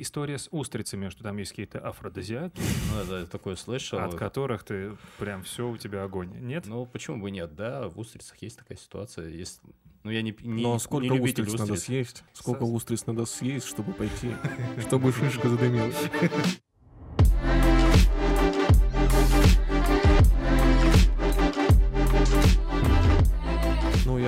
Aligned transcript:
История 0.00 0.38
с 0.38 0.46
устрицами, 0.52 1.08
что 1.08 1.24
там 1.24 1.36
есть 1.38 1.50
какие-то 1.50 1.80
афродизиаки, 1.80 2.60
Ну, 2.94 3.00
это 3.00 3.26
такое 3.26 3.56
слышал. 3.56 3.98
от 3.98 4.14
которых 4.14 4.62
ты 4.62 4.96
прям 5.18 5.42
все 5.42 5.68
у 5.68 5.76
тебя 5.76 6.04
огонь. 6.04 6.30
Нет? 6.38 6.66
Ну, 6.66 6.86
почему 6.86 7.20
бы 7.20 7.32
нет, 7.32 7.56
да, 7.56 7.88
в 7.88 7.98
устрицах 7.98 8.40
есть 8.40 8.58
такая 8.58 8.78
ситуация. 8.78 9.28
Есть... 9.28 9.60
Ну, 10.04 10.12
я 10.12 10.22
не, 10.22 10.36
не, 10.42 10.62
Но 10.62 10.74
не 10.74 10.78
сколько 10.78 11.12
любитель 11.12 11.42
устриц 11.42 11.58
надо 11.58 11.72
устриц. 11.72 11.86
съесть? 11.86 12.24
Сколько 12.32 12.60
Со- 12.64 12.70
устриц 12.72 13.06
надо 13.06 13.24
съесть, 13.24 13.66
чтобы 13.66 13.92
пойти, 13.92 14.36
чтобы 14.86 15.10
шишка 15.12 15.48
задымилась? 15.48 15.96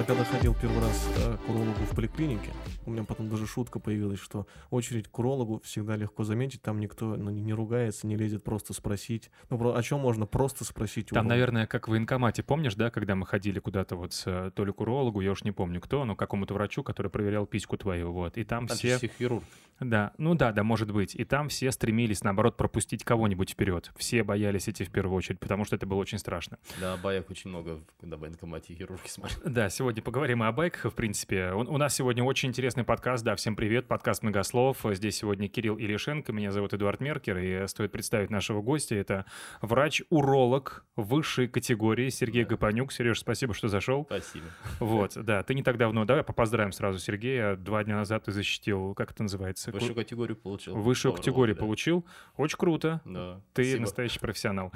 Я 0.01 0.07
когда 0.07 0.25
ходил 0.25 0.55
первый 0.55 0.81
раз 0.81 1.09
э, 1.19 1.37
к 1.37 1.49
урологу 1.51 1.81
в 1.81 1.95
поликлинике, 1.95 2.51
у 2.87 2.91
меня 2.91 3.05
потом 3.05 3.29
даже 3.29 3.47
шутка 3.47 3.79
появилась, 3.79 4.19
что 4.19 4.47
очередь 4.71 5.09
к 5.09 5.19
урологу 5.19 5.61
всегда 5.63 5.95
легко 5.95 6.25
заметить, 6.25 6.63
там 6.63 6.81
никто 6.81 7.17
ну, 7.17 7.31
не 7.31 7.53
ругается, 7.53 8.07
не 8.07 8.17
лезет 8.17 8.43
просто 8.43 8.73
спросить. 8.73 9.31
Ну, 9.51 9.59
про- 9.59 9.75
о 9.75 9.83
чем 9.83 10.01
можно 10.01 10.25
просто 10.25 10.65
спросить 10.65 11.13
у 11.13 11.15
Там, 11.15 11.27
уролога? 11.27 11.35
наверное, 11.35 11.67
как 11.67 11.87
в 11.87 11.91
военкомате, 11.91 12.43
помнишь, 12.43 12.77
да, 12.77 12.91
когда 12.91 13.15
мы 13.15 13.27
ходили 13.27 13.59
куда-то 13.59 13.97
вот 13.97 14.15
с, 14.15 14.27
э, 14.27 14.51
то 14.55 14.65
ли 14.65 14.73
к 14.73 14.81
урологу, 14.81 15.21
я 15.21 15.33
уж 15.33 15.45
не 15.45 15.53
помню 15.53 15.83
кто, 15.83 16.07
но 16.07 16.17
какому-то 16.17 16.55
врачу, 16.55 16.83
который 16.83 17.11
проверял 17.11 17.45
письку 17.45 17.77
твою, 17.77 18.11
вот, 18.13 18.39
и 18.39 18.45
там 18.45 18.69
Там 18.69 18.79
все... 18.79 18.97
все 18.97 19.09
хирург. 19.09 19.45
Да, 19.81 20.13
ну 20.19 20.35
да, 20.35 20.53
да, 20.53 20.63
может 20.63 20.93
быть. 20.93 21.15
И 21.15 21.25
там 21.25 21.49
все 21.49 21.73
стремились, 21.73 22.23
наоборот, 22.23 22.57
пропустить 22.57 23.03
кого-нибудь 23.03 23.51
вперед. 23.51 23.91
Все 23.97 24.23
боялись 24.23 24.69
идти 24.69 24.85
в 24.85 24.91
первую 24.91 25.17
очередь, 25.17 25.41
потому 25.41 25.65
что 25.65 25.75
это 25.77 25.87
было 25.87 25.99
очень 25.99 26.19
страшно. 26.19 26.59
Да, 26.81 26.99
баек 26.99 27.31
очень 27.31 27.49
много, 27.49 27.81
когда 27.99 28.19
в 28.19 28.21
военкомате 28.21 28.75
хирурги 28.75 29.09
смотрят. 29.09 29.41
Да, 29.45 29.71
сегодня 29.71 29.90
поговорим 29.99 30.45
о 30.45 30.53
байках, 30.53 30.93
в 30.93 30.95
принципе. 30.95 31.51
У, 31.53 31.59
у 31.63 31.77
нас 31.77 31.97
сегодня 31.97 32.23
очень 32.23 32.51
интересный 32.51 32.85
подкаст, 32.85 33.25
да, 33.25 33.35
всем 33.35 33.57
привет, 33.57 33.89
подкаст 33.89 34.23
«Многослов». 34.23 34.85
Здесь 34.93 35.17
сегодня 35.17 35.49
Кирилл 35.49 35.77
Илишенко, 35.77 36.33
меня 36.33 36.53
зовут 36.53 36.73
Эдуард 36.75 37.01
Меркер, 37.01 37.39
и 37.39 37.67
стоит 37.67 37.91
представить 37.91 38.31
нашего 38.31 38.63
гостя. 38.63 38.95
Это 38.95 39.27
врач-уролог 39.63 40.85
высшей 40.97 41.49
категории 41.49 42.11
Сергей 42.11 42.45
Да. 42.45 42.51
Гапонюк. 42.51 42.93
Сереж, 42.93 43.21
спасибо, 43.21 43.55
что 43.55 43.67
зашел. 43.69 44.05
Спасибо. 44.05 44.45
Вот, 44.79 45.15
да, 45.17 45.43
ты 45.43 45.55
не 45.55 45.63
так 45.65 45.77
давно, 45.79 46.05
давай 46.05 46.23
поздравим 46.23 46.73
сразу 46.73 46.99
Сергея. 46.99 47.57
Два 47.57 47.83
дня 47.83 47.97
назад 47.97 48.27
ты 48.27 48.33
защитил, 48.33 48.95
как 48.95 49.11
это 49.11 49.25
называется? 49.25 49.73
Высшую 49.73 49.95
категорию 49.97 50.37
получил. 50.37 50.77
Высшую 50.77 51.15
категорию 51.15 51.57
урологу, 51.57 51.67
получил. 51.67 52.07
Очень 52.37 52.59
круто. 52.59 53.01
Да. 53.05 53.21
Да, 53.21 53.41
Ты 53.55 53.65
спасибо. 53.65 53.81
настоящий 53.81 54.19
профессионал. 54.19 54.73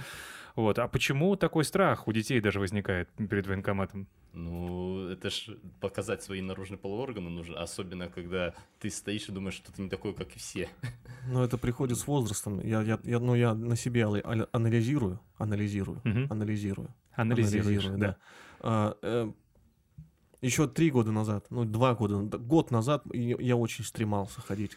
Вот. 0.57 0.79
А 0.79 0.87
почему 0.89 1.37
такой 1.37 1.65
страх 1.65 2.07
у 2.07 2.13
детей 2.13 2.41
даже 2.41 2.61
возникает 2.61 3.09
перед 3.31 3.47
военкоматом? 3.47 4.07
Ну, 4.33 5.09
это 5.09 5.31
ж 5.31 5.51
показать 5.81 6.23
свои 6.23 6.41
наружные 6.41 6.79
половые 6.79 7.05
органы 7.05 7.31
нужно, 7.31 7.61
особенно 7.61 8.09
когда 8.09 8.55
ты 8.81 8.91
стоишь 8.91 9.29
и 9.29 9.33
думаешь, 9.33 9.55
что 9.55 9.73
ты 9.73 9.83
не 9.83 9.89
такой, 9.89 10.15
как 10.15 10.35
и 10.35 10.39
все. 10.39 10.69
Но 11.29 11.45
это 11.45 11.57
приходит 11.59 11.99
с 11.99 12.07
возрастом. 12.07 12.61
Я, 12.61 12.83
я, 12.83 12.99
я, 13.05 13.19
ну, 13.21 13.35
я 13.35 13.55
на 13.55 13.77
себе 13.77 14.03
али- 14.05 14.23
али- 14.25 14.47
анализирую, 14.53 15.21
анализирую, 15.39 16.01
Мгм. 16.05 16.27
анализирую. 16.31 16.89
Анализирую, 17.15 17.99
да. 17.99 18.17
А, 18.61 18.97
э, 19.03 19.31
еще 20.41 20.67
три 20.69 20.91
года 20.91 21.13
назад, 21.13 21.47
ну, 21.51 21.65
два 21.65 21.95
года, 21.95 22.19
год 22.39 22.71
назад 22.71 23.05
я, 23.13 23.37
я 23.39 23.57
очень 23.57 23.85
стремался 23.85 24.41
ходить. 24.41 24.77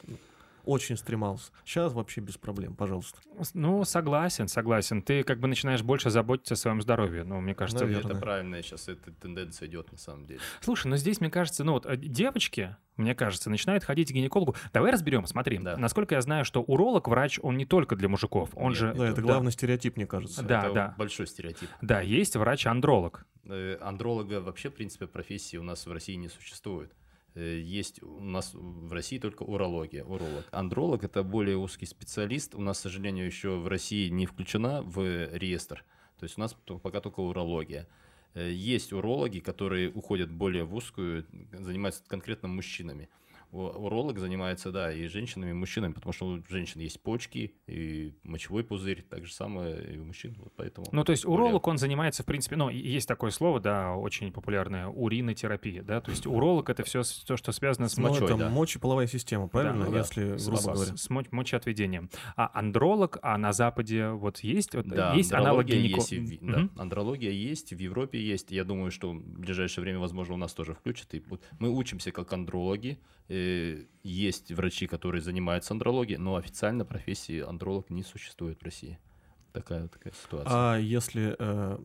Очень 0.67 0.97
стремался. 0.97 1.53
Сейчас 1.63 1.93
вообще 1.93 2.19
без 2.19 2.37
проблем, 2.37 2.75
пожалуйста. 2.75 3.19
Ну, 3.53 3.85
согласен, 3.85 4.49
согласен. 4.49 5.01
Ты 5.01 5.23
как 5.23 5.39
бы 5.39 5.47
начинаешь 5.47 5.81
больше 5.81 6.09
заботиться 6.09 6.55
о 6.55 6.57
своем 6.57 6.81
здоровье. 6.81 7.23
Ну, 7.23 7.39
мне 7.39 7.55
кажется, 7.55 7.85
Наверное. 7.85 8.11
Это 8.11 8.19
правильно, 8.19 8.61
сейчас 8.61 8.89
эта 8.89 9.13
тенденция 9.13 9.69
идет 9.69 9.93
на 9.93 9.97
самом 9.97 10.25
деле. 10.25 10.41
Слушай, 10.59 10.87
ну 10.87 10.97
здесь, 10.97 11.21
мне 11.21 11.29
кажется, 11.29 11.63
ну 11.63 11.71
вот 11.71 11.85
э, 11.85 11.95
девочки, 11.95 12.75
мне 12.97 13.15
кажется, 13.15 13.49
начинают 13.49 13.85
ходить 13.85 14.09
к 14.09 14.11
гинекологу. 14.11 14.55
Давай 14.73 14.91
разберем, 14.91 15.25
смотри. 15.25 15.57
Да. 15.59 15.77
Насколько 15.77 16.15
я 16.15 16.21
знаю, 16.21 16.43
что 16.43 16.61
уролог, 16.61 17.07
врач, 17.07 17.39
он 17.41 17.55
не 17.55 17.65
только 17.65 17.95
для 17.95 18.09
мужиков. 18.09 18.49
Он 18.53 18.71
Нет, 18.71 18.77
же... 18.77 18.87
Это- 18.89 18.97
Да, 18.97 19.05
это 19.05 19.15
да. 19.15 19.21
главный 19.21 19.51
стереотип, 19.53 19.95
мне 19.95 20.05
кажется. 20.05 20.43
Да, 20.43 20.65
это 20.65 20.73
да. 20.73 20.95
большой 20.97 21.27
стереотип. 21.27 21.69
Да, 21.81 22.01
есть 22.01 22.35
врач-андролог. 22.35 23.25
Э, 23.45 23.77
Андролога 23.79 24.41
вообще, 24.41 24.69
в 24.69 24.73
принципе, 24.73 25.07
профессии 25.07 25.55
у 25.55 25.63
нас 25.63 25.85
в 25.85 25.91
России 25.93 26.15
не 26.15 26.27
существует. 26.27 26.91
Э, 27.37 27.59
Есть 27.59 28.01
у 28.01 28.19
нас 28.19 28.51
в 28.53 28.91
России 28.91 29.19
только 29.19 29.43
урология, 29.43 30.03
уролог. 30.03 30.45
Андролог– 30.51 31.03
это 31.03 31.21
более 31.23 31.55
узкий 31.57 31.85
специалист. 31.85 32.55
У 32.55 32.61
нас, 32.61 32.79
к 32.79 32.81
сожалению, 32.81 33.27
еще 33.27 33.57
в 33.57 33.67
России 33.67 34.09
не 34.09 34.25
включена 34.25 34.81
в 34.81 35.35
реестр. 35.37 35.85
То 36.19 36.23
есть 36.23 36.37
у 36.37 36.41
нас 36.41 36.55
пока 36.81 36.99
только 36.99 37.19
урология. 37.19 37.87
Э, 38.33 38.51
Есть 38.51 38.91
урологи, 38.91 39.39
которые 39.39 39.91
уходят 39.91 40.31
более 40.31 40.63
в 40.63 40.73
узкую, 40.73 41.27
занимаются 41.51 42.03
конкретно 42.07 42.47
мужчинами. 42.47 43.07
Уролог 43.51 44.19
занимается, 44.19 44.71
да, 44.71 44.91
и 44.91 45.07
женщинами, 45.07 45.51
и 45.51 45.53
мужчинами, 45.53 45.93
потому 45.93 46.11
что 46.13 46.27
у 46.27 46.43
женщин 46.49 46.81
есть 46.81 47.01
почки 47.01 47.53
и 47.67 48.13
мочевой 48.23 48.63
пузырь, 48.63 49.03
так 49.09 49.25
же 49.25 49.33
самое 49.33 49.95
и 49.95 49.97
у 49.97 50.03
мужчин. 50.05 50.35
Вот 50.39 50.53
поэтому 50.55 50.85
Ну, 50.91 51.03
то 51.03 51.11
есть 51.11 51.25
более- 51.25 51.45
уролог, 51.45 51.67
он 51.67 51.77
занимается, 51.77 52.23
в 52.23 52.25
принципе, 52.25 52.55
ну, 52.57 52.69
есть 52.69 53.07
такое 53.07 53.31
слово, 53.31 53.59
да, 53.59 53.95
очень 53.95 54.31
популярное, 54.31 54.87
уринотерапия, 54.87 55.81
да, 55.81 56.01
то 56.01 56.11
есть 56.11 56.27
уролог— 56.27 56.69
это 56.71 56.83
все 56.83 57.01
то, 57.25 57.37
что 57.37 57.51
связано 57.51 57.87
с 57.89 57.93
С 57.93 57.97
Ну, 57.97 58.09
мочой, 58.09 58.25
это 58.27 58.37
да. 58.37 58.49
мочеполовая 58.49 59.07
система, 59.07 59.47
правильно? 59.47 59.85
ну 59.85 59.91
да. 59.91 59.99
Если, 59.99 60.37
С 60.37 60.47
грубо 60.47 60.73
говоря. 60.73 60.97
с 60.97 61.09
мо- 61.09 61.23
мочеотведением. 61.31 62.09
А 62.35 62.51
андролог, 62.53 63.17
а 63.21 63.37
на 63.37 63.53
Западе 63.53 64.09
вот 64.09 64.39
есть, 64.39 64.75
вот 64.75 64.85
Да, 64.87 65.13
есть 65.15 65.31
аналог 65.31 65.61
андрология 65.61 65.81
гинеко... 65.81 65.99
есть, 66.01 66.41
в- 66.41 66.45
да, 66.45 66.69
андрология 66.81 67.31
есть, 67.31 67.73
в 67.73 67.79
Европе 67.79 68.21
есть. 68.21 68.51
Я 68.51 68.63
думаю, 68.65 68.91
что 68.91 69.13
в 69.13 69.19
ближайшее 69.39 69.81
время, 69.83 69.99
возможно, 69.99 70.35
у 70.35 70.37
нас 70.37 70.53
тоже 70.53 70.73
включат. 70.75 71.13
И 71.15 71.23
мы 71.59 71.69
учимся 71.69 72.11
как 72.11 72.31
андрологи. 72.33 72.99
Э, 73.37 73.85
Есть 74.03 74.51
врачи, 74.51 74.87
которые 74.87 75.21
занимаются 75.21 75.73
андрологией, 75.73 76.19
но 76.19 76.35
официально 76.35 76.85
профессии 76.85 77.41
андролог 77.41 77.89
не 77.89 78.03
существует 78.03 78.59
в 78.59 78.63
России. 78.63 78.99
Такая, 79.57 79.87
такая 79.87 80.13
ситуация. 80.13 80.51
А 80.53 80.77
если 80.77 81.35
э, 81.37 81.77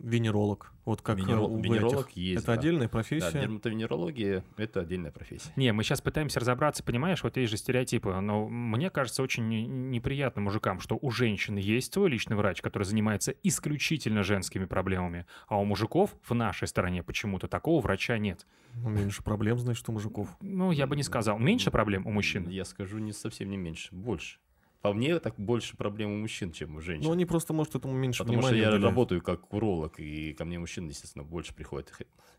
венеролог, 0.00 0.72
вот 0.84 1.02
как 1.02 1.18
Венеро- 1.18 1.46
у 1.46 1.60
венеролог 1.60 2.06
этих, 2.08 2.16
есть. 2.16 2.38
это 2.44 2.46
да. 2.54 2.60
отдельная 2.60 2.86
Да, 2.86 2.88
профессия? 2.88 3.40
дерматовенерология– 3.40 4.44
это 4.56 4.80
отдельная 4.80 5.10
профессия. 5.10 5.50
Не, 5.56 5.72
мы 5.72 5.82
сейчас 5.82 6.00
пытаемся 6.00 6.40
разобраться, 6.40 6.82
понимаешь, 6.82 7.22
вот 7.22 7.36
есть 7.36 7.50
же 7.50 7.56
стереотипы, 7.56 8.14
но 8.20 8.48
мне 8.48 8.90
кажется 8.90 9.22
очень 9.22 9.48
не- 9.48 9.66
неприятно 9.66 10.40
мужикам, 10.42 10.80
что 10.80 10.98
у 11.00 11.10
женщин 11.10 11.56
есть 11.56 11.92
свой 11.92 12.08
личный 12.10 12.36
врач, 12.36 12.62
который 12.62 12.84
занимается 12.84 13.32
исключительно 13.42 14.22
женскими 14.22 14.64
проблемами, 14.64 15.26
а 15.46 15.60
у 15.60 15.64
мужиков 15.64 16.16
в 16.26 16.34
нашей 16.34 16.68
стране 16.68 17.02
почему-то 17.02 17.48
такого 17.48 17.80
врача 17.82 18.16
нет. 18.18 18.46
Ну, 18.74 18.88
меньше 18.90 19.22
проблем, 19.22 19.58
значит, 19.58 19.88
у 19.88 19.92
мужиков. 19.92 20.28
Ну, 20.40 20.70
я 20.72 20.86
бы 20.86 20.96
не 20.96 21.02
сказал. 21.02 21.38
Меньше 21.38 21.70
проблем 21.70 22.06
у 22.06 22.10
мужчин? 22.12 22.48
Я 22.48 22.64
скажу 22.64 22.98
не 22.98 23.12
совсем 23.12 23.50
не 23.50 23.56
меньше, 23.56 23.94
больше. 23.94 24.38
По 24.80 24.92
мне, 24.92 25.18
так 25.18 25.34
больше 25.38 25.76
проблем 25.76 26.10
у 26.12 26.18
мужчин, 26.18 26.52
чем 26.52 26.76
у 26.76 26.80
женщин. 26.80 27.04
Ну, 27.04 27.12
они 27.12 27.24
просто, 27.24 27.52
может, 27.52 27.74
этому 27.74 27.94
меньше 27.94 28.22
Потому 28.22 28.40
что 28.40 28.48
внимания 28.48 28.62
я 28.62 28.68
уделяют. 28.68 28.84
работаю 28.84 29.22
как 29.22 29.52
уролог, 29.52 29.98
и 29.98 30.32
ко 30.34 30.44
мне 30.44 30.58
мужчин, 30.58 30.86
естественно, 30.88 31.24
больше 31.24 31.52
приходит. 31.54 31.92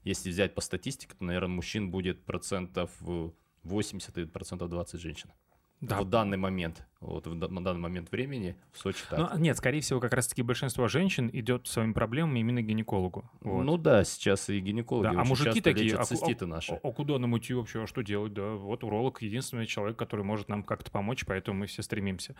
Если 0.04 0.30
взять 0.30 0.56
по 0.56 0.62
статистике, 0.62 1.16
то, 1.18 1.26
наверное, 1.26 1.50
мужчин 1.50 1.92
будет 1.92 2.24
процентов 2.24 2.92
э, 3.02 3.32
80 3.64 4.18
и 4.18 4.26
процентов 4.26 4.70
20 4.70 5.02
женщин. 5.02 5.32
Да. 5.82 6.02
В 6.02 6.06
данный 6.10 6.38
момент, 6.38 6.86
вот 7.00 7.26
в 7.26 7.36
данный 7.40 7.80
момент 7.80 8.12
времени 8.12 8.58
в 8.74 8.80
Сочи 8.80 9.00
так. 9.10 9.18
Ну, 9.34 9.40
нет, 9.40 9.56
скорее 9.56 9.80
всего, 9.80 10.02
как 10.02 10.12
раз-таки 10.14 10.42
большинство 10.42 10.90
женщин 10.90 11.30
идет 11.32 11.68
своими 11.68 11.94
проблемами 11.94 12.40
именно 12.40 12.62
к 12.62 12.66
гинекологу. 12.66 13.30
Вот. 13.40 13.64
Ну 13.64 13.78
да, 13.78 14.04
сейчас 14.04 14.50
и 14.50 14.60
гинекологи 14.60 15.14
Да, 15.16 15.22
а 15.22 15.24
мужики 15.24 15.62
такие, 15.62 15.96
а, 15.96 16.00
ку- 16.00 16.04
циститы 16.06 16.44
а- 16.44 16.48
наши. 16.50 16.74
а- 16.74 16.80
а 16.84 16.92
куда 16.92 17.18
нам 17.18 17.38
идти 17.38 17.54
вообще, 17.54 17.84
а 17.84 17.88
что 17.88 18.02
делать, 18.02 18.34
да? 18.34 18.56
Вот 18.56 18.84
уролог 18.84 19.22
единственный 19.22 19.68
человек, 19.68 19.98
который 19.98 20.26
может 20.26 20.50
нам 20.50 20.64
как-то 20.64 20.92
помочь, 20.92 21.24
поэтому 21.26 21.60
мы 21.60 21.68
все 21.68 21.82
стремимся. 21.82 22.36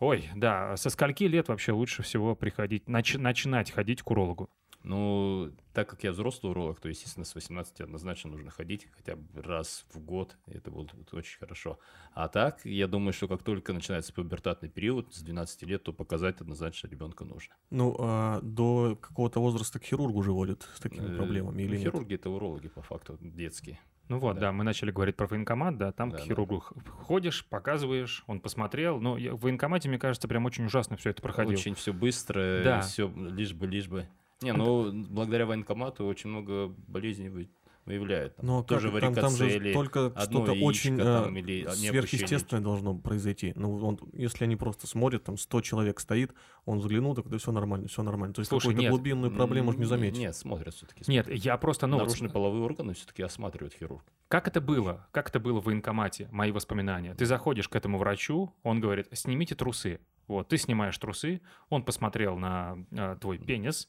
Ой, 0.00 0.28
да, 0.34 0.76
со 0.76 0.90
скольки 0.90 1.22
лет 1.24 1.46
вообще 1.48 1.70
лучше 1.70 2.02
всего 2.02 2.34
приходить, 2.34 2.84
нач- 2.88 3.18
начинать 3.18 3.70
ходить 3.70 4.02
к 4.02 4.10
урологу? 4.10 4.50
Ну, 4.84 5.52
так 5.72 5.88
как 5.88 6.02
я 6.04 6.12
взрослый 6.12 6.50
уролог, 6.50 6.80
то, 6.80 6.88
естественно, 6.88 7.24
с 7.24 7.34
18 7.34 7.80
однозначно 7.80 8.30
нужно 8.30 8.50
ходить 8.50 8.88
хотя 8.96 9.16
бы 9.16 9.42
раз 9.42 9.84
в 9.92 9.98
год. 10.00 10.36
и 10.46 10.52
Это 10.56 10.70
будет, 10.70 10.94
будет 10.94 11.14
очень 11.14 11.38
хорошо. 11.38 11.78
А 12.14 12.28
так, 12.28 12.64
я 12.64 12.88
думаю, 12.88 13.12
что 13.12 13.28
как 13.28 13.42
только 13.42 13.72
начинается 13.72 14.12
пубертатный 14.12 14.68
период, 14.68 15.14
с 15.14 15.22
12 15.22 15.62
лет, 15.62 15.82
то 15.84 15.92
показать 15.92 16.40
однозначно 16.40 16.88
ребенка 16.88 17.24
нужно. 17.24 17.54
Ну, 17.70 17.94
а 17.98 18.40
до 18.42 18.96
какого-то 19.00 19.40
возраста 19.40 19.78
к 19.78 19.84
хирургу 19.84 20.22
же 20.22 20.32
водят 20.32 20.68
с 20.74 20.80
такими 20.80 21.12
Э, 21.12 21.16
проблемами 21.16 21.62
ну, 21.64 21.68
или? 21.68 21.76
Хирурги 21.78 22.14
это 22.14 22.30
урологи, 22.30 22.68
по 22.68 22.82
факту, 22.82 23.18
детские. 23.20 23.78
Ну 24.08 24.18
вот, 24.18 24.34
да. 24.34 24.40
Да. 24.40 24.52
мы 24.52 24.64
начали 24.64 24.90
говорить 24.90 25.16
про 25.16 25.26
военкомат, 25.26 25.78
да, 25.78 25.92
там 25.92 26.10
Да, 26.10 26.16
к 26.16 26.20
да. 26.20 26.26
хирургу 26.26 26.58
х- 26.58 26.74
ходишь, 27.04 27.46
показываешь, 27.46 28.24
он 28.26 28.40
посмотрел. 28.40 29.00
Ну, 29.00 29.16
я- 29.16 29.32
в 29.34 29.40
военкомате, 29.40 29.88
мне 29.88 29.98
кажется, 29.98 30.26
прям 30.28 30.44
очень 30.44 30.64
ужасно 30.66 30.96
все 30.96 31.10
это 31.10 31.22
проходило. 31.22 31.52
Очень 31.52 31.74
все 31.76 31.92
быстро, 31.92 32.62
Да. 32.64 32.80
все 32.80 33.08
лишь 33.16 33.54
бы, 33.54 33.66
лишь 33.68 33.86
бы. 33.88 34.08
Не, 34.42 34.52
ну, 34.52 34.92
благодаря 35.08 35.46
военкомату 35.46 36.04
очень 36.06 36.30
много 36.30 36.68
болезней 36.68 37.28
вы- 37.28 37.48
выявляют. 37.84 38.36
Там 38.36 38.46
Но 38.46 38.62
тоже 38.62 38.90
как, 38.90 39.00
там, 39.00 39.14
там 39.14 39.30
же 39.32 39.72
только 39.72 40.06
одно 40.06 40.44
что-то 40.44 40.52
очень 40.52 40.96
там 40.98 41.34
э, 41.34 41.40
или 41.40 41.66
сверхъестественное 41.68 42.62
должно 42.62 42.94
произойти. 42.94 43.52
Ну, 43.56 43.76
он, 43.84 43.98
если 44.12 44.44
они 44.44 44.56
просто 44.56 44.86
смотрят, 44.86 45.24
там 45.24 45.36
100 45.36 45.60
человек 45.62 46.00
стоит, 46.00 46.32
он 46.64 46.78
взглянул, 46.78 47.14
так 47.14 47.28
да 47.28 47.38
все 47.38 47.50
нормально, 47.50 47.88
все 47.88 48.02
нормально. 48.02 48.34
То 48.34 48.40
есть 48.40 48.50
Слушай, 48.50 48.66
какую-то 48.66 48.82
нет. 48.82 48.90
глубинную 48.90 49.34
проблему 49.34 49.72
же 49.72 49.78
не 49.78 49.84
заметить. 49.84 50.18
Нет, 50.18 50.36
смотрят 50.36 50.74
все-таки. 50.74 51.02
Нет, 51.10 51.28
я 51.28 51.56
просто, 51.56 51.86
ну, 51.86 51.96
вот 51.96 52.04
Наружные 52.04 52.30
половые 52.30 52.62
органы 52.62 52.94
все-таки 52.94 53.22
осматривает 53.22 53.74
хирург. 53.74 54.04
Как 54.28 54.48
это 54.48 54.60
было? 54.60 55.06
Как 55.10 55.28
это 55.28 55.40
было 55.40 55.60
в 55.60 55.64
военкомате? 55.64 56.28
Мои 56.30 56.52
воспоминания. 56.52 57.14
Ты 57.14 57.26
заходишь 57.26 57.68
к 57.68 57.76
этому 57.76 57.98
врачу, 57.98 58.54
он 58.62 58.80
говорит, 58.80 59.08
снимите 59.12 59.54
трусы. 59.54 60.00
Вот, 60.28 60.48
ты 60.48 60.56
снимаешь 60.56 60.96
трусы, 60.98 61.42
он 61.68 61.82
посмотрел 61.82 62.38
на 62.38 62.78
э, 62.92 63.16
твой 63.20 63.38
пенис, 63.38 63.88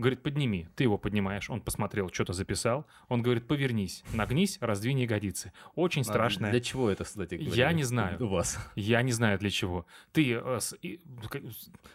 говорит, 0.00 0.22
подними. 0.22 0.68
Ты 0.76 0.84
его 0.84 0.98
поднимаешь, 0.98 1.50
он 1.50 1.60
посмотрел, 1.60 2.10
что-то 2.10 2.32
записал. 2.32 2.86
Он 3.08 3.22
говорит, 3.22 3.46
повернись, 3.46 4.02
нагнись, 4.12 4.58
раздвинь 4.60 5.00
ягодицы. 5.00 5.52
Очень 5.74 6.02
А 6.02 6.04
страшно. 6.04 6.50
Для 6.50 6.60
чего 6.60 6.90
это, 6.90 7.04
кстати 7.04 7.36
говоря? 7.36 7.54
Я 7.54 7.72
не 7.72 7.84
знаю. 7.84 8.22
У 8.24 8.28
вас. 8.28 8.58
Я 8.74 9.02
не 9.02 9.12
знаю 9.12 9.38
для 9.38 9.50
чего. 9.50 9.86
Ты 10.12 10.40
э, 10.42 10.58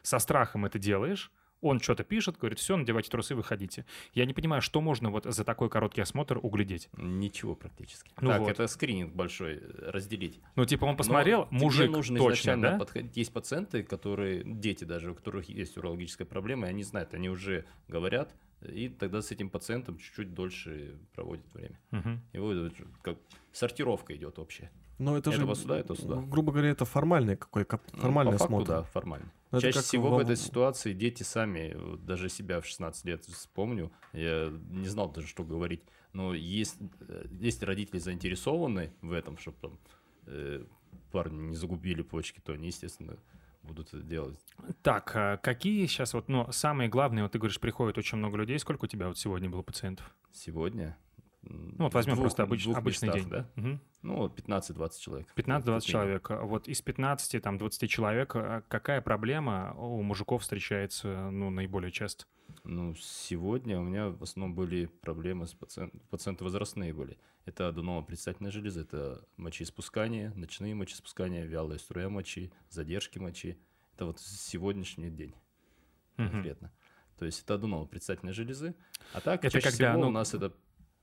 со 0.01 0.19
страхом 0.19 0.65
это 0.65 0.79
делаешь, 0.79 1.31
он 1.65 1.79
что-то 1.79 2.03
пишет, 2.03 2.37
говорит, 2.37 2.59
все, 2.59 2.77
надевайте 2.77 3.09
трусы, 3.09 3.35
выходите. 3.35 3.85
Я 4.13 4.25
не 4.25 4.33
понимаю, 4.33 4.61
что 4.61 4.81
можно 4.81 5.09
вот 5.09 5.25
за 5.25 5.43
такой 5.43 5.69
короткий 5.69 6.01
осмотр 6.01 6.39
углядеть. 6.41 6.89
Ничего 6.95 7.55
практически. 7.55 8.11
Ну 8.21 8.29
так, 8.29 8.41
вот. 8.41 8.49
это 8.49 8.67
скрининг 8.67 9.13
большой, 9.13 9.55
э, 9.55 9.89
разделить. 9.91 10.39
Ну, 10.55 10.65
типа 10.65 10.85
он 10.85 10.95
посмотрел, 10.95 11.47
Но 11.51 11.59
мужик 11.59 11.89
нужно 11.89 12.19
точно, 12.19 12.61
да? 12.61 12.77
подходить. 12.77 13.17
Есть 13.17 13.33
пациенты, 13.33 13.83
которые, 13.83 14.43
дети 14.45 14.83
даже, 14.83 15.11
у 15.11 15.15
которых 15.15 15.49
есть 15.49 15.77
урологическая 15.77 16.27
проблема, 16.27 16.67
и 16.67 16.69
они 16.69 16.83
знают, 16.83 17.13
они 17.13 17.29
уже 17.29 17.65
говорят, 17.87 18.35
и 18.61 18.89
тогда 18.89 19.21
с 19.21 19.31
этим 19.31 19.49
пациентом 19.49 19.97
чуть-чуть 19.97 20.33
дольше 20.33 20.97
проводят 21.13 21.45
время. 21.53 21.79
Мгм. 21.91 22.21
Его 22.33 22.69
как 23.01 23.17
сортировка 23.51 24.15
идет 24.15 24.39
общая. 24.39 24.71
Но 24.97 25.17
это 25.17 25.31
же, 25.31 25.37
Этого 25.41 25.55
сюда, 25.55 25.77
это 25.79 25.95
сюда. 25.95 26.15
г- 26.15 26.25
грубо 26.27 26.51
говоря, 26.53 26.69
это 26.69 26.85
формальный 26.85 27.35
какой, 27.35 27.65
Ну, 27.69 27.99
формальный 27.99 28.33
по 28.33 28.37
факту, 28.37 28.53
осмотр. 28.55 28.67
да, 28.71 28.83
формально. 28.83 29.31
Ну, 29.51 29.57
это 29.57 29.67
Чаще 29.67 29.79
как 29.79 29.85
всего 29.85 30.09
во- 30.09 30.17
в 30.17 30.19
этой 30.19 30.37
ситуации 30.37 30.93
дети 30.93 31.23
сами, 31.23 31.75
даже 32.05 32.29
себя 32.29 32.61
в 32.61 32.65
16 32.65 33.03
лет 33.05 33.25
вспомню, 33.25 33.91
я 34.13 34.51
не 34.69 34.87
знал 34.87 35.11
даже, 35.11 35.27
что 35.27 35.43
говорить. 35.43 35.81
Но 36.13 36.33
есть, 36.33 36.77
э, 37.07 37.25
если 37.41 37.65
родители 37.65 37.99
заинтересованы 37.99 38.93
в 39.01 39.11
этом, 39.11 39.37
чтобы 39.37 39.57
там 39.61 39.79
э, 40.27 40.63
парни 41.11 41.49
не 41.49 41.55
загубили 41.55 42.01
почки, 42.01 42.39
то 42.39 42.53
они, 42.53 42.67
естественно, 42.67 43.17
будут 43.63 43.89
это 43.93 44.01
делать. 44.01 44.39
Так, 44.81 45.11
а 45.15 45.37
какие 45.37 45.85
сейчас 45.87 46.13
вот, 46.13 46.29
ну, 46.29 46.47
самые 46.51 46.87
главные, 46.89 47.23
вот 47.23 47.31
ты 47.33 47.37
говоришь, 47.37 47.59
приходит 47.59 47.97
очень 47.97 48.17
много 48.17 48.37
людей. 48.37 48.57
Сколько 48.59 48.85
у 48.85 48.87
тебя 48.87 49.07
вот 49.09 49.17
сегодня 49.17 49.49
было 49.49 49.61
пациентов? 49.61 50.15
Сегодня. 50.31 50.97
Ну, 51.43 51.75
вот 51.85 51.93
возьмем 51.93 52.15
в 52.15 52.21
просто 52.21 52.45
двух- 52.45 52.57
обыч- 52.57 52.63
двух 52.63 52.77
обычный 52.77 53.05
местах, 53.09 53.21
день. 53.21 53.29
Да? 53.29 53.49
Мгм. 53.55 53.81
Ну, 54.05 54.17
вот 54.17 54.39
15-20 54.39 54.99
человек. 54.99 55.27
15-20 55.35 55.35
Как 55.35 55.47
минимум. 55.65 55.81
человек. 55.81 56.29
Вот 56.29 56.67
из 56.67 56.79
15, 56.83 57.41
там, 57.41 57.57
20 57.57 57.89
человек, 57.89 58.35
а 58.35 58.61
какая 58.67 59.01
проблема 59.01 59.73
у 59.77 60.03
мужиков 60.03 60.43
встречается, 60.43 61.31
ну, 61.31 61.49
наиболее 61.49 61.91
часто? 61.91 62.25
Ну, 62.63 62.93
сегодня 62.95 63.79
у 63.79 63.83
меня 63.83 64.09
в 64.09 64.21
основном 64.21 64.55
были 64.55 64.85
проблемы 64.85 65.47
с 65.47 65.53
пациентами. 65.55 66.03
Пациенты 66.11 66.43
возрастные 66.43 66.93
были. 66.93 67.17
Это 67.45 67.67
аденома 67.67 68.03
предстательной 68.03 68.51
железы, 68.51 68.81
это 68.81 69.25
мочеиспускание, 69.37 70.31
ночные 70.35 70.75
мочеиспускания, 70.75 71.43
вялая 71.43 71.79
струя 71.79 72.07
мочи, 72.07 72.53
задержки 72.69 73.17
мочи. 73.17 73.57
Это 73.95 74.05
вот 74.05 74.19
сегодняшний 74.19 75.09
день 75.09 75.33
конкретно. 76.15 76.71
То 77.17 77.25
есть 77.25 77.43
это 77.43 77.55
аденома 77.55 77.85
предстательной 77.85 78.33
железы. 78.33 78.75
А 79.13 79.21
так, 79.21 79.43
Это 79.43 79.53
чаще 79.53 79.69
когда, 79.69 79.91
всего 79.93 80.03
ну, 80.03 80.07
у 80.09 80.11
нас 80.11 80.33
это, 80.33 80.53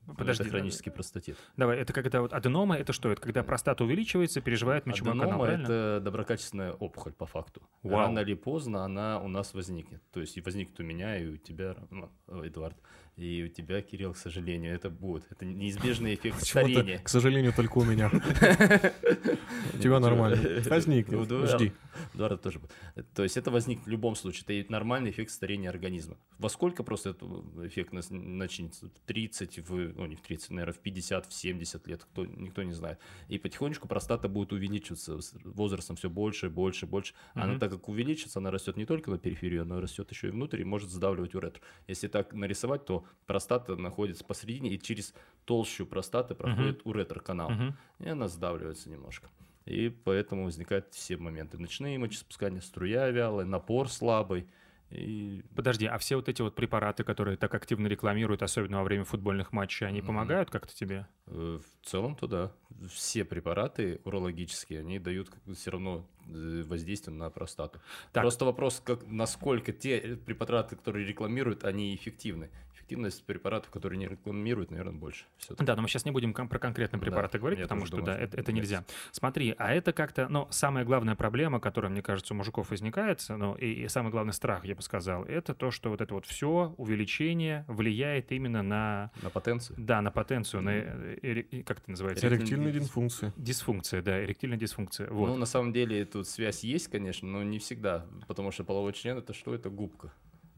Подожди, 0.06 0.42
это 0.42 0.50
хронический 0.50 0.90
простатит. 0.90 1.36
Давай, 1.56 1.78
это 1.78 1.92
когда 1.92 2.20
вот 2.22 2.32
аденома, 2.32 2.76
это 2.76 2.92
что? 2.92 3.10
Это 3.10 3.20
когда 3.20 3.42
простата 3.42 3.84
увеличивается, 3.84 4.40
переживает 4.40 4.86
мочевой 4.86 5.12
канал, 5.12 5.42
Аденома– 5.42 5.62
это 5.62 6.00
доброкачественная 6.02 6.72
опухоль 6.72 7.12
по 7.12 7.26
факту. 7.26 7.62
Вау. 7.82 8.00
Рано 8.00 8.18
или 8.20 8.34
поздно 8.34 8.84
она 8.84 9.20
у 9.20 9.28
нас 9.28 9.54
возникнет. 9.54 10.02
То 10.10 10.20
есть 10.20 10.36
и 10.36 10.40
возникнет 10.40 10.78
у 10.80 10.82
меня, 10.82 11.16
и 11.16 11.26
у 11.26 11.36
тебя, 11.36 11.76
ну, 11.90 12.10
Эдуард, 12.28 12.76
и 13.16 13.44
у 13.44 13.48
тебя, 13.48 13.82
Кирилл, 13.82 14.14
к 14.14 14.16
сожалению, 14.16 14.74
это 14.74 14.88
будет. 14.88 15.30
Это 15.30 15.44
неизбежный 15.44 16.14
эффект 16.14 16.42
старения. 16.46 16.98
к 16.98 17.08
сожалению, 17.08 17.52
только 17.52 17.78
у 17.78 17.84
меня. 17.84 18.10
У 19.74 19.78
тебя 19.78 20.00
нормально. 20.00 20.38
Возникнет, 20.70 21.28
жди. 21.48 21.72
Эдуарда 22.14 22.38
тоже. 22.38 22.58
будет. 22.58 22.72
То 23.14 23.22
есть 23.22 23.36
это 23.36 23.50
возникнет 23.50 23.86
в 23.86 23.90
любом 23.90 24.14
случае. 24.14 24.60
Это 24.60 24.72
нормальный 24.72 25.10
эффект 25.10 25.30
старения 25.30 25.68
организма. 25.68 26.16
Во 26.38 26.48
сколько 26.48 26.82
просто 26.82 27.10
этот 27.10 27.28
эффект 27.64 27.92
начнется? 27.92 28.86
В 28.86 28.98
30, 29.06 29.68
в, 29.68 29.91
ну 29.96 30.06
не 30.06 30.16
в 30.16 30.20
30, 30.20 30.50
наверное, 30.50 30.74
в 30.74 30.78
50, 30.78 31.26
в 31.26 31.32
70 31.32 31.86
лет. 31.86 32.04
Кто, 32.04 32.26
никто 32.26 32.62
не 32.62 32.72
знает. 32.72 32.98
И 33.28 33.38
потихонечку 33.38 33.88
простата 33.88 34.28
будет 34.28 34.52
увеличиваться 34.52 35.20
с 35.20 35.34
возрастом 35.44 35.96
все 35.96 36.10
больше, 36.10 36.50
больше, 36.50 36.86
больше. 36.86 37.14
Она 37.34 37.52
Мгм. 37.52 37.58
так 37.60 37.70
как 37.70 37.88
увеличится, 37.88 38.38
она 38.38 38.50
растет 38.50 38.76
не 38.76 38.86
только 38.86 39.10
на 39.10 39.18
периферию, 39.18 39.64
но 39.64 39.80
растет 39.80 40.10
еще 40.10 40.28
и 40.28 40.30
внутрь 40.30 40.60
и 40.60 40.64
может 40.64 40.90
сдавливать 40.90 41.34
уретру. 41.34 41.62
Если 41.88 42.08
так 42.08 42.32
нарисовать, 42.32 42.84
то 42.84 43.04
простата 43.26 43.76
находится 43.76 44.24
посередине, 44.24 44.74
и 44.74 44.78
через 44.80 45.14
толщу 45.44 45.86
простаты 45.86 46.34
проходит 46.34 46.80
уретр-канал 46.84 47.50
Мгм. 47.50 47.76
и 48.00 48.08
она 48.08 48.28
сдавливается 48.28 48.90
немножко. 48.90 49.28
И 49.64 49.88
поэтому 49.90 50.44
возникают 50.44 50.92
все 50.92 51.16
моменты. 51.16 51.56
Ночные 51.58 51.96
мочеиспускания, 51.98 52.60
струя 52.60 53.10
вялая, 53.10 53.46
напор 53.46 53.88
слабый. 53.88 54.48
И 54.92 55.42
Подожди, 55.54 55.86
а 55.86 55.98
все 55.98 56.16
вот 56.16 56.28
эти 56.28 56.42
вот 56.42 56.54
препараты, 56.54 57.04
которые 57.04 57.36
так 57.36 57.54
активно 57.54 57.86
рекламируют, 57.86 58.42
особенно 58.42 58.78
во 58.78 58.84
время 58.84 59.04
футбольных 59.04 59.52
матчей, 59.52 59.86
они 59.86 60.02
помогают 60.02 60.50
как-то 60.50 60.74
тебе? 60.74 61.06
э, 61.26 61.60
в 61.60 61.86
целом-то 61.86 62.26
да. 62.26 62.52
Все 62.88 63.24
препараты 63.24 64.00
урологические, 64.04 64.80
они 64.80 64.98
дают 64.98 65.30
все 65.54 65.70
равно 65.70 66.06
э, 66.26 66.62
воздействие 66.66 67.16
на 67.16 67.30
простату. 67.30 67.80
Так. 68.12 68.22
Просто 68.22 68.44
вопрос, 68.44 68.82
как, 68.84 69.06
насколько 69.06 69.72
те 69.72 70.18
препараты, 70.26 70.76
которые 70.76 71.06
рекламируют, 71.06 71.64
они 71.64 71.94
эффективны. 71.94 72.50
Эффективность 72.82 73.24
препаратов, 73.24 73.70
которые 73.70 73.96
не 73.98 74.08
рекламируют, 74.08 74.70
наверное, 74.72 74.92
больше. 74.92 75.24
всё-таки. 75.38 75.64
Да, 75.64 75.76
но 75.76 75.82
мы 75.82 75.88
сейчас 75.88 76.04
не 76.04 76.10
будем 76.10 76.34
кон- 76.34 76.48
про 76.48 76.58
конкретные 76.58 76.98
Да, 77.00 77.06
препараты 77.06 77.38
говорить, 77.38 77.60
я 77.60 77.64
потому 77.64 77.86
что 77.86 77.96
думаю, 77.98 78.06
да, 78.06 78.14
что 78.16 78.24
это, 78.24 78.40
это 78.40 78.52
нельзя. 78.52 78.84
Смотри, 79.12 79.54
а 79.56 79.72
это 79.72 79.92
как-то, 79.92 80.26
ну, 80.28 80.48
самая 80.50 80.84
главная 80.84 81.14
проблема, 81.14 81.60
которая, 81.60 81.90
мне 81.92 82.02
кажется, 82.02 82.34
у 82.34 82.36
мужиков 82.36 82.70
возникает, 82.70 83.24
ну, 83.28 83.54
и, 83.54 83.84
и 83.84 83.88
самый 83.88 84.10
главный 84.10 84.32
страх, 84.32 84.64
я 84.64 84.74
бы 84.74 84.82
сказал, 84.82 85.22
это 85.24 85.54
то, 85.54 85.70
что 85.70 85.90
вот 85.90 86.00
это 86.00 86.12
вот 86.12 86.26
все 86.26 86.74
увеличение 86.76 87.64
влияет 87.68 88.32
именно 88.32 88.62
на, 88.62 89.10
На 89.22 89.30
потенцию. 89.30 89.76
да, 89.78 90.02
на 90.02 90.10
потенцию, 90.10 90.62
на, 90.62 90.70
э, 90.70 91.18
эре- 91.22 91.62
как 91.62 91.78
это 91.78 91.90
называется? 91.90 92.26
Эректильная 92.26 92.72
дисфункция. 92.72 93.32
Дисфункция, 93.36 94.02
да, 94.02 94.22
эректильная 94.24 94.58
дисфункция. 94.58 95.08
Вот. 95.08 95.28
Ну, 95.28 95.36
на 95.36 95.46
самом 95.46 95.72
деле, 95.72 96.04
тут 96.04 96.26
связь 96.26 96.64
есть, 96.64 96.88
конечно, 96.88 97.28
но 97.28 97.42
не 97.44 97.58
всегда. 97.58 98.06
Потому 98.26 98.50
что 98.50 98.64
половой 98.64 98.92
член 98.92 99.16
это 99.18 99.32
что? 99.32 99.54
Это 99.54 99.70
губка, 99.70 100.12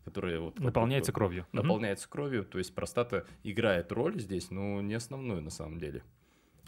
которая 0.05 0.41
вот... 0.41 0.59
Наполняется 0.61 1.13
будто 1.13 1.19
кровью. 1.19 1.47
Наполняется 1.53 2.09
кровью, 2.09 2.45
то 2.45 2.59
есть 2.59 2.75
простата 2.75 3.27
играет 3.43 3.91
роль 3.93 4.21
здесь, 4.21 4.51
но 4.51 4.81
не 4.81 4.95
основную 4.95 5.43
на 5.43 5.51
самом 5.51 5.79
деле. 5.79 6.03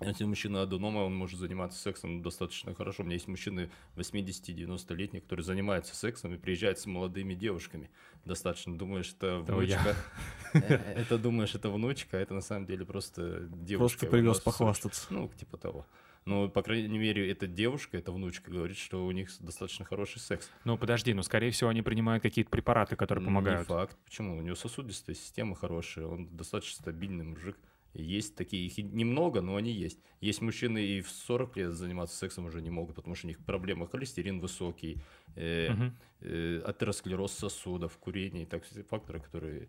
Если 0.01 0.25
у 0.25 0.29
мужчины 0.29 0.59
аденома, 0.59 0.99
он 0.99 1.15
может 1.15 1.41
заниматься 1.41 1.81
сексом 1.81 2.21
достаточно 2.21 2.75
хорошо. 2.75 3.03
У 3.03 3.07
меня 3.07 3.15
есть 3.15 3.29
мужчины 3.29 3.71
80-90-летние, 3.97 5.23
которые 5.23 5.45
занимаются 5.45 5.97
сексом 5.97 6.35
и 6.35 6.37
приезжают 6.37 6.79
с 6.79 6.85
молодыми 6.85 7.33
девушками. 7.35 7.91
Достаточно 8.27 8.77
думаешь, 8.77 9.15
это 9.17 9.39
внучка. 9.39 9.97
Э, 10.53 10.61
Это 10.95 11.19
думаешь, 11.19 11.55
это 11.55 11.69
внучка, 11.69 12.17
а 12.17 12.21
это 12.21 12.33
на 12.33 12.41
самом 12.41 12.65
деле 12.65 12.87
просто 12.87 13.41
девушка. 13.51 13.99
Просто 13.99 14.07
привез 14.07 14.37
Сочи. 14.37 14.45
похвастаться. 14.45 15.07
Ну, 15.11 15.31
типа 15.37 15.59
того. 15.59 15.87
Ну, 16.27 16.49
по 16.49 16.61
крайней 16.63 16.99
мере, 16.99 17.31
эта 17.31 17.47
девушка, 17.47 17.97
эта 17.97 18.11
внучка 18.11 18.51
говорит, 18.51 18.77
что 18.77 19.07
у 19.07 19.11
них 19.13 19.31
достаточно 19.39 19.85
хороший 19.85 20.19
секс. 20.19 20.51
Ну, 20.65 20.77
подожди, 20.77 21.15
ну, 21.15 21.23
скорее 21.23 21.53
всего, 21.53 21.71
они 21.71 21.83
принимают 21.83 22.21
какие-то 22.21 22.51
препараты, 22.51 22.97
которые 22.97 23.23
Не 23.23 23.27
помогают. 23.27 23.69
факт. 23.69 23.97
Почему? 24.05 24.37
У 24.37 24.43
него 24.43 24.57
сосудистая 24.57 25.15
система 25.15 25.55
хорошая, 25.55 26.07
он 26.07 26.37
достаточно 26.37 26.83
стабильный 26.83 27.25
мужик. 27.25 27.57
Есть 27.95 28.35
такие, 28.35 28.67
их 28.67 28.77
немного, 28.77 29.41
но 29.41 29.55
они 29.55 29.71
есть. 29.71 30.01
Есть 30.21 30.43
мужчины 30.43 30.85
и 30.85 31.01
в 31.01 31.09
40 31.09 31.57
лет 31.57 31.73
заниматься 31.73 32.17
сексом 32.17 32.47
уже 32.47 32.61
не 32.61 32.71
могут, 32.71 32.97
потому 32.97 33.15
что 33.15 33.27
у 33.27 33.29
них 33.29 33.39
проблемы, 33.39 33.87
холестерин 33.87 34.41
высокий, 34.41 34.99
э, 35.37 35.71
Мгм. 35.73 35.97
э, 36.21 36.61
атеросклероз 36.67 37.33
сосудов, 37.33 37.97
курение, 37.99 38.43
и 38.43 38.47
так 38.47 38.65
все 38.65 38.83
факторы, 38.83 39.21
которые 39.21 39.69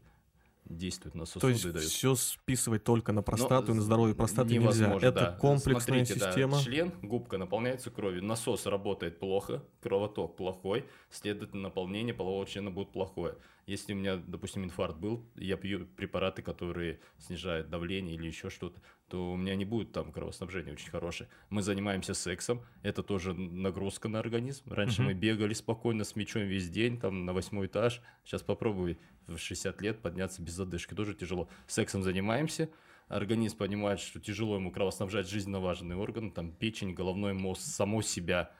действуют 0.69 1.15
на 1.15 1.25
сосуды 1.25 1.41
То 1.41 1.49
есть 1.49 1.65
и 1.65 1.71
дают. 1.71 1.89
все 1.89 2.15
списывать 2.15 2.83
только 2.83 3.11
на 3.11 3.17
Но 3.17 3.23
простату 3.23 3.71
и 3.71 3.75
на 3.75 3.81
здоровье 3.81 4.15
простаты 4.15 4.57
нельзя. 4.57 4.95
Это 4.95 5.11
да. 5.11 5.31
комплексная 5.33 6.05
Смотрите, 6.05 6.19
да, 6.19 6.27
система. 6.27 6.59
член, 6.59 6.91
губка 7.01 7.37
наполняется 7.37 7.89
кровью, 7.91 8.23
насос 8.23 8.65
работает 8.65 9.19
плохо, 9.19 9.63
кровоток 9.81 10.35
плохой, 10.35 10.85
следовательно, 11.09 11.63
наполнение 11.63 12.13
полового 12.13 12.45
члена 12.45 12.71
будет 12.71 12.91
плохое. 12.91 13.35
Если 13.67 13.91
у 13.93 13.97
меня, 13.97 14.15
допустим, 14.15 14.63
инфаркт 14.63 14.97
был, 14.97 15.29
я 15.35 15.57
пью 15.57 15.85
препараты, 15.85 16.41
которые 16.41 17.01
снижают 17.17 17.69
давление 17.69 18.15
или 18.15 18.25
еще 18.25 18.49
что-то, 18.49 18.81
то 19.09 19.33
у 19.33 19.35
меня 19.35 19.55
не 19.55 19.65
будет 19.65 19.91
там 19.91 20.13
кровоснабжения 20.13 20.71
очень 20.71 20.89
хорошее. 20.89 21.29
Мы 21.49 21.61
занимаемся 21.61 22.13
сексом, 22.13 22.61
это 22.81 23.03
тоже 23.03 23.33
нагрузка 23.33 24.07
на 24.07 24.19
организм. 24.19 24.71
Раньше 24.71 25.01
Мгм. 25.01 25.07
мы 25.11 25.13
бегали 25.15 25.53
спокойно 25.53 26.05
с 26.05 26.15
мячом 26.15 26.43
весь 26.43 26.69
день, 26.69 26.97
там 26.97 27.25
на 27.25 27.33
восьмой 27.33 27.67
этаж. 27.67 28.01
Сейчас 28.23 28.41
попробуй 28.41 28.99
в 29.27 29.37
60 29.37 29.81
лет 29.81 30.01
подняться 30.01 30.41
без 30.41 30.53
задышки, 30.53 30.93
тоже 30.93 31.13
тяжело. 31.13 31.49
Сексом 31.67 32.03
занимаемся, 32.03 32.69
организм 33.09 33.57
понимает, 33.57 33.99
что 33.99 34.21
тяжело 34.21 34.55
ему 34.55 34.71
кровоснабжать 34.71 35.27
жизненно 35.29 35.59
важные 35.59 35.97
органы, 35.97 36.31
там 36.31 36.53
печень, 36.53 36.93
головной 36.93 37.33
мозг, 37.33 37.61
само 37.63 38.01
себя 38.01 38.53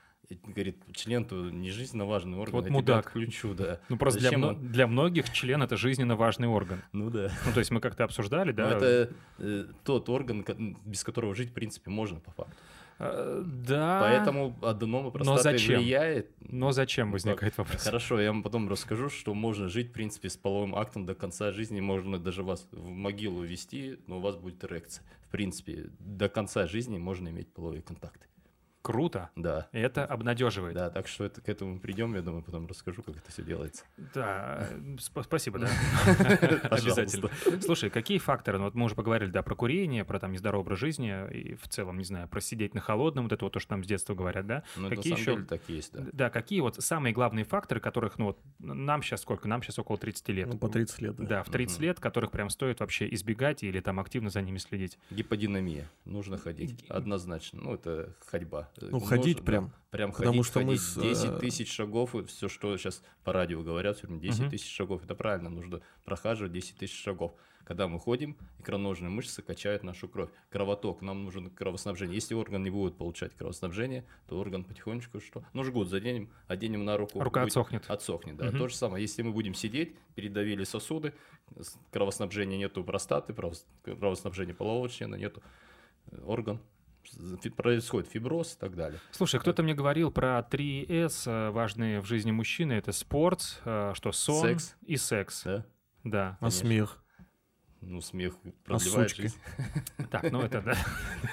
говорит, 0.44 0.78
член 0.94 1.26
то 1.26 1.36
не 1.50 1.72
жизненно 1.72 2.06
важный 2.06 2.38
орган, 2.38 2.54
Вот 2.56 2.66
тебя 2.66 2.74
мудак. 2.74 3.08
отключу, 3.08 3.54
да. 3.54 3.80
Ну, 3.90 3.98
просто 3.98 4.20
для, 4.20 4.30
Зачем 4.30 4.44
он? 4.44 4.68
для 4.72 4.88
многих 4.88 5.30
член— 5.32 5.62
это 5.64 5.78
жизненно 5.78 6.16
важный 6.16 6.48
орган. 6.48 6.82
Ну 6.92 7.10
да. 7.10 7.32
Ну, 7.46 7.54
то 7.54 7.60
есть 7.60 7.72
мы 7.72 7.80
как-то 7.80 8.04
обсуждали, 8.04 8.52
Но 8.52 8.56
да? 8.58 8.78
это 8.78 9.14
э, 9.40 9.66
тот 9.84 10.10
орган, 10.10 10.46
без 10.86 11.04
которого 11.04 11.34
жить, 11.36 11.52
в 11.52 11.54
принципе, 11.54 11.90
можно 11.90 12.20
по 12.20 12.32
факту. 12.32 12.56
Э, 13.00 13.44
Да. 13.46 14.00
Поэтому 14.02 14.58
аденома 14.62 15.12
простаты 15.12 15.42
зачем? 15.44 15.80
влияет. 15.82 16.32
Но 16.42 16.72
зачем 16.72 17.08
Ну, 17.08 17.14
возникает 17.14 17.54
как? 17.56 17.66
вопрос? 17.66 17.84
Хорошо, 17.84 18.20
я 18.20 18.32
вам 18.32 18.44
потом 18.44 18.68
расскажу, 18.70 19.10
что 19.10 19.34
можно 19.34 19.70
жить, 19.70 19.90
в 19.90 19.92
принципе, 19.94 20.30
с 20.30 20.36
половым 20.38 20.76
актом 20.76 21.06
до 21.06 21.14
конца 21.16 21.52
жизни. 21.52 21.80
Можно 21.80 22.18
даже 22.20 22.44
вас 22.44 22.68
в 22.72 22.90
могилу 22.90 23.44
вести, 23.44 24.00
но 24.08 24.18
у 24.18 24.20
вас 24.22 24.36
будет 24.36 24.64
эрекция. 24.66 25.06
В 25.28 25.30
принципе, 25.30 25.90
до 26.00 26.28
конца 26.30 26.66
жизни 26.68 26.98
можно 26.98 27.30
иметь 27.30 27.48
половые 27.54 27.82
контакты. 27.82 28.26
Круто. 28.82 29.30
Да. 29.36 29.68
Это 29.74 30.06
обнадеживает. 30.06 30.74
Да, 30.76 30.90
так 30.90 31.08
что 31.08 31.26
это, 31.26 31.42
к 31.42 31.50
этому 31.50 31.80
придем, 31.80 32.16
я 32.16 32.22
думаю, 32.22 32.42
потом 32.44 32.68
расскажу, 32.68 33.04
как 33.04 33.18
это 33.18 33.32
все 33.32 33.44
делается. 33.44 33.84
Да, 34.14 34.70
сп- 34.98 35.24
спасибо, 35.24 35.60
да. 35.60 35.68
Обязательно. 36.70 37.30
Слушай, 37.62 37.90
какие 37.90 38.18
факторы, 38.18 38.58
ну 38.60 38.66
вот 38.66 38.76
мы 38.76 38.86
уже 38.86 38.96
поговорили, 38.96 39.30
да, 39.30 39.42
про 39.44 39.56
курение, 39.56 40.06
про 40.06 40.20
там 40.20 40.32
нездоровый 40.32 40.62
образ 40.66 40.80
жизни 40.80 41.14
и 41.34 41.56
в 41.56 41.68
целом, 41.68 41.98
не 41.98 42.04
знаю, 42.06 42.28
про 42.30 42.40
сидеть 42.40 42.74
на 42.76 42.82
холодном, 42.82 43.26
вот 43.26 43.34
это 43.34 43.44
вот 43.46 43.54
то, 43.54 43.60
что 43.60 43.74
нам 43.74 43.84
с 43.84 43.88
детства 43.88 44.14
говорят, 44.16 44.48
да? 44.48 44.64
Ну, 44.78 44.90
Какие 44.90 45.18
еще- 45.18 45.44
так 45.44 45.62
и 45.68 45.74
есть, 45.74 45.92
да. 45.94 46.06
Да, 46.14 46.30
какие 46.30 46.62
вот 46.62 46.76
самые 46.82 47.14
главные 47.14 47.44
факторы, 47.46 47.80
которых, 47.82 48.18
ну 48.18 48.26
вот, 48.28 48.40
нам 48.60 49.02
сейчас 49.04 49.22
сколько? 49.22 49.48
Нам 49.48 49.62
сейчас 49.64 49.80
около 49.80 49.98
30 49.98 50.30
лет. 50.30 50.48
Ну, 50.48 50.58
по 50.58 50.70
30 50.70 51.02
лет, 51.02 51.16
да. 51.18 51.26
Да, 51.26 51.44
в 51.44 51.50
30 51.50 51.78
Мгм. 51.78 51.84
лет, 51.86 52.00
которых 52.00 52.32
прям 52.32 52.50
стоит 52.50 52.80
вообще 52.80 53.14
избегать 53.14 53.64
или 53.64 53.80
там 53.82 54.00
активно 54.00 54.30
за 54.30 54.42
ними 54.42 54.58
следить. 54.60 54.98
Гиподинамия. 55.12 55.90
Нужно 56.06 56.38
ходить. 56.38 56.86
Однозначно. 56.90 57.60
Ну, 57.62 57.74
это 57.74 58.14
ходьба. 58.26 58.70
Э, 58.80 58.88
Ну, 58.92 59.00
ходить 59.00 59.44
прям. 59.44 59.74
Прям 59.90 60.12
Потому 60.12 60.32
ходить, 60.44 60.46
что 60.46 60.60
мы 60.60 60.66
ходить. 60.78 60.82
с, 60.82 60.96
10 61.02 61.30
э, 61.32 61.40
тысяч 61.40 61.72
шагов, 61.74 62.14
и 62.16 62.24
все, 62.26 62.48
что 62.50 62.78
сейчас 62.78 63.02
по 63.24 63.34
радио 63.34 63.62
говорят, 63.64 63.98
всё 63.98 64.08
время 64.08 64.22
10 64.22 64.42
Мгм. 64.42 64.50
тысяч 64.52 64.72
шагов, 64.74 65.04
это 65.04 65.16
правильно, 65.16 65.50
нужно 65.50 65.82
прохаживать 66.06 66.52
10 66.52 66.78
тысяч 66.78 67.02
шагов. 67.02 67.34
Когда 67.64 67.88
мы 67.90 68.00
ходим, 68.00 68.38
икроножные 68.60 69.10
мышцы 69.10 69.42
качают 69.42 69.84
нашу 69.84 70.08
кровь. 70.08 70.30
Кровоток, 70.50 71.02
нам 71.02 71.26
нужен 71.26 71.50
кровоснабжение. 71.50 72.16
Если 72.16 72.34
орган 72.34 72.64
не 72.64 72.70
будет 72.70 72.96
получать 72.98 73.36
кровоснабжение, 73.36 74.06
то 74.28 74.40
орган 74.40 74.64
потихонечку 74.64 75.20
что? 75.20 75.44
Ну, 75.54 75.66
жгут 75.66 75.90
заденем, 75.90 76.30
оденем 76.48 76.86
на 76.86 76.96
руку. 76.96 77.20
Рука 77.20 77.42
будет- 77.42 77.50
отсохнет. 77.52 77.84
Отсохнет, 77.90 78.38
да. 78.38 78.46
Мгм. 78.46 78.58
То 78.58 78.68
же 78.70 78.76
самое, 78.76 79.02
если 79.02 79.22
мы 79.22 79.34
будем 79.34 79.54
сидеть, 79.54 79.98
передавили 80.16 80.64
сосуды, 80.64 81.14
кровоснабжения 81.92 82.58
нету 82.58 82.84
простаты, 82.84 83.34
кровос- 83.34 83.66
кровоснабжения 83.84 84.54
полового 84.54 84.88
члена 84.90 85.16
нету, 85.16 85.42
э, 86.12 86.22
орган 86.26 86.60
происходит 87.56 88.10
фиброз 88.10 88.56
и 88.56 88.60
так 88.60 88.76
далее. 88.76 89.00
Слушай, 89.12 89.40
кто-то 89.40 89.64
мне 89.64 89.74
говорил 89.74 90.12
про 90.12 90.42
3 90.44 90.86
С, 90.90 91.28
э, 91.28 91.50
важные 91.52 92.02
в 92.02 92.06
жизни 92.06 92.32
мужчины. 92.32 92.74
Это 92.74 92.92
спорт, 92.92 93.62
э, 93.66 93.94
что 93.96 94.12
сон 94.12 94.42
Секс. 94.42 94.76
и 94.86 94.98
секс. 94.98 95.44
Да? 95.44 95.66
Да. 96.04 96.28
А 96.40 96.46
конечно. 96.46 96.60
смех. 96.60 97.04
Ну, 97.82 98.02
смех 98.02 98.36
продлевает 98.64 99.10
сучки? 99.10 99.22
жизнь. 99.24 99.38
Так, 100.10 100.32
ну 100.32 100.42
это 100.42 100.62
да. 100.62 100.76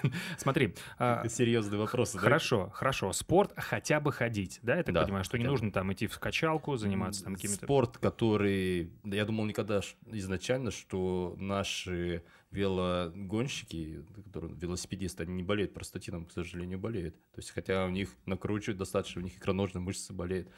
Смотри, 0.39 0.75
а, 0.99 1.21
Это 1.21 1.29
серьезный 1.35 1.79
вопрос. 1.79 2.13
да? 2.13 2.19
хорошо, 2.19 2.71
хорошо. 2.75 3.13
Спорт 3.13 3.53
хотя 3.57 3.99
бы 4.01 4.13
ходить, 4.13 4.59
да? 4.63 4.77
Я 4.77 4.83
так 4.83 4.95
Да, 4.95 5.05
понимаю, 5.05 5.25
что 5.25 5.39
не 5.39 5.45
нужно 5.45 5.73
там 5.73 5.93
идти 5.93 6.07
в 6.07 6.19
качалку, 6.19 6.77
заниматься 6.77 7.25
там 7.25 7.35
какими-то... 7.35 7.65
Спорт, 7.65 7.99
который... 7.99 8.91
да 9.05 9.17
Я 9.17 9.25
думал 9.25 9.47
никогда 9.47 9.81
изначально, 10.07 10.71
что 10.71 11.35
наши 11.39 12.25
велогонщики, 12.55 14.05
которые 14.27 14.55
велосипедисты, 14.55 15.23
они 15.25 15.35
не 15.35 15.43
болеют 15.43 15.73
простатином, 15.75 16.25
к 16.27 16.33
сожалению, 16.33 16.79
болеют. 16.79 17.15
То 17.33 17.39
есть, 17.39 17.51
хотя 17.51 17.87
у 17.87 17.91
них 17.91 18.11
накручивают 18.27 18.79
достаточно, 18.79 19.21
у 19.21 19.25
них 19.25 19.37
икроножные 19.37 19.83
мышцы 19.83 20.13
болеют. 20.13 20.49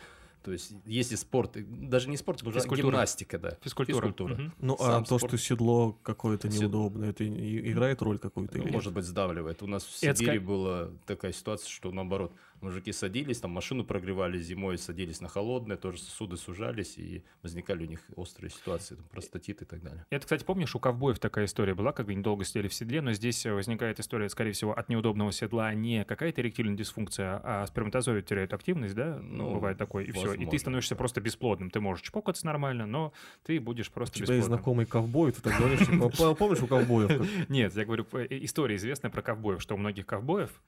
То 0.43 0.53
есть, 0.53 0.73
если 0.85 1.17
спорт, 1.17 1.57
даже 1.89 2.09
не 2.09 2.17
спорт, 2.17 2.41
уже 2.43 2.61
Физкультура. 2.61 2.93
гимнастика, 2.93 3.39
да. 3.39 3.59
Физкультура. 3.63 4.09
Мгм. 4.09 4.53
Ну, 4.61 4.75
а 4.79 4.85
Сам 4.93 5.05
то, 5.05 5.19
спорт. 5.19 5.33
что 5.33 5.39
седло 5.39 5.93
какое-то 6.05 6.49
Сед- 6.51 6.61
неудобное, 6.63 7.11
это 7.11 7.27
играет 7.27 8.01
роль 8.01 8.19
какую-то? 8.19 8.57
Ну, 8.59 8.65
или 8.65 8.71
может 8.73 8.93
быть, 8.93 9.05
сдавливает. 9.05 9.63
У 9.63 9.67
нас 9.67 9.83
в 9.85 10.03
Это 10.05 10.17
Сибири 10.17 10.39
ска- 10.39 10.41
была 10.41 10.91
такая 11.07 11.33
ситуация, 11.33 11.69
что 11.69 11.91
наоборот, 11.91 12.33
мужики 12.61 12.93
садились, 12.93 13.41
там 13.41 13.51
машину 13.51 13.85
прогревали 13.85 14.39
зимой, 14.39 14.79
садились 14.79 15.21
на 15.21 15.29
холодное, 15.29 15.77
тоже 15.77 15.99
сосуды 15.99 16.37
сужались, 16.37 16.99
и 16.99 17.23
возникали 17.43 17.85
у 17.85 17.89
них 17.89 18.01
острые 18.17 18.51
ситуации, 18.51 18.95
там, 18.97 19.05
простатит 19.09 19.63
и 19.63 19.65
так 19.65 19.83
далее. 19.83 20.05
Это, 20.11 20.25
кстати, 20.25 20.45
помнишь, 20.45 20.75
у 20.75 20.79
ковбоев 20.79 21.19
такая 21.19 21.45
история 21.47 21.75
была, 21.75 21.93
когда 21.93 22.13
они 22.13 22.23
долго 22.23 22.45
сидели 22.45 22.69
в 22.69 22.75
седле, 22.75 23.01
но 23.03 23.13
здесь 23.13 23.45
э, 23.47 23.53
возникает 23.53 24.01
история, 24.01 24.29
скорее 24.29 24.53
всего, 24.53 24.77
от 24.77 24.89
неудобного 24.89 25.33
седла 25.33 25.73
не 25.75 26.05
какая-то 26.05 26.41
эректильная 26.41 26.77
дисфункция, 26.77 27.41
а 27.43 27.67
сперматозоиды 27.67 28.23
теряют 28.23 28.53
активность, 28.53 28.95
да? 28.95 29.19
Ну, 29.23 29.47
Ну, 29.51 29.55
бывает 29.55 29.79
такое, 29.79 30.05
и 30.05 30.11
все. 30.13 30.21
И 30.21 30.37
ты 30.39 30.45
возможно, 30.45 30.59
становишься 30.59 30.95
да. 30.95 30.99
просто 30.99 31.21
бесплодным. 31.21 31.71
Ты 31.71 31.81
можешь 31.81 32.05
чпокаться 32.05 32.47
нормально, 32.47 32.87
но 32.87 33.13
ты 33.45 33.61
будешь 33.61 33.89
У 33.89 33.93
просто 33.93 34.17
тебя 34.17 34.23
есть 34.25 34.31
бесплодным. 34.47 34.59
знакомый 34.59 34.87
ковбой, 34.87 35.33
ты 35.33 35.41
так 35.43 35.57
говоришь, 35.59 35.87
типа, 35.87 36.09
«По- 36.11 36.35
помнишь 36.35 36.63
у 36.63 36.67
ковбоев? 36.67 37.49
Нет, 37.49 37.75
я 37.77 37.85
говорю, 37.85 38.07
э, 38.13 38.27
история 38.31 38.77
известная 38.77 39.11
про 39.11 39.23
ковбоев, 39.23 39.61
что 39.63 39.75
у 39.75 39.79
многих 39.79 40.07
ковбоев, 40.07 40.63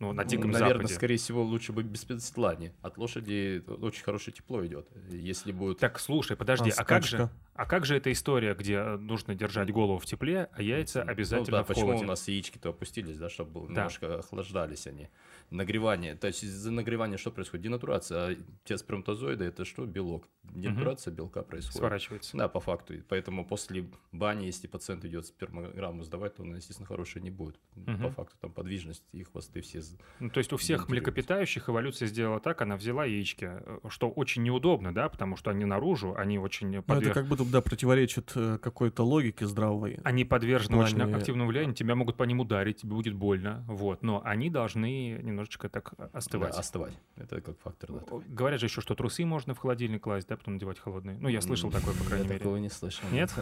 ну, 0.00 0.12
на 0.12 0.24
Диком 0.24 0.52
Наверное, 0.52 0.74
Западе... 0.74 0.94
скорее 0.94 1.16
всего, 1.16 1.42
лучше 1.42 1.72
быть 1.72 1.86
без 1.86 2.02
седлания. 2.24 2.72
От 2.82 2.98
лошади 2.98 3.64
очень 3.66 4.04
хорошее 4.04 4.32
тепло 4.34 4.64
идет. 4.64 4.88
Если 5.10 5.50
будет... 5.50 5.78
Так, 5.78 5.98
слушай, 5.98 6.36
подожди, 6.36 6.70
А 6.70 6.82
а, 6.82 6.84
как 6.84 7.04
же, 7.04 7.28
а 7.54 7.66
как 7.66 7.84
же 7.84 7.96
эта 7.96 8.12
история, 8.12 8.54
где 8.54 8.74
э, 8.74 8.96
нужно 8.96 9.34
держать 9.34 9.72
голову 9.72 9.98
в 9.98 10.06
тепле, 10.06 10.48
а 10.52 10.62
яйца 10.62 11.02
Ну 11.04 11.10
обязательно 11.10 11.58
да, 11.58 11.64
в 11.64 11.66
почему 11.66 11.86
холоде? 11.86 12.04
у 12.04 12.06
нас 12.06 12.28
яички-то 12.28 12.68
опустились, 12.68 13.18
да, 13.18 13.28
чтобы 13.28 13.62
Да. 13.62 13.66
немножко 13.74 14.20
охлаждались 14.20 14.86
они. 14.86 15.08
Нагревание, 15.50 16.14
то 16.14 16.26
есть 16.28 16.44
из-за 16.44 16.70
нагревания 16.70 17.16
что 17.16 17.32
происходит? 17.32 17.64
Денатурация, 17.64 18.18
а 18.18 18.36
те 18.64 18.78
сперматозоиды 18.78 19.46
это 19.46 19.64
что? 19.64 19.84
Белок. 19.84 20.28
Денатурация 20.44 21.12
белка 21.12 21.42
происходит. 21.42 21.78
Сворачивается. 21.78 22.36
Да, 22.36 22.48
по 22.48 22.60
факту. 22.60 22.94
Поэтому 23.08 23.44
после 23.44 23.86
бани, 24.12 24.44
если 24.44 24.66
пациент 24.68 25.04
идет 25.04 25.26
спермограмму 25.26 26.04
сдавать, 26.04 26.36
то 26.36 26.42
он, 26.42 26.54
естественно, 26.54 26.86
хороший 26.86 27.20
не 27.22 27.30
будет. 27.30 27.58
По 27.86 27.90
Мгм. 27.90 28.12
факту 28.12 28.36
там 28.40 28.52
подвижность 28.52 29.02
и 29.12 29.24
хвосты 29.24 29.60
все. 29.62 29.80
Ну, 30.20 30.30
то 30.30 30.38
есть 30.38 30.52
у 30.52 30.56
всех 30.56 30.88
млекопитающих 30.88 31.68
эволюция 31.68 32.08
сделала 32.08 32.40
так, 32.40 32.60
она 32.62 32.76
взяла 32.76 33.04
яички, 33.04 33.48
э, 33.50 33.78
что 33.88 34.10
очень 34.10 34.42
неудобно, 34.42 34.92
да, 34.92 35.08
потому 35.08 35.36
что 35.36 35.50
они 35.50 35.64
наружу, 35.64 36.14
они 36.16 36.38
очень 36.38 36.68
Ну, 36.68 36.82
подвер- 36.82 37.10
это 37.10 37.14
как 37.14 37.26
будто, 37.26 37.44
да, 37.44 37.60
противоречит 37.60 38.32
э, 38.34 38.58
какой-то 38.60 39.04
логике 39.04 39.46
здравой. 39.46 40.00
Они 40.02 40.24
подвержены 40.24 40.76
очень 40.78 41.00
активному 41.00 41.48
влиянию, 41.50 41.74
тебя 41.74 41.94
могут 41.94 42.16
по 42.16 42.24
ним 42.24 42.40
ударить, 42.40 42.78
тебе 42.78 42.94
будет 42.94 43.14
больно, 43.14 43.64
вот, 43.68 44.02
но 44.02 44.20
они 44.24 44.50
должны 44.50 45.20
немножечко 45.22 45.68
так 45.68 45.92
остывать. 46.12 46.52
Да, 46.52 46.58
остывать. 46.58 46.98
Это 47.16 47.40
как 47.40 47.58
фактор, 47.60 47.92
да. 47.92 47.98
такой. 48.00 48.24
Говорят 48.26 48.60
же 48.60 48.66
еще, 48.66 48.80
что 48.80 48.94
трусы 48.94 49.24
можно 49.24 49.54
в 49.54 49.58
холодильник 49.58 50.02
класть, 50.02 50.28
да, 50.28 50.36
потом 50.36 50.54
надевать 50.54 50.78
холодные. 50.78 51.16
Ну, 51.20 51.28
я 51.28 51.40
слышал 51.40 51.70
такое, 51.70 51.94
по 51.94 52.04
крайней 52.04 52.24
я 52.24 52.30
мере. 52.30 52.38
такого 52.38 52.56
не 52.56 52.70
слышал. 52.70 53.04
Нет? 53.12 53.32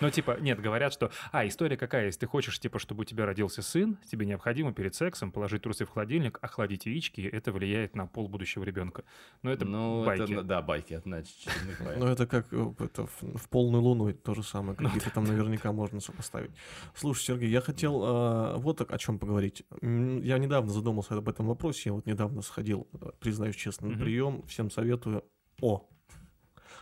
Ну, 0.00 0.10
типа, 0.10 0.38
нет, 0.40 0.60
говорят, 0.60 0.92
что... 0.92 1.10
А, 1.32 1.46
история 1.46 1.76
какая? 1.76 2.06
Если 2.06 2.20
ты 2.20 2.26
хочешь, 2.26 2.58
типа, 2.58 2.78
чтобы 2.78 3.02
у 3.02 3.04
тебя 3.04 3.26
родился 3.26 3.62
сын, 3.62 3.98
тебе 4.10 4.26
необходимо 4.26 4.72
перед 4.72 4.94
сексом 4.94 5.32
положить 5.32 5.62
трусы 5.62 5.84
в 5.84 5.89
холодильник, 5.90 6.38
охладить 6.40 6.86
яички, 6.86 7.20
это 7.20 7.52
влияет 7.52 7.94
на 7.94 8.06
пол 8.06 8.28
будущего 8.28 8.64
ребенка. 8.64 9.04
Но 9.42 9.50
это 9.50 9.64
Ну, 9.64 10.04
байки. 10.04 10.32
это, 10.32 10.42
да, 10.42 10.62
байки, 10.62 11.00
значит, 11.04 11.36
очередных 11.46 11.84
байк. 11.84 11.98
Ну, 11.98 12.06
это 12.06 12.26
как 12.26 12.46
э, 12.52 12.72
это 12.78 13.06
в, 13.06 13.22
в 13.36 13.48
полную 13.48 13.82
луну 13.82 14.12
то 14.12 14.34
же 14.34 14.42
самое, 14.42 14.76
Ну 14.78 14.86
какие-то 14.88 15.10
там 15.10 15.24
наверняка 15.24 15.72
можно 15.72 16.00
сопоставить. 16.00 16.50
Слушай, 16.94 17.24
Сергей, 17.24 17.50
я 17.50 17.60
хотел 17.60 18.02
э, 18.02 18.56
вот 18.56 18.78
так 18.78 18.92
о 18.92 18.98
чем 18.98 19.18
поговорить. 19.18 19.64
Я 19.82 20.38
недавно 20.38 20.70
задумался 20.70 21.14
об 21.16 21.28
этом 21.28 21.46
вопросе, 21.46 21.90
я 21.90 21.92
вот 21.92 22.06
недавно 22.06 22.42
сходил, 22.42 22.88
э, 23.00 23.10
признаюсь 23.20 23.56
честно, 23.56 23.88
на 23.88 23.98
прием, 23.98 24.42
всем 24.46 24.70
советую. 24.70 25.24
О, 25.60 25.86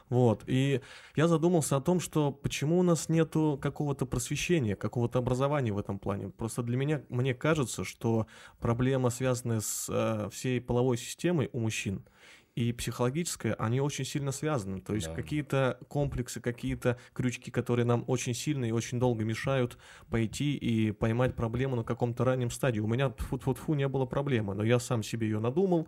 вот, 0.08 0.42
и 0.46 0.80
я 1.16 1.28
задумался 1.28 1.76
о 1.76 1.80
том, 1.80 2.00
что 2.00 2.32
почему 2.32 2.78
у 2.78 2.82
нас 2.82 3.08
нету 3.08 3.58
какого-то 3.60 4.06
просвещения, 4.06 4.76
какого-то 4.76 5.18
образования 5.18 5.72
в 5.72 5.78
этом 5.78 5.98
плане. 5.98 6.30
Просто 6.30 6.62
для 6.62 6.76
меня, 6.76 7.02
мне 7.08 7.34
кажется, 7.34 7.84
что 7.84 8.26
проблема, 8.60 9.10
связанная 9.10 9.60
с 9.60 9.86
э, 9.88 10.28
всей 10.30 10.60
половой 10.60 10.96
системой 10.96 11.50
у 11.52 11.60
мужчин, 11.60 12.04
и 12.58 12.72
психологическое, 12.72 13.54
они 13.54 13.80
очень 13.80 14.04
сильно 14.04 14.32
связаны. 14.32 14.80
То 14.80 14.92
есть 14.92 15.06
Да. 15.06 15.14
какие-то 15.14 15.78
комплексы, 15.86 16.40
какие-то 16.40 16.98
крючки, 17.12 17.52
которые 17.52 17.86
нам 17.86 18.02
очень 18.08 18.34
сильно 18.34 18.64
и 18.64 18.72
очень 18.72 18.98
долго 18.98 19.24
мешают 19.24 19.78
пойти 20.10 20.56
и 20.56 20.90
поймать 20.90 21.36
проблему 21.36 21.76
на 21.76 21.84
каком-то 21.84 22.24
раннем 22.24 22.50
стадии. 22.50 22.80
У 22.80 22.88
меня 22.88 23.10
фу 23.16 23.38
фу 23.38 23.74
не 23.74 23.86
было 23.86 24.06
проблемы, 24.06 24.54
но 24.54 24.64
я 24.64 24.80
сам 24.80 25.04
себе 25.04 25.28
ее 25.28 25.38
надумал, 25.38 25.86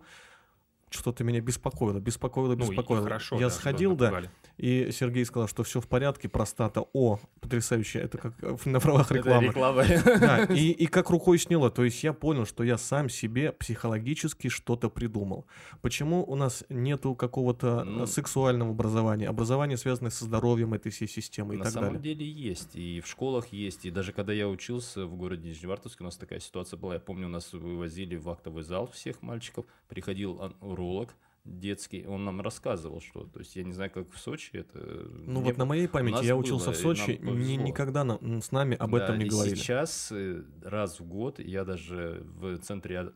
что-то 0.91 1.23
меня 1.23 1.41
беспокоило, 1.41 1.99
беспокоило, 1.99 2.55
Ну, 2.55 2.67
беспокоило. 2.69 3.03
хорошо, 3.03 3.35
я 3.37 3.47
да, 3.47 3.49
сходил, 3.49 3.95
да, 3.95 4.23
и 4.57 4.89
Сергей 4.91 5.25
сказал, 5.25 5.47
что 5.47 5.63
все 5.63 5.81
в 5.81 5.87
порядке, 5.87 6.29
простата, 6.29 6.83
о, 6.93 7.19
потрясающе, 7.39 7.99
это 7.99 8.17
как 8.19 8.33
э, 8.43 8.55
на 8.65 8.79
правах 8.79 9.07
Это 9.09 9.15
рекламы. 9.15 9.47
реклама. 9.47 9.83
Да, 10.19 10.43
и, 10.53 10.69
и 10.69 10.85
как 10.85 11.09
рукой 11.09 11.39
сняло. 11.39 11.71
То 11.71 11.83
есть 11.83 12.03
я 12.03 12.13
понял, 12.13 12.45
что 12.45 12.63
я 12.63 12.77
сам 12.77 13.09
себе 13.09 13.51
психологически 13.53 14.49
что-то 14.49 14.89
придумал. 14.89 15.45
Почему 15.81 16.23
у 16.23 16.35
нас 16.35 16.63
нету 16.69 17.15
какого-то 17.15 17.81
э, 17.81 17.89
Ну, 17.89 18.05
сексуального 18.05 18.71
образования, 18.71 19.27
образование, 19.29 19.77
связанное 19.77 20.11
со 20.11 20.25
здоровьем 20.25 20.73
этой 20.73 20.91
всей 20.91 21.07
системы 21.07 21.55
и 21.55 21.57
На 21.57 21.63
так 21.63 21.73
самом 21.73 21.93
далее? 21.95 22.15
деле 22.15 22.29
есть, 22.29 22.75
и 22.75 23.01
в 23.01 23.07
школах 23.07 23.47
есть, 23.47 23.85
и 23.85 23.91
даже 23.91 24.11
когда 24.13 24.33
я 24.33 24.47
учился 24.47 25.05
в 25.07 25.15
городе 25.15 25.49
Нижневартовске, 25.49 26.03
у 26.03 26.05
нас 26.05 26.17
такая 26.17 26.39
ситуация 26.39 26.77
была, 26.77 26.95
я 26.95 26.99
помню, 26.99 27.27
нас 27.27 27.53
вывозили 27.53 28.15
в 28.17 28.29
актовый 28.29 28.63
зал 28.63 28.87
всех 28.93 29.21
мальчиков, 29.23 29.65
приходил 29.87 30.39
ан- 30.41 30.55
уролог 30.81 31.15
детский, 31.43 32.05
он 32.05 32.23
нам 32.25 32.41
рассказывал, 32.41 33.01
что, 33.01 33.23
то 33.25 33.39
есть 33.39 33.55
я 33.55 33.63
не 33.63 33.73
знаю, 33.73 33.89
как 33.91 34.11
в 34.11 34.17
Сочи 34.19 34.51
это... 34.53 34.77
Ну 35.11 35.39
не 35.41 35.45
вот 35.49 35.57
на 35.57 35.65
моей 35.65 35.87
памяти, 35.87 36.23
я 36.25 36.35
учился 36.35 36.67
было, 36.67 36.73
в 36.73 36.77
Сочи, 36.77 37.15
повезло. 37.17 37.63
никогда 37.63 38.03
на- 38.03 38.41
с 38.41 38.51
нами 38.51 38.75
об 38.77 38.91
Да, 38.91 39.03
этом 39.03 39.17
не 39.19 39.25
и 39.25 39.29
говорили. 39.29 39.55
сейчас 39.55 40.11
э, 40.11 40.43
раз 40.63 40.99
в 40.99 41.05
год 41.05 41.39
я 41.39 41.65
даже 41.65 42.21
в 42.23 42.57
центре 42.59 42.99
а- 42.99 43.13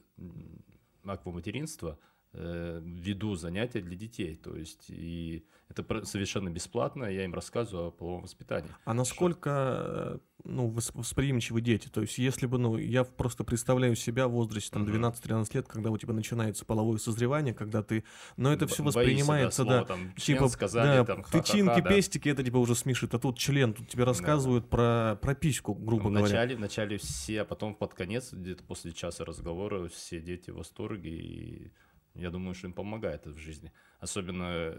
акваматеринства 1.05 1.99
веду 2.37 3.35
занятия 3.35 3.81
для 3.81 3.95
детей, 3.95 4.35
то 4.35 4.55
есть 4.55 4.85
и 4.89 5.45
это 5.67 6.05
совершенно 6.05 6.49
бесплатно, 6.49 7.05
я 7.05 7.25
им 7.25 7.33
рассказываю 7.33 7.87
о 7.87 7.91
половом 7.91 8.21
воспитании. 8.23 8.69
А 8.85 8.93
насколько 8.93 10.19
э, 10.19 10.19
ну, 10.43 10.69
вос- 10.69 10.91
восприимчивы 10.93 11.61
дети? 11.61 11.87
То 11.87 12.01
есть, 12.01 12.17
если 12.17 12.45
бы, 12.45 12.57
ну, 12.59 12.77
я 12.77 13.03
просто 13.03 13.43
представляю 13.43 13.95
себя 13.95 14.27
в 14.27 14.31
возрасте 14.31 14.69
там, 14.71 14.83
Мгм. 14.83 15.05
12-13 15.05 15.55
лет, 15.55 15.67
когда 15.67 15.89
у 15.89 15.97
тебя 15.97 16.13
начинается 16.13 16.65
половое 16.65 16.97
созревание, 16.99 17.53
когда 17.53 17.81
ты. 17.81 18.03
Но 18.37 18.53
это 18.53 18.67
все 18.67 18.83
боишься, 18.83 18.99
воспринимается, 18.99 19.63
слово 19.63 19.79
да. 19.79 19.85
там, 19.85 20.13
Типа, 20.13 20.47
сказали, 20.49 20.97
да, 20.99 21.05
там, 21.05 21.23
ха-ха-ха, 21.23 21.41
тычинки, 21.43 21.81
да. 21.81 21.89
пестики, 21.89 22.29
это 22.29 22.43
тебя 22.43 22.59
уже 22.59 22.75
смешит, 22.75 23.13
а 23.15 23.19
тут 23.19 23.37
член, 23.37 23.73
тут 23.73 23.87
тебе 23.87 24.03
рассказывают 24.03 24.69
про, 24.69 25.17
про 25.21 25.33
письку, 25.35 25.73
грубо 25.73 26.09
говоря. 26.09 26.25
Вначале, 26.25 26.55
вначале 26.55 26.97
все, 26.99 27.41
а 27.41 27.45
потом 27.45 27.73
под 27.75 27.95
конец, 27.95 28.31
где-то 28.31 28.63
после 28.63 28.91
часа 28.93 29.25
разговора, 29.25 29.87
все 29.89 30.21
дети 30.21 30.51
в 30.51 30.57
восторге, 30.57 31.09
и 31.09 31.71
я 32.15 32.29
думаю, 32.31 32.55
что 32.55 32.67
им 32.67 32.73
помогает 32.73 33.21
это 33.21 33.31
в 33.31 33.37
жизни. 33.37 33.71
Особенно, 33.99 34.75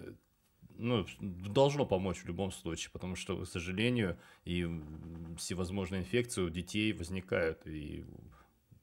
ну, 0.78 1.06
должно 1.20 1.86
помочь 1.86 2.18
в 2.18 2.26
любом 2.26 2.50
случае, 2.50 2.90
потому 2.92 3.16
что, 3.16 3.44
к 3.44 3.48
сожалению, 3.48 4.18
и 4.44 4.68
всевозможные 5.38 6.00
инфекции 6.00 6.42
у 6.42 6.50
детей 6.50 6.92
возникают, 6.92 7.66
и 7.66 8.04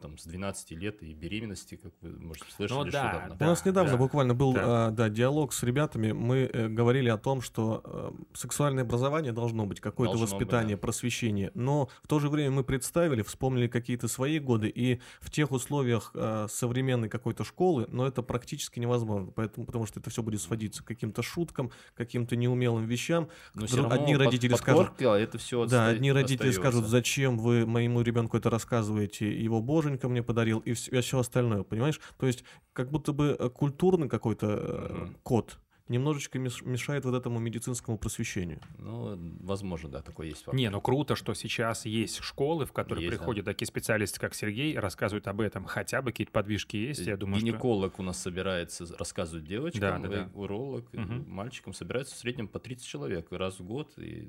там 0.04 0.18
с 0.18 0.26
12 0.26 0.72
лет 0.72 1.02
и 1.02 1.14
беременности, 1.14 1.80
как 1.82 1.94
вы, 2.02 2.10
может, 2.20 2.44
слышали, 2.56 2.78
Ну 2.78 2.84
что 2.90 2.92
да, 2.92 3.26
У 3.40 3.44
нас 3.46 3.62
Да, 3.64 3.70
недавно 3.70 3.92
да. 3.94 3.98
буквально 3.98 4.36
был 4.36 4.52
Да. 4.54 4.88
а, 4.88 4.92
да, 4.92 5.08
диалог 5.08 5.54
с 5.54 5.64
ребятами. 5.64 6.12
Мы 6.12 6.50
э, 6.52 6.68
говорили 6.68 7.08
о 7.08 7.18
том, 7.18 7.42
что 7.42 7.82
э, 7.86 8.12
сексуальное 8.34 8.84
образование 8.84 9.32
должно 9.32 9.66
быть, 9.66 9.80
какое-то 9.80 10.16
Должно 10.18 10.26
быть, 10.26 10.34
воспитание, 10.34 10.76
да. 10.76 10.82
просвещение. 10.82 11.52
Но 11.54 11.88
в 12.04 12.08
то 12.10 12.20
же 12.20 12.28
время 12.28 12.52
мы 12.52 12.64
представили, 12.66 13.22
вспомнили 13.22 13.68
какие-то 13.68 14.10
свои 14.10 14.40
годы, 14.40 14.68
и 14.68 15.00
в 15.22 15.32
тех 15.32 15.52
условиях 15.54 16.12
э, 16.16 16.48
современной 16.50 17.08
какой-то 17.08 17.46
школы, 17.46 17.86
но 17.90 18.06
это 18.06 18.22
практически 18.24 18.80
невозможно. 18.82 19.32
Поэтому, 19.34 19.66
потому 19.66 19.86
что 19.86 20.02
это 20.02 20.10
все 20.10 20.22
будет 20.22 20.42
сводиться 20.42 20.84
к 20.84 20.86
каким-то 20.88 21.24
шуткам, 21.24 21.72
каким-то 21.96 22.36
неумелым 22.36 22.86
вещам. 22.86 23.30
Но 23.54 23.60
Друг- 23.62 23.70
все 23.70 23.78
равно 23.78 23.96
одни 23.96 24.14
под- 24.16 24.26
родители 24.26 24.54
скажут, 24.56 24.88
подкорка, 24.90 25.14
это 25.16 25.38
все 25.38 25.66
Да, 25.66 25.88
одни 25.88 26.12
родители 26.12 26.52
скажут, 26.52 26.88
зачем 26.88 27.38
вы 27.38 27.66
моему 27.66 28.02
ребенку 28.02 28.36
это 28.36 28.50
рассказываете, 28.50 29.32
его 29.42 29.62
боженька 29.94 30.10
мне 30.10 30.24
подарил, 30.24 30.60
и 30.60 30.74
все, 30.74 31.20
остальное, 31.20 31.64
понимаешь? 31.64 32.00
То 32.18 32.26
есть 32.28 32.44
как 32.74 32.90
будто 32.90 33.14
бы 33.14 33.36
э, 33.40 33.50
культурный 33.50 34.10
какой-то 34.10 34.48
Мгм. 34.90 35.18
код 35.24 35.58
немножечко 35.90 36.40
меш- 36.40 36.64
мешает 36.66 37.06
вот 37.06 37.14
этому 37.14 37.40
медицинскому 37.40 37.98
просвещению. 37.98 38.60
Ну, 38.80 39.18
возможно, 39.42 39.90
да, 39.90 40.02
такой 40.02 40.30
есть 40.30 40.44
факт. 40.44 40.56
Не, 40.58 40.70
ну 40.70 40.80
круто, 40.82 41.16
что 41.16 41.34
сейчас 41.34 41.86
есть 41.86 42.20
школы, 42.24 42.66
в 42.66 42.72
которые 42.72 43.04
Есть, 43.06 43.18
да. 43.18 43.18
приходят 43.20 43.46
такие 43.46 43.68
специалисты, 43.68 44.20
как 44.20 44.34
Сергей, 44.34 44.80
рассказывают 44.80 45.28
об 45.28 45.42
этом. 45.42 45.66
Хотя 45.66 46.02
бы 46.02 46.12
какие-то 46.12 46.32
подвижки 46.32 46.78
есть, 46.78 47.06
я 47.06 47.18
думаю, 47.18 47.38
что... 47.40 47.46
Гинеколог 47.48 48.00
у 48.00 48.04
нас 48.04 48.18
собирается 48.22 48.86
рассказывать 48.98 49.46
девочкам, 49.46 49.82
Да, 49.82 50.00
да, 50.00 50.16
э, 50.24 50.30
уролог, 50.34 50.86
э, 50.94 51.00
Мгм. 51.00 51.26
мальчикам 51.30 51.74
собирается 51.74 52.16
в 52.16 52.18
среднем 52.18 52.48
по 52.48 52.60
30 52.60 52.88
человек 52.88 53.28
раз 53.32 53.60
в 53.60 53.64
год. 53.66 53.92
И 53.98 54.28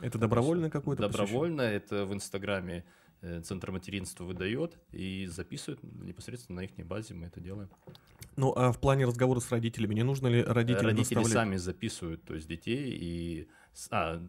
Это 0.00 0.18
добровольное 0.18 0.70
какое-то 0.70 1.02
Добровольно, 1.02 1.60
это 1.60 2.06
в 2.06 2.14
Инстаграме 2.14 2.84
Центр 3.44 3.70
материнства 3.70 4.24
выдает 4.24 4.78
и 4.92 5.26
записывает 5.26 5.82
непосредственно 5.82 6.60
на 6.62 6.64
их 6.64 6.70
базе, 6.86 7.14
мы 7.14 7.26
это 7.26 7.40
делаем. 7.40 7.68
Ну, 8.36 8.52
а 8.56 8.72
в 8.72 8.78
плане 8.80 9.04
разговора 9.04 9.40
с 9.40 9.50
родителями, 9.50 9.94
не 9.94 10.02
нужно 10.02 10.28
ли 10.28 10.42
родителям 10.42 10.86
Родители 10.86 11.16
наставлять? 11.16 11.32
сами 11.32 11.56
записывают, 11.56 12.22
то 12.24 12.34
есть 12.34 12.48
детей 12.48 12.96
и 12.98 13.48
а, 13.90 14.20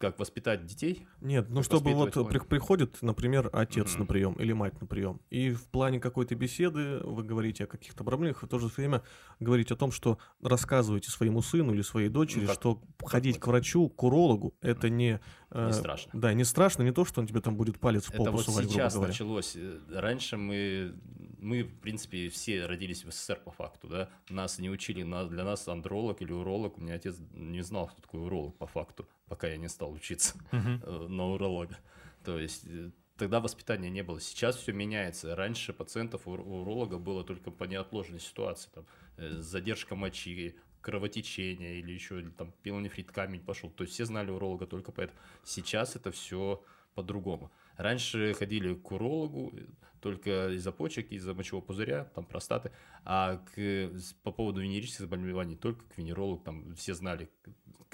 как 0.00 0.18
воспитать 0.18 0.66
детей? 0.66 1.06
Нет, 1.20 1.46
ну 1.48 1.62
чтобы 1.62 1.94
вот 1.94 2.12
при- 2.28 2.38
приходит, 2.38 3.00
например, 3.02 3.48
отец 3.52 3.92
Мгм. 3.92 4.00
на 4.00 4.06
прием 4.06 4.32
или 4.34 4.52
мать 4.52 4.78
на 4.80 4.86
прием, 4.86 5.20
и 5.30 5.50
в 5.52 5.66
плане 5.68 6.00
какой-то 6.00 6.34
беседы 6.34 6.98
вы 7.04 7.22
говорите 7.22 7.64
о 7.64 7.66
каких-то 7.66 8.02
проблемах, 8.04 8.42
в 8.42 8.46
то 8.48 8.58
же 8.58 8.66
время 8.68 9.02
говорите 9.40 9.74
о 9.74 9.76
том, 9.76 9.90
что 9.90 10.18
рассказываете 10.42 11.10
своему 11.10 11.40
сыну 11.40 11.72
или 11.72 11.82
своей 11.82 12.08
дочери, 12.08 12.42
Ну, 12.42 12.46
как- 12.48 12.56
что 12.56 12.82
ходить 13.04 13.38
к 13.38 13.46
врачу, 13.46 13.88
к 13.88 14.02
урологу, 14.02 14.54
это 14.60 14.88
не... 14.90 15.20
э, 15.54 15.66
Не 15.66 15.72
страшно. 15.72 16.10
Да, 16.12 16.32
не 16.34 16.44
страшно, 16.44 16.82
не 16.82 16.92
то, 16.92 17.04
что 17.04 17.20
он 17.20 17.26
тебе 17.26 17.40
там 17.40 17.56
будет 17.56 17.78
палец 17.80 18.04
в 18.06 18.10
Это 18.10 18.30
вот 18.30 18.44
грубо 18.44 18.62
сейчас 18.62 18.94
началось. 19.08 19.56
Раньше 19.90 20.36
мы, 20.36 20.94
мы, 21.38 21.62
в 21.62 21.80
принципе, 21.80 22.28
все 22.28 22.66
родились 22.66 23.04
в 23.04 23.10
СССР 23.10 23.40
по 23.44 23.50
факту, 23.50 23.88
да. 23.88 24.08
Нас 24.28 24.58
не 24.58 24.68
учили, 24.70 25.02
на- 25.02 25.26
для 25.26 25.44
нас 25.44 25.66
андролог 25.68 26.20
или 26.20 26.32
уролог. 26.32 26.76
У 26.78 26.80
меня 26.80 26.94
отец 26.94 27.16
не 27.32 27.62
знал, 27.62 27.86
кто 27.88 28.02
такой 28.02 28.20
уролог 28.20 28.56
по 28.58 28.66
факту, 28.66 29.08
пока 29.28 29.48
я 29.48 29.56
не 29.56 29.68
стал 29.68 29.92
учиться 29.92 30.34
э, 30.52 31.06
на 31.08 31.26
уролога. 31.30 31.78
То 32.24 32.38
есть 32.38 32.64
э, 32.66 32.90
тогда 33.16 33.40
воспитания 33.40 33.90
не 33.90 34.02
было. 34.02 34.20
Сейчас 34.20 34.56
все 34.56 34.72
меняется. 34.72 35.34
Раньше 35.36 35.72
пациентов 35.72 36.26
у 36.26 36.32
уролога 36.32 36.98
было 36.98 37.24
только 37.24 37.50
по 37.50 37.64
неотложной 37.64 38.20
ситуации. 38.20 38.70
Там, 38.74 38.84
задержка 39.16 39.94
мочи, 39.94 40.56
кровотечение 40.84 41.80
или 41.80 41.92
еще 41.92 42.20
или 42.20 42.28
там 42.28 42.52
пилонефрит, 42.62 43.10
камень 43.10 43.40
пошел. 43.40 43.70
То 43.70 43.84
есть 43.84 43.94
все 43.94 44.04
знали 44.04 44.30
уролога 44.30 44.66
только 44.66 44.92
поэтому. 44.92 45.18
Сейчас 45.42 45.96
это 45.96 46.10
все 46.10 46.62
по-другому. 46.94 47.50
Раньше 47.76 48.34
ходили 48.34 48.74
к 48.74 48.92
урологу 48.92 49.52
э, 49.56 49.64
только 50.00 50.50
из-за 50.50 50.72
почек, 50.72 51.10
из-за 51.10 51.32
мочевого 51.32 51.64
пузыря, 51.64 52.04
там 52.14 52.26
простаты, 52.26 52.70
а 53.04 53.38
к, 53.54 53.90
по 54.22 54.30
поводу 54.30 54.60
венерических 54.60 55.00
заболеваний 55.00 55.56
только 55.56 55.82
к 55.86 55.96
венерологу, 55.98 56.42
там 56.44 56.74
все 56.74 56.92
знали 56.94 57.30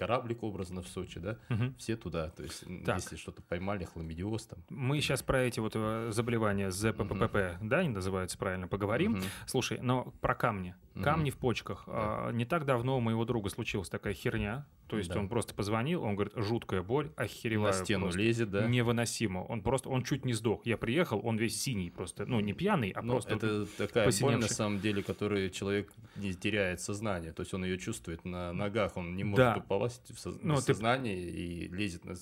кораблик 0.01 0.43
образно 0.43 0.81
в 0.83 0.89
Сочи, 0.89 1.21
да, 1.21 1.37
Мгм. 1.51 1.75
все 1.77 1.95
туда, 1.95 2.31
то 2.31 2.43
есть 2.43 2.65
Так. 2.87 2.97
если 2.97 3.17
что-то 3.17 3.43
поймали, 3.43 3.85
хламидиоз 3.85 4.47
там. 4.47 4.59
Мы 4.71 5.01
сейчас 5.03 5.23
про 5.23 5.43
эти 5.43 5.61
вот 5.61 5.73
э, 5.77 6.09
заболевания 6.11 6.71
ЗППП, 6.71 7.59
да, 7.61 7.79
они 7.81 7.91
называются 7.91 8.39
правильно, 8.39 8.67
поговорим. 8.67 9.13
Мгм. 9.13 9.23
Слушай, 9.47 9.79
но 9.83 10.13
про 10.23 10.35
камни. 10.35 10.75
Камни 11.03 11.31
в 11.31 11.37
почках. 11.37 11.85
А, 11.87 12.31
Не 12.33 12.45
так 12.45 12.65
давно 12.65 12.97
у 12.97 13.01
моего 13.01 13.25
друга 13.25 13.49
случилась 13.51 13.89
такая 13.89 14.13
херня. 14.15 14.67
То 14.89 14.99
есть 14.99 15.09
Да. 15.11 15.21
он 15.21 15.29
просто 15.29 15.55
позвонил, 15.55 16.03
он 16.03 16.17
говорит, 16.17 16.33
жуткая 16.37 16.83
боль, 16.83 17.13
охереваю. 17.17 17.73
На 17.73 17.85
стену 17.85 18.07
просто. 18.07 18.21
лезет, 18.21 18.51
да. 18.51 18.67
Невыносимо. 18.67 19.45
Он 19.45 19.63
просто, 19.63 19.89
он 19.89 20.03
чуть 20.03 20.25
не 20.25 20.33
сдох. 20.33 20.67
Я 20.67 20.77
приехал, 20.77 21.21
он 21.23 21.37
весь 21.37 21.61
синий 21.61 21.91
просто. 21.91 22.27
Ну, 22.27 22.41
не 22.41 22.53
пьяный, 22.55 22.91
а 22.91 23.03
Ну, 23.03 23.13
просто... 23.13 23.35
это 23.35 23.67
такая 23.79 24.11
боль, 24.21 24.37
на 24.37 24.49
самом 24.49 24.81
деле, 24.81 25.03
которой 25.05 25.49
человек 25.51 25.93
не 26.17 26.35
теряет 26.35 26.81
сознание. 26.81 27.33
То 27.33 27.41
есть 27.43 27.55
он 27.55 27.65
ее 27.65 27.79
чувствует 27.79 28.25
на 28.25 28.53
ногах, 28.53 28.97
он 28.97 29.17
не 29.17 29.25
Да. 29.25 29.29
может 29.55 29.65
упасть 29.65 30.11
в 30.11 30.19
соз- 30.19 30.39
Ну, 30.43 30.57
ты- 30.57 30.63
сознание 30.63 31.19
и 31.19 31.69
лезет 31.69 32.05
на, 32.05 32.15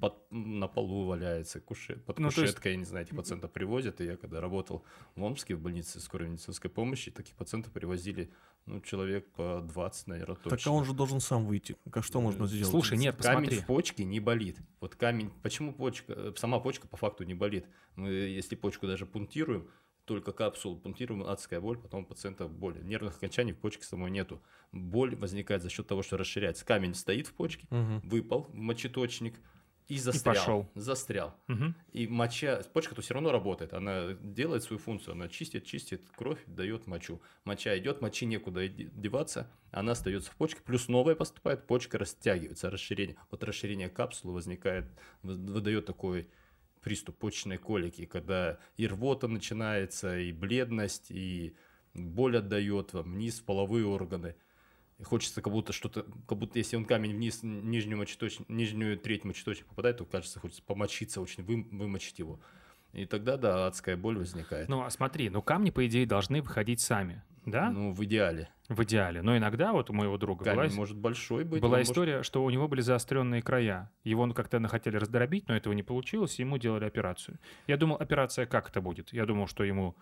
под- 0.00 0.30
на 0.30 0.66
полу 0.68 1.04
валяется, 1.06 1.60
куше- 1.60 1.96
под 2.06 2.18
Ну, 2.18 2.30
то 2.30 2.40
есть- 2.42 2.54
кушеткой, 2.54 2.72
я 2.72 2.78
не 2.78 2.84
знаю, 2.84 3.06
этих 3.06 3.16
пациентов 3.16 3.50
привозят. 3.52 4.00
И 4.00 4.04
я 4.04 4.16
когда 4.16 4.40
работал 4.40 4.84
в 5.16 5.22
Омске 5.22 5.54
в 5.54 5.60
больнице 5.60 6.00
скорой 6.00 6.28
медицинской 6.28 6.70
помощи, 6.70 7.10
таких 7.10 7.34
пациентов 7.36 7.72
привозили, 7.72 8.30
ну, 8.66 8.80
человек 8.80 9.30
по 9.32 9.60
20, 9.62 10.06
наверное, 10.08 10.36
точно. 10.36 10.50
Так 10.50 10.66
а 10.66 10.70
он 10.70 10.84
же 10.84 10.92
должен 10.92 11.20
сам 11.20 11.46
выйти. 11.46 11.76
А 11.92 12.02
что 12.02 12.20
можно 12.20 12.46
сделать? 12.46 12.68
Слушай, 12.70 12.98
нет, 12.98 13.16
Камень 13.16 13.44
посмотри. 13.46 13.58
в 13.58 13.66
почке 13.66 14.04
не 14.04 14.20
болит. 14.20 14.58
Вот 14.80 14.96
камень, 14.96 15.30
почему 15.42 15.72
почка, 15.72 16.34
сама 16.36 16.58
почка 16.60 16.86
по 16.88 16.96
факту 16.96 17.24
не 17.24 17.34
болит? 17.34 17.66
Мы, 17.96 18.10
если 18.10 18.56
почку 18.56 18.86
даже 18.86 19.06
пунктируем, 19.06 19.68
только 20.04 20.32
капсулу 20.32 20.76
пунктируем, 20.76 21.22
адская 21.22 21.60
боль, 21.60 21.78
потом 21.78 22.02
у 22.02 22.06
пациента 22.06 22.48
боль. 22.48 22.78
Нервных 22.82 23.16
окончаний 23.16 23.52
в 23.52 23.58
почке 23.58 23.84
самой 23.84 24.10
нету. 24.10 24.42
Боль 24.72 25.14
возникает 25.16 25.62
за 25.62 25.70
счет 25.70 25.86
того, 25.86 26.02
что 26.02 26.16
расширяется. 26.16 26.64
Камень 26.64 26.94
стоит 26.94 27.26
в 27.28 27.34
почке, 27.34 27.66
Мгм. 27.70 28.00
выпал 28.00 28.42
в 28.50 28.54
мочеточник 28.54 29.34
и 29.88 29.98
застрял. 29.98 30.34
пошел. 30.36 30.70
Застрял. 30.76 31.34
Мгм. 31.48 31.74
И 31.92 32.06
моча, 32.06 32.62
почка-то 32.72 33.02
все 33.02 33.14
равно 33.14 33.32
работает, 33.32 33.72
она 33.72 34.12
делает 34.22 34.62
свою 34.62 34.78
функцию, 34.78 35.12
она 35.14 35.28
чистит, 35.28 35.64
чистит 35.64 36.02
кровь, 36.16 36.38
дает 36.46 36.86
мочу. 36.86 37.20
Моча 37.44 37.76
идет, 37.76 38.00
мочи 38.00 38.24
некуда 38.24 38.68
деваться, 38.68 39.50
она 39.72 39.92
остается 39.92 40.30
в 40.30 40.36
почке, 40.36 40.60
плюс 40.64 40.86
новая 40.86 41.16
поступает, 41.16 41.66
почка 41.66 41.98
растягивается, 41.98 42.70
расширение. 42.70 43.16
Вот 43.32 43.42
расширение 43.42 43.88
капсулы 43.88 44.32
возникает, 44.34 44.86
вы- 45.22 45.34
выдает 45.34 45.86
такой 45.86 46.28
приступ 46.80 47.18
почечной 47.18 47.58
колики, 47.58 48.06
когда 48.06 48.58
и 48.76 48.86
рвота 48.86 49.28
начинается, 49.28 50.18
и 50.18 50.32
бледность, 50.32 51.10
и 51.10 51.54
боль 51.94 52.38
отдает 52.38 52.92
вам, 52.92 53.12
вниз 53.12 53.40
в 53.40 53.44
половые 53.44 53.86
органы. 53.86 54.36
И 54.98 55.02
хочется 55.02 55.40
как 55.40 55.52
будто 55.52 55.72
что-то, 55.72 56.04
как 56.28 56.38
будто 56.38 56.58
если 56.58 56.76
он 56.76 56.84
камень 56.84 57.14
вниз 57.14 57.40
нижнюю, 57.42 57.98
мочеточ... 57.98 58.38
нижнюю 58.48 58.98
треть 58.98 59.24
мочеточник 59.24 59.66
попадает, 59.66 59.98
то 59.98 60.04
кажется, 60.04 60.40
хочется 60.40 60.62
помочиться, 60.62 61.20
очень 61.20 61.42
вы... 61.42 61.62
вымочить 61.70 62.18
его. 62.18 62.40
И 62.92 63.06
тогда, 63.06 63.36
да, 63.36 63.66
адская 63.66 63.96
боль 63.96 64.18
возникает. 64.18 64.68
Ну, 64.68 64.82
а 64.82 64.90
смотри, 64.90 65.30
ну 65.30 65.42
камни, 65.42 65.70
по 65.70 65.86
идее, 65.86 66.06
должны 66.06 66.42
выходить 66.42 66.80
сами, 66.80 67.22
да? 67.46 67.70
Ну, 67.70 67.92
в 67.92 68.04
идеале. 68.04 68.48
В 68.68 68.82
идеале. 68.84 69.22
Но 69.22 69.36
иногда 69.36 69.72
вот 69.72 69.90
у 69.90 69.92
моего 69.92 70.16
друга 70.18 70.44
Камень 70.44 70.68
была, 70.68 70.76
может 70.76 70.96
большой 70.96 71.44
быть. 71.44 71.60
была 71.60 71.72
он 71.74 71.78
может- 71.80 71.90
история, 71.90 72.22
что 72.22 72.44
у 72.44 72.50
него 72.50 72.68
были 72.68 72.80
заостренные 72.80 73.42
края. 73.42 73.90
Его 74.04 74.26
ну, 74.26 74.34
как-то 74.34 74.60
хотели 74.68 74.96
раздробить, 74.96 75.48
но 75.48 75.56
этого 75.56 75.72
не 75.72 75.82
получилось, 75.82 76.38
и 76.38 76.42
ему 76.42 76.58
делали 76.58 76.84
операцию. 76.84 77.38
Я 77.66 77.76
думал, 77.76 77.96
операция 77.96 78.46
как 78.46 78.68
это 78.68 78.80
будет? 78.80 79.12
Я 79.12 79.26
думал, 79.26 79.46
что 79.46 79.64
ему 79.64 79.96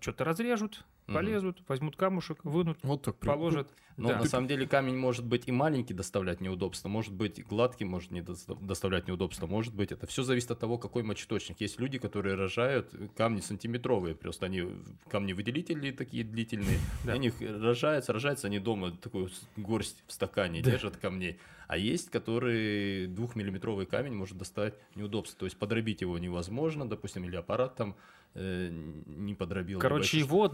что-то 0.00 0.24
разрежут, 0.24 0.84
Полезут, 1.14 1.62
возьмут 1.68 1.96
камушек, 1.96 2.44
вынут, 2.44 2.78
Вот 2.82 3.02
так. 3.02 3.16
положат. 3.16 3.68
Но 3.98 4.08
Да. 4.08 4.18
на 4.20 4.24
самом 4.24 4.48
деле 4.48 4.66
камень 4.66 4.96
может 4.96 5.24
быть 5.26 5.46
и 5.46 5.52
маленький 5.52 5.92
доставлять 5.92 6.40
неудобства, 6.40 6.88
может 6.88 7.12
быть 7.12 7.44
гладкий 7.46 7.84
может 7.84 8.10
не 8.10 8.22
доста- 8.22 8.54
доставлять 8.54 9.06
неудобства, 9.06 9.46
может 9.46 9.74
быть 9.74 9.92
это 9.92 10.06
все 10.06 10.22
зависит 10.22 10.50
от 10.50 10.58
того, 10.58 10.78
какой 10.78 11.02
мочеточник. 11.02 11.60
Есть 11.60 11.78
люди, 11.78 11.98
которые 11.98 12.34
рожают 12.34 12.90
камни 13.18 13.40
сантиметровые, 13.40 14.14
просто 14.14 14.46
они 14.46 14.64
камни 15.10 15.34
выделители 15.34 15.90
такие 15.90 16.24
длительные, 16.24 16.78
Да. 17.04 17.12
они 17.12 17.30
рожаются, 17.60 18.14
рожаются 18.14 18.46
они 18.46 18.58
дома 18.60 18.92
такую 18.92 19.28
горсть 19.56 20.02
в 20.06 20.12
стакане 20.12 20.62
Да. 20.62 20.70
держат 20.70 20.96
камней. 20.96 21.38
А 21.68 21.76
есть, 21.76 22.10
которые 22.10 23.06
двухмиллиметровый 23.08 23.84
камень 23.86 24.14
может 24.14 24.38
доставать 24.38 24.74
неудобства, 24.94 25.38
то 25.40 25.44
есть 25.46 25.58
подробить 25.58 26.00
его 26.00 26.18
невозможно, 26.18 26.88
допустим, 26.88 27.24
или 27.24 27.36
аппарат 27.36 27.76
там 27.76 27.94
э, 28.34 28.70
не 29.04 29.34
подробил. 29.34 29.78
Короче, 29.78 30.18
его 30.18 30.48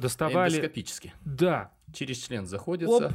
доставали... 0.48 0.56
эндоскопически. 0.66 1.14
Да, 1.24 1.72
Через 1.92 2.18
член 2.18 2.46
заходится. 2.46 3.06
Оп. 3.06 3.12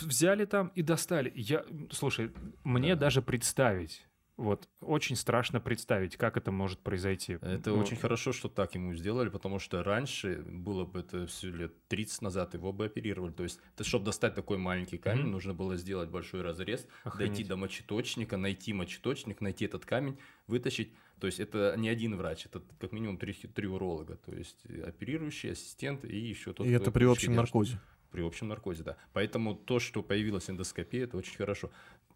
взяли 0.00 0.44
там 0.44 0.68
и 0.74 0.82
достали. 0.82 1.32
Я, 1.34 1.64
слушай, 1.90 2.32
мне 2.64 2.94
Да. 2.94 3.00
даже 3.00 3.22
представить, 3.22 4.06
вот 4.40 4.68
очень 4.80 5.16
страшно 5.16 5.60
представить, 5.60 6.16
как 6.16 6.36
это 6.36 6.50
может 6.50 6.80
произойти. 6.80 7.34
Это 7.42 7.70
Ну, 7.70 7.78
очень 7.78 7.96
хорошо, 7.96 8.32
что 8.32 8.48
так 8.48 8.74
ему 8.74 8.94
сделали, 8.94 9.28
потому 9.28 9.58
что 9.58 9.82
раньше, 9.84 10.42
было 10.46 10.84
бы 10.84 11.00
это 11.00 11.26
все 11.26 11.50
лет 11.50 11.72
30 11.88 12.22
назад, 12.22 12.54
его 12.54 12.72
бы 12.72 12.86
оперировали. 12.86 13.32
То 13.32 13.42
есть, 13.42 13.60
чтобы 13.82 14.04
достать 14.06 14.34
такой 14.34 14.56
маленький 14.58 14.98
камень, 14.98 15.22
Мгм. 15.22 15.30
нужно 15.32 15.54
было 15.54 15.76
сделать 15.76 16.08
большой 16.08 16.42
разрез, 16.42 16.86
Охренеть. 17.04 17.32
дойти 17.32 17.44
до 17.48 17.56
мочеточника, 17.56 18.36
найти 18.36 18.72
мочеточник, 18.72 19.40
найти 19.40 19.66
этот 19.66 19.84
камень, 19.84 20.18
вытащить. 20.46 20.92
То 21.20 21.26
есть, 21.26 21.38
это 21.38 21.74
не 21.76 21.90
один 21.90 22.16
врач, 22.16 22.46
это 22.46 22.62
как 22.80 22.92
минимум 22.92 23.18
три, 23.18 23.34
три 23.34 23.66
уролога. 23.68 24.16
То 24.16 24.34
есть, 24.34 24.56
э, 24.64 24.82
оперирующий, 24.88 25.52
ассистент 25.52 26.04
и 26.04 26.16
еще 26.16 26.54
тот, 26.54 26.66
И 26.66 26.70
это 26.70 26.90
при 26.90 27.04
общем 27.04 27.34
наркозе. 27.34 27.78
При 28.10 28.22
общем 28.22 28.48
наркозе, 28.48 28.82
да. 28.82 28.96
Поэтому 29.12 29.54
то, 29.54 29.78
что 29.78 30.02
появилась 30.02 30.50
эндоскопия, 30.50 31.04
это 31.04 31.16
очень 31.16 31.36
хорошо. 31.36 31.70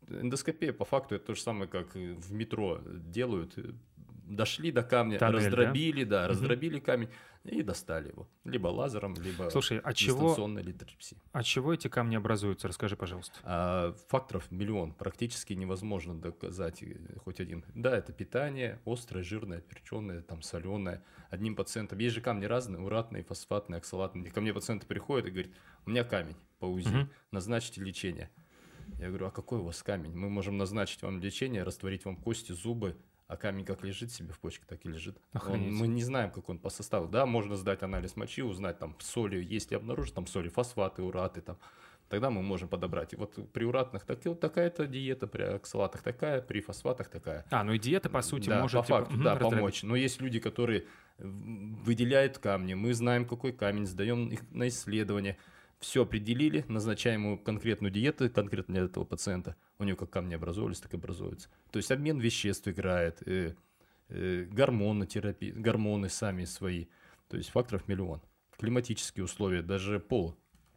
Эндоскопия, 0.09 0.73
по 0.73 0.85
факту, 0.85 1.15
это 1.15 1.27
то 1.27 1.35
же 1.35 1.41
самое, 1.41 1.69
как 1.69 1.97
и 1.97 2.13
в 2.13 2.33
метро 2.33 2.81
делают. 2.87 3.57
Дошли 4.27 4.73
до 4.73 4.83
камня, 4.83 5.19
Тоннель, 5.19 5.51
да? 5.51 5.57
раздробили, 5.57 6.05
да, 6.05 6.21
Мгм. 6.23 6.29
раздробили 6.31 6.79
камень 6.81 7.11
и 7.45 7.63
достали 7.63 8.09
его. 8.09 8.27
Либо 8.45 8.69
лазером, 8.69 9.15
либо 9.17 9.51
Слушай, 9.51 9.79
а 9.85 9.93
чего, 9.93 10.21
дистанционной 10.21 10.63
литрепсией. 10.63 11.21
а 11.33 11.43
чего 11.43 11.75
эти 11.75 11.89
камни 11.89 12.17
образуются? 12.17 12.67
Расскажи, 12.67 12.97
пожалуйста. 12.97 13.39
А 13.43 13.95
факторов 14.09 14.51
миллион. 14.51 14.95
Практически 14.95 15.53
невозможно 15.53 16.19
доказать 16.19 16.83
э, 16.83 16.97
хоть 17.23 17.39
один. 17.39 17.67
Да, 17.75 17.95
это 17.95 18.15
питание, 18.15 18.81
острое, 18.87 19.23
жирное, 19.23 19.61
перченое, 19.61 20.23
там, 20.23 20.41
соленое. 20.41 21.05
Одним 21.29 21.55
пациентом. 21.55 21.99
Есть 21.99 22.15
же 22.15 22.23
камни 22.23 22.47
разные, 22.47 22.81
уратные, 22.81 23.25
фосфатные, 23.25 23.77
оксалатные. 23.79 24.31
Ко 24.31 24.41
мне 24.41 24.55
пациенты 24.55 24.87
приходят 24.87 25.27
и 25.27 25.31
говорят, 25.31 25.53
у 25.85 25.91
меня 25.91 26.03
камень 26.03 26.37
по 26.61 26.65
УЗИ, 26.65 26.89
Мгм. 26.89 27.11
назначите 27.31 27.83
лечение. 27.83 28.31
Я 28.99 29.09
говорю, 29.09 29.27
а 29.27 29.31
какой 29.31 29.59
у 29.59 29.65
вас 29.65 29.83
камень? 29.83 30.17
Мы 30.17 30.29
можем 30.29 30.57
назначить 30.57 31.03
вам 31.03 31.21
лечение, 31.21 31.63
растворить 31.63 32.05
вам 32.05 32.17
кости, 32.17 32.53
зубы, 32.53 32.97
а 33.27 33.37
камень 33.37 33.65
как 33.65 33.83
лежит 33.83 34.13
себе 34.13 34.33
в 34.33 34.39
почке, 34.39 34.65
так 34.69 34.85
и 34.85 34.89
лежит. 34.89 35.17
Он- 35.49 35.73
мы 35.75 35.87
не 35.87 36.03
знаем, 36.03 36.31
как 36.31 36.49
он 36.49 36.59
по 36.59 36.71
составу. 36.71 37.09
Да, 37.09 37.27
можно 37.27 37.57
сдать 37.57 37.83
анализ 37.83 38.17
мочи, 38.17 38.43
узнать 38.43 38.79
там 38.79 38.97
соли, 39.01 39.43
если 39.43 39.75
обнаружить 39.75 40.15
там 40.15 40.27
соли, 40.27 40.49
фосфаты, 40.49 41.03
ураты 41.03 41.41
там. 41.41 41.59
Тогда 42.11 42.29
мы 42.29 42.43
можем 42.43 42.69
подобрать. 42.69 43.15
И 43.15 43.17
вот 43.17 43.51
при 43.53 43.65
уратных 43.65 44.05
так, 44.05 44.25
вот 44.27 44.39
такая-то 44.39 44.87
диета, 44.87 45.27
при 45.27 45.43
оксалатах 45.43 46.03
такая, 46.03 46.43
при 46.43 46.61
фосфатах 46.61 47.09
такая. 47.09 47.47
А, 47.51 47.65
ну 47.65 47.73
и 47.73 47.79
диета, 47.79 48.11
по 48.11 48.21
сути, 48.21 48.51
да, 48.51 48.61
может... 48.61 48.81
по 48.83 48.87
типа, 48.87 48.99
факту, 48.99 49.15
мгм, 49.15 49.25
да, 49.25 49.31
раздробить. 49.33 49.57
помочь. 49.57 49.83
Но 49.83 49.97
есть 49.97 50.21
люди, 50.21 50.39
которые 50.39 50.85
выделяют 51.19 52.39
камни, 52.39 52.75
мы 52.75 52.93
знаем, 52.93 53.25
какой 53.25 53.53
камень, 53.53 53.87
сдаем 53.87 54.29
их 54.29 54.41
на 54.51 54.69
исследование. 54.69 55.39
Все 55.85 56.03
определили, 56.03 56.65
назначаем 56.67 57.25
ему 57.25 57.39
конкретную 57.39 57.93
диету, 57.93 58.31
конкретно 58.31 58.75
для 58.75 58.85
этого 58.85 59.05
пациента. 59.05 59.55
У 59.79 59.85
него 59.85 59.99
как 59.99 60.09
камни 60.09 60.35
образовывались, 60.35 60.81
так 60.81 60.95
и 60.95 60.97
образуются. 60.97 61.51
То 61.71 61.77
есть 61.77 61.91
обмен 61.93 62.19
веществ 62.19 62.67
играет, 62.67 63.23
э, 63.27 63.55
э, 64.09 64.45
гормонотерапия, 64.51 65.53
гормоны 65.53 66.09
сами 66.09 66.47
свои. 66.47 66.87
То 67.29 67.37
есть 67.37 67.51
факторов 67.51 67.87
миллион. 67.87 68.23
Климатические 68.57 69.25
условия, 69.25 69.61
даже 69.61 70.01
пол, 70.01 70.35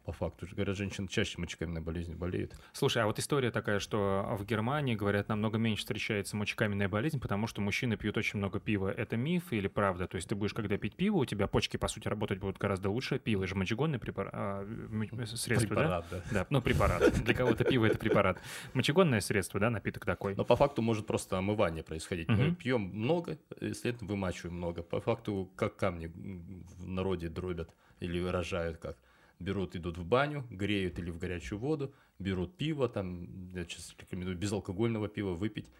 по 0.08 0.12
факту. 0.12 0.46
Говорят, 0.52 0.74
женщины 0.78 1.06
чаще 1.06 1.38
мочекаменной 1.38 1.82
болезнью 1.82 2.16
болеют. 2.16 2.54
Слушай, 2.72 3.02
а 3.02 3.06
вот 3.06 3.18
история 3.18 3.50
такая, 3.50 3.78
что 3.78 4.26
в 4.38 4.46
Германии, 4.46 4.94
говорят, 4.94 5.28
намного 5.28 5.58
меньше 5.58 5.80
встречается 5.82 6.34
мочекаменная 6.34 6.88
болезнь, 6.88 7.20
потому 7.20 7.46
что 7.46 7.60
мужчины 7.60 7.98
пьют 7.98 8.16
очень 8.16 8.38
много 8.38 8.58
пива. 8.58 8.90
Это 8.90 9.18
миф 9.18 9.52
или 9.52 9.68
правда? 9.68 10.08
То 10.08 10.16
есть 10.16 10.26
ты 10.26 10.34
будешь, 10.34 10.54
когда 10.54 10.78
пить 10.78 10.94
пиво, 10.96 11.18
у 11.18 11.24
тебя 11.26 11.46
почки, 11.46 11.76
по 11.76 11.88
сути, 11.88 12.08
работать 12.08 12.38
будут 12.38 12.56
гораздо 12.56 12.88
лучше. 12.88 13.18
Пиво 13.18 13.46
же 13.46 13.54
мочегонное 13.54 13.98
препара- 13.98 14.30
а, 14.32 14.62
м- 14.62 15.26
средство, 15.26 15.76
да? 15.76 15.82
Препарат, 15.82 16.06
да. 16.10 16.22
Да, 16.30 16.46
ну 16.48 16.62
препарат. 16.62 17.12
Для 17.22 17.34
кого-то 17.34 17.64
пиво 17.64 17.84
это 17.84 17.98
препарат. 17.98 18.40
Мочегонное 18.72 19.20
средство, 19.20 19.60
да, 19.60 19.68
напиток 19.68 20.06
такой. 20.06 20.34
Но 20.36 20.44
по 20.46 20.56
факту 20.56 20.80
может 20.80 21.06
просто 21.06 21.36
омывание 21.36 21.82
происходить. 21.84 22.28
Мы 22.28 22.54
пьем 22.54 22.80
много, 22.94 23.36
э, 23.60 23.74
следовательно, 23.74 24.08
вымачиваем 24.08 24.56
много. 24.56 24.82
По 24.82 25.02
факту, 25.02 25.50
как 25.54 25.76
камни 25.76 26.06
в 26.06 26.88
народе 26.88 27.28
дробят 27.28 27.68
или 28.00 28.18
выражают 28.20 28.78
как. 28.78 28.96
Берут, 29.38 29.76
идут 29.76 29.98
в 29.98 30.04
баню, 30.04 30.44
греют 30.50 30.98
или 30.98 31.10
в 31.10 31.18
горячую 31.18 31.58
воду, 31.58 31.94
берут 32.18 32.56
пиво, 32.56 32.88
там, 32.88 33.48
я 33.54 33.64
сейчас 33.64 33.94
рекомендую 33.98 34.36
безалкогольного 34.36 35.08
пива 35.08 35.34
выпить 35.34 35.70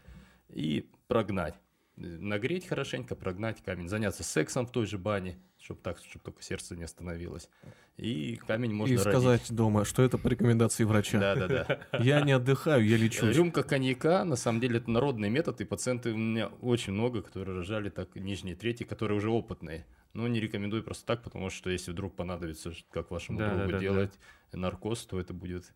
и 0.49 0.89
прогнать. 1.09 1.55
Нагреть 1.97 2.67
хорошенько, 2.69 3.17
прогнать 3.17 3.61
камень, 3.65 3.89
заняться 3.89 4.23
сексом 4.23 4.67
в 4.67 4.71
той 4.71 4.87
же 4.87 4.99
бане, 4.99 5.37
чтобы 5.61 5.81
так, 5.83 5.99
чтобы 5.99 6.25
только 6.25 6.43
сердце 6.45 6.77
не 6.77 6.85
остановилось. 6.85 7.51
И 7.97 8.37
камень 8.47 8.73
можно 8.73 8.95
И 8.95 8.97
родить. 8.97 9.11
сказать 9.11 9.51
дома, 9.53 9.85
что 9.85 10.05
это 10.05 10.17
по 10.17 10.29
рекомендации 10.29 10.85
врача. 10.85 11.19
Да-да-да. 11.19 11.81
Я 11.99 12.21
не 12.21 12.31
отдыхаю, 12.31 12.87
я 12.87 12.97
лечусь. 12.97 13.35
Рюмка 13.35 13.65
коньяка, 13.65 14.25
на 14.25 14.37
самом 14.37 14.61
деле, 14.61 14.79
это 14.79 14.89
народный 14.89 15.31
метод, 15.31 15.61
и 15.61 15.65
пациенты 15.65 16.13
у 16.13 16.17
меня 16.17 16.47
очень 16.61 16.93
много, 16.93 17.23
которые 17.23 17.57
рожали 17.57 17.91
так 17.91 18.15
нижние 18.15 18.55
трети, 18.55 18.85
которые 18.85 19.19
уже 19.19 19.31
опытные. 19.31 19.85
Но 20.19 20.27
не 20.27 20.41
рекомендую 20.41 20.83
просто 20.83 21.07
так, 21.07 21.23
потому 21.23 21.49
что 21.49 21.71
если 21.71 21.93
вдруг 21.93 22.17
понадобится, 22.17 22.73
как 22.91 23.13
вашему 23.13 23.39
Да, 23.39 23.51
да, 23.51 23.55
другу 23.55 23.71
да, 23.71 23.73
да. 23.75 23.79
делать 23.79 24.19
наркоз, 24.53 25.07
то 25.07 25.21
это 25.21 25.33
будет 25.33 25.73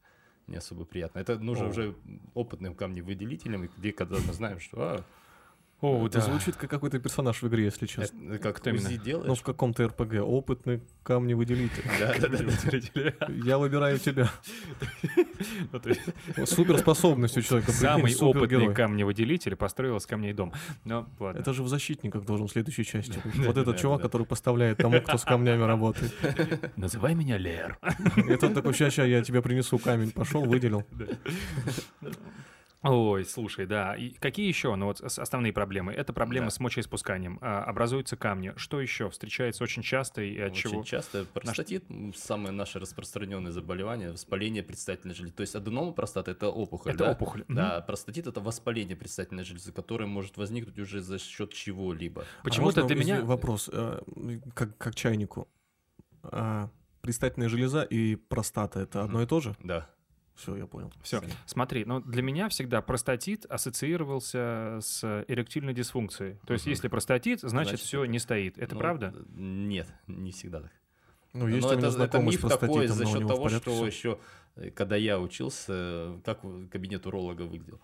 не 0.49 0.57
особо 0.57 0.85
приятно. 0.85 1.21
Это 1.21 1.39
нужно 1.39 1.67
О. 1.67 1.69
уже 1.69 1.95
опытным 2.35 2.75
камневыделителем, 2.75 3.63
и 3.63 3.69
где 3.79 3.93
когда 3.93 4.17
мы 4.17 4.33
знаем, 4.33 4.59
что 4.59 4.77
а, 4.81 5.05
О, 5.83 6.07
Это 6.07 6.21
да. 6.21 6.25
звучит 6.25 6.57
как 6.57 6.71
какой-то 6.71 6.99
персонаж 7.01 7.43
в 7.43 7.49
игре, 7.49 7.65
если 7.65 7.87
честно. 7.87 8.35
это 8.35 8.39
как 8.39 8.57
Кто 8.57 8.71
именно? 8.71 8.87
УЗИ 8.89 8.97
Ну, 8.99 9.03
делаешь. 9.05 9.39
в 9.39 9.43
каком-то 9.43 9.87
РПГ. 9.89 10.15
Опытный 10.23 10.81
камневыделитель. 11.03 11.83
Да, 11.99 12.15
да, 12.19 12.29
да. 13.19 13.27
Я 13.45 13.59
выбираю 13.59 13.99
тебя. 13.99 14.31
Ну, 15.73 16.47
Суперспособность 16.47 17.37
у 17.37 17.43
человека. 17.43 17.73
Самый 17.73 18.15
опытный 18.15 18.43
супергерой. 18.47 18.75
камневыделитель 18.75 19.57
построил 19.57 19.97
из 19.97 20.07
камней 20.07 20.33
дом. 20.33 20.53
Ну, 20.85 21.07
ладно. 21.19 21.39
Это 21.41 21.53
же 21.53 21.63
в 21.65 21.69
защитниках 21.69 22.25
должен 22.25 22.47
в 22.47 22.53
следующей 22.53 22.85
части 22.85 23.19
Вот 23.39 23.57
этот 23.57 23.77
чувак, 23.77 24.03
который 24.03 24.27
поставляет 24.27 24.79
тому, 24.79 25.01
кто 25.01 25.19
с 25.19 25.25
камнями 25.25 25.63
работает. 25.65 26.15
Называй 26.77 27.15
меня 27.15 27.39
Лер. 27.39 27.77
Это 28.29 28.51
такой, 28.51 28.73
ща, 28.73 28.89
ща, 28.91 29.05
я 29.05 29.23
тебе 29.23 29.43
принесу 29.43 29.79
камень. 29.79 30.13
Пошел, 30.13 30.45
выделил. 30.45 30.85
Ой, 32.83 33.25
слушай, 33.25 33.65
да. 33.67 33.95
И 33.95 34.11
какие 34.15 34.49
еще, 34.49 34.75
ну 34.75 34.87
вот 34.87 35.01
основные 35.01 35.53
проблемы? 35.53 35.93
Это 35.93 36.13
проблемы 36.13 36.47
Да. 36.47 36.51
с 36.51 36.59
мочеиспусканием. 36.59 37.39
А, 37.41 37.63
образуются 37.63 38.17
камни. 38.17 38.53
Что 38.57 38.81
еще 38.81 39.09
встречается 39.09 39.63
очень 39.63 39.83
часто 39.83 40.21
и 40.23 40.37
от 40.41 40.53
Очень 40.53 40.71
чего? 40.71 40.83
часто 40.83 41.25
простатит 41.25 41.89
м, 41.89 42.13
самое 42.13 42.51
наше 42.53 42.81
распространенное 42.81 43.53
заболевание, 43.53 44.11
воспаление 44.11 44.65
предстательной 44.65 45.15
железы. 45.15 45.33
То 45.35 45.43
есть 45.43 45.55
аденома 45.55 45.93
простаты 45.93 46.33
это 46.33 46.49
опухоль. 46.49 46.93
Это 46.93 47.05
да? 47.05 47.11
опухоль. 47.13 47.45
Да, 47.49 47.81
простатит 47.83 48.27
это 48.27 48.41
воспаление 48.41 48.97
предстательной 48.97 49.45
железы, 49.45 49.73
которое 49.73 50.07
может 50.07 50.37
возникнуть 50.37 50.79
уже 50.81 51.01
за 51.01 51.19
счет 51.21 51.53
чего-либо. 51.53 52.25
Почему-то 52.43 52.83
А 52.85 52.87
для 52.89 52.97
меня... 52.97 53.23
Вопрос, 53.23 53.71
э, 53.73 54.01
как, 54.55 54.77
как 54.77 54.95
чайнику. 54.97 55.47
А, 56.25 56.69
Предстательная 57.01 57.49
железа 57.49 57.83
и 57.83 58.15
простата 58.15 58.79
это 58.81 59.03
одно 59.03 59.23
и 59.23 59.27
то 59.27 59.41
же? 59.41 59.57
Да. 59.63 59.89
Все, 60.35 60.57
я 60.57 60.67
понял. 60.67 60.93
Все, 61.03 61.23
смотри, 61.47 61.85
ну 61.85 62.01
для 62.01 62.23
меня 62.23 62.49
всегда 62.49 62.81
простатит 62.83 63.45
ассоциировался 63.47 64.79
с 64.81 65.25
эректильной 65.29 65.75
дисфункцией. 65.75 66.39
То 66.47 66.53
есть, 66.55 66.67
если 66.67 66.89
простатит, 66.89 67.41
значит, 67.41 67.71
Значит, 67.73 67.81
все 67.87 68.05
не 68.07 68.19
стоит. 68.19 68.59
Это 68.59 68.75
Ну, 68.75 68.81
правда? 68.81 69.13
э, 69.15 69.23
Нет, 69.35 69.89
не 70.07 70.33
всегда 70.33 70.63
так. 70.63 70.73
Ну, 71.35 71.49
есть 71.49 71.63
Но 71.67 71.69
у 71.73 71.77
меня 71.77 71.89
это, 71.89 72.03
это 72.05 72.19
миф 72.21 72.41
такой 72.43 72.87
за 72.89 73.07
счет 73.07 73.27
того, 73.27 73.49
что 73.49 73.71
всё. 73.75 73.87
еще, 73.87 74.19
э, 74.57 74.71
когда 74.71 74.97
я 74.97 75.19
учился, 75.21 75.73
э, 75.73 76.21
как 76.25 76.45
в- 76.45 76.69
кабинет 76.69 77.07
уролога 77.07 77.43
выглядел. 77.43 77.81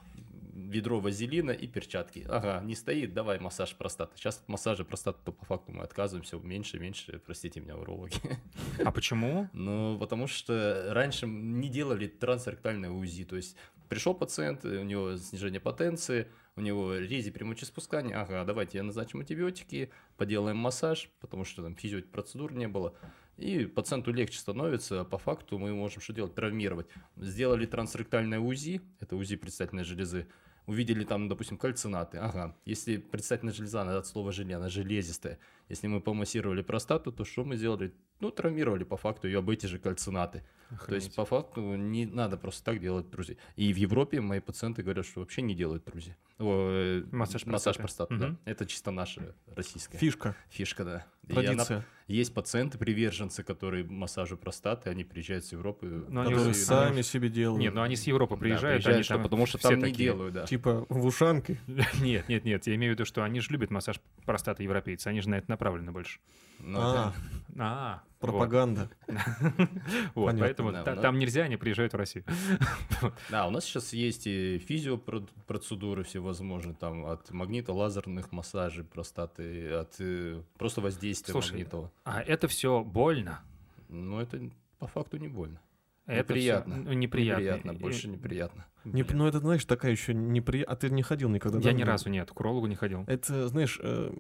Ведро 0.68 1.00
вазелина 1.00 1.50
и 1.50 1.66
перчатки. 1.66 2.26
Ага, 2.28 2.61
не 2.62 2.74
стоит, 2.74 3.14
давай 3.14 3.40
массаж 3.40 3.74
простаты. 3.74 4.16
Сейчас 4.16 4.38
от 4.38 4.48
массажа 4.48 4.85
простаты, 4.85 5.18
то 5.24 5.33
по 5.33 5.46
факту 5.46 5.72
мы 5.72 5.83
отказываемся 5.83 6.37
меньше, 6.37 6.78
меньше, 6.78 7.22
простите 7.24 7.61
меня, 7.61 7.76
урологи. 7.76 8.16
А 8.85 8.92
почему? 8.92 9.48
Ну, 9.54 9.96
потому 9.98 10.26
что 10.26 10.90
раньше 10.90 11.26
не 11.26 11.70
делали 11.70 12.07
трансректальное 12.07 12.90
УЗИ. 12.90 13.24
То 13.24 13.37
есть 13.37 13.57
пришел 13.88 14.14
пациент, 14.14 14.64
у 14.64 14.85
него 14.85 15.16
снижение 15.16 15.59
потенции, 15.59 16.28
у 16.54 16.61
него 16.61 16.96
рези 16.96 17.31
при 17.31 17.44
мочеспускании. 17.44 18.12
Ага, 18.12 18.44
давайте 18.44 18.78
я 18.78 18.85
назначим 18.85 19.20
антибиотики, 19.20 19.90
поделаем 20.18 20.59
массаж, 20.59 21.11
потому 21.20 21.44
что 21.44 21.62
там 21.62 21.76
физиопроцедур 21.76 22.52
не 22.52 22.68
было. 22.68 22.94
И 23.38 23.66
пациенту 23.66 24.12
легче 24.12 24.38
становится, 24.38 25.00
а 25.00 25.04
по 25.04 25.16
факту 25.16 25.59
мы 25.59 25.72
можем 25.72 26.02
что 26.02 26.12
делать? 26.12 26.35
Травмировать. 26.35 26.88
Сделали 27.16 27.66
трансректальное 27.66 28.40
УЗИ, 28.40 28.81
это 29.00 29.16
УЗИ 29.16 29.37
предстательной 29.37 29.85
железы, 29.85 30.26
увидели 30.68 31.02
там, 31.04 31.28
допустим, 31.28 31.57
кальцинаты. 31.57 32.18
Ага, 32.18 32.54
если 32.66 32.98
предстательная 32.98 33.54
железа, 33.54 33.81
от 33.98 34.07
слова 34.07 34.33
желе, 34.33 34.54
она 34.54 34.68
железистая. 34.68 35.38
Если 35.70 35.88
мы 35.88 36.00
помассировали 36.00 36.62
простату, 36.62 37.11
то 37.11 37.24
что 37.24 37.44
мы 37.44 37.57
сделали? 37.57 37.92
Ну, 38.20 38.31
травмировали 38.31 38.85
по 38.85 38.96
факту 38.96 39.28
ее 39.28 39.38
об 39.38 39.48
эти 39.50 39.66
же 39.66 39.78
кальцинаты. 39.78 40.42
То 40.87 40.94
есть, 40.94 41.07
Охренеть. 41.09 41.14
по 41.14 41.24
факту, 41.24 41.61
не 41.76 42.04
надо 42.04 42.37
просто 42.37 42.62
так 42.64 42.81
делать 42.81 43.09
друзей. 43.11 43.38
И 43.57 43.72
в 43.72 43.76
Европе 43.76 44.20
мои 44.20 44.40
пациенты 44.40 44.83
говорят, 44.83 45.07
что 45.07 45.20
вообще 45.20 45.40
не 45.40 45.54
делают 45.54 45.85
друзей. 45.85 46.14
О, 46.38 46.68
э, 46.70 47.04
Массаж 47.11 47.46
массаж 47.46 47.76
простаты. 47.78 48.16
простаты, 48.16 48.37
да. 48.44 48.50
Это 48.50 48.66
чисто 48.66 48.90
наша 48.90 49.35
российская 49.57 49.96
Фишка, 49.96 50.37
фишка, 50.50 50.85
да. 50.85 51.07
И 51.28 51.33
она- 51.33 51.42
традиция. 51.64 51.87
есть 52.07 52.35
пациенты, 52.35 52.76
приверженцы, 52.76 53.42
которые 53.42 53.85
массажу 53.85 54.37
простаты, 54.37 54.90
они 54.90 55.04
приезжают 55.04 55.46
с 55.46 55.52
Европы. 55.52 56.04
Но 56.09 56.20
они 56.22 56.31
Которые 56.33 56.50
уже- 56.50 56.59
сами 56.61 57.00
себе 57.02 57.31
делают. 57.31 57.61
Нет, 57.62 57.72
ну 57.72 57.81
они 57.81 57.96
с 57.96 58.02
Европы 58.07 58.35
Да, 58.35 58.40
приезжают, 58.40 58.83
приезжают, 58.83 58.96
они 58.96 59.02
что- 59.04 59.14
там 59.14 59.22
потому 59.22 59.46
что 59.46 59.57
все 59.59 59.68
там 59.70 59.78
не 59.78 59.85
такие. 59.85 60.11
делают, 60.11 60.35
да. 60.35 60.44
Типа 60.46 60.85
в 60.90 61.07
ушанке. 61.07 61.59
Нет, 62.02 62.28
нет, 62.28 62.44
нет, 62.44 62.66
я 62.66 62.74
имею 62.74 62.92
в 62.92 62.96
виду, 62.96 63.07
что 63.07 63.22
они 63.22 63.40
же 63.40 63.50
любят 63.52 63.70
массаж 63.70 64.00
простаты 64.26 64.64
европейцы, 64.64 65.07
они 65.07 65.22
же 65.22 65.31
на 65.31 65.37
это 65.37 65.48
направлены 65.50 65.92
больше. 65.92 66.18
Ну, 66.61 66.78
А, 66.81 67.14
да. 67.48 67.64
А, 67.64 68.02
пропаганда. 68.18 68.90
Вот, 70.14 70.38
поэтому 70.38 70.72
там 70.72 71.18
нельзя, 71.18 71.42
они 71.44 71.57
приезжают 71.57 71.92
в 71.92 71.96
Россию. 71.96 72.24
Да, 73.31 73.46
у 73.46 73.50
нас 73.50 73.64
сейчас 73.64 73.92
есть 73.92 74.26
и 74.26 74.59
физиопроцедуры 74.59 76.02
всевозможные, 76.04 76.74
там 76.74 77.07
от 77.07 77.31
магнито-лазерных 77.31 78.33
массажей 78.33 78.85
простаты, 78.85 79.72
от 79.72 79.94
э, 80.00 80.42
просто 80.57 80.81
воздействия 80.81 81.33
Слушай, 81.33 81.52
магнитного. 81.52 81.92
А 82.04 82.20
это 82.20 82.48
все 82.48 82.83
больно. 82.83 83.40
Но 83.88 84.20
это 84.20 84.40
по 84.78 84.87
факту 84.87 85.16
не 85.16 85.28
больно. 85.28 85.61
Это 86.07 86.33
неприятно. 86.33 86.74
всё, 86.74 86.85
ну, 86.85 86.92
неприятно. 86.94 87.42
Неприятно, 87.42 87.70
И- 87.72 87.76
больше 87.76 88.09
неприятно. 88.09 88.66
Не, 88.85 89.02
ну 89.02 89.26
это, 89.26 89.40
знаешь, 89.40 89.64
такая 89.64 89.92
еще 89.92 90.14
неприятная... 90.14 90.74
А 90.74 90.76
ты 90.78 90.88
не 90.88 91.02
ходил 91.02 91.28
никогда? 91.28 91.59
Я 91.59 91.64
да? 91.64 91.72
ни 91.72 91.83
Ну, 91.83 91.87
разу 91.87 92.09
нет, 92.09 92.31
к 92.31 92.40
урологу 92.40 92.66
не 92.66 92.76
ходил. 92.76 93.04
Это, 93.07 93.48
знаешь, 93.48 93.78
э, 93.83 94.12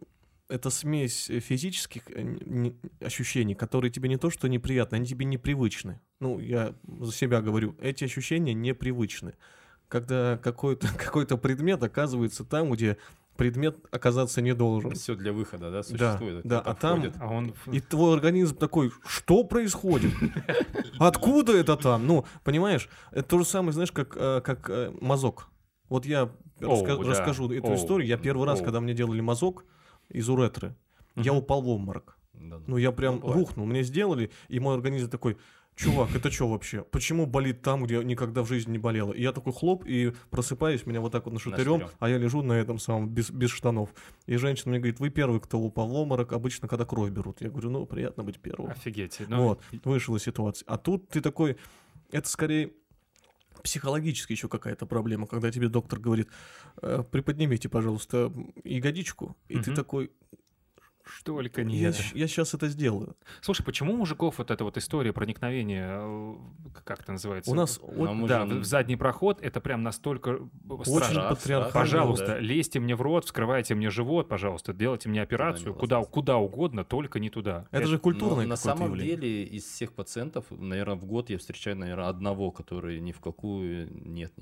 это 0.48 0.70
смесь 0.70 1.28
э, 1.30 1.40
физических 1.40 2.02
э, 2.10 2.72
ощущений, 3.00 3.54
которые 3.54 3.90
тебе 3.90 4.08
не 4.08 4.16
то 4.16 4.30
что 4.30 4.48
неприятны, 4.48 4.96
они 4.96 5.06
тебе 5.06 5.24
непривычны. 5.26 6.00
Ну, 6.20 6.38
я 6.38 6.74
за 7.00 7.12
себя 7.12 7.40
говорю, 7.40 7.76
эти 7.80 8.04
ощущения 8.04 8.54
непривычны. 8.54 9.34
Когда 9.88 10.38
какой-то 10.42 10.88
какой 10.98 11.26
предмет 11.26 11.82
оказывается 11.82 12.44
там, 12.44 12.70
где 12.70 12.96
предмет 13.36 13.76
оказаться 13.92 14.40
не 14.40 14.52
должен. 14.52 14.92
Все 14.92 15.14
для 15.14 15.32
выхода, 15.32 15.70
да, 15.70 15.82
существует. 15.84 16.42
да, 16.44 16.60
Кто-то 16.60 16.70
а 16.70 16.74
там- 16.74 16.98
входит. 16.98 17.16
А 17.20 17.28
он... 17.28 17.54
И 17.70 17.80
твой 17.80 18.14
организм 18.14 18.56
такой, 18.56 18.90
что 19.06 19.44
происходит? 19.44 20.12
Откуда 20.98 21.56
это 21.56 21.76
там? 21.76 22.06
Ну, 22.06 22.24
понимаешь, 22.42 22.88
это 23.12 23.22
то 23.28 23.38
же 23.38 23.44
самое, 23.44 23.72
знаешь, 23.72 23.92
как, 23.92 24.16
э, 24.16 24.40
как 24.40 24.70
мазок. 25.00 25.50
Вот 25.88 26.04
я 26.04 26.30
раска- 26.60 26.96
Оу, 26.96 27.04
да. 27.04 27.10
расскажу 27.10 27.50
эту 27.52 27.68
Оу. 27.68 27.74
историю. 27.76 28.08
Я 28.08 28.16
первый 28.18 28.44
раз, 28.46 28.58
Оу. 28.58 28.64
когда 28.64 28.80
мне 28.80 28.92
делали 28.92 29.20
мазок 29.20 29.64
из 30.10 30.28
уретры, 30.28 30.74
я 31.16 31.32
Мгм. 31.32 31.42
упал 31.42 31.62
в 31.62 31.68
обморок. 31.68 32.16
Да, 32.34 32.58
да. 32.58 32.64
Ну, 32.66 32.76
я 32.76 32.92
прям 32.92 33.20
Ну, 33.20 33.32
рухнул. 33.32 33.66
Мне 33.66 33.82
сделали, 33.82 34.30
и 34.48 34.60
мой 34.60 34.74
организм 34.76 35.10
такой, 35.10 35.36
чувак, 35.74 36.14
это 36.14 36.30
что 36.30 36.48
вообще? 36.48 36.82
Почему 36.82 37.26
болит 37.26 37.62
там, 37.62 37.84
где 37.84 38.02
никогда 38.04 38.42
в 38.42 38.48
жизни 38.48 38.72
не 38.72 38.78
болело? 38.78 39.12
И 39.12 39.22
я 39.22 39.32
такой 39.32 39.52
хлоп, 39.52 39.84
и 39.86 40.12
просыпаюсь, 40.30 40.86
меня 40.86 41.00
вот 41.00 41.10
так 41.12 41.24
вот 41.24 41.34
нашатырем, 41.34 41.88
а 41.98 42.08
я 42.08 42.16
лежу 42.18 42.42
на 42.42 42.52
этом 42.52 42.78
самом, 42.78 43.08
без, 43.08 43.30
без 43.30 43.50
штанов. 43.50 43.90
И 44.26 44.36
женщина 44.36 44.70
мне 44.70 44.78
говорит, 44.78 45.00
вы 45.00 45.10
первый, 45.10 45.40
кто 45.40 45.58
упал 45.58 45.88
в 45.88 45.94
обморок, 45.94 46.32
обычно, 46.32 46.68
когда 46.68 46.84
кровь 46.84 47.10
берут. 47.10 47.40
Я 47.40 47.50
говорю, 47.50 47.70
ну, 47.70 47.86
приятно 47.86 48.22
быть 48.22 48.38
первым. 48.40 48.70
Офигеть. 48.70 49.20
Ну, 49.28 49.42
Вот, 49.42 49.60
вышел 49.84 50.14
из 50.16 50.22
ситуации. 50.22 50.64
А 50.68 50.78
тут 50.78 51.08
ты 51.08 51.20
такой, 51.20 51.56
это 52.12 52.28
скорее 52.28 52.72
психологически 53.68 54.32
еще 54.32 54.48
какая-то 54.48 54.86
проблема, 54.86 55.26
когда 55.26 55.50
тебе 55.50 55.68
доктор 55.68 56.00
говорит, 56.00 56.30
«Э, 56.80 57.04
приподнимите, 57.10 57.68
пожалуйста, 57.68 58.32
ягодичку, 58.64 59.36
и 59.48 59.58
ты 59.58 59.70
Мгм. 59.72 59.74
Такой, 61.24 61.42
Только 61.44 61.62
я, 61.62 61.66
нет. 61.68 61.94
сейчас 61.94 62.54
это 62.54 62.68
сделаю. 62.68 63.16
Слушай, 63.40 63.62
почему 63.64 63.94
у 63.94 63.96
мужиков 63.96 64.38
вот 64.38 64.50
эта 64.50 64.64
вот 64.64 64.76
история 64.76 65.12
проникновения, 65.12 65.98
э, 66.00 66.34
как 66.84 67.00
это 67.00 67.12
называется? 67.12 67.50
У 67.50 67.54
нас 67.54 67.80
вот 67.82 68.26
Да, 68.26 68.44
в 68.44 68.64
задний 68.64 68.96
проход 68.96 69.38
это 69.42 69.60
прям 69.60 69.82
настолько 69.82 70.38
очень 70.68 70.84
страшно. 70.84 71.12
Страх, 71.14 71.28
патриархально. 71.38 71.72
Пожалуйста, 71.72 72.26
Да. 72.26 72.38
лезьте 72.40 72.80
мне 72.80 72.94
в 72.96 73.02
рот, 73.02 73.24
вскрывайте 73.24 73.74
мне 73.74 73.90
живот, 73.90 74.28
пожалуйста, 74.28 74.72
делайте 74.72 75.08
мне 75.08 75.22
операцию, 75.22 75.74
куда, 75.74 76.02
куда 76.04 76.36
угодно, 76.36 76.84
только 76.84 77.20
не 77.20 77.30
туда. 77.30 77.66
Это 77.70 77.86
же 77.86 77.98
культурное 77.98 78.44
Но 78.44 78.50
на 78.50 78.56
самом 78.56 78.90
явление. 78.90 79.16
деле 79.16 79.44
из 79.44 79.64
всех 79.64 79.92
пациентов, 79.92 80.44
наверное, 80.50 80.96
в 80.96 81.04
год 81.04 81.30
я 81.30 81.38
встречаю, 81.38 81.76
наверное, 81.76 82.08
одного, 82.08 82.50
который 82.50 83.00
ни 83.00 83.12
в 83.12 83.20
какую 83.20 83.88
нет, 84.08 84.32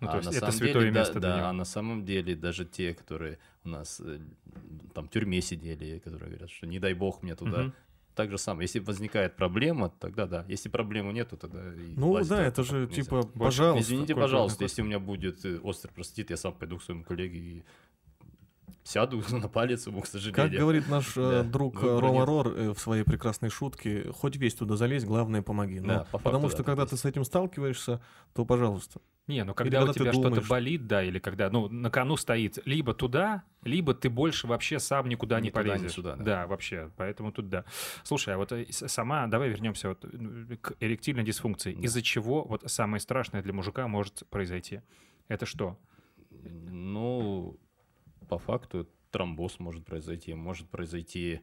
Ну, 0.00 0.08
А 0.08 0.10
то 0.10 0.16
есть 0.18 0.26
на 0.30 0.30
это 0.32 0.40
самом 0.46 0.52
святое 0.58 0.82
деле, 0.82 0.92
да- 0.92 0.98
место 1.00 1.20
для 1.20 1.28
да, 1.30 1.36
него. 1.38 1.46
а 1.48 1.52
на 1.52 1.64
самом 1.64 2.04
деле 2.04 2.34
даже 2.36 2.64
те, 2.64 2.94
которые 2.94 3.38
у 3.64 3.68
нас 3.68 4.00
э, 4.04 4.18
там 4.92 5.06
в 5.06 5.10
тюрьме 5.10 5.40
сидели, 5.40 5.98
которые 5.98 6.30
говорят, 6.30 6.50
что 6.50 6.66
не 6.66 6.78
дай 6.78 6.94
бог 6.94 7.22
мне 7.22 7.34
туда. 7.34 7.62
Мгм. 7.62 7.74
Так 8.14 8.30
же 8.30 8.38
самое. 8.38 8.64
Если 8.64 8.78
возникает 8.78 9.34
проблема, 9.34 9.88
тогда 9.98 10.26
да. 10.26 10.44
Если 10.46 10.68
проблемы 10.68 11.12
нету, 11.12 11.36
тогда 11.36 11.60
и 11.74 11.94
Ну 11.96 12.14
да, 12.14 12.22
туда 12.22 12.42
это 12.44 12.62
по 12.62 12.68
же 12.68 12.76
нельзя. 12.86 13.02
типа, 13.02 13.22
пожалуйста. 13.22 13.82
Извините, 13.82 14.14
пожалуйста, 14.14 14.62
если 14.64 14.82
у 14.82 14.84
меня 14.84 14.98
будет 15.00 15.44
э, 15.44 15.58
острый 15.58 15.90
простатит, 15.90 16.30
я 16.30 16.36
сам 16.36 16.52
пойду 16.52 16.78
к 16.78 16.82
своему 16.82 17.02
коллеге 17.02 17.38
и 17.38 17.64
сяду 18.84 19.22
на 19.30 19.48
палец 19.48 19.86
ему, 19.86 20.00
к 20.02 20.06
сожалению. 20.06 20.36
Как 20.36 20.50
говорит 20.52 20.88
наш 20.88 21.12
э, 21.16 21.20
Да, 21.20 21.42
друг 21.42 21.76
выбора 21.80 22.00
Рома 22.00 22.18
нет. 22.20 22.28
Рор 22.28 22.48
в 22.74 22.78
своей 22.78 23.02
прекрасной 23.04 23.48
шутке, 23.50 24.10
хоть 24.12 24.36
весь 24.36 24.54
туда 24.54 24.76
залезь, 24.76 25.04
главное 25.04 25.42
помоги. 25.42 25.80
Ну, 25.80 25.86
Да, 25.88 25.98
по 26.00 26.04
факту, 26.18 26.24
потому 26.24 26.48
да, 26.48 26.52
что 26.54 26.62
когда 26.64 26.86
ты 26.86 26.96
с 26.96 27.04
этим 27.04 27.24
сталкиваешься, 27.24 28.00
то 28.34 28.44
пожалуйста. 28.44 29.00
Не, 29.26 29.42
ну 29.44 29.54
когда, 29.54 29.78
когда 29.78 29.90
у 29.90 29.94
тебя 29.94 30.12
что-то 30.12 30.42
болит, 30.46 30.86
да, 30.86 31.02
или 31.02 31.18
когда, 31.18 31.48
ну, 31.48 31.68
на 31.68 31.90
кону 31.90 32.16
стоит 32.16 32.58
либо 32.66 32.92
туда, 32.92 33.44
либо 33.62 33.94
ты 33.94 34.10
больше 34.10 34.46
вообще 34.46 34.78
сам 34.78 35.08
никуда 35.08 35.40
не 35.40 35.50
туда, 35.50 35.62
ни 35.62 35.68
полезешь. 35.68 35.92
сюда, 35.92 36.16
да. 36.16 36.24
да. 36.24 36.46
вообще, 36.46 36.90
поэтому 36.98 37.32
тут 37.32 37.48
да. 37.48 37.64
Слушай, 38.02 38.34
а 38.34 38.36
вот 38.36 38.52
э, 38.52 38.66
сама, 38.70 39.26
давай 39.26 39.48
вернемся 39.48 39.88
вот 39.88 40.04
э, 40.04 40.56
к 40.60 40.74
эректильной 40.78 41.24
дисфункции. 41.24 41.72
Да. 41.72 41.80
Из-за 41.80 42.02
чего 42.02 42.44
вот 42.44 42.70
самое 42.70 43.00
страшное 43.00 43.42
для 43.42 43.54
мужика 43.54 43.88
может 43.88 44.24
произойти? 44.28 44.82
Это 45.28 45.46
что? 45.46 45.78
Ну, 46.30 47.58
по 48.28 48.38
факту 48.38 48.90
тромбоз 49.10 49.58
может 49.58 49.86
произойти, 49.86 50.34
может 50.34 50.68
произойти... 50.68 51.40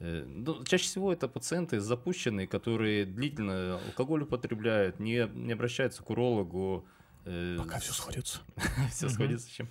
э, 0.00 0.24
ну, 0.26 0.64
чаще 0.64 0.84
всего 0.84 1.12
это 1.12 1.28
пациенты 1.28 1.78
запущенные, 1.78 2.46
которые 2.46 3.04
длительно 3.04 3.80
алкоголь 3.88 4.22
употребляют, 4.22 4.98
не, 4.98 5.28
не 5.34 5.52
обращаются 5.52 6.02
к 6.02 6.08
урологу. 6.08 6.86
Э, 7.28 7.56
Пока 7.58 7.78
все 7.78 7.92
сходится. 7.92 8.40
все 8.90 9.08
сходится 9.08 9.46
с 9.46 9.50
чем. 9.50 9.68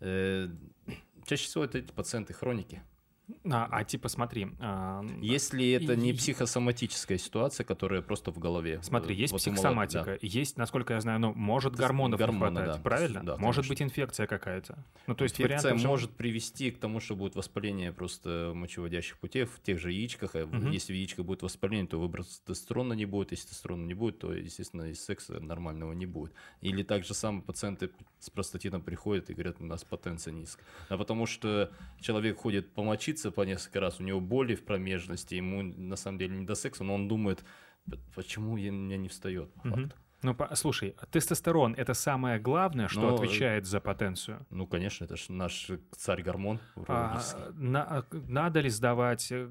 Э, 0.00 0.48
Чаще 1.26 1.44
всего 1.44 1.64
это 1.64 1.78
эти 1.78 1.92
пациенты 1.92 2.32
хроники. 2.32 2.82
А, 3.44 3.68
а 3.70 3.84
типа 3.84 4.08
смотри, 4.08 4.48
а, 4.60 5.04
Если 5.20 5.70
это 5.72 5.96
не 5.96 6.12
психосоматическая 6.12 7.18
ситуация, 7.18 7.64
которая 7.64 8.02
просто 8.02 8.30
в 8.32 8.38
голове. 8.38 8.80
Смотри, 8.82 9.14
э, 9.14 9.18
есть 9.18 9.32
вот 9.32 9.40
у 9.40 9.50
молод- 9.50 9.56
психосоматика, 9.60 10.04
да. 10.04 10.18
есть, 10.22 10.56
насколько 10.56 10.94
я 10.94 11.00
знаю, 11.00 11.20
ну, 11.20 11.32
может 11.34 11.74
Это 11.74 11.82
гормонов 11.82 12.18
гормоны, 12.18 12.50
не 12.50 12.56
хватать, 12.64 12.76
да. 12.76 12.82
правильно? 12.82 13.22
Да, 13.24 13.36
может 13.36 13.62
конечно. 13.64 13.72
быть 13.72 13.82
инфекция 13.82 14.26
какая-то. 14.26 14.84
Ну, 15.06 15.14
то 15.14 15.24
есть 15.24 15.34
Инфекция 15.40 15.58
вариантов 15.70 15.80
же- 15.82 15.88
может 15.88 16.10
привести 16.12 16.70
к 16.70 16.78
тому, 16.78 17.00
что 17.00 17.16
будет 17.16 17.34
воспаление 17.34 17.92
просто 17.92 18.52
мочеводящих 18.54 19.18
путей 19.18 19.44
в 19.44 19.60
тех 19.62 19.78
же 19.78 19.92
яичках. 19.92 20.34
Мгм. 20.34 20.70
Если 20.70 20.92
в 20.92 20.96
яичках 20.96 21.26
будет 21.26 21.42
воспаление, 21.42 21.86
то 21.86 21.98
выброс 22.00 22.40
тестостерона 22.46 22.94
не 22.94 23.04
будет. 23.04 23.32
Если 23.32 23.46
тестостерона 23.48 23.84
не 23.84 23.94
будет, 23.94 24.18
то, 24.18 24.32
естественно, 24.32 24.84
и 24.90 24.94
секса 24.94 25.40
нормального 25.40 25.92
не 25.92 26.06
будет. 26.06 26.32
Или 26.60 26.82
так 26.82 27.04
же 27.04 27.14
самое 27.14 27.42
пациенты 27.42 27.90
с 28.18 28.30
простатитом 28.30 28.80
приходят 28.82 29.28
и 29.30 29.34
говорят, 29.34 29.56
у 29.60 29.64
нас 29.64 29.84
потенция 29.84 30.32
низкая. 30.32 30.64
А 30.88 30.96
потому 30.96 31.26
что 31.26 31.70
человек 32.00 32.38
ходит 32.38 32.72
помочиться 32.72 33.19
по 33.30 33.42
несколько 33.42 33.80
раз, 33.80 34.00
у 34.00 34.02
него 34.04 34.20
боли 34.20 34.54
в 34.54 34.64
промежности, 34.64 35.34
ему 35.36 35.62
на 35.62 35.96
самом 35.96 36.18
деле 36.18 36.36
не 36.36 36.46
до 36.46 36.54
секса, 36.54 36.84
но 36.84 36.94
он 36.94 37.08
думает, 37.08 37.44
«П- 37.90 37.98
почему 38.14 38.56
я, 38.56 38.70
у 38.70 38.74
меня 38.74 38.96
не 38.96 39.08
встает 39.08 39.52
по 39.54 39.68
факту. 39.68 39.96
Ну, 40.22 40.34
по- 40.34 40.54
слушай, 40.54 40.94
тестостерон 41.10 41.74
это 41.78 41.94
самое 41.94 42.38
главное, 42.38 42.88
что 42.88 43.00
Но, 43.00 43.10
э, 43.10 43.14
отвечает 43.14 43.64
за 43.66 43.80
потенцию. 43.80 44.46
Ну, 44.50 44.66
конечно, 44.66 45.04
это 45.06 45.16
же 45.16 45.32
наш 45.32 45.70
царь 45.96 46.22
гормон 46.22 46.58
А, 46.88 47.20
на- 47.54 47.84
а, 47.84 48.04
надо 48.12 48.60
ли 48.60 48.68
сдавать 48.70 49.32
э, 49.32 49.48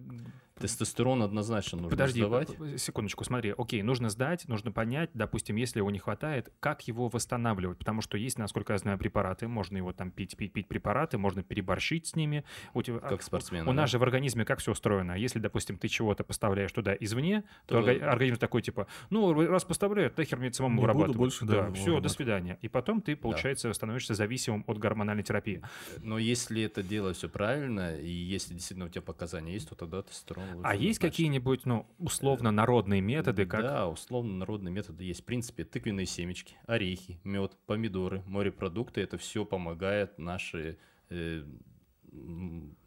Тестостерон 0.60 1.24
однозначно 1.24 1.78
нужно 1.78 1.89
Подожди, 1.91 2.19
сдавать. 2.22 2.50
э, 2.60 2.78
секундочку, 2.78 3.24
смотри. 3.24 3.54
Окей, 3.58 3.82
нужно 3.82 4.10
сдать, 4.10 4.48
нужно 4.48 4.72
понять, 4.72 5.10
допустим, 5.13 5.56
если 5.56 5.80
его 5.80 5.89
не 5.91 6.00
хватает, 6.00 6.52
как 6.60 6.88
его 6.88 7.08
восстанавливать. 7.10 7.78
Потому 7.78 8.02
что 8.02 8.17
есть, 8.17 8.38
насколько 8.38 8.74
я 8.74 8.80
знаю, 8.80 8.98
препараты. 8.98 9.48
Можно 9.48 9.78
его 9.78 9.93
там 9.93 10.12
пить, 10.12 10.36
пить, 10.38 10.54
пить 10.54 10.67
препараты, 10.67 11.17
можно 11.17 11.43
переборщить 11.43 12.08
с 12.08 12.15
ними. 12.15 12.43
У, 12.74 12.82
тебя, 12.82 13.00
Как 13.00 13.22
спортсмен. 13.24 13.67
у 13.67 13.72
нас 13.74 13.89
же 13.89 14.00
в 14.00 14.04
организме 14.04 14.45
как 14.45 14.60
все 14.60 14.72
устроено? 14.72 15.13
Если, 15.17 15.39
допустим, 15.39 15.78
ты 15.78 15.88
чего-то 15.88 16.24
поставляешь 16.24 16.72
туда 16.72 16.95
извне, 17.00 17.43
то, 17.65 17.82
То- 17.82 17.89
орга- 17.89 18.04
организм 18.04 18.38
такой 18.38 18.62
типа, 18.62 18.88
ну, 19.10 19.34
раз 19.34 19.63
поставляю, 19.63 20.12
нахер 20.15 20.38
мне 20.38 20.52
самому 20.54 20.86
Не 20.86 20.93
буду 20.93 21.13
больше, 21.13 21.45
да, 21.45 21.67
да, 21.67 21.74
все, 21.74 22.00
до 22.00 22.10
свидания. 22.10 22.58
И 22.62 22.67
потом 22.67 23.02
ты, 23.02 23.15
получается, 23.15 23.72
становишься 23.74 24.13
зависимым 24.13 24.63
от 24.67 24.78
гормональной 24.78 25.24
терапии. 25.24 25.62
Но 26.02 26.17
если 26.17 26.63
это 26.63 26.84
делать 26.84 27.17
все 27.17 27.30
правильно, 27.30 27.95
и 27.98 28.10
если 28.10 28.54
действительно 28.54 28.86
у 28.86 28.89
тебя 28.89 29.02
показания 29.02 29.54
есть, 29.54 29.69
то 29.69 29.76
тогда 29.76 30.02
тестостерон 30.02 30.49
лучше 30.56 30.68
А 30.68 30.74
есть 30.76 31.00
назначить. 31.00 31.00
какие-нибудь, 31.02 31.66
ну, 31.66 31.86
условно 31.98 32.52
народные 32.52 33.02
методы, 33.02 33.46
как 33.46 33.62
Да, 33.62 33.88
условно 33.88 34.34
народные 34.36 34.72
методы 34.72 35.04
есть. 35.04 35.22
В 35.22 35.26
принципе, 35.26 35.64
тыквенные 35.64 36.06
семечки, 36.06 36.56
орехи, 36.66 37.20
мед, 37.24 37.58
помидоры, 37.66 38.24
морепродукты. 38.28 39.02
Это 39.02 39.18
все 39.18 39.46
помогает 39.46 40.18
нашей 40.18 40.78
э, 41.10 41.44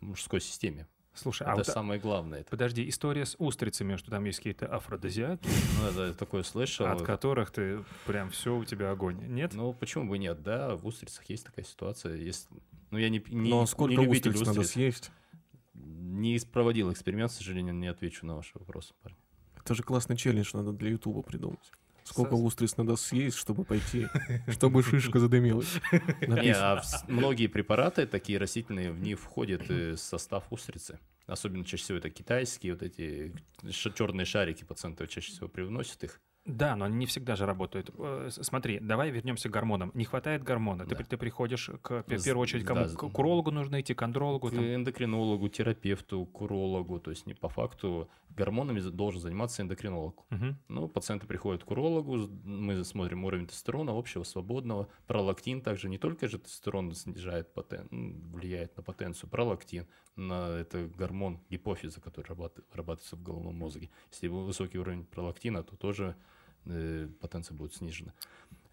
мужской 0.00 0.40
системе. 0.40 0.86
Слушай, 1.14 1.46
а 1.46 1.50
это 1.50 1.58
вот, 1.58 1.66
самое 1.66 2.00
главное. 2.00 2.40
Это, 2.40 2.50
подожди, 2.50 2.88
история 2.88 3.26
с 3.26 3.36
устрицами, 3.38 3.96
что 3.96 4.10
там 4.10 4.24
есть 4.24 4.38
какие-то 4.38 4.66
афродизиаки, 4.66 5.46
ну, 5.78 5.88
это 5.88 6.14
такое 6.14 6.42
слышал. 6.42 6.86
от 6.86 7.02
которых 7.02 7.50
ты 7.50 7.84
прям 8.06 8.30
все 8.30 8.56
у 8.56 8.64
тебя 8.64 8.90
огонь. 8.90 9.18
Нет? 9.28 9.52
Ну, 9.52 9.74
почему 9.74 10.08
бы 10.08 10.16
нет? 10.16 10.42
Да, 10.42 10.74
в 10.74 10.86
устрицах 10.86 11.28
есть 11.28 11.44
такая 11.44 11.66
ситуация. 11.66 12.16
Есть... 12.16 12.48
Ну, 12.90 12.96
я 12.96 13.10
не, 13.10 13.22
не, 13.28 13.50
Но 13.50 13.66
сколько 13.66 13.94
не 13.94 14.02
любитель 14.04 14.30
устриц 14.30 14.46
надо 14.46 14.60
устриц. 14.60 14.72
съесть? 14.72 15.12
Не 16.12 16.38
проводил 16.40 16.92
эксперимент, 16.92 17.30
к 17.30 17.34
сожалению, 17.34 17.74
не 17.74 17.86
отвечу 17.86 18.26
на 18.26 18.36
ваш 18.36 18.52
вопрос, 18.54 18.92
парень. 19.02 19.16
Это 19.56 19.74
же 19.74 19.82
классный 19.82 20.16
челлендж 20.16 20.50
надо 20.52 20.72
для 20.72 20.90
Ютуба 20.90 21.22
придумать. 21.22 21.72
Сколько 22.04 22.34
устриц 22.34 22.76
надо 22.76 22.96
съесть, 22.96 23.36
чтобы 23.36 23.64
пойти, 23.64 24.08
чтобы 24.48 24.82
шишка 24.82 25.20
задымилась. 25.20 25.80
Не, 26.20 26.54
а 26.54 26.82
многие 27.08 27.46
препараты 27.46 28.06
такие 28.06 28.38
растительные, 28.38 28.90
в 28.90 29.00
них 29.00 29.20
входит 29.20 29.70
э, 29.70 29.96
состав 29.96 30.44
устрицы. 30.50 30.98
Особенно 31.26 31.64
чаще 31.64 31.84
всего 31.84 31.98
это 31.98 32.10
китайские, 32.10 32.74
вот 32.74 32.82
эти 32.82 33.32
черные 33.70 34.26
шарики 34.26 34.64
пациенты 34.64 35.06
чаще 35.06 35.32
всего 35.32 35.48
привносят 35.48 36.04
их. 36.04 36.20
Да, 36.44 36.74
но 36.74 36.86
они 36.86 36.96
не 36.96 37.06
всегда 37.06 37.36
же 37.36 37.46
работают. 37.46 37.90
Э, 37.98 38.28
Смотри, 38.30 38.80
давай 38.80 39.10
вернемся 39.10 39.48
к 39.48 39.52
гормонам. 39.52 39.92
Не 39.94 40.04
хватает 40.04 40.42
гормона. 40.42 40.84
Ты, 40.86 40.96
Да. 40.96 41.04
ты 41.04 41.16
приходишь 41.16 41.70
к, 41.82 42.02
в 42.02 42.02
первую 42.24 42.42
очередь, 42.42 42.64
кому? 42.64 42.80
да, 42.84 42.88
К 42.88 43.18
урологу 43.18 43.52
нужно 43.52 43.80
идти, 43.80 43.94
к 43.94 44.02
андрологу. 44.02 44.48
К 44.48 44.54
там. 44.54 44.64
эндокринологу, 44.64 45.48
терапевту, 45.48 46.26
к 46.26 46.40
урологу. 46.40 46.98
То 46.98 47.10
есть 47.10 47.26
не 47.26 47.34
по 47.34 47.48
факту 47.48 48.08
гормонами 48.30 48.80
должен 48.80 49.20
заниматься 49.20 49.62
эндокринолог. 49.62 50.24
Мгм. 50.30 50.58
Ну, 50.68 50.88
пациенты 50.88 51.26
приходят 51.28 51.62
к 51.62 51.70
урологу, 51.70 52.16
мы 52.44 52.82
смотрим 52.84 53.24
уровень 53.24 53.46
тестостерона, 53.46 53.96
общего, 53.96 54.24
свободного. 54.24 54.88
Пролактин 55.06 55.60
также 55.60 55.88
не 55.88 55.98
только 55.98 56.26
же 56.26 56.38
тестостерон 56.38 56.92
снижает 56.94 57.54
потен... 57.54 57.86
влияет 58.32 58.76
на 58.76 58.82
потенцию, 58.82 59.30
пролактин, 59.30 59.86
на 60.16 60.58
это 60.58 60.88
гормон 60.88 61.40
гипофиза, 61.50 62.00
который 62.00 62.26
вырабат- 62.34 62.64
вырабатывается 62.72 63.14
в 63.16 63.22
головном 63.22 63.54
мозге. 63.56 63.90
Если 64.10 64.26
высокий 64.26 64.78
уровень 64.78 65.04
пролактина, 65.04 65.62
то 65.62 65.76
тоже 65.76 66.16
потенция 67.20 67.54
будет 67.56 67.74
снижена. 67.74 68.12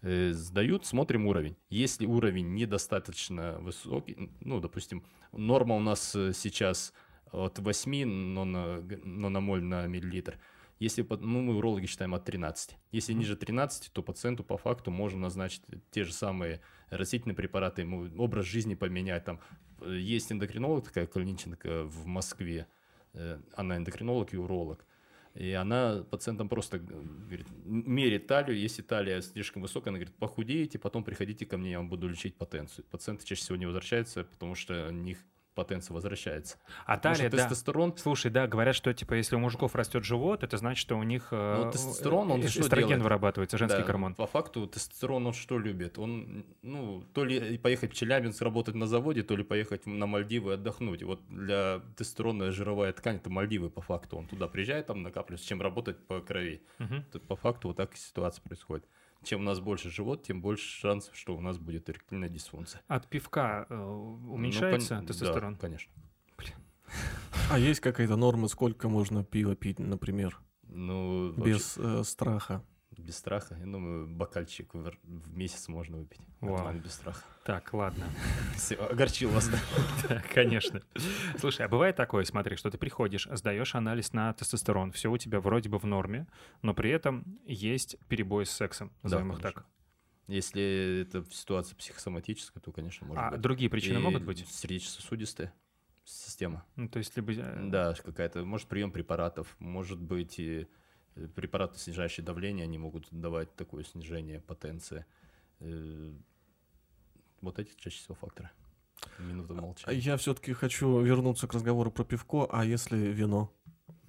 Э, 0.02 0.32
сдают, 0.32 0.86
смотрим 0.86 1.26
уровень. 1.26 1.56
Если 1.68 2.06
уровень 2.06 2.54
недостаточно 2.54 3.58
высокий, 3.60 4.30
ну, 4.40 4.60
допустим, 4.60 5.04
норма 5.32 5.76
у 5.76 5.80
нас 5.80 6.14
э, 6.16 6.32
сейчас 6.32 6.94
от 7.32 7.58
8 7.58 8.08
нано- 8.34 8.80
г- 8.80 9.00
наномоль 9.04 9.62
на 9.62 9.86
миллилитр. 9.86 10.38
Если, 10.78 11.06
ну, 11.10 11.42
мы 11.42 11.56
урологи 11.56 11.84
считаем 11.84 12.14
от 12.14 12.24
13. 12.24 12.76
Если 12.92 13.12
ниже 13.12 13.36
13, 13.36 13.92
то 13.92 14.02
пациенту 14.02 14.42
по 14.42 14.56
факту 14.56 14.90
можно 14.90 15.20
назначить 15.20 15.62
те 15.90 16.04
же 16.04 16.12
самые 16.14 16.62
растительные 16.88 17.36
препараты, 17.36 17.82
ему 17.82 18.08
образ 18.16 18.46
жизни 18.46 18.74
поменять. 18.74 19.24
Там 19.26 19.40
э, 19.82 19.98
есть 19.98 20.32
эндокринолог 20.32 20.84
такая 20.84 21.06
Калинченко 21.06 21.84
в 21.84 22.06
Москве, 22.06 22.66
э, 23.12 23.38
она 23.54 23.76
эндокринолог 23.76 24.32
и 24.32 24.38
уролог. 24.38 24.86
И 25.34 25.52
она 25.52 26.04
пациентам 26.10 26.48
просто 26.48 26.78
г- 26.78 26.92
говорит, 26.92 27.46
мерит 27.64 28.26
талию, 28.26 28.58
если 28.58 28.82
талия 28.82 29.20
слишком 29.20 29.62
высокая, 29.62 29.90
она 29.90 29.98
говорит, 29.98 30.14
похудеете, 30.16 30.78
потом 30.78 31.04
приходите 31.04 31.46
ко 31.46 31.56
мне, 31.56 31.72
я 31.72 31.78
вам 31.78 31.88
буду 31.88 32.08
лечить 32.08 32.36
потенцию. 32.36 32.84
Пациенты 32.90 33.24
чаще 33.24 33.42
всего 33.42 33.56
не 33.56 33.66
возвращаются, 33.66 34.24
потому 34.24 34.54
что 34.54 34.88
у 34.88 34.92
них 34.92 35.18
потенция 35.54 35.94
возвращается. 35.94 36.58
А 36.86 36.94
что 36.94 37.02
талия, 37.02 37.30
да. 37.30 37.36
тестостерон 37.38 37.96
Слушай, 37.96 38.30
да, 38.30 38.46
говорят, 38.46 38.74
что 38.74 38.92
типа 38.92 39.14
если 39.14 39.36
у 39.36 39.38
мужиков 39.38 39.74
растет 39.74 40.04
живот, 40.04 40.42
это 40.42 40.56
значит, 40.56 40.80
что 40.80 40.96
у 40.96 41.02
них 41.02 41.28
э, 41.30 41.64
Ну, 41.64 41.70
тестостерон, 41.70 42.30
он 42.30 42.40
э, 42.40 42.48
что 42.48 42.60
эстроген 42.62 42.88
делает? 42.88 43.04
вырабатывается, 43.04 43.58
женский 43.58 43.80
Да, 43.80 43.84
гормон. 43.86 44.14
По 44.14 44.26
факту 44.26 44.66
тестостерон 44.66 45.26
он 45.26 45.32
что 45.32 45.58
любит? 45.58 45.98
Он, 45.98 46.44
ну, 46.62 47.04
то 47.14 47.24
ли 47.24 47.58
поехать 47.58 47.92
в 47.92 47.94
Челябинск 47.94 48.40
работать 48.42 48.74
на 48.74 48.86
заводе, 48.86 49.22
то 49.22 49.36
ли 49.36 49.44
поехать 49.44 49.86
на 49.86 50.06
Мальдивы 50.06 50.54
отдохнуть. 50.54 51.02
И 51.02 51.04
вот 51.04 51.20
для 51.28 51.80
тестостерона 51.96 52.50
жировая 52.52 52.92
ткань 52.92 53.16
это 53.16 53.30
Мальдивы 53.30 53.70
по 53.70 53.80
факту. 53.82 54.16
Он 54.16 54.26
туда 54.26 54.48
приезжает, 54.48 54.86
там 54.86 55.02
накапливается, 55.02 55.46
чем 55.48 55.60
работать 55.60 55.98
по 56.06 56.20
крови. 56.20 56.62
Тут 57.12 57.26
по 57.26 57.36
факту 57.36 57.68
вот 57.68 57.76
так 57.76 57.96
ситуация 57.96 58.42
происходит. 58.42 58.84
Чем 59.22 59.40
у 59.40 59.44
нас 59.44 59.60
больше 59.60 59.90
живот, 59.90 60.22
тем 60.22 60.40
больше 60.40 60.64
шансов, 60.80 61.14
что 61.14 61.36
у 61.36 61.40
нас 61.40 61.58
будет 61.58 61.90
эректильная 61.90 62.28
дисфункция. 62.28 62.80
От 62.88 63.06
пивка 63.08 63.66
э, 63.68 63.74
Ну, 63.74 64.32
уменьшается 64.32 64.96
кон- 64.96 65.06
тестостерон? 65.06 65.54
Да, 65.54 65.60
конечно. 65.60 65.92
А 67.50 67.58
есть 67.58 67.80
какая-то 67.80 68.16
норма, 68.16 68.48
сколько 68.48 68.88
можно 68.88 69.24
пива 69.24 69.54
пить, 69.56 69.78
например, 69.78 70.40
Ну, 70.62 71.32
вообще, 71.32 71.52
без 71.52 71.76
э, 71.78 72.02
страха? 72.04 72.64
Без 73.00 73.16
страха. 73.16 73.56
Я 73.58 73.66
думаю, 73.66 74.06
бокальчик 74.08 74.72
в, 74.74 74.92
в 75.02 75.36
месяц 75.36 75.68
можно 75.68 75.98
выпить. 75.98 76.20
Вау. 76.40 76.72
Без 76.74 76.92
страха. 76.94 77.22
Так, 77.44 77.72
ладно. 77.72 78.06
Все, 78.56 78.76
огорчил 78.76 79.30
вас. 79.30 79.50
да? 80.08 80.22
Конечно. 80.32 80.82
Слушай, 81.38 81.66
а 81.66 81.68
бывает 81.68 81.96
такое, 81.96 82.24
смотри, 82.24 82.56
что 82.56 82.70
ты 82.70 82.78
приходишь, 82.78 83.28
сдаешь 83.32 83.74
анализ 83.74 84.12
на 84.12 84.32
тестостерон, 84.34 84.92
все 84.92 85.10
у 85.10 85.18
тебя 85.18 85.40
вроде 85.40 85.68
бы 85.68 85.78
в 85.78 85.84
норме, 85.84 86.26
но 86.62 86.74
при 86.74 86.90
этом 86.90 87.40
есть 87.46 87.96
перебой 88.08 88.46
с 88.46 88.50
сексом, 88.50 88.92
назовем 89.02 89.32
их 89.32 89.40
так. 89.40 89.66
Если 90.28 91.02
это 91.02 91.24
ситуация 91.32 91.74
психосоматическая, 91.76 92.62
то, 92.62 92.70
конечно, 92.70 93.06
может 93.06 93.22
А 93.22 93.30
быть. 93.32 93.40
другие 93.40 93.68
причины 93.68 93.98
И 93.98 94.02
могут 94.02 94.22
быть? 94.22 94.46
Сердечно-сосудистая 94.48 95.52
система. 96.04 96.64
Ну, 96.76 96.88
то 96.88 96.98
есть 96.98 97.16
либо... 97.16 97.32
э, 97.32 97.68
Да, 97.68 97.94
какая-то, 97.94 98.44
может, 98.44 98.68
прием 98.68 98.92
препаратов, 98.92 99.56
может 99.58 100.00
быть, 100.00 100.38
и 100.38 100.68
препараты, 101.34 101.78
снижающие 101.78 102.24
давление, 102.24 102.64
они 102.64 102.78
могут 102.78 103.08
давать 103.10 103.54
такое 103.56 103.84
снижение 103.84 104.40
потенции. 104.40 105.04
Э, 105.60 106.12
Вот 107.40 107.58
эти 107.58 107.74
чаще 107.76 107.98
всего 107.98 108.14
факторы. 108.14 108.50
Минута 109.18 109.54
А 109.56 109.60
молчания. 109.62 109.98
Я 109.98 110.16
все-таки 110.18 110.52
хочу 110.52 111.00
вернуться 111.00 111.46
к 111.46 111.54
разговору 111.54 111.90
про 111.90 112.04
пивко, 112.04 112.46
а 112.50 112.64
если 112.64 112.96
вино? 112.98 113.50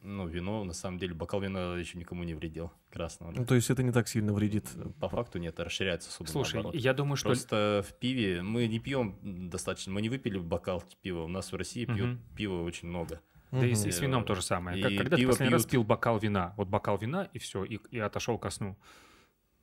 Ну, 0.04 0.28
вино, 0.28 0.64
на 0.64 0.74
самом 0.74 0.98
деле, 0.98 1.14
бокал 1.14 1.40
вина 1.42 1.76
еще 1.78 1.98
никому 2.00 2.24
не 2.24 2.34
вредил, 2.34 2.72
красного. 2.90 3.32
да. 3.34 3.42
Ну, 3.42 3.46
то 3.46 3.54
есть 3.56 3.70
это 3.70 3.84
не 3.84 3.92
так 3.92 4.08
сильно 4.08 4.34
вредит. 4.34 4.68
По 5.00 5.08
факту 5.08 5.38
нет, 5.38 5.60
расширяется 5.60 6.12
суда 6.12 6.32
Слушай, 6.32 6.56
наоборот. 6.56 6.82
я 6.82 6.94
думаю, 6.96 7.16
что... 7.18 7.30
Просто 7.30 7.86
в 7.88 7.94
пиве 8.00 8.42
мы 8.42 8.68
не 8.68 8.80
пьем 8.80 9.18
достаточно, 9.50 9.94
мы 9.94 10.02
не 10.02 10.10
выпили 10.10 10.40
бокал 10.40 10.84
пива. 11.04 11.22
У 11.24 11.28
нас 11.28 11.52
в 11.52 11.56
России 11.56 11.86
пьют 11.86 12.10
Мгм. 12.10 12.20
пива 12.36 12.64
очень 12.64 12.88
много. 12.88 13.22
Да 13.52 13.66
и 13.66 13.72
и 13.72 13.76
с 13.76 14.00
вином 14.00 14.24
то 14.24 14.36
же 14.36 14.42
самое. 14.42 14.80
И 14.80 14.98
когда 14.98 15.18
ты 15.18 15.28
последний 15.28 15.54
раз 15.54 15.66
пил 15.66 15.84
бокал 15.84 16.18
вина? 16.20 16.54
Вот 16.58 16.68
бокал 16.68 16.98
вина, 16.98 17.30
и 17.34 17.40
все, 17.40 17.64
и, 17.64 17.80
и 17.92 18.00
отошел 18.00 18.38
ко 18.38 18.50
сну. 18.50 18.78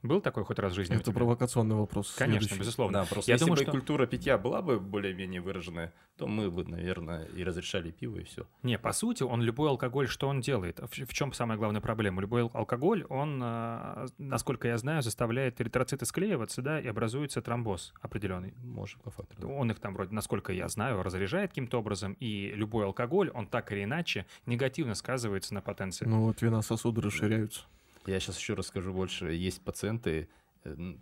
Был 0.03 0.21
такой 0.21 0.45
хоть 0.45 0.59
раз 0.61 0.73
в 0.73 0.77
жизни? 0.77 0.95
Это 0.97 1.11
провокационный 1.13 1.75
вопрос. 1.75 2.15
Конечно, 2.17 2.41
Следующий. 2.43 2.61
безусловно. 2.61 3.01
Да, 3.01 3.05
просто 3.07 3.31
Я 3.31 3.35
если 3.35 3.45
думаю, 3.47 3.57
бы 3.59 3.63
что- 3.63 3.71
культура 3.73 4.07
питья 4.07 4.39
была 4.39 4.63
бы 4.63 4.79
более-менее 4.79 5.41
выраженная, 5.41 5.93
то 6.17 6.29
мы 6.29 6.51
бы, 6.53 6.65
наверное, 6.65 7.25
и 7.25 7.43
разрешали 7.43 7.91
пиво, 7.91 8.19
и 8.19 8.23
все. 8.25 8.47
Не, 8.63 8.79
по 8.79 8.93
сути, 8.93 9.25
он 9.25 9.43
любой 9.43 9.71
алкоголь, 9.71 10.07
что 10.07 10.29
он 10.29 10.41
делает? 10.41 10.79
В, 10.79 11.05
в 11.05 11.13
чем 11.13 11.33
самая 11.33 11.59
главная 11.59 11.81
проблема? 11.81 12.21
Любой 12.21 12.43
ал- 12.43 12.51
алкоголь, 12.55 13.05
он, 13.09 13.41
а, 13.43 14.07
насколько 14.19 14.69
я 14.69 14.79
знаю, 14.79 15.03
заставляет 15.03 15.61
эритроциты 15.61 16.07
склеиваться, 16.07 16.63
да, 16.63 16.79
и 16.81 16.87
образуется 16.87 17.43
тромбоз 17.43 17.93
определенный. 18.01 18.55
Может, 18.63 19.01
по 19.03 19.11
факту. 19.11 19.35
да. 19.39 19.49
Он 19.49 19.71
их 19.73 19.81
там 19.81 19.95
вроде, 19.95 20.15
насколько 20.15 20.53
я 20.53 20.69
знаю, 20.69 21.03
разряжает 21.03 21.51
каким-то 21.51 21.79
образом, 21.79 22.13
и 22.21 22.53
любой 22.55 22.85
алкоголь, 22.85 23.31
он 23.35 23.49
так 23.49 23.73
или 23.73 23.83
иначе 23.83 24.27
негативно 24.47 24.95
сказывается 24.95 25.55
на 25.55 25.61
потенции. 25.61 26.05
Ну 26.07 26.23
вот 26.25 26.41
вена 26.41 26.63
сосуды 26.63 27.01
расширяются. 27.01 27.63
Я 28.07 28.21
сейчас 28.21 28.39
еще 28.39 28.55
расскажу 28.55 28.93
больше. 28.93 29.33
Есть 29.33 29.63
пациенты, 29.63 30.29
э, 30.65 30.95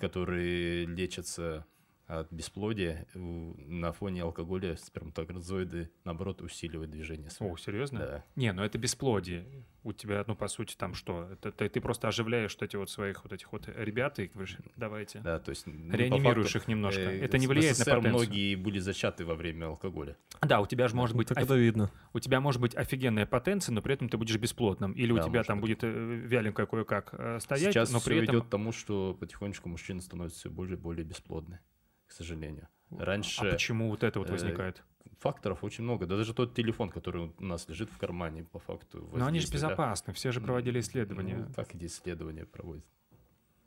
которые 0.00 0.86
лечатся 0.86 1.66
от 2.08 2.32
бесплодия 2.32 3.06
у- 3.14 3.54
на 3.58 3.92
фоне 3.92 4.22
алкоголя 4.22 4.76
сперматозоиды, 4.76 5.90
наоборот, 6.04 6.40
усиливают 6.40 6.90
движение. 6.90 7.30
О, 7.38 7.56
серьезно? 7.56 7.98
Да. 7.98 8.24
Не, 8.34 8.52
ну 8.52 8.62
это 8.62 8.78
бесплодие. 8.78 9.46
У 9.84 9.92
тебя, 9.92 10.24
ну, 10.26 10.34
по 10.34 10.48
сути, 10.48 10.74
там 10.76 10.94
что? 10.94 11.28
Это, 11.32 11.52
ты, 11.52 11.68
ты 11.68 11.80
просто 11.80 12.08
оживляешь 12.08 12.52
вот 12.54 12.62
эти 12.62 12.76
вот 12.76 12.90
своих 12.90 13.22
вот 13.24 13.32
этих 13.32 13.52
вот 13.52 13.68
ребят 13.68 14.18
и 14.18 14.26
говоришь, 14.26 14.56
давайте. 14.76 15.20
Да, 15.20 15.38
то 15.38 15.50
есть, 15.50 15.66
ну, 15.66 15.94
Реанимируешь 15.94 16.46
факту, 16.48 16.58
их 16.58 16.68
немножко. 16.68 17.00
э, 17.00 17.20
это 17.20 17.38
не 17.38 17.46
влияет 17.46 17.78
на 17.78 17.84
СССР 17.84 17.96
потенцию. 17.96 18.12
многие 18.14 18.54
были 18.56 18.78
зачаты 18.78 19.24
во 19.24 19.34
время 19.34 19.66
алкоголя. 19.66 20.16
Да, 20.42 20.60
у 20.60 20.66
тебя 20.66 20.88
же 20.88 20.96
может 20.96 21.16
быть 21.16 21.28
так 21.28 21.38
офи- 21.38 21.44
это 21.44 21.54
видно. 21.56 21.90
у 22.12 22.20
тебя 22.20 22.40
может 22.40 22.60
быть 22.60 22.74
офигенная 22.74 23.26
потенция, 23.26 23.72
но 23.74 23.82
при 23.82 23.94
этом 23.94 24.08
ты 24.08 24.16
будешь 24.18 24.36
бесплотным. 24.36 24.92
Или 24.92 25.12
у 25.12 25.16
Да, 25.16 25.22
тебя 25.22 25.38
может 25.40 25.46
там 25.46 25.60
быть. 25.60 25.70
будет 25.70 25.84
э, 25.84 25.88
вяленькое 26.26 26.66
кое-как 26.66 27.10
э, 27.12 27.38
стоять, 27.40 27.72
Сейчас 27.74 27.90
но 27.92 28.00
при 28.00 28.16
этом... 28.22 28.34
идет 28.36 28.44
к 28.46 28.50
тому, 28.50 28.72
что 28.72 29.14
потихонечку 29.18 29.68
мужчины 29.68 30.00
становятся 30.00 30.38
все 30.40 30.50
более 30.50 30.76
и 30.76 30.80
более 30.80 31.04
бесплодны, 31.04 31.60
к 32.08 32.12
сожалению. 32.12 32.68
Раньше 32.90 33.46
А 33.46 33.50
почему 33.52 33.88
вот 33.90 34.02
это 34.02 34.18
вот 34.18 34.28
э, 34.28 34.32
возникает? 34.32 34.82
факторов 35.20 35.62
очень 35.64 35.84
много. 35.84 36.06
Да 36.06 36.16
даже 36.16 36.32
тот 36.32 36.54
телефон, 36.54 36.88
который 36.90 37.32
у 37.38 37.44
нас 37.44 37.68
лежит 37.68 37.90
в 37.90 37.98
кармане, 37.98 38.44
по 38.44 38.58
факту. 38.58 39.08
Но 39.14 39.26
они 39.26 39.40
же 39.40 39.48
безопасны, 39.52 40.12
все 40.12 40.32
же 40.32 40.40
проводили 40.40 40.80
исследования. 40.80 41.36
Ну, 41.46 41.52
как 41.54 41.74
эти 41.74 41.84
исследования 41.86 42.44
проводят? 42.46 42.84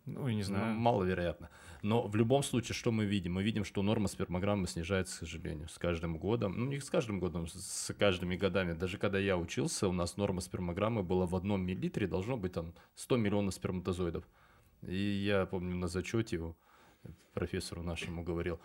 Ну, 0.06 0.28
я 0.28 0.34
не 0.34 0.40
Ну, 0.42 0.46
знаю. 0.48 0.74
маловероятно. 0.76 1.50
Но 1.84 2.08
в 2.08 2.16
любом 2.16 2.42
случае, 2.42 2.74
что 2.74 2.92
мы 2.92 3.06
видим? 3.06 3.34
Мы 3.34 3.44
видим, 3.44 3.64
что 3.64 3.84
норма 3.84 4.08
спермограммы 4.08 4.66
снижается, 4.68 5.16
к 5.16 5.20
сожалению, 5.20 5.68
с 5.70 5.78
каждым 5.78 6.18
годом. 6.18 6.58
Ну, 6.58 6.66
не 6.66 6.80
с 6.80 6.90
каждым 6.90 7.20
годом, 7.20 7.48
с- 7.48 7.54
с 7.54 7.94
каждыми 7.94 8.36
годами. 8.36 8.74
Даже 8.74 8.98
когда 8.98 9.20
я 9.20 9.38
учился, 9.38 9.88
у 9.88 9.92
нас 9.92 10.18
норма 10.18 10.42
спермограммы 10.42 11.04
была 11.04 11.28
в 11.28 11.36
одном 11.36 11.62
миллилитре, 11.64 12.08
должно 12.08 12.36
быть 12.38 12.54
там 12.54 12.74
100 12.96 13.18
миллионов 13.18 13.54
сперматозоидов. 13.54 14.24
И 14.82 14.96
я 14.96 15.46
помню 15.46 15.76
на 15.76 15.88
зачете 15.88 16.38
его 16.38 16.56
профессору 17.34 17.84
нашему 17.84 18.24
говорил, 18.24 18.60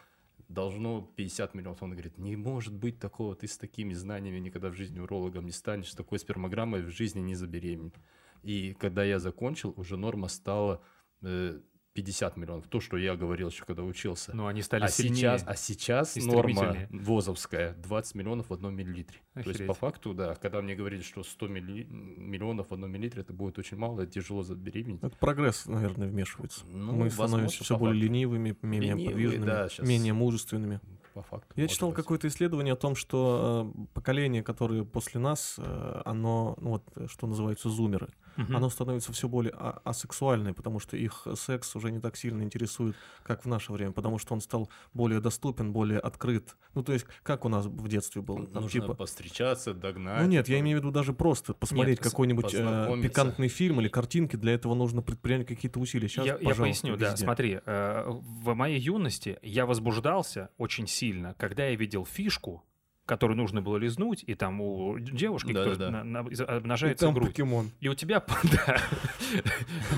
должно 0.48 1.02
50 1.16 1.54
миллионов. 1.54 1.82
Он 1.82 1.92
говорит, 1.92 2.18
не 2.18 2.36
может 2.36 2.74
быть 2.74 2.98
такого, 2.98 3.34
ты 3.34 3.48
с 3.48 3.58
такими 3.58 3.94
знаниями 3.94 4.38
никогда 4.38 4.70
в 4.70 4.74
жизни 4.74 5.00
урологом 5.00 5.46
не 5.46 5.52
станешь, 5.52 5.92
с 5.92 5.94
такой 5.94 6.18
спермограммой 6.18 6.82
в 6.82 6.90
жизни 6.90 7.20
не 7.20 7.34
забеременеть. 7.34 7.94
И 8.42 8.74
когда 8.74 9.04
я 9.04 9.18
закончил, 9.18 9.74
уже 9.76 9.96
норма 9.96 10.28
стала 10.28 10.82
э, 11.22 11.60
50 11.96 12.36
миллионов. 12.36 12.66
То, 12.68 12.78
что 12.80 12.96
я 12.98 13.16
говорил 13.16 13.48
еще, 13.48 13.64
когда 13.64 13.82
учился. 13.82 14.36
Но 14.36 14.46
они 14.46 14.62
стали 14.62 14.84
А 14.84 14.88
сильнее. 14.88 15.16
сейчас, 15.16 15.44
а 15.46 15.56
сейчас 15.56 16.16
норма. 16.16 16.76
ВОЗовская 16.90 17.74
20 17.74 18.14
миллионов 18.14 18.50
в 18.50 18.52
одном 18.52 18.74
миллилитре. 18.76 19.18
То 19.34 19.40
есть 19.40 19.48
Охереть. 19.50 19.66
по 19.66 19.74
факту, 19.74 20.12
да, 20.14 20.34
когда 20.34 20.60
мне 20.60 20.74
говорили, 20.74 21.00
что 21.00 21.22
100 21.22 21.48
милли- 21.48 21.86
миллионов 21.88 22.68
в 22.70 22.74
одном 22.74 22.90
миллилитре, 22.92 23.22
это 23.22 23.32
будет 23.32 23.58
очень 23.58 23.76
мало, 23.78 24.02
это 24.02 24.12
тяжело 24.12 24.42
забеременеть. 24.42 25.02
Это 25.02 25.16
прогресс, 25.16 25.66
наверное, 25.66 26.08
вмешивается. 26.08 26.64
Ну, 26.66 26.92
Мы 26.92 27.10
становимся 27.10 27.64
все 27.64 27.78
более 27.78 27.94
факту. 28.02 28.12
ленивыми, 28.14 28.56
менее 28.62 28.90
Ленивые, 28.94 29.10
подвижными, 29.10 29.46
да, 29.46 29.68
щас. 29.68 29.86
менее 29.88 30.12
мужественными. 30.12 30.80
По 31.14 31.22
факту. 31.22 31.50
Я 31.56 31.66
читал 31.66 31.88
быть. 31.88 31.96
какое-то 31.96 32.28
исследование 32.28 32.74
о 32.74 32.76
том, 32.76 32.94
что 32.94 33.72
э, 33.74 33.86
поколение, 33.94 34.42
которое 34.42 34.84
после 34.84 35.18
нас, 35.18 35.54
э, 35.56 36.02
оно, 36.04 36.58
ну 36.60 36.70
вот, 36.72 36.82
э, 36.96 37.06
что 37.08 37.26
называется, 37.26 37.70
зумеры, 37.70 38.10
Мгм. 38.36 38.56
оно 38.56 38.70
становится 38.70 39.12
все 39.12 39.28
более 39.28 39.52
а- 39.56 39.80
асексуальное, 39.84 40.52
потому 40.52 40.78
что 40.78 40.96
их 40.96 41.26
секс 41.36 41.74
уже 41.76 41.90
не 41.90 42.00
так 42.00 42.16
сильно 42.16 42.42
интересует, 42.42 42.96
как 43.22 43.44
в 43.44 43.48
наше 43.48 43.72
время, 43.72 43.92
потому 43.92 44.18
что 44.18 44.34
он 44.34 44.40
стал 44.40 44.70
более 44.94 45.20
доступен, 45.20 45.72
более 45.72 45.98
открыт. 45.98 46.56
Ну, 46.74 46.82
то 46.82 46.92
есть, 46.92 47.06
как 47.22 47.44
у 47.44 47.48
нас 47.48 47.66
в 47.66 47.88
детстве 47.88 48.22
было, 48.22 48.46
там, 48.46 48.62
Нужно 48.62 48.80
типа... 48.80 48.94
постречаться, 48.94 49.74
догнать. 49.74 50.22
Ну 50.22 50.28
нет, 50.28 50.48
я 50.48 50.56
там. 50.56 50.64
имею 50.64 50.78
в 50.78 50.80
виду 50.82 50.90
даже 50.92 51.12
просто 51.12 51.54
посмотреть 51.54 51.98
с- 52.00 52.02
какой-нибудь 52.02 52.52
э, 52.54 53.00
пикантный 53.02 53.48
фильм 53.48 53.80
или 53.80 53.88
картинки, 53.88 54.36
для 54.36 54.52
этого 54.54 54.74
нужно 54.74 55.02
предпринять 55.02 55.46
какие-то 55.46 55.80
усилия. 55.80 56.08
Сейчас, 56.08 56.26
я, 56.26 56.32
я 56.32 56.38
пожалуйста, 56.38 56.62
поясню, 56.62 56.96
да. 56.96 57.10
везде. 57.12 57.24
Смотри, 57.24 57.60
э, 57.64 58.04
в 58.06 58.54
моей 58.54 58.78
юности 58.78 59.38
я 59.42 59.66
возбуждался 59.66 60.50
очень 60.58 60.86
сильно, 60.86 61.34
когда 61.38 61.66
я 61.66 61.76
видел 61.76 62.04
фишку, 62.04 62.64
которую 63.06 63.36
нужно 63.36 63.62
было 63.62 63.76
лизнуть, 63.76 64.24
и 64.26 64.34
там 64.34 64.60
у 64.60 64.98
девушки 64.98 65.50
кто 65.52 65.64
Да-да-да. 65.64 65.90
на- 66.04 66.22
на- 66.22 66.28
из- 66.28 66.40
И 66.40 66.44
обнажается 66.44 67.06
там 67.06 67.14
грудь. 67.14 67.28
покемон. 67.28 67.70
И 67.80 67.88
у 67.88 67.94
тебя, 67.94 68.22
да, 68.42 68.78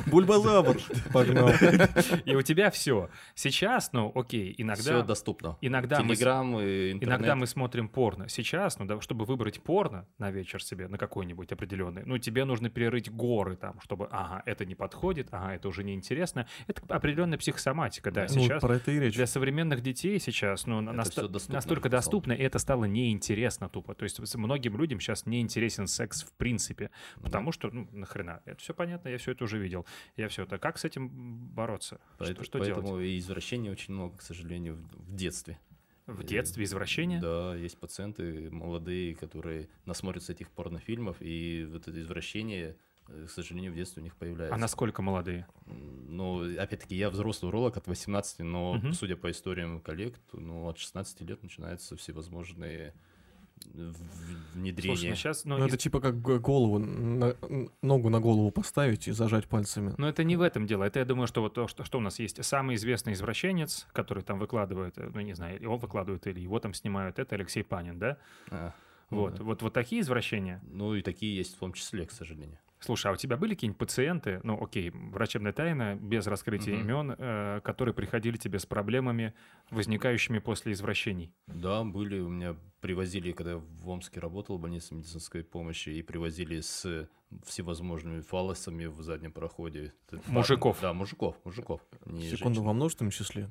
Бульбазавр. 0.06 0.76
Погнал. 1.12 1.50
и 2.24 2.34
у 2.34 2.42
тебя 2.42 2.70
все. 2.70 3.08
Сейчас, 3.34 3.92
ну, 3.92 4.12
окей, 4.14 4.52
Все 4.54 4.62
иногда, 4.62 5.02
доступно. 5.02 5.56
иногда 5.60 6.02
мы 6.02 6.14
Телеграм, 6.16 6.60
и 6.60 6.92
интернет. 6.92 7.02
Иногда 7.18 7.34
мы 7.36 7.46
смотрим 7.46 7.88
порно. 7.88 8.28
Сейчас, 8.28 8.78
ну, 8.78 8.84
да, 8.86 9.00
чтобы 9.00 9.24
выбрать 9.24 9.60
порно 9.62 10.06
на 10.18 10.30
вечер 10.30 10.62
себе, 10.62 10.88
на 10.88 10.98
какой-нибудь 10.98 11.50
определенный, 11.52 12.02
ну, 12.04 12.18
тебе 12.18 12.44
нужно 12.44 12.70
перерыть 12.70 13.10
горы 13.10 13.56
там, 13.56 13.80
чтобы, 13.80 14.08
ага, 14.10 14.42
это 14.46 14.64
не 14.64 14.74
подходит, 14.74 15.28
ага, 15.32 15.54
это 15.54 15.68
уже 15.68 15.84
неинтересно. 15.84 16.46
Это 16.66 16.82
определенная 16.88 17.38
психосоматика, 17.38 18.10
да. 18.10 18.26
Ну, 18.30 18.42
Сейчас 18.42 18.60
про 18.60 18.76
это 18.76 18.90
и 18.90 18.98
речь. 18.98 19.14
для 19.14 19.26
современных 19.26 19.80
детей 19.82 20.18
сейчас, 20.20 20.66
ну, 20.66 20.82
доступно 20.92 21.38
настолько 21.54 21.88
доступно, 21.88 22.32
и 22.32 22.42
это 22.42 22.58
стало 22.58 22.84
неинтересно 22.98 23.68
тупо. 23.68 23.94
То 23.94 24.04
есть 24.04 24.34
многим 24.36 24.76
людям 24.76 25.00
сейчас 25.00 25.26
не 25.26 25.40
интересен 25.40 25.86
секс 25.86 26.22
в 26.22 26.32
принципе, 26.34 26.90
Ну 27.16 27.22
потому 27.22 27.52
что, 27.52 27.70
ну, 27.70 27.88
нахрена, 27.92 28.42
это 28.44 28.60
все 28.60 28.74
понятно, 28.74 29.08
я 29.08 29.18
все 29.18 29.32
это 29.32 29.44
уже 29.44 29.58
видел. 29.58 29.86
Я 30.16 30.28
все 30.28 30.42
это, 30.42 30.58
как 30.58 30.78
с 30.78 30.84
этим 30.84 31.08
бороться? 31.54 32.00
Поэт- 32.18 32.34
что 32.34 32.44
что 32.44 32.58
Поэтому 32.58 32.86
делать? 32.88 33.06
и 33.06 33.18
извращений 33.18 33.70
очень 33.70 33.94
много, 33.94 34.16
к 34.18 34.22
сожалению, 34.22 34.76
в, 34.76 35.10
в 35.12 35.14
детстве. 35.14 35.58
В 36.06 36.24
детстве 36.24 36.64
извращение? 36.64 37.20
Да, 37.20 37.54
есть 37.54 37.78
пациенты 37.78 38.50
молодые, 38.50 39.14
которые 39.14 39.68
насмотрятся 39.84 40.32
этих 40.32 40.50
порнофильмов, 40.50 41.18
и 41.20 41.68
вот 41.70 41.86
это 41.86 42.00
извращение, 42.00 42.76
к 43.26 43.30
сожалению, 43.30 43.72
в 43.72 43.74
детстве 43.74 44.00
у 44.00 44.04
них 44.04 44.16
появляется. 44.16 44.54
А 44.54 44.58
насколько 44.58 45.02
молодые? 45.02 45.46
Ну, 45.66 46.42
опять-таки, 46.60 46.94
я 46.96 47.10
взрослый 47.10 47.48
уролог 47.48 47.76
от 47.76 47.86
18, 47.86 48.40
но, 48.40 48.74
Мгм. 48.74 48.92
судя 48.92 49.16
по 49.16 49.30
историям 49.30 49.80
коллег, 49.80 50.18
то, 50.30 50.38
ну, 50.38 50.68
от 50.68 50.78
16 50.78 51.24
лет 51.24 51.42
начинаются 51.42 51.96
всевозможные 51.96 52.94
в- 53.74 53.92
в- 53.92 54.52
внедрения. 54.54 54.94
Слушай, 54.96 55.10
ну 55.10 55.16
сейчас, 55.16 55.44
ну, 55.44 55.58
Ну, 55.58 55.64
из- 55.66 55.68
это 55.74 55.76
типа 55.82 56.00
как 56.00 56.20
голову, 56.20 56.78
на- 56.78 57.34
ногу 57.82 58.08
на 58.08 58.20
голову 58.20 58.52
поставить 58.52 59.08
и 59.08 59.12
зажать 59.12 59.48
пальцами. 59.48 59.94
Но 59.98 60.08
это 60.08 60.22
не 60.22 60.36
в 60.36 60.42
этом 60.42 60.64
дело. 60.66 60.84
Это 60.84 61.00
я 61.00 61.04
думаю, 61.04 61.26
что 61.26 61.40
вот 61.42 61.54
то, 61.54 61.66
что, 61.66 61.82
что 61.82 61.98
у 61.98 62.00
нас 62.00 62.20
есть 62.20 62.44
самый 62.44 62.76
известный 62.76 63.14
извращенец, 63.14 63.88
который 63.92 64.22
там 64.22 64.38
выкладывает, 64.38 64.96
э, 64.98 65.10
ну 65.12 65.20
не 65.22 65.32
знаю, 65.34 65.60
и 65.60 65.64
он 65.66 65.78
выкладывает 65.78 66.26
или 66.28 66.38
его 66.40 66.60
там 66.60 66.72
снимают, 66.72 67.18
это 67.18 67.34
Алексей 67.34 67.64
Панин, 67.64 67.98
да? 67.98 68.18
А, 68.50 68.72
ну 69.10 69.16
Вот, 69.22 69.34
да. 69.34 69.42
вот, 69.42 69.62
вот 69.62 69.72
такие 69.72 70.02
извращения. 70.02 70.62
Ну, 70.70 70.94
и 70.94 71.02
такие 71.02 71.34
есть 71.36 71.56
в 71.56 71.58
том 71.58 71.72
числе, 71.72 72.06
к 72.06 72.12
сожалению. 72.12 72.58
Слушай, 72.80 73.10
а 73.10 73.14
у 73.14 73.16
тебя 73.16 73.36
были 73.36 73.54
какие-нибудь 73.54 73.78
пациенты, 73.78 74.40
ну 74.44 74.62
окей, 74.62 74.90
врачебная 74.90 75.52
тайна, 75.52 75.96
без 75.96 76.26
раскрытия 76.26 76.76
Мгм. 76.76 76.84
имен, 76.84 77.14
э, 77.18 77.60
которые 77.64 77.92
приходили 77.94 78.36
тебе 78.36 78.58
с 78.60 78.66
проблемами, 78.66 79.34
возникающими 79.70 80.38
после 80.38 80.72
извращений? 80.72 81.32
Да, 81.48 81.82
были, 81.82 82.20
у 82.20 82.28
меня 82.28 82.56
привозили, 82.80 83.32
когда 83.32 83.52
я 83.52 83.56
в 83.58 83.88
Омске 83.88 84.20
работал, 84.20 84.58
в 84.58 84.60
больнице 84.60 84.94
медицинской 84.94 85.42
помощи, 85.42 85.88
и 85.90 86.02
привозили 86.02 86.60
с 86.60 87.08
всевозможными 87.44 88.20
фалосами 88.20 88.86
в 88.86 89.02
заднем 89.02 89.32
проходе. 89.32 89.92
Мужиков? 90.26 90.78
Да, 90.80 90.92
мужиков, 90.92 91.36
мужиков. 91.44 91.80
не 92.06 92.30
Секунду, 92.30 92.54
женщин. 92.56 92.62
во 92.62 92.72
множественном 92.72 93.10
числе. 93.10 93.50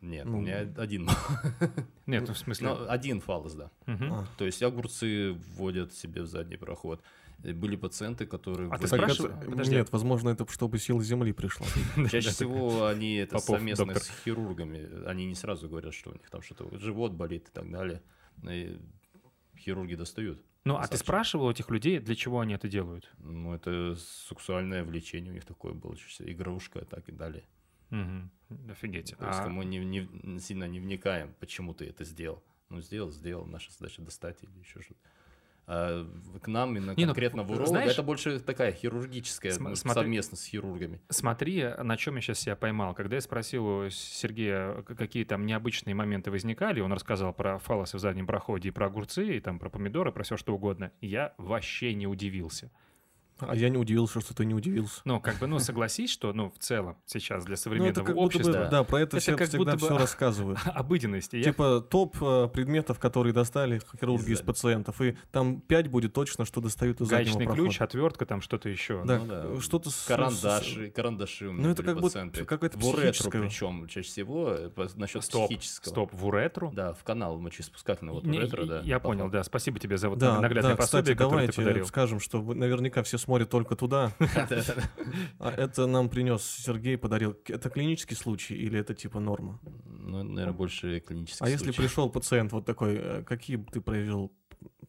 Нет, 0.00 0.26
Ну, 0.26 0.38
у 0.38 0.40
меня 0.40 0.58
один. 0.76 1.08
Нет, 2.06 2.24
ну 2.26 2.34
в 2.34 2.38
смысле... 2.38 2.68
Ну, 2.68 2.88
один 2.90 3.20
фалос, 3.20 3.54
да. 3.54 3.70
Мгм. 3.86 4.12
А. 4.12 4.26
То 4.36 4.44
есть 4.44 4.62
огурцы 4.62 5.32
вводят 5.32 5.94
себе 5.94 6.22
в 6.22 6.26
задний 6.26 6.56
проход. 6.56 7.02
И 7.44 7.52
Были 7.52 7.76
пациенты, 7.76 8.26
которые... 8.26 8.70
А 8.70 8.78
ты 8.78 8.88
подожди. 8.88 9.74
Нет, 9.74 9.90
возможно, 9.92 10.30
это 10.30 10.46
чтобы 10.48 10.78
сила 10.78 11.02
Земли 11.02 11.32
пришла. 11.32 11.66
Чаще 12.10 12.30
всего 12.30 12.86
они 12.86 13.16
это 13.16 13.38
совместно 13.38 13.94
с 13.94 14.10
хирургами. 14.24 15.04
Они 15.06 15.26
не 15.26 15.34
сразу 15.34 15.68
говорят, 15.68 15.94
что 15.94 16.10
у 16.10 16.12
них 16.14 16.30
там 16.30 16.42
что-то 16.42 16.78
живот 16.78 17.12
болит 17.12 17.48
и 17.48 17.52
так 17.52 17.70
далее. 17.70 18.02
И 18.48 18.78
хирурги 19.58 19.94
достают. 19.96 20.42
Ну, 20.64 20.76
а 20.76 20.86
ты 20.86 20.96
спрашивал 20.96 21.46
у 21.46 21.50
этих 21.50 21.70
людей, 21.70 21.98
для 21.98 22.14
чего 22.14 22.38
они 22.38 22.54
это 22.54 22.68
делают? 22.68 23.10
Ну, 23.18 23.52
это 23.52 23.96
сексуальное 23.96 24.84
влечение 24.84 25.32
у 25.32 25.34
них 25.34 25.44
такое 25.44 25.72
было, 25.72 25.96
игрушка, 26.20 26.84
так 26.84 27.08
и 27.08 27.12
далее. 27.12 27.44
Мгм. 27.90 28.30
Офигеть. 28.70 29.14
То 29.18 29.26
есть 29.26 29.40
А- 29.40 29.48
мы 29.48 29.64
не, 29.64 29.78
не- 29.78 30.38
сильно 30.38 30.68
не 30.68 30.78
вникаем, 30.78 31.34
почему 31.40 31.74
ты 31.74 31.86
это 31.86 32.04
сделал. 32.04 32.42
Ну, 32.68 32.80
сделал, 32.80 33.10
сделал, 33.10 33.44
наша 33.44 33.72
задача 33.72 34.00
достать 34.02 34.42
или 34.42 34.58
еще 34.60 34.80
что-то. 34.80 35.00
А 35.66 36.02
в- 36.04 36.40
к 36.40 36.48
нам 36.48 36.76
именно 36.76 36.92
Не, 36.96 37.04
ну, 37.04 37.12
конкретно 37.12 37.44
в 37.44 37.50
уролога, 37.50 37.66
знаешь- 37.68 37.92
это 37.92 38.02
больше 38.02 38.40
такая 38.40 38.72
хирургическая, 38.72 39.52
См- 39.52 39.70
ну, 39.70 39.76
смотри- 39.76 40.02
совместно 40.02 40.36
с 40.36 40.44
хирургами. 40.44 41.00
Смотри, 41.08 41.64
на 41.78 41.96
чем 41.96 42.16
я 42.16 42.20
сейчас 42.20 42.40
себя 42.40 42.56
поймал. 42.56 42.94
Когда 42.94 43.14
я 43.16 43.20
спросил 43.22 43.66
у 43.66 43.88
Сергея, 43.90 44.82
какие 44.82 45.24
там 45.24 45.46
необычные 45.46 45.94
моменты 45.94 46.30
возникали, 46.32 46.80
он 46.80 46.92
рассказал 46.92 47.32
про 47.32 47.58
фалосы 47.58 47.96
в 47.96 48.00
заднем 48.00 48.26
проходе 48.26 48.68
и 48.68 48.72
про 48.72 48.86
огурцы, 48.86 49.36
и 49.36 49.40
там 49.40 49.58
про 49.60 49.68
помидоры, 49.70 50.10
про 50.10 50.24
все 50.24 50.36
что 50.36 50.52
угодно, 50.54 50.90
я 51.00 51.32
вообще 51.38 51.94
не 51.94 52.06
удивился. 52.08 52.70
А 53.48 53.54
я 53.56 53.68
не 53.68 53.76
удивился, 53.78 54.20
что 54.20 54.34
ты 54.34 54.44
не 54.44 54.54
удивился. 54.54 55.00
Ну, 55.04 55.20
как 55.20 55.38
бы, 55.38 55.46
ну, 55.46 55.58
согласись, 55.58 56.10
что, 56.10 56.32
ну, 56.32 56.50
в 56.50 56.58
целом, 56.58 56.96
сейчас 57.06 57.44
для 57.44 57.52
Ну, 57.52 57.56
современного 57.56 57.90
это 57.92 58.00
как 58.04 58.14
будто 58.14 58.20
бы, 58.20 58.26
общества 58.26 58.68
да, 58.70 58.84
про 58.84 58.96
это, 59.00 59.16
Это 59.16 59.20
все 59.20 59.36
как 59.36 59.48
всегда 59.48 59.58
будто 59.72 59.72
бы- 59.78 59.86
все 59.86 59.98
рассказывают. 59.98 60.58
обыденность. 60.66 61.34
И 61.34 61.38
я- 61.38 61.44
Типа 61.44 61.80
топ 61.80 62.16
э, 62.20 62.48
предметов, 62.52 62.98
которые 62.98 63.32
достали 63.32 63.80
хирурги 64.00 64.30
из 64.30 64.34
Из-за- 64.38 64.44
пациентов, 64.44 65.00
и 65.00 65.16
там 65.30 65.60
5 65.60 65.88
будет 65.88 66.12
точно, 66.12 66.44
что 66.44 66.60
достают 66.60 67.00
из 67.00 67.08
заднего 67.08 67.24
гаечный 67.24 67.46
прохода. 67.46 67.68
ключ, 67.68 67.80
отвертка, 67.80 68.26
там 68.26 68.40
что-то 68.40 68.68
еще. 68.68 69.02
Да, 69.04 69.18
Ну 69.18 69.26
да. 69.26 69.60
что-то 69.60 69.90
с- 69.90 70.04
Карандаши, 70.06 70.90
карандаши 70.90 71.48
у 71.48 71.52
меня 71.52 71.66
Ну, 71.66 71.72
это 71.72 71.82
были 71.82 71.92
как 71.94 72.00
будто 72.00 72.12
пациенты. 72.14 72.44
какое-то 72.44 72.78
психическое. 72.78 73.40
причем, 73.42 73.86
чаще 73.88 74.08
всего, 74.08 74.50
э, 74.50 74.70
насчет 74.96 75.24
Стоп, 75.24 75.48
психического. 75.48 75.90
стоп, 75.90 76.10
в 76.12 76.26
уретру? 76.26 76.70
Да, 76.72 76.92
в 76.92 77.02
канал 77.04 77.38
мочеиспускательный, 77.40 78.12
вот 78.12 78.24
уретра, 78.26 78.64
да. 78.64 78.80
я 78.84 79.00
понял, 79.00 79.28
да. 79.28 79.42
Спасибо 79.42 79.78
тебе 79.78 79.96
за 79.98 80.08
вот 80.08 80.18
Да, 80.18 80.40
наглядное 80.40 80.76
пособие, 80.76 81.16
которое 81.16 81.46
ты 81.48 81.52
подарил. 81.54 81.86
скажем, 81.86 82.20
что 82.20 82.40
наверняка 82.42 83.02
все 83.02 83.18
смотрят 83.18 83.31
только 83.40 83.76
туда. 83.76 84.12
А 85.38 85.50
это 85.50 85.86
нам 85.86 86.08
принес 86.08 86.42
Сергей, 86.42 86.96
подарил. 86.96 87.36
Это 87.48 87.70
клинический 87.70 88.16
случай 88.16 88.54
или 88.54 88.78
это 88.78 88.94
типа 88.94 89.20
норма? 89.20 89.60
Ну, 89.84 90.22
наверное, 90.22 90.52
больше 90.52 91.00
клинический 91.00 91.44
А 91.44 91.48
если 91.48 91.72
пришел 91.72 92.10
пациент 92.10 92.52
вот 92.52 92.64
такой, 92.64 92.96
э, 92.96 93.22
какие 93.24 93.56
бы 93.56 93.70
ты 93.70 93.80
провел 93.80 94.32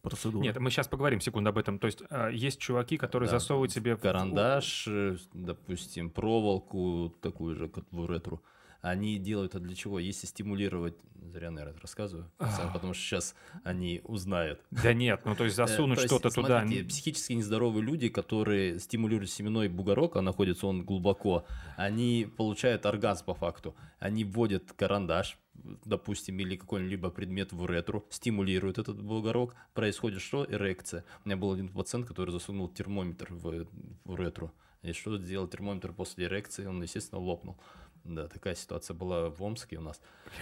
процедуры? 0.01 0.43
Нет, 0.43 0.59
мы 0.59 0.69
сейчас 0.69 0.87
поговорим 0.87 1.21
секунду 1.21 1.49
об 1.49 1.57
этом. 1.57 1.79
То 1.79 1.87
есть 1.87 2.03
а, 2.09 2.29
есть 2.29 2.59
чуваки, 2.59 2.97
которые 2.97 3.29
Да, 3.29 3.39
засовывают 3.39 3.71
себе... 3.71 3.95
в- 3.95 3.99
карандаш, 3.99 4.87
э, 4.87 5.17
допустим, 5.33 6.09
проволоку 6.09 7.13
такую 7.21 7.55
же, 7.55 7.67
как 7.69 7.85
в 7.91 7.99
уретру. 7.99 8.41
Они 8.83 9.17
делают 9.17 9.55
это 9.55 9.63
для 9.63 9.75
чего? 9.75 9.97
Если 9.97 10.27
стимулировать, 10.27 10.95
зря, 11.31 11.51
наверное, 11.51 11.79
рассказываю, 11.79 12.29
потому 12.73 12.93
что 12.93 13.01
сейчас 13.01 13.33
они 13.63 14.01
узнают. 14.03 14.59
Да 14.71 14.93
нет, 14.93 15.21
ну 15.23 15.35
то 15.35 15.45
есть 15.45 15.57
Э, 15.57 15.67
засунуть 15.67 16.01
что-то 16.01 16.29
туда... 16.29 16.65
Психически 16.89 17.31
нездоровые 17.31 17.81
люди, 17.81 18.09
которые 18.09 18.79
стимулируют 18.79 19.31
семенной 19.31 19.69
бугорок, 19.69 20.17
а 20.17 20.21
находится 20.21 20.67
он 20.67 20.83
глубоко, 20.83 21.45
они 21.77 22.27
получают 22.35 22.85
оргазм 22.85 23.23
по 23.23 23.33
факту. 23.33 23.73
Они 23.99 24.25
вводят 24.25 24.73
карандаш, 24.73 25.37
допустим, 25.85 26.37
или 26.39 26.57
какой-либо 26.57 27.09
предмет 27.09 27.53
в 27.53 27.61
уретру, 27.61 28.05
стимулируют 28.09 28.79
этот 28.79 29.01
бугорок, 29.01 29.55
происходит 29.73 30.21
что? 30.21 30.45
Эрекция. 30.49 31.05
У 31.23 31.29
меня 31.29 31.37
был 31.37 31.53
один 31.53 31.69
пациент, 31.69 32.05
который 32.05 32.31
засунул 32.31 32.67
термометр 32.67 33.27
в, 33.31 33.65
в 34.03 34.11
уретру. 34.11 34.51
И 34.81 34.91
что 34.91 35.17
сделал 35.17 35.47
термометр 35.47 35.93
после 35.93 36.25
эрекции? 36.25 36.65
Он, 36.65 36.81
естественно, 36.81 37.21
лопнул. 37.21 37.57
Да, 38.03 38.27
такая 38.27 38.53
ситуация 38.55 38.93
была 38.93 39.29
в 39.29 39.41
Омске 39.41 39.77
у 39.77 39.81
нас. 39.81 40.01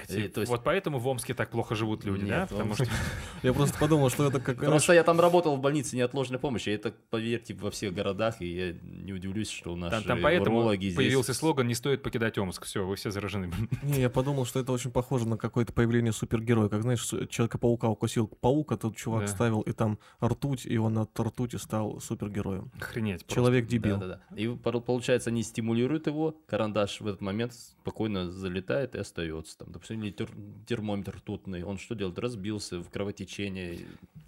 И, 0.09 0.28
то 0.30 0.41
есть- 0.41 0.49
Вот 0.49 0.64
поэтому 0.64 0.97
в 0.97 1.07
Омске 1.07 1.34
так 1.36 1.51
плохо 1.51 1.76
живут 1.76 2.03
люди, 2.05 2.26
да? 2.26 2.39
Нет, 2.41 2.49
Потому 2.49 2.74
в 2.74 2.76
что... 2.78 2.88
Я 3.43 3.53
просто 3.53 3.78
подумал, 3.78 4.09
что 4.09 4.26
это 4.28 4.39
как... 4.39 4.57
Просто 4.57 4.93
я 4.93 5.03
там 5.03 5.20
работал 5.20 5.55
в 5.55 5.59
больнице 5.62 5.95
неотложной 5.95 6.39
помощи. 6.39 6.70
Это, 6.70 6.93
поверьте, 7.12 7.53
во 7.53 7.70
всех 7.70 7.93
городах, 7.93 8.41
и 8.41 8.47
я 8.47 8.74
не 8.82 9.14
удивлюсь, 9.14 9.49
что 9.49 9.74
у 9.74 9.76
нас 9.76 9.91
Там, 9.91 10.03
там 10.03 10.20
поэтому 10.22 10.74
здесь... 10.76 10.95
появился 10.95 11.34
слоган 11.36 11.68
«Не 11.68 11.76
стоит 11.76 12.01
покидать 12.01 12.38
Омск». 12.39 12.66
Все, 12.66 12.86
вы 12.86 12.95
все 12.95 13.12
заражены. 13.12 13.51
Не, 13.84 14.01
я 14.01 14.09
подумал, 14.09 14.45
что 14.45 14.59
это 14.59 14.72
очень 14.72 14.91
похоже 14.91 15.28
на 15.28 15.38
какое-то 15.38 15.72
появление 15.74 16.14
супергероя. 16.14 16.68
Как, 16.70 16.82
знаешь, 16.82 17.03
Человека-паука 17.03 17.89
укусил 17.89 18.28
паук, 18.28 18.72
а 18.72 18.78
тут 18.78 18.95
чувак 18.95 19.22
Да. 19.22 19.28
ставил, 19.28 19.62
и 19.62 19.72
там 19.72 19.99
ртуть, 20.24 20.66
и 20.66 20.78
он 20.78 20.97
от 20.97 21.20
ртути 21.20 21.57
стал 21.57 21.99
супергероем. 21.99 22.72
Охренеть. 22.80 23.28
Человек-дебил. 23.28 23.97
Да-да-да. 23.97 24.36
И 24.36 24.47
пор- 24.47 24.82
получается, 24.82 25.30
они 25.30 25.43
стимулируют 25.43 26.07
его, 26.07 26.36
карандаш 26.47 27.01
в 27.01 27.07
этот 27.07 27.22
момент 27.22 27.51
спокойно 27.54 28.32
залетает 28.32 28.95
и 28.95 28.99
остается 28.99 29.58
там. 29.58 29.72
Допустим, 29.72 30.02
или 30.04 30.12
тер- 30.12 30.66
термометр 30.66 31.18
ртутный, 31.18 31.64
он 31.64 31.78
что 31.78 31.95
делает? 31.95 32.18
Разбился 32.20 32.80
в 32.80 32.89
кровотечение, 32.89 33.76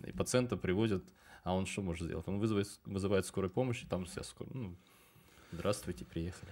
и, 0.05 0.11
пациента 0.11 0.57
привозят, 0.57 1.03
а 1.43 1.55
он 1.55 1.65
что 1.65 1.81
может 1.81 2.05
сделать? 2.07 2.27
Он 2.27 2.39
вызывает, 2.39 2.67
вызывает 2.85 3.25
скорую 3.25 3.51
помощь, 3.51 3.83
и 3.83 3.87
там 3.87 4.05
вся 4.05 4.23
скорая, 4.23 4.53
ну, 4.53 4.75
здравствуйте, 5.51 6.05
приехали. 6.05 6.51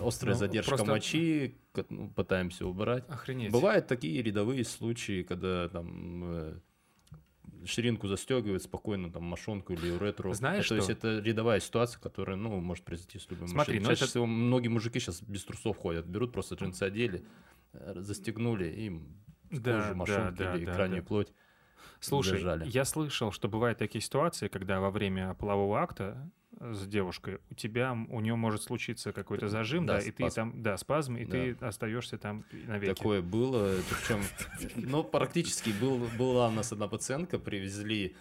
Острая 0.00 0.34
Ну, 0.34 0.38
задержка 0.40 0.70
просто- 0.70 0.86
мочи, 0.90 1.54
ну, 1.88 2.08
пытаемся 2.10 2.66
убрать. 2.66 3.04
Охренеть. 3.08 3.52
Бывают 3.52 3.86
такие 3.86 4.20
рядовые 4.22 4.64
случаи, 4.64 5.22
когда 5.22 5.68
там 5.68 6.22
э, 6.24 6.58
ширинку 7.64 8.08
застегивают 8.08 8.62
спокойно, 8.62 9.10
там, 9.12 9.24
мошонку 9.24 9.72
или 9.72 9.90
уретру. 9.90 10.32
Знаешь 10.32 10.68
То 10.68 10.74
есть 10.74 10.86
что? 10.90 10.92
это 10.92 11.18
рядовая 11.20 11.60
ситуация, 11.60 12.00
которая, 12.00 12.36
ну, 12.36 12.60
может 12.60 12.84
произойти 12.84 13.18
с 13.18 13.30
любым 13.30 13.48
Смотри, 13.48 13.74
мужчиной. 13.74 13.82
ну 13.84 13.88
Чаще 13.90 14.04
это- 14.04 14.10
всего 14.10 14.26
многие 14.26 14.68
мужики 14.68 14.98
сейчас 15.00 15.22
без 15.22 15.44
трусов 15.44 15.76
ходят, 15.76 16.06
берут 16.06 16.32
просто 16.32 16.54
джинсы 16.56 16.82
одели, 16.82 17.24
э, 17.72 17.94
застегнули 17.96 18.66
им 18.68 19.16
Да, 19.50 19.74
кожу, 19.80 19.88
да, 19.90 19.94
мошонку 19.94 20.38
да, 20.38 20.56
или 20.56 20.64
да, 20.64 20.74
крайнюю 20.74 21.02
да. 21.02 21.08
плоть. 21.08 21.32
Слушай, 22.00 22.38
зажали. 22.38 22.68
я 22.68 22.84
слышал, 22.84 23.30
что 23.30 23.48
бывают 23.48 23.78
такие 23.78 24.02
ситуации, 24.02 24.48
когда 24.48 24.80
во 24.80 24.90
время 24.90 25.34
полового 25.34 25.78
акта 25.80 26.28
с 26.72 26.86
девушкой 26.86 27.40
у 27.50 27.54
тебя, 27.54 27.92
у 27.92 28.20
нее 28.20 28.36
может 28.36 28.62
случиться 28.62 29.12
какой-то 29.12 29.48
зажим, 29.48 29.86
да, 29.86 29.98
Да, 29.98 30.00
и 30.00 30.10
ты 30.10 30.30
там, 30.30 30.62
да, 30.62 30.76
спазм, 30.76 31.16
и 31.16 31.24
Да. 31.24 31.32
ты 31.32 31.56
остаешься 31.64 32.18
там 32.18 32.44
навеки. 32.52 32.94
Такое 32.94 33.20
было, 33.22 33.76
причем, 33.90 34.22
ну, 34.76 35.02
практически 35.02 35.70
был, 35.80 35.98
была 36.18 36.48
у 36.48 36.52
нас 36.52 36.72
одна 36.72 36.88
пациентка, 36.88 37.38
привезли, 37.38 38.16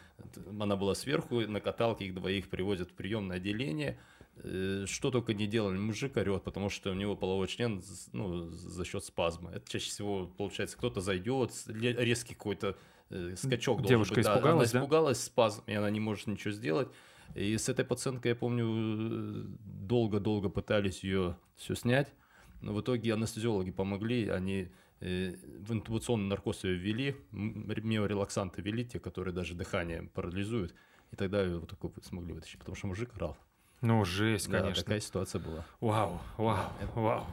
она 0.60 0.76
была 0.76 0.96
сверху, 0.96 1.42
на 1.42 1.62
каталке 1.62 2.06
их 2.06 2.16
двоих 2.16 2.50
привозят 2.50 2.90
в 2.90 2.94
приемное 2.94 3.38
отделение, 3.38 3.98
Э, 4.44 4.86
что 4.88 5.12
только 5.12 5.34
не 5.34 5.46
делали, 5.46 5.78
мужик 5.78 6.18
орет, 6.18 6.44
потому 6.44 6.70
что 6.70 6.92
у 6.92 6.94
него 6.94 7.16
половой 7.16 7.48
член 7.48 7.84
ну, 8.12 8.50
за 8.50 8.86
счет 8.86 9.04
спазма. 9.04 9.52
Это 9.52 9.70
чаще 9.70 9.90
всего, 9.90 10.26
получается, 10.26 10.78
кто-то 10.78 11.02
зайдет, 11.02 11.52
резкий 11.68 12.34
какой-то 12.34 12.78
э, 13.10 13.36
скачок 13.36 13.82
должен 13.82 13.90
Девушка 13.90 14.16
быть. 14.16 14.24
Да, 14.24 14.34
испугалась, 14.34 14.72
да? 14.72 14.78
Она 14.80 14.86
испугалась, 14.86 15.24
спазм, 15.24 15.64
и 15.68 15.74
она 15.74 15.90
не 15.90 16.00
может 16.00 16.28
ничего 16.28 16.52
сделать. 16.52 16.88
И 17.36 17.58
с 17.58 17.70
этой 17.70 17.86
пациенткой, 17.86 18.30
я 18.30 18.36
помню, 18.36 19.46
долго-долго 19.60 20.50
пытались 20.50 21.04
ее 21.04 21.38
все 21.56 21.76
снять, 21.76 22.14
но 22.62 22.74
в 22.74 22.82
итоге 22.82 23.14
анестезиологи 23.14 23.72
помогли, 23.72 24.28
они 24.30 24.70
э, 25.00 25.36
в 25.60 25.74
интубационный 25.74 26.28
наркоз 26.28 26.64
ее 26.64 26.76
ввели, 26.76 27.16
миорелаксанты 27.32 28.62
ввели, 28.62 28.86
те, 28.86 29.00
которые 29.00 29.34
даже 29.34 29.54
дыхание 29.56 30.04
парализуют, 30.14 30.74
и 31.12 31.16
тогда 31.16 31.42
ее 31.42 31.60
вот 31.60 31.70
такой 31.70 31.92
смогли 32.04 32.34
вытащить, 32.34 32.60
потому 32.60 32.76
что 32.76 32.88
мужик 32.88 33.10
орал. 33.16 33.38
Ну, 33.82 34.06
жесть, 34.06 34.50
Да, 34.50 34.62
конечно. 34.62 34.84
такая 34.84 35.00
ситуация 35.00 35.42
была. 35.42 35.66
Вау, 35.80 36.22
вау, 36.38 36.72
Это- 36.82 37.00
вау. 37.00 37.26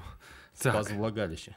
Так, 0.60 0.72
Спазм 0.74 0.96
влагалища. 0.96 1.56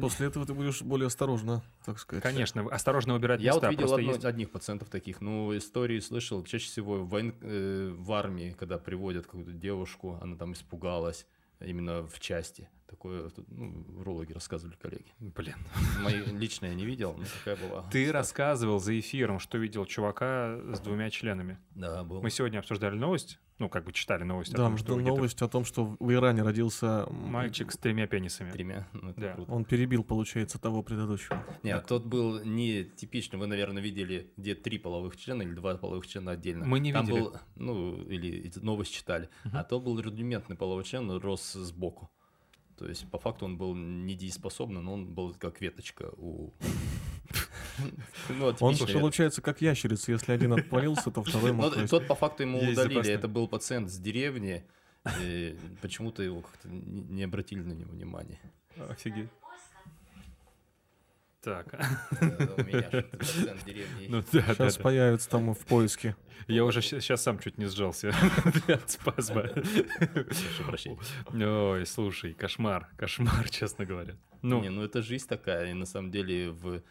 После 0.00 0.26
этого 0.28 0.46
ты 0.46 0.54
будешь 0.54 0.82
более 0.82 1.06
осторожно, 1.06 1.62
так 1.84 1.98
сказать. 1.98 2.22
конечно, 2.22 2.62
осторожно 2.70 3.14
выбирать 3.14 3.40
Я 3.40 3.52
вот 3.54 3.62
места. 3.62 3.70
видел 3.70 3.80
просто 3.82 3.96
одно- 3.96 4.12
есть- 4.12 4.24
одних 4.24 4.50
пациентов 4.50 4.88
таких, 4.88 5.20
ну, 5.20 5.56
истории 5.56 6.00
слышал, 6.00 6.42
чаще 6.44 6.66
всего 6.66 7.04
в, 7.04 7.14
э, 7.16 7.90
в 7.96 8.12
армии, 8.12 8.54
когда 8.58 8.78
приводят 8.78 9.24
какую-то 9.26 9.52
девушку, 9.52 10.18
она 10.20 10.36
там 10.36 10.52
испугалась, 10.52 11.26
именно 11.60 12.06
в 12.06 12.20
части. 12.20 12.68
Такое, 12.86 13.28
тут, 13.30 13.46
ну, 13.50 13.84
урологи 13.98 14.32
рассказывали 14.32 14.76
коллеги. 14.76 15.06
Блин. 15.18 15.56
Мои 16.02 16.22
лично 16.38 16.66
я 16.66 16.74
не 16.74 16.84
видел, 16.84 17.14
но 17.18 17.24
такая 17.38 17.56
была. 17.68 17.82
Ты 17.90 18.12
рассказывал 18.12 18.78
за 18.78 18.98
эфиром, 19.00 19.38
что 19.40 19.58
видел 19.58 19.84
чувака 19.86 20.60
с 20.74 20.80
двумя 20.80 21.10
членами. 21.10 21.58
Да, 21.74 22.04
был. 22.04 22.22
Мы 22.22 22.30
сегодня 22.30 22.58
обсуждали 22.58 22.96
новость, 22.96 23.40
ну, 23.58 23.68
как 23.68 23.84
бы 23.84 23.92
читали 23.92 24.24
новость 24.24 24.52
о 24.54 24.56
Да, 24.56 24.64
том, 24.64 24.76
что 24.76 24.94
где-то 24.96 25.08
новость 25.14 25.42
о 25.42 25.48
том, 25.48 25.64
что 25.64 25.96
в 25.98 26.12
Иране 26.12 26.42
родился... 26.42 27.06
мальчик 27.10 27.70
с 27.72 27.76
тремя 27.76 28.06
пенисами. 28.06 28.50
Тремя. 28.50 28.88
Ну, 28.92 29.12
Да. 29.16 29.34
круто. 29.34 29.52
Он 29.52 29.64
перебил, 29.64 30.02
получается, 30.04 30.58
того 30.60 30.82
предыдущего. 30.82 31.42
Нет, 31.62 31.86
тот 31.86 32.04
был 32.04 32.42
не 32.44 32.84
типичный. 32.84 33.38
Вы, 33.38 33.46
наверное, 33.46 33.82
видели, 33.82 34.32
где 34.36 34.54
три 34.54 34.78
половых 34.78 35.16
члена 35.16 35.42
или 35.42 35.52
два 35.54 35.76
половых 35.76 36.06
члена 36.06 36.32
отдельно. 36.32 36.64
Мы 36.66 36.80
не 36.80 36.92
Там 36.92 37.06
видели. 37.06 37.20
был, 37.22 37.36
ну, 37.56 38.02
или 38.04 38.52
новость 38.56 38.92
читали. 38.92 39.28
А 39.52 39.62
то 39.64 39.80
был 39.80 40.00
рудиментный 40.00 40.56
половой 40.56 40.84
член, 40.84 41.10
рос 41.10 41.52
сбоку. 41.52 42.10
То 42.76 42.88
есть, 42.88 43.08
по 43.10 43.18
факту, 43.18 43.44
он 43.44 43.56
был 43.56 43.74
недееспособный, 43.74 44.80
но 44.80 44.94
он 44.94 45.06
был 45.06 45.34
как 45.34 45.60
веточка 45.60 46.10
у... 46.16 46.52
Ну, 48.28 48.54
Он, 48.60 48.76
получается, 48.76 49.42
как 49.42 49.60
ящерица. 49.60 50.12
Если 50.12 50.32
один 50.32 50.52
отвалился, 50.52 51.10
то 51.10 51.22
второй 51.22 51.52
мог... 51.52 51.76
есть- 51.76 51.90
тот 51.90 52.06
по 52.06 52.14
факту 52.14 52.42
ему 52.42 52.58
удалили. 52.58 53.10
Это 53.10 53.28
был 53.28 53.48
пациент 53.48 53.90
с 53.90 53.98
деревни. 53.98 54.64
Почему-то 55.82 56.22
его 56.22 56.40
как-то 56.42 56.68
не 56.68 57.24
обратили 57.24 57.60
на 57.62 57.72
него 57.72 57.90
внимания. 57.92 58.40
Офигеть. 58.88 59.28
Так, 61.44 61.66
Э, 62.20 62.54
У 62.56 62.64
меня 62.64 62.90
же 62.90 63.06
ну 64.08 64.22
да, 64.32 64.40
да, 64.46 64.54
Сейчас 64.54 64.76
да. 64.76 64.82
появится 64.82 65.28
там 65.28 65.54
в 65.54 65.58
поиске. 65.66 66.16
Я 66.48 66.64
уже 66.64 66.82
сейчас 66.82 67.22
сам 67.22 67.38
чуть 67.38 67.58
не 67.58 67.66
сжался 67.66 68.14
от 68.68 68.90
спазма. 68.90 69.42
Прошу 69.42 70.64
прощения. 70.66 70.98
Ой, 71.32 71.86
слушай, 71.86 72.34
кошмар, 72.34 72.88
кошмар, 72.96 73.48
честно 73.50 73.84
говоря. 73.84 74.16
Ну, 74.42 74.62
Не, 74.62 74.70
ну 74.70 74.82
это 74.82 75.02
жизнь 75.02 75.26
такая, 75.28 75.70
и 75.70 75.74
на 75.74 75.86
самом 75.86 76.10
деле 76.10 76.50
в 76.50 76.82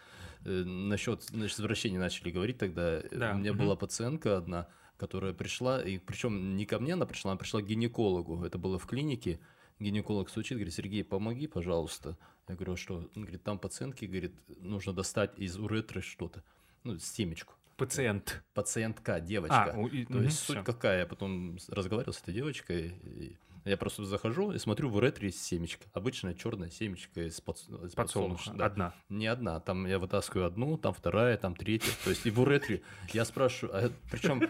э, 0.45 0.63
насчет 0.63 1.23
значит, 1.23 1.59
извращения 1.59 1.99
начали 1.99 2.31
говорить 2.31 2.57
тогда. 2.57 3.01
Да, 3.11 3.33
У 3.33 3.37
меня 3.37 3.53
была 3.53 3.75
пациентка 3.75 4.37
одна, 4.37 4.67
которая 4.97 5.33
пришла, 5.33 5.81
и 5.81 5.97
причем 5.97 6.55
не 6.55 6.65
ко 6.65 6.79
мне 6.79 6.93
она 6.93 7.05
пришла, 7.05 7.31
она 7.31 7.37
пришла 7.37 7.61
к 7.61 7.65
гинекологу. 7.65 8.43
Это 8.43 8.57
было 8.57 8.79
в 8.79 8.85
клинике. 8.85 9.39
Гинеколог 9.79 10.29
стучит, 10.29 10.57
говорит, 10.57 10.73
Сергей, 10.73 11.03
помоги, 11.03 11.47
пожалуйста. 11.47 12.17
Я 12.47 12.55
говорю, 12.55 12.73
«А 12.73 12.77
что? 12.77 12.95
Он 13.15 13.21
говорит, 13.21 13.43
там 13.43 13.57
пациентки, 13.57 14.05
говорит, 14.05 14.33
нужно 14.59 14.93
достать 14.93 15.31
из 15.37 15.57
уретры 15.57 16.01
что-то, 16.01 16.43
ну, 16.83 16.97
семечку. 16.99 17.53
Пациент. 17.77 18.43
Пациентка, 18.53 19.19
девочка. 19.19 19.71
А, 19.73 19.77
у- 19.77 19.89
То 19.89 19.95
мгм, 19.95 20.23
есть 20.23 20.39
суть 20.39 20.57
всё. 20.57 20.63
какая? 20.63 20.99
Я 20.99 21.05
потом 21.07 21.57
разговаривал 21.69 22.13
с 22.13 22.21
этой 22.21 22.33
девочкой. 22.33 22.89
и 23.03 23.37
я 23.65 23.77
просто 23.77 24.03
захожу 24.03 24.51
и 24.51 24.57
смотрю 24.59 24.89
в 24.89 24.95
уретре 24.97 25.27
есть 25.29 25.41
семечко. 25.41 25.85
Обычная 25.93 26.33
черная 26.33 26.69
семечко 26.69 27.25
из, 27.25 27.39
под, 27.39 27.57
из 27.85 27.93
Подсолнуха. 27.93 28.51
да. 28.53 28.65
Одна. 28.65 28.93
Не 29.07 29.27
одна, 29.27 29.61
там 29.61 29.87
я 29.87 29.99
вытаскиваю 29.99 30.47
одну, 30.47 30.77
там 30.77 30.93
вторая, 30.93 31.37
там 31.37 31.55
третья. 31.55 31.93
То 32.03 32.09
есть 32.09 32.25
и 32.25 32.29
в 32.29 32.41
уретре 32.41 32.81
я 33.13 33.23
спрашиваю, 33.23 33.93
причем 34.11 34.41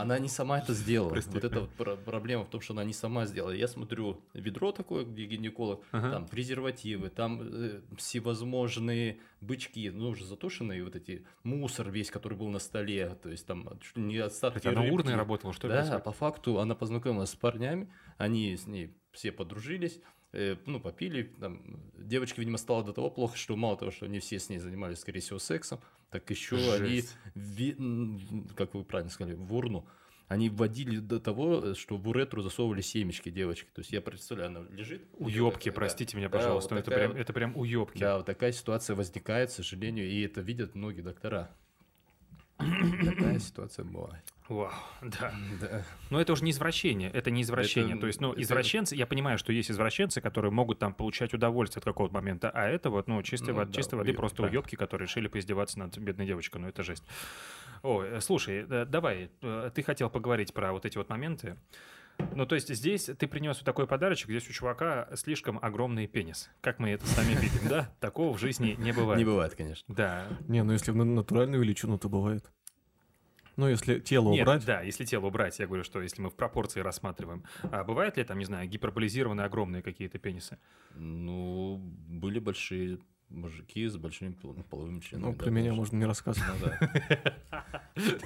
она 0.00 0.18
не 0.18 0.28
сама 0.28 0.58
это 0.58 0.72
сделала. 0.74 1.10
Прости. 1.10 1.30
Вот 1.32 1.44
эта 1.44 1.60
вот 1.60 1.70
про- 1.70 1.96
проблема 1.96 2.44
в 2.44 2.48
том, 2.48 2.60
что 2.60 2.72
она 2.74 2.84
не 2.84 2.92
сама 2.92 3.26
сделала. 3.26 3.50
Я 3.52 3.68
смотрю 3.68 4.20
ведро 4.34 4.72
такое, 4.72 5.04
где 5.04 5.24
гинеколог, 5.26 5.84
Ага. 5.92 6.10
там 6.12 6.26
презервативы, 6.26 7.08
там 7.10 7.40
э, 7.42 7.80
всевозможные 7.96 9.18
бычки, 9.40 9.90
ну 9.90 10.10
уже 10.10 10.24
затушенные 10.24 10.84
вот 10.84 10.96
эти 10.96 11.24
мусор 11.42 11.90
весь, 11.90 12.10
который 12.10 12.36
был 12.36 12.48
на 12.48 12.58
столе, 12.58 13.16
то 13.22 13.28
есть 13.30 13.46
там 13.46 13.68
не 13.96 14.18
остатки 14.18 14.58
Кстати, 14.58 14.74
она 14.74 14.82
рыбки. 14.82 14.94
урной 14.94 15.14
работала, 15.14 15.52
что 15.52 15.66
ли? 15.68 15.72
Да, 15.74 15.78
происходит? 15.80 16.04
по 16.04 16.12
факту 16.12 16.58
она 16.60 16.74
познакомилась 16.74 17.30
с 17.30 17.36
парнями, 17.36 17.88
они 18.16 18.56
с 18.56 18.66
ней 18.66 18.94
все 19.12 19.32
подружились, 19.32 20.00
ну, 20.32 20.80
попили. 20.80 21.22
Там, 21.40 21.62
девочке, 21.96 22.40
видимо, 22.40 22.58
стало 22.58 22.84
до 22.84 22.92
того 22.92 23.10
плохо, 23.10 23.36
что 23.36 23.56
мало 23.56 23.76
того, 23.76 23.90
что 23.90 24.06
они 24.06 24.18
все 24.20 24.38
с 24.38 24.48
ней 24.48 24.58
занимались, 24.58 24.98
скорее 25.00 25.20
всего, 25.20 25.38
сексом, 25.38 25.80
так 26.10 26.28
еще 26.30 26.56
они, 26.74 26.96
Жесть. 27.00 27.16
м, 27.78 28.48
как 28.56 28.74
вы 28.74 28.84
правильно 28.84 29.10
сказали, 29.10 29.34
в 29.34 29.54
урну, 29.54 29.86
они 30.28 30.50
вводили 30.50 30.98
до 30.98 31.20
того, 31.20 31.62
э, 31.68 31.74
что 31.74 31.96
в 31.96 32.06
уретру 32.08 32.42
засовывали 32.42 32.82
семечки 32.82 33.30
девочки. 33.30 33.68
То 33.72 33.80
есть 33.80 33.92
я 33.92 34.02
представляю, 34.02 34.50
она 34.50 34.68
лежит. 34.70 35.08
Уёбки, 35.14 35.70
Да. 35.70 35.74
простите 35.74 36.16
меня, 36.18 36.28
Да, 36.28 36.36
пожалуйста, 36.38 36.74
вот 36.74 36.76
но 36.76 36.80
это 36.80 36.90
такая 36.90 37.00
прям, 37.06 37.12
вот- 37.12 37.20
это 37.20 37.32
прям 37.32 37.56
уёбки. 37.56 37.98
Да, 37.98 38.16
вот 38.18 38.26
такая 38.26 38.52
ситуация 38.52 38.94
возникает, 38.94 39.48
к 39.48 39.52
сожалению, 39.52 40.06
и 40.10 40.20
это 40.20 40.42
видят 40.42 40.74
многие 40.74 41.00
доктора. 41.00 41.50
Такая 43.04 43.38
ситуация 43.38 43.84
бывает. 43.84 44.22
Вау, 44.48 44.70
да. 45.02 45.32
Да. 45.60 45.84
Но 46.10 46.20
это 46.20 46.32
уже 46.32 46.42
не 46.44 46.52
извращение, 46.52 47.10
это 47.10 47.30
не 47.30 47.42
извращение. 47.42 47.92
Это- 47.92 48.00
То 48.00 48.06
есть, 48.06 48.20
ну, 48.20 48.32
это- 48.32 48.40
извращенцы, 48.42 48.94
я 48.96 49.06
понимаю, 49.06 49.38
что 49.38 49.52
есть 49.52 49.70
извращенцы, 49.70 50.20
которые 50.20 50.50
могут 50.50 50.78
там 50.78 50.94
получать 50.94 51.34
удовольствие 51.34 51.80
от 51.80 51.84
какого-то 51.84 52.14
момента, 52.14 52.50
а 52.50 52.66
это 52.66 52.88
вот, 52.90 53.08
ну, 53.08 53.22
чистой, 53.22 53.50
Ну 53.50 53.56
вод- 53.56 53.68
да, 53.70 53.72
чистой 53.74 53.96
воды 53.96 54.12
просто 54.14 54.36
правильно. 54.38 54.58
уебки, 54.60 54.74
которые 54.76 55.06
решили 55.06 55.28
поиздеваться 55.28 55.78
над 55.78 55.98
бедной 55.98 56.26
девочкой, 56.26 56.60
ну, 56.62 56.68
это 56.68 56.82
жесть. 56.82 57.04
Ой, 57.82 58.08
э, 58.08 58.20
слушай, 58.20 58.66
э, 58.68 58.84
давай, 58.86 59.30
э, 59.42 59.70
ты 59.74 59.82
хотел 59.82 60.10
поговорить 60.10 60.52
про 60.54 60.72
вот 60.72 60.84
эти 60.86 60.96
вот 60.98 61.08
моменты. 61.10 61.56
Ну, 62.34 62.46
то 62.46 62.56
есть 62.56 62.68
здесь 62.74 63.04
ты 63.04 63.28
принес 63.28 63.58
вот 63.58 63.64
такой 63.64 63.86
подарочек, 63.86 64.28
здесь 64.30 64.48
у 64.50 64.52
чувака 64.52 65.08
слишком 65.14 65.58
огромный 65.62 66.08
пенис. 66.08 66.50
Как 66.60 66.80
мы 66.80 66.90
это 66.90 67.06
сами 67.06 67.34
видим, 67.34 67.68
да? 67.68 67.92
Такого 68.00 68.36
в 68.36 68.40
жизни 68.40 68.74
не 68.78 68.90
бывает. 68.92 69.18
Не 69.18 69.24
бывает, 69.24 69.54
конечно. 69.54 69.84
Да. 69.94 70.26
Не, 70.48 70.64
ну 70.64 70.72
если 70.72 70.90
в 70.90 70.96
на- 70.96 71.04
натуральную 71.04 71.62
величину, 71.62 71.96
то 71.96 72.08
бывает. 72.08 72.50
Ну, 73.58 73.68
если 73.68 73.98
тело 73.98 74.30
Нет, 74.30 74.42
убрать, 74.42 74.64
да, 74.64 74.82
если 74.82 75.04
тело 75.04 75.26
убрать, 75.26 75.58
я 75.58 75.66
говорю, 75.66 75.82
что 75.82 76.00
если 76.00 76.22
мы 76.22 76.30
в 76.30 76.34
пропорции 76.36 76.78
рассматриваем. 76.78 77.42
А 77.72 77.82
бывает 77.82 78.16
ли 78.16 78.22
там, 78.22 78.38
не 78.38 78.44
знаю, 78.44 78.68
гиперболизированные 78.68 79.46
огромные 79.46 79.82
какие-то 79.82 80.20
пенисы? 80.20 80.58
Ну, 80.94 81.78
были 81.82 82.38
большие 82.38 83.00
мужики 83.30 83.86
с 83.86 83.96
большими 83.96 84.32
пол- 84.32 84.54
половыми 84.70 85.00
членами. 85.00 85.26
ну, 85.30 85.32
да, 85.36 85.38
про 85.44 85.50
меня 85.50 85.60
конечно. 85.70 85.76
можно 85.80 85.96
не 85.96 86.04
рассказывать. 86.06 86.50
Ну 86.60 86.66
да. 86.66 87.64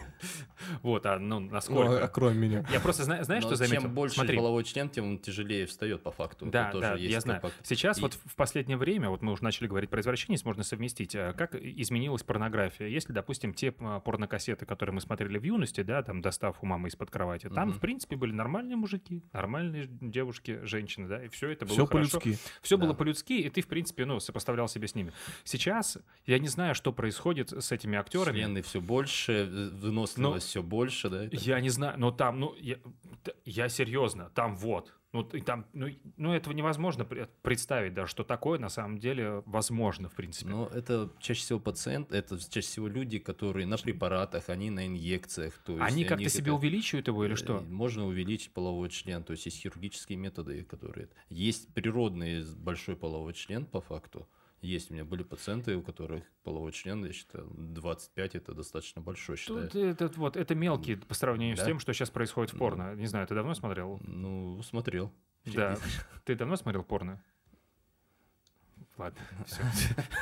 Вот, 0.82 1.04
а 1.06 1.18
ну 1.18 1.40
Ну, 1.40 1.48
а, 1.48 1.52
насколько? 1.54 2.04
а 2.04 2.08
кроме 2.08 2.36
меня. 2.48 2.64
Я 2.72 2.78
просто 2.80 3.02
знаю, 3.04 3.24
что 3.42 3.56
заметил? 3.56 3.82
Чем 3.82 3.94
больше 3.94 4.14
Смотри, 4.16 4.36
половой 4.36 4.62
член, 4.64 4.88
тем 4.88 5.04
он 5.06 5.18
тяжелее 5.18 5.66
встает 5.66 6.02
по 6.02 6.12
факту. 6.12 6.46
Это 6.46 6.52
Да, 6.52 6.70
тоже 6.70 6.82
да, 6.88 6.94
есть 6.94 7.12
я 7.12 7.20
знаю. 7.20 7.42
Сейчас 7.64 7.98
И- 7.98 8.00
вот 8.02 8.14
в 8.14 8.36
последнее 8.36 8.76
время, 8.76 9.10
вот 9.10 9.22
мы 9.22 9.32
уже 9.32 9.42
начали 9.42 9.66
говорить 9.66 9.90
про 9.90 10.00
извращенность, 10.00 10.44
можно 10.44 10.62
совместить. 10.62 11.16
А 11.16 11.32
Как 11.32 11.54
изменилась 11.56 12.22
порнография? 12.22 12.86
Если, 12.86 13.12
допустим, 13.12 13.54
те 13.54 13.72
порнокассеты, 13.72 14.64
которые 14.66 14.94
мы 14.94 15.00
смотрели 15.00 15.36
в 15.38 15.42
юности, 15.42 15.82
да, 15.82 16.02
там, 16.02 16.20
достав 16.22 16.62
у 16.62 16.66
мамы 16.66 16.88
из-под 16.88 17.10
кровати, 17.10 17.48
там, 17.48 17.72
в 17.72 17.80
принципе, 17.80 18.14
были 18.16 18.32
нормальные 18.32 18.76
мужики, 18.76 19.24
нормальные 19.32 19.88
девушки, 19.88 20.60
женщины, 20.64 21.08
да, 21.08 21.24
и 21.24 21.28
все 21.28 21.50
это 21.50 21.64
было 21.66 21.74
Все 21.74 21.86
хорошо. 21.86 22.20
по-людски. 22.20 22.38
Все 22.62 22.76
Да. 22.76 22.84
было 22.84 22.94
по-людски, 22.94 23.32
и 23.32 23.50
ты, 23.50 23.62
в 23.62 23.66
принципе, 23.66 24.04
ну, 24.04 24.20
сопоставлял 24.20 24.68
себя 24.68 24.86
с 24.92 24.94
ними. 24.94 25.12
Сейчас 25.44 25.98
я 26.26 26.38
не 26.38 26.48
знаю, 26.48 26.74
что 26.74 26.92
происходит 26.92 27.50
с 27.52 27.72
этими 27.72 27.98
актерами. 27.98 28.36
Члены 28.36 28.62
все 28.62 28.80
больше, 28.80 29.32
э, 29.32 29.68
выносливость 29.70 30.46
все 30.48 30.62
больше, 30.62 31.08
да? 31.10 31.24
это- 31.24 31.36
Я 31.36 31.60
не 31.60 31.70
знаю, 31.70 31.98
но 31.98 32.10
там, 32.12 32.38
ну, 32.40 32.54
я, 32.58 32.76
я 33.44 33.68
серьезно, 33.68 34.30
там 34.34 34.56
вот. 34.56 34.92
Ну, 35.14 35.28
и 35.34 35.42
там, 35.42 35.66
ну, 35.74 35.88
ну, 36.16 36.32
этого 36.32 36.54
невозможно 36.54 37.02
пре- 37.02 37.28
представить, 37.42 37.92
да, 37.92 38.06
что 38.06 38.24
такое 38.24 38.58
на 38.58 38.70
самом 38.70 38.96
деле 38.98 39.42
возможно, 39.44 40.08
в 40.08 40.14
принципе. 40.14 40.48
Но 40.50 40.68
это 40.68 41.10
чаще 41.20 41.40
всего 41.42 41.60
пациент, 41.60 42.12
это 42.12 42.38
чаще 42.38 42.66
всего 42.66 42.88
люди, 42.88 43.18
которые 43.18 43.66
на 43.66 43.76
препаратах, 43.76 44.48
они 44.48 44.70
на 44.70 44.86
инъекциях. 44.86 45.52
То 45.66 45.72
есть 45.76 45.84
Они 45.84 46.04
как-то 46.06 46.30
себе 46.30 46.44
это- 46.44 46.54
увеличивают 46.54 47.08
его 47.08 47.26
или 47.26 47.34
Э, 47.34 47.36
что? 47.36 47.60
Можно 47.60 48.06
увеличить 48.06 48.52
половой 48.54 48.88
член, 48.88 49.22
то 49.22 49.32
есть 49.32 49.44
есть 49.44 49.58
хирургические 49.60 50.16
методы, 50.16 50.64
которые... 50.64 51.10
Есть 51.28 51.68
природный 51.74 52.42
большой 52.56 52.96
половой 52.96 53.34
член 53.34 53.66
по 53.66 53.82
факту. 53.82 54.26
Есть 54.62 54.92
у 54.92 54.94
меня 54.94 55.04
были 55.04 55.24
пациенты, 55.24 55.76
у 55.76 55.82
которых 55.82 56.22
половой 56.44 56.70
член, 56.70 57.04
я 57.04 57.12
считаю, 57.12 57.50
25 57.52 58.36
это 58.36 58.54
достаточно 58.54 59.02
большой, 59.02 59.36
считаю. 59.36 59.68
Тут 59.68 59.74
этот 59.74 60.16
вот, 60.16 60.36
это 60.36 60.54
мелкий 60.54 60.94
по 60.94 61.14
сравнению 61.14 61.56
с 61.56 61.60
Да? 61.60 61.66
тем, 61.66 61.80
что 61.80 61.92
сейчас 61.92 62.10
происходит 62.10 62.54
в 62.54 62.58
порно. 62.58 62.94
Не 62.94 63.06
знаю, 63.06 63.26
ты 63.26 63.34
давно 63.34 63.54
смотрел? 63.54 63.98
Ну, 64.04 64.62
смотрел. 64.62 65.12
Да. 65.44 65.76
Ты 66.24 66.36
давно 66.36 66.54
смотрел 66.54 66.84
порно? 66.84 67.20
Ладно, 68.96 69.18
все. 69.46 69.62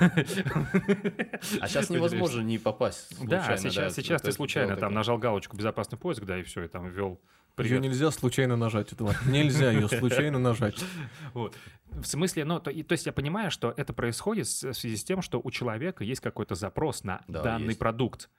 А 1.61 1.69
сейчас 1.69 1.91
невозможно 1.91 2.41
не 2.41 2.59
попасть 2.59 3.15
Да, 3.27 3.59
сейчас, 3.59 3.95
сейчас 3.95 4.23
ты 4.23 4.33
случайно 4.33 4.77
там 4.77 4.95
нажал 4.95 5.19
галочку 5.19 5.57
«Безопасный 5.57 5.99
поиск», 5.99 6.25
да, 6.25 6.39
и 6.39 6.43
все, 6.45 6.65
и 6.65 6.69
там 6.69 6.89
ввел 6.89 7.21
Ее 7.59 7.81
нельзя 7.81 8.11
случайно 8.11 8.57
нажать, 8.57 8.93
этого. 8.93 9.15
Нельзя 9.27 9.71
ее 9.71 9.89
случайно 9.99 10.39
нажать. 10.39 10.83
Вот. 11.35 11.55
В 11.91 12.05
смысле, 12.05 12.45
ну, 12.45 12.61
то, 12.61 12.71
и- 12.71 12.83
то 12.83 12.93
есть 12.93 13.07
я 13.07 13.13
понимаю, 13.13 13.51
что 13.51 13.75
это 13.77 13.93
происходит 13.93 14.47
в 14.47 14.73
связи 14.73 14.97
с 14.97 15.05
тем, 15.05 15.23
что 15.23 15.41
у 15.43 15.51
человека 15.51 16.05
есть 16.05 16.21
какой-то 16.21 16.55
запрос 16.55 17.05
на 17.05 17.23
Да, 17.29 17.43
данный 17.43 17.69
есть. 17.69 17.79
продукт. 17.79 18.31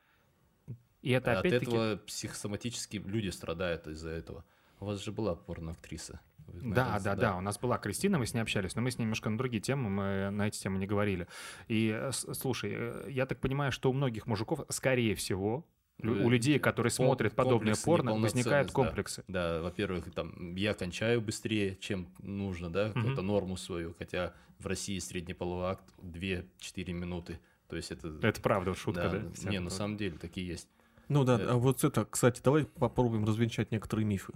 И 1.02 1.12
это 1.12 1.34
От 1.34 1.40
опять-таки... 1.40 1.66
этого 1.66 1.98
психосоматически 1.98 2.98
люди 2.98 3.30
страдают 3.30 3.88
из-за 3.88 4.10
этого. 4.10 4.46
У 4.80 4.86
вас 4.86 5.04
же 5.04 5.12
была 5.12 5.36
порноактриса. 5.36 6.20
Вы 6.48 6.74
Да, 6.74 6.86
знаете, 7.00 7.04
да, 7.06 7.16
да, 7.16 7.38
У 7.38 7.42
нас 7.42 7.58
была 7.60 7.78
Кристина, 7.78 8.18
мы 8.20 8.26
с 8.26 8.34
ней 8.34 8.42
общались, 8.42 8.76
но 8.76 8.82
мы 8.82 8.92
с 8.92 8.98
ней 8.98 9.04
немножко 9.06 9.30
на 9.30 9.38
другие 9.38 9.62
темы, 9.62 9.90
мы 9.90 10.30
на 10.32 10.48
эти 10.48 10.60
темы 10.60 10.80
не 10.80 10.88
говорили. 10.88 11.28
И 11.68 11.92
э, 11.94 12.12
слушай, 12.12 12.72
э, 12.74 13.08
я 13.10 13.26
так 13.26 13.40
понимаю, 13.40 13.72
что 13.72 13.90
у 13.90 13.94
многих 13.94 14.28
мужиков, 14.28 14.62
скорее 14.70 15.16
всего, 15.16 15.66
у 16.10 16.28
Э, 16.28 16.30
людей, 16.30 16.60
которые 16.60 16.92
смотрят 16.92 17.34
подобное 17.34 17.74
комплекс 17.74 17.84
порно, 17.84 18.14
возникают 18.14 18.70
неполноценность, 18.70 18.70
да. 18.70 18.74
комплексы. 18.74 19.24
Да, 19.28 19.62
во-первых, 19.62 20.14
там 20.14 20.56
я 20.56 20.74
кончаю 20.74 21.22
быстрее, 21.22 21.78
чем 21.80 22.08
нужно, 22.20 22.70
да, 22.70 22.92
какую-то 22.92 23.22
норму 23.22 23.58
свою, 23.58 23.94
хотя 23.98 24.34
в 24.60 24.68
России 24.68 25.00
средний 25.00 25.34
половой 25.34 25.72
акт 25.72 25.84
2-4 26.02 26.94
минуты. 26.94 27.40
То 27.68 27.76
есть 27.76 27.92
это... 27.92 28.14
Это 28.22 28.42
правда, 28.42 28.76
шутка, 28.76 29.10
да? 29.10 29.20
да, 29.44 29.50
не, 29.50 29.60
на 29.60 29.70
самом 29.70 29.98
деле 29.98 30.18
такие 30.18 30.46
есть. 30.48 30.68
Ну 31.08 31.24
да, 31.24 31.40
Э. 31.40 31.48
а 31.52 31.56
вот 31.56 31.84
это, 31.84 32.06
кстати, 32.06 32.42
давай 32.44 32.66
попробуем 32.66 33.26
развенчать 33.26 33.72
некоторые 33.72 34.06
мифы. 34.06 34.34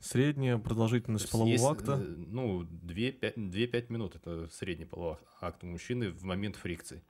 Средняя 0.00 0.58
продолжительность 0.58 1.30
полового 1.30 1.52
есть, 1.52 1.64
акта. 1.64 1.92
э, 2.04 2.14
ну, 2.28 2.62
2-5 2.62 3.86
минут 3.88 4.16
это 4.16 4.48
средний 4.52 4.84
половой 4.84 5.16
акт 5.40 5.64
у 5.64 5.66
мужчины 5.66 6.10
в 6.10 6.24
момент 6.24 6.56
фрикции. 6.56 7.02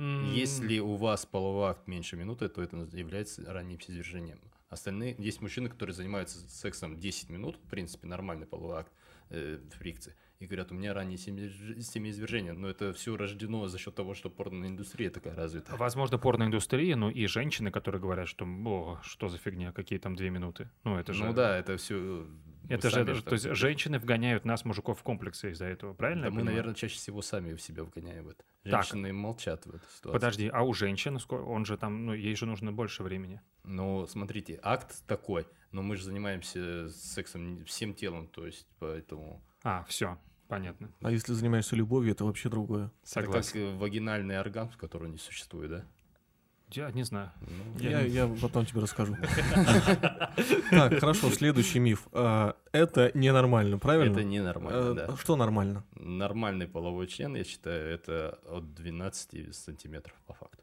М, 0.00 0.24
Если 0.32 0.78
у 0.78 0.94
вас 0.96 1.26
половой 1.26 1.70
акт 1.70 1.86
меньше 1.86 2.16
минуты, 2.16 2.48
то 2.48 2.62
это 2.62 2.76
является 2.96 3.44
ранним 3.52 3.78
всеизвержением. 3.78 4.40
Остальные, 4.70 5.16
есть 5.18 5.40
мужчины, 5.42 5.68
которые 5.68 5.94
занимаются 5.94 6.38
сексом 6.48 6.98
10 6.98 7.28
минут, 7.28 7.56
в 7.56 7.68
принципе, 7.68 8.06
нормальный 8.06 8.46
половой 8.46 8.78
акт 8.78 8.92
э, 9.30 9.58
фрикции, 9.78 10.14
и 10.38 10.46
говорят, 10.46 10.70
у 10.70 10.74
меня 10.74 10.94
раннее 10.94 11.18
семяизверж- 11.18 11.80
семяизвержение, 11.82 12.52
но 12.52 12.68
это 12.68 12.92
все 12.92 13.16
рождено 13.16 13.66
за 13.68 13.78
счет 13.78 13.94
того, 13.96 14.14
что 14.14 14.30
порноиндустрия 14.30 15.10
такая 15.10 15.34
развита. 15.34 15.76
Возможно, 15.76 16.18
порноиндустрия, 16.18 16.94
ну 16.96 17.10
и 17.10 17.26
женщины, 17.26 17.70
которые 17.72 18.00
говорят, 18.00 18.28
что, 18.28 18.44
о, 18.46 19.00
что 19.02 19.28
за 19.28 19.38
фигня, 19.38 19.72
какие 19.72 19.98
там 19.98 20.14
две 20.14 20.30
минуты. 20.30 20.70
Ну, 20.84 20.96
это 20.96 21.12
же... 21.12 21.24
Ну 21.24 21.32
да, 21.34 21.58
это 21.58 21.76
все... 21.76 22.26
Это 22.70 22.88
же, 22.90 23.22
то 23.22 23.32
есть 23.32 23.44
женщины 23.56 23.98
вгоняют 23.98 24.44
нас, 24.44 24.64
мужиков, 24.64 25.00
в 25.00 25.02
комплексы 25.02 25.50
из-за 25.50 25.66
этого, 25.66 25.92
правильно? 25.92 26.24
Да 26.24 26.30
мы, 26.30 26.36
понимаю? 26.36 26.56
наверное, 26.56 26.74
чаще 26.74 26.96
всего 26.96 27.20
сами 27.20 27.54
в 27.54 27.60
себя 27.60 27.82
вгоняем 27.82 28.24
в 28.24 28.28
это. 28.28 28.44
Так. 28.62 28.84
Женщины 28.84 29.12
молчат 29.12 29.66
в 29.66 29.70
этой 29.70 29.88
ситуации. 29.96 30.12
Подожди, 30.12 30.48
а 30.48 30.62
у 30.62 30.72
женщин, 30.72 31.18
он 31.28 31.64
же 31.64 31.76
там, 31.76 32.06
ну, 32.06 32.14
ей 32.14 32.36
же 32.36 32.46
нужно 32.46 32.72
больше 32.72 33.02
времени. 33.02 33.40
Ну, 33.64 34.06
смотрите, 34.06 34.60
акт 34.62 35.02
такой, 35.06 35.46
но 35.72 35.82
мы 35.82 35.96
же 35.96 36.04
занимаемся 36.04 36.88
сексом 36.90 37.64
всем 37.64 37.92
телом, 37.94 38.28
то 38.28 38.46
есть 38.46 38.66
поэтому... 38.78 39.42
А, 39.62 39.84
все, 39.88 40.18
понятно. 40.48 40.90
А 41.00 41.10
если 41.10 41.32
занимаешься 41.32 41.74
любовью, 41.74 42.12
это 42.12 42.24
вообще 42.24 42.48
другое. 42.48 42.92
Согласен. 43.02 43.38
Это 43.38 43.46
как 43.48 43.56
э, 43.56 43.78
вагинальный 43.78 44.38
оргазм, 44.38 44.72
который 44.78 45.10
не 45.10 45.18
существует, 45.18 45.70
да? 45.70 45.84
Я 46.72 46.90
не 46.92 47.02
знаю. 47.04 47.30
Ну, 47.40 47.80
Я 47.80 47.90
Я, 47.90 48.02
не- 48.02 48.08
я 48.10 48.28
потом 48.40 48.64
тебе 48.66 48.80
расскажу. 48.80 49.16
Так, 50.70 50.98
хорошо, 51.00 51.30
следующий 51.30 51.78
миф. 51.80 52.06
А, 52.12 52.54
Это 52.72 53.10
ненормально, 53.14 53.78
правильно? 53.78 54.12
Это 54.12 54.24
ненормально, 54.24 54.78
Э, 54.78 54.94
да. 55.08 55.16
Что 55.16 55.36
нормально? 55.36 55.84
Нормальный 55.94 56.66
половой 56.66 57.06
член, 57.06 57.34
я 57.36 57.44
считаю, 57.44 57.88
это 57.92 58.38
от 58.48 58.74
12 58.74 59.54
сантиметров 59.54 60.14
по 60.26 60.34
факту. 60.34 60.58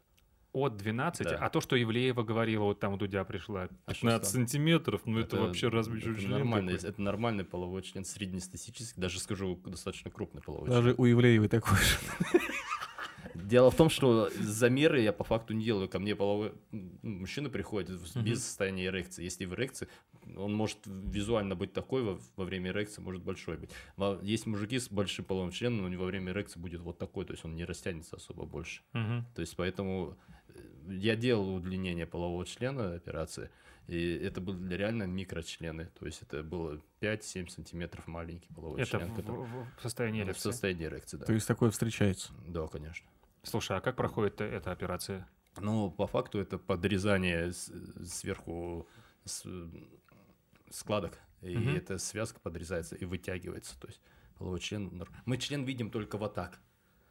От 0.54 0.76
12? 0.78 1.24
Да. 1.28 1.36
А 1.36 1.50
то, 1.50 1.60
что 1.60 1.80
Ивлеева 1.80 2.22
говорила, 2.22 2.64
вот 2.64 2.80
там 2.80 2.94
у 2.94 2.96
Дудя 2.96 3.22
пришла, 3.24 3.68
А 3.84 3.92
что 3.94 4.06
15 4.06 4.22
там? 4.22 4.40
сантиметров, 4.40 5.02
ну 5.04 5.18
это, 5.20 5.36
вообще 5.36 5.68
разве 5.68 6.00
что 6.00 6.10
это 6.12 6.20
член 6.20 6.30
нормальный, 6.32 6.74
такой? 6.76 6.88
это 6.90 7.02
нормальный 7.02 7.44
половой 7.44 7.82
член, 7.82 8.04
среднестатистический, 8.04 8.98
даже 9.00 9.20
скажу, 9.20 9.60
достаточно 9.66 10.10
крупный 10.10 10.40
половой 10.40 10.68
Даже 10.70 10.94
у 10.96 11.06
Ивлеевой 11.06 11.48
такой 11.48 11.76
же. 11.76 11.96
Дело 13.44 13.70
в 13.70 13.76
том, 13.76 13.88
что 13.90 14.30
замеры 14.38 15.00
я 15.00 15.12
по 15.12 15.24
факту 15.24 15.54
не 15.54 15.64
делаю. 15.64 15.88
Ко 15.88 15.98
мне 15.98 16.14
половой 16.16 16.52
мужчина 17.02 17.48
приходит 17.48 18.00
без 18.16 18.42
состояния 18.44 18.86
эрекции. 18.86 19.24
Если 19.24 19.44
в 19.46 19.54
эрекции, 19.54 19.88
он 20.36 20.54
может 20.54 20.78
визуально 20.86 21.54
быть 21.54 21.72
такой, 21.72 22.02
во, 22.02 22.20
во 22.36 22.44
время 22.44 22.70
эрекции 22.70 23.00
может 23.00 23.22
большой 23.22 23.56
быть. 23.56 23.70
Есть 24.22 24.46
мужики 24.46 24.78
с 24.78 24.90
большим 24.90 25.24
половым 25.24 25.50
членом, 25.52 25.90
но 25.90 25.98
во 25.98 26.06
время 26.06 26.32
эрекции 26.32 26.58
будет 26.60 26.80
вот 26.80 26.98
такой, 26.98 27.24
то 27.24 27.32
есть 27.32 27.44
он 27.44 27.54
не 27.54 27.64
растянется 27.64 28.16
особо 28.16 28.44
больше. 28.44 28.82
Мгм. 28.92 29.24
То 29.34 29.40
есть 29.40 29.56
поэтому 29.56 30.16
э, 30.48 30.60
я 30.88 31.16
делал 31.16 31.54
удлинение 31.54 32.06
полового 32.06 32.44
члена 32.44 32.94
операции, 32.94 33.50
и 33.86 34.12
это 34.16 34.40
были 34.42 34.74
реально 34.74 35.04
микрочлены. 35.04 35.86
То 35.98 36.04
есть 36.06 36.20
это 36.22 36.42
было 36.42 36.78
5-7 37.00 37.48
сантиметров 37.48 38.06
маленький 38.06 38.52
половой 38.52 38.82
Это 38.82 38.98
член. 38.98 39.12
в, 39.12 39.16
который- 39.16 39.46
в- 39.46 39.78
в 39.78 39.82
состоянии 39.82 40.20
ну, 40.20 40.24
в 40.26 40.28
эрекции. 40.28 40.50
состоянии 40.50 40.84
эрекции, 40.86 41.16
да. 41.16 41.24
То 41.24 41.32
есть 41.32 41.48
такое 41.48 41.70
встречается. 41.70 42.32
Да, 42.46 42.66
конечно. 42.66 43.06
Слушай, 43.42 43.78
а 43.78 43.80
как 43.80 43.96
проходит 43.96 44.40
э- 44.40 44.44
эта 44.44 44.72
операция? 44.72 45.28
Ну, 45.60 45.90
по 45.90 46.06
факту 46.06 46.38
это 46.38 46.58
подрезание 46.58 47.52
сверху 47.52 48.86
складок, 50.70 51.18
и 51.40 51.56
Мгм. 51.56 51.76
эта 51.76 51.98
связка 51.98 52.40
подрезается 52.40 52.94
и 52.96 53.04
вытягивается. 53.04 53.78
То 53.80 53.88
есть 53.88 54.00
половой 54.36 54.60
член... 54.60 55.04
Мы 55.24 55.36
член 55.38 55.64
видим 55.64 55.90
только 55.90 56.18
вот 56.18 56.34
так, 56.34 56.60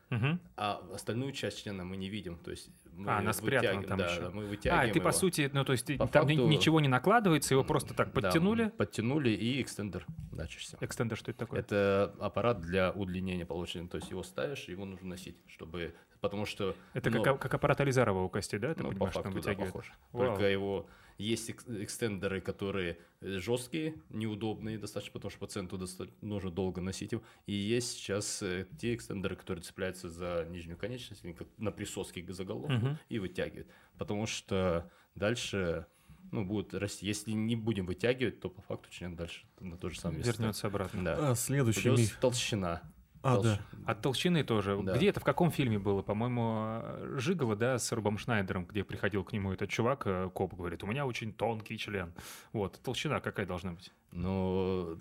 Мгм. 0.10 0.39
а 0.55 0.82
остальную 0.93 1.32
часть 1.34 1.64
члена 1.64 1.84
мы 1.84 1.97
не 1.97 2.10
видим. 2.10 2.38
То 2.38 2.51
есть 2.51 2.70
мы 2.93 3.12
А, 3.12 3.18
она 3.20 3.34
спрятана 3.34 3.84
там 3.84 3.97
да, 3.99 4.05
еще. 4.12 4.22
да, 4.22 4.30
мы 4.32 4.43
А, 4.43 4.47
вытягиваем 4.47 4.89
и 4.89 4.93
ты, 4.93 4.99
по 5.01 5.08
его. 5.10 5.12
сути, 5.18 5.49
ну, 5.53 5.66
то 5.66 5.74
есть 5.74 5.86
По 5.97 6.08
там 6.08 6.26
факту- 6.28 6.47
ничего 6.47 6.80
не 6.80 6.88
накладывается, 6.88 7.53
его 7.53 7.64
просто 7.64 7.93
так 7.93 8.08
Да, 8.14 8.22
подтянули? 8.22 8.70
подтянули 8.70 9.30
и 9.32 9.62
экстендер, 9.62 10.05
да, 10.32 10.47
чаще 10.47 10.60
всего. 10.60 10.78
Экстендер, 10.82 11.18
что 11.18 11.32
это 11.32 11.39
такое? 11.41 11.60
Это 11.60 12.16
аппарат 12.20 12.62
для 12.62 12.91
удлинения 12.91 13.45
члена. 13.45 13.88
То 13.89 13.97
есть 13.97 14.10
его 14.10 14.24
ставишь, 14.24 14.68
его 14.68 14.86
нужно 14.86 15.08
носить, 15.10 15.38
чтобы... 15.47 15.93
Потому 16.22 16.45
что... 16.45 16.76
Это 16.93 17.12
ну, 17.12 17.22
как, 17.22 17.39
как 17.39 17.53
аппарат 17.53 17.80
Ализарова 17.82 18.24
у 18.24 18.30
кости, 18.30 18.58
да? 18.58 18.74
Ты 18.74 18.82
Ну, 18.82 18.89
по 18.89 18.93
понимаешь, 18.95 19.14
там 19.14 19.24
факту, 19.24 19.36
да, 19.36 19.41
вытягивает? 19.49 19.74
похож. 19.74 19.91
Вау. 20.14 20.26
Только 20.32 20.45
его 20.49 20.88
есть 21.18 21.49
экс- 21.49 21.65
экстендеры, 21.68 22.41
которые 22.41 22.97
э, 23.22 23.39
жесткие, 23.39 23.95
неудобные 24.09 24.78
достаточно, 24.78 25.13
потому 25.13 25.32
что 25.32 25.39
пациенту 25.39 25.80
нужно 26.22 26.51
долго 26.51 26.82
носить 26.82 27.11
его. 27.11 27.24
И 27.45 27.53
есть 27.53 27.97
сейчас 27.97 28.41
э, 28.43 28.68
те 28.80 28.93
экстендеры, 28.95 29.36
которые 29.36 29.63
цепляются 29.63 30.09
за 30.09 30.45
нижнюю 30.49 30.78
конечность, 30.78 31.24
они 31.24 31.34
как 31.34 31.47
на 31.57 31.72
присоске 31.72 32.22
к 32.22 32.32
заголовку 32.32 32.74
Мгм. 32.74 32.97
и 33.09 33.20
вытягивают. 33.20 33.68
Потому 33.97 34.28
что 34.28 34.89
дальше 35.15 35.86
ну, 36.32 36.45
будет 36.45 36.74
расти. 36.74 37.05
Если 37.07 37.32
не 37.32 37.55
будем 37.55 37.86
вытягивать, 37.86 38.39
то 38.39 38.49
по 38.49 38.61
факту 38.61 38.89
член 38.91 39.15
дальше 39.15 39.45
на 39.59 39.78
то 39.78 39.89
же 39.89 39.99
самое 39.99 40.20
место. 40.20 40.34
Вернется 40.41 40.68
обратно. 40.68 41.03
Да. 41.03 41.32
А, 41.32 41.36
следующий 41.36 41.82
Плюс 41.84 41.99
миф. 41.99 42.18
толщина. 42.20 42.82
А, 43.24 43.38
Толщ- 43.38 43.43
да. 43.43 43.59
От 43.91 44.01
толщины 44.01 44.43
тоже. 44.43 44.80
Да. 44.84 44.95
Где 44.95 45.09
это, 45.09 45.20
в 45.20 45.24
каком 45.24 45.51
фильме 45.51 45.80
было? 45.80 46.01
По-моему, 46.01 46.82
э, 46.84 47.15
Жигало, 47.18 47.55
да, 47.55 47.80
с 47.80 47.91
Рубом 47.91 48.18
Шнайдером, 48.18 48.65
где 48.65 48.84
приходил 48.84 49.24
к 49.24 49.34
нему 49.34 49.51
этот 49.53 49.70
чувак, 49.70 50.03
э, 50.05 50.30
коп, 50.34 50.53
говорит, 50.53 50.84
у 50.84 50.88
меня 50.88 51.05
очень 51.05 51.34
тонкий 51.34 51.78
член. 51.78 52.13
Вот, 52.53 52.80
толщина 52.84 53.20
какая 53.20 53.45
должна 53.45 53.72
быть? 53.72 53.91
Но 54.11 54.97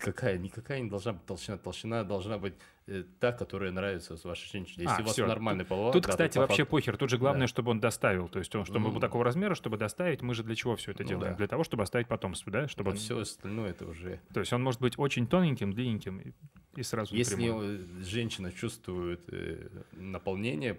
какая, 0.00 0.38
никакая 0.38 0.80
не 0.80 0.88
должна 0.88 1.12
быть 1.12 1.24
толщина. 1.26 1.58
Толщина 1.58 2.04
должна 2.04 2.38
быть 2.38 2.54
э, 2.86 3.04
та, 3.20 3.32
которая 3.32 3.70
нравится 3.70 4.16
вашей 4.24 4.50
женщине. 4.50 4.84
Если 4.84 4.98
А, 5.00 5.02
у 5.02 5.04
вас 5.04 5.12
всё. 5.12 5.26
нормальный 5.26 5.64
половой 5.64 5.92
Тут, 5.92 6.04
да, 6.04 6.10
кстати, 6.10 6.34
по 6.34 6.40
вообще 6.42 6.62
факту- 6.64 6.70
похер. 6.70 6.96
Тут 6.96 7.10
же 7.10 7.18
главное, 7.18 7.42
Да. 7.42 7.46
чтобы 7.48 7.70
он 7.70 7.80
доставил. 7.80 8.28
То 8.28 8.38
есть, 8.38 8.54
он, 8.54 8.64
чтобы 8.64 8.86
был 8.86 8.94
Ну. 8.94 9.00
такого 9.00 9.24
размера, 9.24 9.54
чтобы 9.54 9.76
доставить. 9.76 10.22
Мы 10.22 10.34
же 10.34 10.42
для 10.42 10.54
чего 10.54 10.76
все 10.76 10.92
это 10.92 11.02
Ну 11.02 11.08
делаем? 11.10 11.32
да. 11.32 11.36
Для 11.38 11.48
того, 11.48 11.64
чтобы 11.64 11.82
оставить 11.82 12.08
потомство, 12.08 12.50
да? 12.52 12.68
Чтобы 12.68 12.90
А 12.90 12.92
он- 12.92 12.96
все 12.98 13.18
остальное 13.18 13.70
это 13.70 13.86
уже. 13.86 14.20
То 14.32 14.40
есть 14.40 14.52
он 14.52 14.62
может 14.62 14.80
быть 14.80 14.98
очень 14.98 15.26
тоненьким, 15.26 15.72
длинненьким 15.72 16.18
и, 16.20 16.32
и 16.76 16.82
сразу 16.82 17.14
Если 17.14 17.34
напрямую. 17.34 17.86
женщина 18.04 18.52
чувствует 18.52 19.20
э, 19.32 19.68
наполнение, 19.92 20.78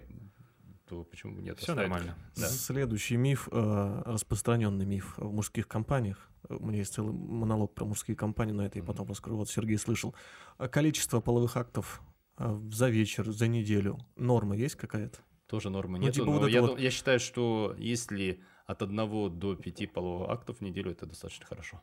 то 0.90 1.04
почему 1.04 1.36
бы 1.36 1.42
нет? 1.42 1.56
Все 1.58 1.72
оставить? 1.72 1.88
нормально. 1.88 2.16
Да. 2.36 2.48
Следующий 2.48 3.16
миф, 3.16 3.48
э, 3.52 4.02
распространенный 4.06 4.84
миф 4.84 5.14
в 5.16 5.32
мужских 5.32 5.68
компаниях. 5.68 6.28
Э, 6.48 6.56
У 6.56 6.66
меня 6.66 6.78
есть 6.78 6.92
целый 6.94 7.12
монолог 7.12 7.72
про 7.74 7.84
мужские 7.84 8.16
компании, 8.16 8.52
но 8.52 8.64
это 8.66 8.78
я 8.78 8.84
потом 8.84 9.08
расскажу. 9.08 9.36
Вот 9.36 9.48
Сергей 9.48 9.78
слышал. 9.78 10.14
А 10.58 10.66
Количество 10.68 11.20
половых 11.20 11.56
актов 11.56 12.02
э, 12.38 12.60
за 12.72 12.88
вечер, 12.90 13.30
за 13.30 13.46
неделю. 13.46 13.98
Норма 14.16 14.56
есть 14.56 14.74
какая-то? 14.74 15.18
Тоже 15.46 15.70
нормы 15.70 15.98
Ну, 15.98 16.06
нет. 16.06 16.14
типа 16.14 16.26
но 16.26 16.32
вот 16.40 16.48
я, 16.48 16.60
вот- 16.62 16.80
я 16.80 16.90
считаю, 16.90 17.20
что 17.20 17.74
если 17.78 18.42
от 18.66 18.82
одного 18.82 19.28
до 19.28 19.54
пяти 19.54 19.86
половых 19.86 20.28
актов 20.30 20.58
в 20.58 20.60
неделю, 20.60 20.90
это 20.90 21.06
достаточно 21.06 21.46
хорошо. 21.46 21.80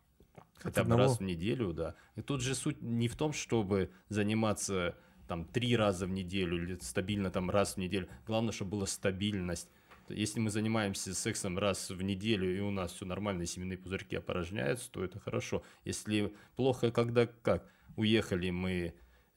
Хотя 0.59 0.83
бы 0.83 0.97
раз 0.97 1.19
в 1.19 1.21
неделю, 1.23 1.71
да. 1.71 1.95
И 2.15 2.21
тут 2.21 2.41
же 2.41 2.55
суть 2.55 2.81
не 2.81 3.07
в 3.07 3.15
том, 3.15 3.31
чтобы 3.31 3.89
заниматься 4.09 4.95
там 5.27 5.45
три 5.45 5.75
раза 5.75 6.05
в 6.05 6.09
неделю 6.09 6.63
или 6.63 6.75
стабильно 6.75 7.29
там 7.29 7.49
раз 7.49 7.73
в 7.73 7.77
неделю. 7.77 8.07
Главное, 8.25 8.51
чтобы 8.51 8.71
была 8.71 8.85
стабильность. 8.85 9.69
Если 10.09 10.39
мы 10.39 10.49
занимаемся 10.49 11.13
сексом 11.13 11.57
раз 11.57 11.89
в 11.89 12.01
неделю, 12.01 12.55
и 12.55 12.61
у 12.61 12.71
нас 12.71 12.93
все 12.93 13.05
нормально, 13.05 13.43
и 13.43 13.45
семенные 13.45 13.77
пузырьки 13.77 14.15
опорожняются, 14.15 14.89
то 14.89 15.03
это 15.03 15.19
хорошо. 15.19 15.63
Если 15.83 16.33
плохо, 16.55 16.91
когда 16.91 17.27
как? 17.27 17.69
Уехали 17.97 18.51
мы 18.51 18.93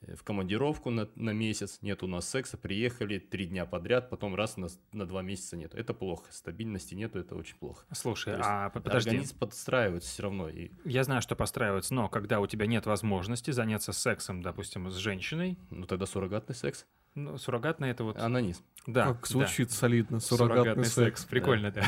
в 0.06 0.22
командировку 0.22 0.90
на, 0.90 1.08
на 1.14 1.30
месяц, 1.30 1.78
нет 1.82 2.02
у 2.02 2.06
нас 2.06 2.28
секса, 2.28 2.56
приехали 2.56 3.18
три 3.18 3.46
дня 3.46 3.66
подряд, 3.66 4.10
потом 4.10 4.34
раз 4.34 4.56
на, 4.56 4.68
на 4.92 5.06
два 5.06 5.22
месяца 5.22 5.56
нет. 5.56 5.74
Это 5.74 5.94
плохо. 5.94 6.32
Стабильности 6.32 6.94
нету, 6.94 7.18
это 7.18 7.34
очень 7.34 7.56
плохо. 7.56 7.84
Слушай, 7.92 8.36
То 8.36 8.42
а 8.42 8.70
подожди. 8.70 9.10
Организм 9.10 9.38
подстраивается 9.38 10.10
все 10.10 10.22
равно. 10.22 10.48
И, 10.48 10.70
Я 10.84 11.04
знаю, 11.04 11.22
что 11.22 11.36
постраивается, 11.36 11.94
но 11.94 12.08
когда 12.08 12.40
у 12.40 12.46
тебя 12.46 12.66
нет 12.66 12.86
возможности 12.86 13.50
заняться 13.50 13.92
сексом, 13.92 14.42
допустим, 14.42 14.90
с 14.90 14.96
женщиной, 14.96 15.58
ну 15.70 15.86
тогда 15.86 16.06
суррогатный 16.06 16.54
секс, 16.54 16.86
ну, 17.14 17.38
суррогатный 17.38 17.90
это 17.90 18.04
вот... 18.04 18.18
анонизм. 18.18 18.62
да, 18.86 19.08
как 19.08 19.22
да. 19.22 19.26
звучит 19.26 19.72
солидно. 19.72 20.20
Суррогатный, 20.20 20.84
секс. 20.84 21.24
Прикольно, 21.24 21.72
да. 21.72 21.82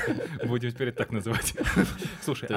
Будем 0.46 0.70
теперь 0.70 0.92
так 0.92 1.10
называть. 1.10 1.54
Слушай, 2.22 2.48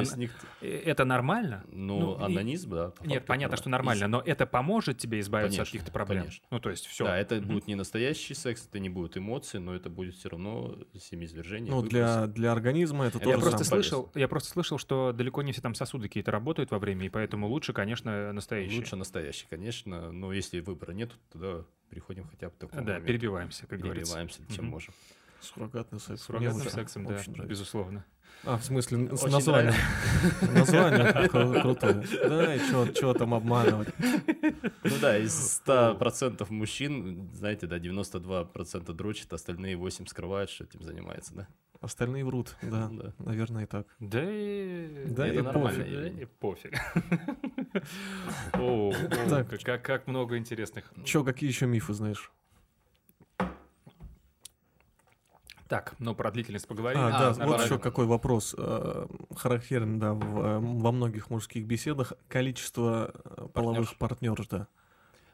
э, 0.61 0.67
это 0.67 1.05
нормально? 1.05 1.63
ну, 1.72 1.99
Ну, 1.99 2.20
и- 2.20 2.24
анонизм, 2.26 2.72
да. 2.72 2.89
по 2.89 3.03
Нет, 3.03 3.26
понятно, 3.26 3.55
что 3.57 3.70
нормально. 3.70 4.07
но 4.07 4.22
это 4.26 4.45
поможет 4.45 4.97
тебе 4.97 5.20
избавиться 5.22 5.61
от 5.61 5.67
каких-то 5.67 5.91
проблем. 5.91 6.24
конечно. 6.24 6.45
Ну, 6.51 6.59
то 6.59 6.70
есть 6.70 6.86
все. 6.88 7.05
Да, 7.05 7.17
это 7.17 7.39
будет 7.39 7.67
не 7.67 7.76
настоящий 7.76 8.34
секс, 8.34 8.67
это 8.67 8.80
не 8.80 8.89
будет 8.89 9.17
эмоций, 9.17 9.59
но 9.59 9.74
это 9.74 9.89
будет 9.89 10.15
все 10.15 10.30
равно 10.30 10.78
семиизвержение. 10.99 11.72
Ну, 11.72 11.82
для, 11.82 12.28
для 12.28 12.51
организма 12.51 13.05
это, 13.05 13.17
Это 13.17 13.30
Я 13.30 13.36
тоже 13.36 13.49
просто 13.49 13.63
сам 13.63 13.78
слышал, 13.78 14.11
я 14.13 14.28
просто 14.28 14.49
слышал, 14.49 14.78
что 14.78 15.13
далеко 15.13 15.41
не 15.41 15.53
все 15.53 15.61
там 15.61 15.74
сосуды 15.74 16.07
какие-то 16.07 16.32
работают 16.32 16.72
во 16.72 16.80
время, 16.80 17.05
и 17.05 17.09
поэтому 17.09 17.47
лучше, 17.47 17.74
конечно, 17.74 18.34
настоящий. 18.34 18.78
Лучше 18.78 18.95
настоящий, 18.97 19.47
конечно, 19.49 20.11
но 20.11 20.34
если 20.34 20.59
выбора 20.59 20.91
нет, 20.91 21.11
тогда 21.32 21.63
переходим 21.89 22.25
хотя 22.29 22.47
бы 22.49 22.55
к 22.55 22.57
такому 22.59 22.81
Да, 22.81 22.93
моменту. 22.93 23.07
перебиваемся, 23.07 23.67
как 23.67 23.79
говорится. 23.79 24.13
Перебиваемся, 24.13 24.39
чем 24.53 24.65
Мгм. 24.65 24.71
можем. 24.73 24.93
Суррогатный 25.41 25.99
секс. 25.99 26.09
Мне 26.09 26.17
суррогатным 26.17 26.61
очень- 26.61 26.71
сексом, 26.71 27.03
да, 27.05 27.09
нравится. 27.11 27.41
безусловно. 27.43 28.05
А, 28.45 28.57
в 28.57 28.63
смысле, 28.63 29.15
с 29.17 29.23
названием. 29.25 29.73
Название 30.53 30.99
кру- 31.29 31.61
крутое. 31.61 32.05
Да, 32.29 32.55
и 32.55 32.59
что 32.93 33.13
там 33.13 33.33
обманывать? 33.33 33.89
Ну 33.99 34.95
да, 35.01 35.17
из 35.17 35.61
100% 35.65 36.49
мужчин, 36.49 37.29
знаете, 37.33 37.67
да, 37.67 37.79
92% 37.79 38.93
дрочат, 38.93 39.33
остальные 39.33 39.75
8 39.77 40.05
скрывают, 40.05 40.49
что 40.49 40.63
этим 40.63 40.83
занимается, 40.83 41.33
да? 41.35 41.47
Остальные 41.82 42.25
врут, 42.25 42.57
да. 42.61 42.89
Да. 42.91 43.13
Наверное, 43.19 43.63
и 43.63 43.65
так. 43.65 43.88
Да 43.99 44.21
и... 44.21 45.05
Да 45.07 45.25
Это 45.27 45.39
и 45.39 45.41
нормально. 45.41 45.69
пофиг. 45.84 45.93
Да 45.93 46.07
и 46.07 46.25
пофиг. 46.25 46.73
О, 48.53 48.91
как- 49.63 49.82
как 49.82 50.07
много 50.07 50.38
интересных. 50.38 50.91
Че, 51.05 51.23
какие 51.23 51.49
еще 51.49 51.67
мифы 51.67 51.93
знаешь? 51.93 52.32
Так, 55.69 55.93
ну 55.99 56.15
про 56.15 56.32
длительность 56.32 56.67
поговорили. 56.67 57.01
А, 57.01 57.34
да, 57.36 57.45
вот 57.45 57.61
еще 57.63 57.77
какой 57.77 58.07
вопрос. 58.07 58.55
э, 58.57 59.05
Характерен, 59.36 59.99
да, 59.99 60.13
в, 60.15 60.39
э, 60.39 60.57
во 60.59 60.91
многих 60.91 61.30
мужских 61.30 61.65
беседах 61.67 62.13
количество 62.27 63.13
э, 63.13 63.47
половых 63.53 63.95
партнеров, 63.97 64.47
да. 64.49 64.67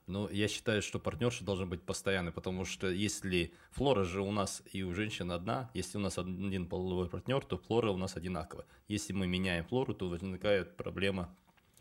Но 0.07 0.29
я 0.29 0.47
считаю, 0.47 0.81
что 0.81 0.99
партнерша 0.99 1.43
должен 1.43 1.67
быть 1.69 1.81
постоянный, 1.81 2.31
потому 2.31 2.63
что 2.65 2.87
если 2.87 3.53
флора 3.71 4.03
же 4.03 4.21
у 4.21 4.31
нас 4.31 4.61
и 4.71 4.83
у 4.83 4.93
женщин 4.93 5.31
одна, 5.31 5.71
если 5.73 5.97
у 5.97 6.01
нас 6.01 6.17
один 6.19 6.67
половой 6.67 7.09
партнер, 7.09 7.43
то 7.43 7.57
флора 7.57 7.91
у 7.91 7.97
нас 7.97 8.15
одинаковая. 8.15 8.65
Если 8.87 9.13
мы 9.13 9.25
меняем 9.25 9.65
флору, 9.65 9.95
то 9.95 10.07
возникает 10.07 10.77
проблема 10.77 11.35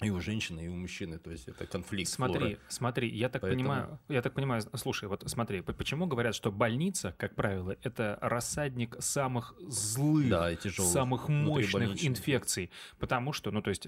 И 0.05 0.11
у 0.11 0.21
женщины, 0.21 0.65
и 0.67 0.69
у 0.69 0.75
мужчины, 0.77 1.19
то 1.19 1.31
есть 1.31 1.49
это 1.49 1.67
конфликт. 1.67 2.11
Смотри, 2.11 2.39
флоры. 2.39 2.59
смотри, 2.69 3.09
я 3.09 3.29
так 3.29 3.43
Поэтому- 3.43 3.63
понимаю, 3.63 3.99
я 4.09 4.23
так 4.23 4.35
понимаю, 4.35 4.63
слушай, 4.75 5.09
вот 5.09 5.23
смотри, 5.27 5.61
почему 5.63 6.07
говорят, 6.07 6.35
что 6.35 6.53
больница, 6.53 7.15
как 7.19 7.35
правило, 7.35 7.77
это 7.83 8.19
рассадник 8.21 8.97
самых 9.01 9.55
злых, 9.61 10.29
Да, 10.29 10.51
и 10.51 10.57
тяжелых. 10.57 10.93
самых 10.93 11.29
мощных 11.29 12.05
инфекций, 12.05 12.71
потому 12.99 13.33
что, 13.33 13.51
ну, 13.51 13.63
то 13.63 13.71
есть, 13.71 13.87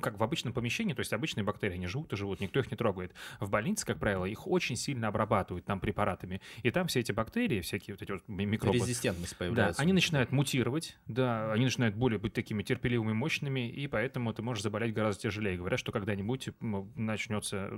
как 0.00 0.18
в 0.18 0.22
обычном 0.22 0.52
помещении, 0.52 0.94
то 0.94 1.00
есть 1.00 1.12
обычные 1.12 1.44
бактерии, 1.44 1.74
они 1.74 1.86
живут 1.86 2.12
и 2.12 2.16
живут, 2.16 2.40
никто 2.40 2.60
их 2.60 2.70
не 2.70 2.76
трогает. 2.76 3.12
В 3.40 3.50
больнице, 3.50 3.86
как 3.86 3.98
правило, 3.98 4.24
их 4.24 4.46
очень 4.46 4.76
сильно 4.76 5.08
обрабатывают 5.08 5.64
там 5.64 5.80
препаратами, 5.80 6.40
и 6.62 6.70
там 6.70 6.86
все 6.88 7.00
эти 7.00 7.12
бактерии, 7.12 7.60
всякие 7.60 7.94
вот 7.94 8.02
эти 8.02 8.12
вот 8.12 8.22
ми- 8.28 8.44
микробы, 8.46 8.78
Резистентность 8.78 9.32
да, 9.32 9.38
появляется. 9.38 9.82
они 9.82 9.92
начинают 9.92 10.32
мутировать, 10.32 10.96
да, 11.06 11.52
они 11.52 11.64
начинают 11.64 11.94
более 11.94 12.18
быть 12.18 12.32
такими 12.32 12.62
терпеливыми, 12.62 13.12
мощными, 13.12 13.68
и 13.70 13.86
поэтому 13.86 14.32
ты 14.32 14.42
можешь 14.42 14.62
заболеть 14.62 14.94
гораздо 14.94 15.22
тяжелее. 15.22 15.51
Говорят, 15.56 15.78
что 15.80 15.92
когда-нибудь 15.92 16.50
начнется, 16.96 17.70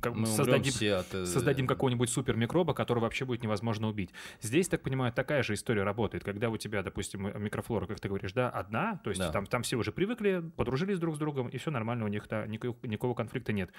как- 0.00 0.14
Мы 0.14 0.26
создадим, 0.26 0.72
все 0.72 0.94
от... 0.94 1.14
э, 1.14 1.24
создадим 1.26 1.66
какого-нибудь 1.66 2.10
супермикроба, 2.10 2.74
который 2.74 3.00
вообще 3.00 3.24
будет 3.24 3.42
невозможно 3.42 3.88
убить. 3.88 4.10
Здесь, 4.40 4.68
так 4.68 4.82
понимаю, 4.82 5.12
такая 5.12 5.42
же 5.42 5.54
история 5.54 5.82
работает, 5.82 6.24
когда 6.24 6.50
у 6.50 6.56
тебя, 6.56 6.82
допустим, 6.82 7.26
э, 7.26 7.38
микрофлора, 7.38 7.86
как 7.86 8.00
ты 8.00 8.08
говоришь, 8.08 8.32
да, 8.32 8.50
одна, 8.50 9.00
то 9.04 9.10
есть 9.10 9.20
Да. 9.20 9.30
там, 9.30 9.46
там 9.46 9.62
все 9.62 9.76
уже 9.76 9.92
привыкли, 9.92 10.42
подружились 10.56 10.98
друг 10.98 11.16
с 11.16 11.18
другом, 11.18 11.48
и 11.48 11.58
все 11.58 11.70
нормально, 11.70 12.04
у 12.04 12.08
них 12.08 12.26
да, 12.28 12.46
никакого, 12.46 12.86
никакого 12.86 13.14
конфликта 13.14 13.52
нет. 13.52 13.70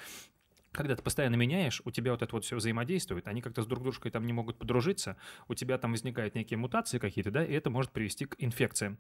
Когда 0.72 0.96
ты 0.96 1.02
постоянно 1.02 1.36
меняешь, 1.36 1.82
у 1.86 1.90
тебя 1.92 2.12
вот 2.12 2.22
это 2.22 2.36
вот 2.36 2.46
все 2.46 2.56
взаимодействует, 2.56 3.28
они 3.28 3.42
как-то 3.42 3.64
с 3.64 3.66
друг 3.66 3.82
дружкой 3.82 4.12
там 4.12 4.26
не 4.28 4.34
могут 4.34 4.60
подружиться, 4.60 5.18
у 5.48 5.56
тебя 5.56 5.80
там 5.80 5.92
возникают 5.92 6.36
некие 6.36 6.58
мутации 6.58 7.00
какие-то, 7.00 7.32
да, 7.32 7.44
и 7.44 7.52
это 7.54 7.72
может 7.72 7.92
привести 7.92 8.26
к 8.26 8.36
инфекциям. 8.38 9.00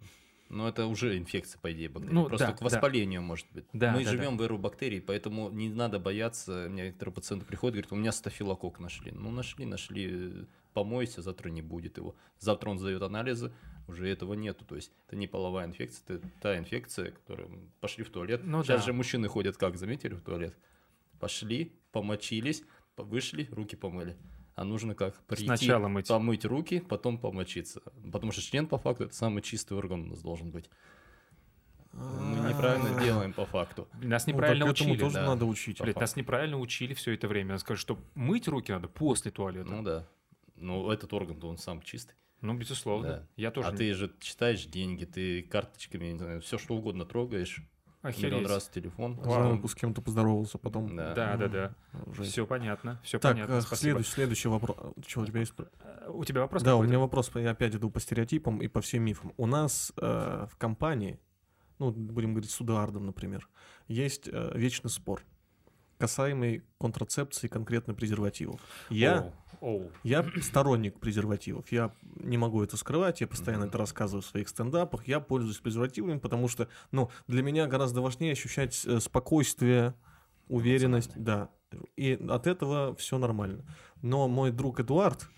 Но 0.50 0.68
это 0.68 0.88
уже 0.88 1.18
инфекция, 1.18 1.60
по 1.60 1.72
идее, 1.72 1.90
бактерий. 1.90 2.14
Ну, 2.16 2.26
Просто 2.26 2.48
да, 2.48 2.54
к 2.54 2.62
воспалению 2.62 3.22
может 3.22 3.46
быть. 3.54 3.66
Да, 3.72 3.92
Мы 3.94 4.04
да, 4.04 4.10
живем 4.10 4.36
в 4.36 4.42
эру 4.42 4.58
бактерий, 4.58 5.00
поэтому 5.00 5.50
не 5.52 5.70
надо 5.70 6.00
бояться. 6.00 6.66
У 6.66 6.70
меня 6.70 6.86
некоторые 6.88 7.14
пациенты 7.14 7.46
приходят, 7.46 7.74
говорят, 7.76 7.92
у 7.92 7.96
меня 7.96 8.12
стафилококк 8.12 8.80
нашли. 8.80 9.12
Ну, 9.12 9.30
нашли, 9.30 9.66
нашли, 9.66 10.08
э, 10.12 10.46
помойся, 10.74 11.22
завтра 11.22 11.50
не 11.50 11.62
будет 11.62 11.98
его. 11.98 12.16
Завтра 12.40 12.72
он 12.72 12.80
сдает 12.80 13.04
анализы, 13.04 13.52
уже 13.88 14.08
этого 14.10 14.34
нету. 14.34 14.66
То 14.66 14.76
есть 14.76 14.92
это 15.08 15.16
не 15.16 15.28
половая 15.28 15.68
инфекция, 15.68 16.18
это 16.18 16.28
та 16.42 16.58
инфекция, 16.58 17.12
которая 17.12 17.46
м, 17.48 17.72
пошли 17.80 18.04
в 18.04 18.10
туалет. 18.10 18.42
Ну 18.44 18.64
Сейчас 18.64 18.80
да. 18.82 18.86
же 18.88 18.94
мужчины 18.94 19.28
ходят 19.28 19.56
как, 19.56 19.78
заметили, 19.78 20.16
в 20.16 20.22
туалет? 20.22 20.58
Пошли, 21.20 21.74
помочились, 21.92 22.64
по- 22.96 23.04
вышли, 23.04 23.48
руки 23.52 23.76
помыли. 23.76 24.16
А 24.60 24.66
нужно 24.66 24.94
как? 24.94 25.16
Прийти, 25.24 25.46
Сначала 25.46 25.88
мыть. 25.88 26.10
помыть 26.10 26.44
руки, 26.44 26.82
потом 26.82 27.18
помочиться. 27.18 27.82
Потому 28.12 28.34
что 28.34 28.42
член, 28.42 28.68
по 28.68 28.78
факту, 28.78 29.06
это 29.06 29.16
самый 29.16 29.42
чистый 29.42 29.78
орган 29.78 30.02
у 30.02 30.06
нас 30.08 30.20
должен 30.20 30.52
быть. 30.52 30.70
Мы 31.94 32.50
неправильно 32.50 33.02
делаем 33.02 33.32
по 33.32 33.46
факту. 33.46 33.88
Нас 34.02 34.28
Ну, 34.28 34.34
неправильно 34.34 34.66
этому 34.66 34.92
учили. 34.92 35.00
тоже 35.00 35.14
да. 35.16 35.28
надо 35.28 35.46
учить. 35.46 35.80
Блядь, 35.80 35.96
нас 35.96 36.18
неправильно 36.18 36.60
учили 36.60 36.94
все 36.94 37.14
это 37.14 37.30
время. 37.30 37.58
Скажи, 37.58 37.80
что 37.80 37.98
мыть 38.16 38.50
руки 38.50 38.74
надо 38.74 38.90
после 38.90 39.32
туалета. 39.32 39.70
Ну 39.72 39.82
да. 39.82 40.06
Ну, 40.58 40.92
этот 40.92 41.14
орган-то 41.14 41.48
он 41.48 41.58
сам 41.58 41.82
чистый. 41.82 42.16
Ну, 42.42 42.54
безусловно. 42.54 43.08
Да. 43.08 43.28
Я 43.38 43.52
тоже 43.52 43.70
А 43.70 43.72
ты 43.72 43.94
же 43.94 44.14
читаешь 44.20 44.66
деньги, 44.66 45.06
ты 45.06 45.42
карточками, 45.44 46.42
все 46.42 46.58
что 46.58 46.76
угодно 46.76 47.06
трогаешь. 47.06 47.62
Охереть. 48.02 48.32
Миллион 48.32 48.46
раз 48.46 48.70
телефон. 48.70 49.20
Руку 49.24 49.68
с 49.68 49.76
кем-то 49.76 50.02
поздоровался, 50.02 50.58
потом... 50.58 50.96
Да. 50.96 51.14
Да, 51.14 51.36
да, 51.38 51.48
да. 51.48 51.76
Уже. 52.06 52.24
Все 52.24 52.46
понятно, 52.48 53.00
все 53.04 53.20
Так, 53.20 53.34
понятно. 53.34 53.54
э, 53.56 53.62
Спасибо. 53.62 53.78
следующий, 54.04 54.12
следующий 54.12 54.48
вопрос. 54.48 54.78
Что, 55.06 55.22
у 55.22 55.26
тебя 55.26 55.42
есть? 55.42 55.54
Э, 55.82 56.10
У 56.10 56.24
тебя 56.24 56.42
вопрос 56.42 56.64
да, 56.64 56.78
у 56.78 56.84
меня 56.84 56.98
вопрос, 56.98 57.30
я 57.36 57.52
опять 57.52 57.76
иду 57.76 57.90
по 57.90 58.00
стереотипам 58.00 58.62
и 58.62 58.68
по 58.70 58.80
всем 58.80 59.04
мифам. 59.04 59.34
У 59.36 59.46
нас 59.46 59.92
э, 59.98 60.48
в 60.50 60.56
компании, 60.58 61.20
ну, 61.78 61.92
будем 61.92 62.34
говорить, 62.34 62.52
с 62.52 62.62
Эдуардом, 62.62 63.06
например, 63.06 63.50
есть 63.90 64.30
э, 64.32 64.52
вечный 64.56 64.90
спор 64.90 65.22
касаемый 65.98 66.64
контрацепции, 66.80 67.50
конкретно 67.50 67.94
презервативов. 67.94 68.62
Я, 68.90 69.20
Оу, 69.20 69.34
оу. 69.62 69.92
я 70.04 70.26
сторонник 70.42 71.00
презервативов. 71.00 71.72
Я 71.72 71.92
не 72.16 72.38
могу 72.38 72.64
это 72.64 72.78
скрывать, 72.78 73.22
я 73.22 73.28
постоянно 73.28 73.66
это 73.66 73.78
рассказываю 73.78 74.22
в 74.22 74.26
своих 74.26 74.50
стендапах. 74.50 75.08
Я 75.08 75.20
пользуюсь 75.20 75.58
презервативами, 75.58 76.18
потому 76.18 76.48
что, 76.48 76.68
ну, 76.92 77.10
для 77.28 77.44
меня 77.44 77.68
гораздо 77.68 78.02
важнее 78.02 78.34
ощущать 78.34 78.82
э, 78.86 79.00
спокойствие, 79.00 79.94
уверенность, 80.48 81.12
да. 81.16 81.50
И 81.96 82.14
от 82.30 82.48
этого 82.48 82.96
все 82.96 83.18
нормально. 83.18 83.64
Но 84.02 84.28
мой 84.28 84.52
друг 84.52 84.80
Эдуард, 84.80 85.30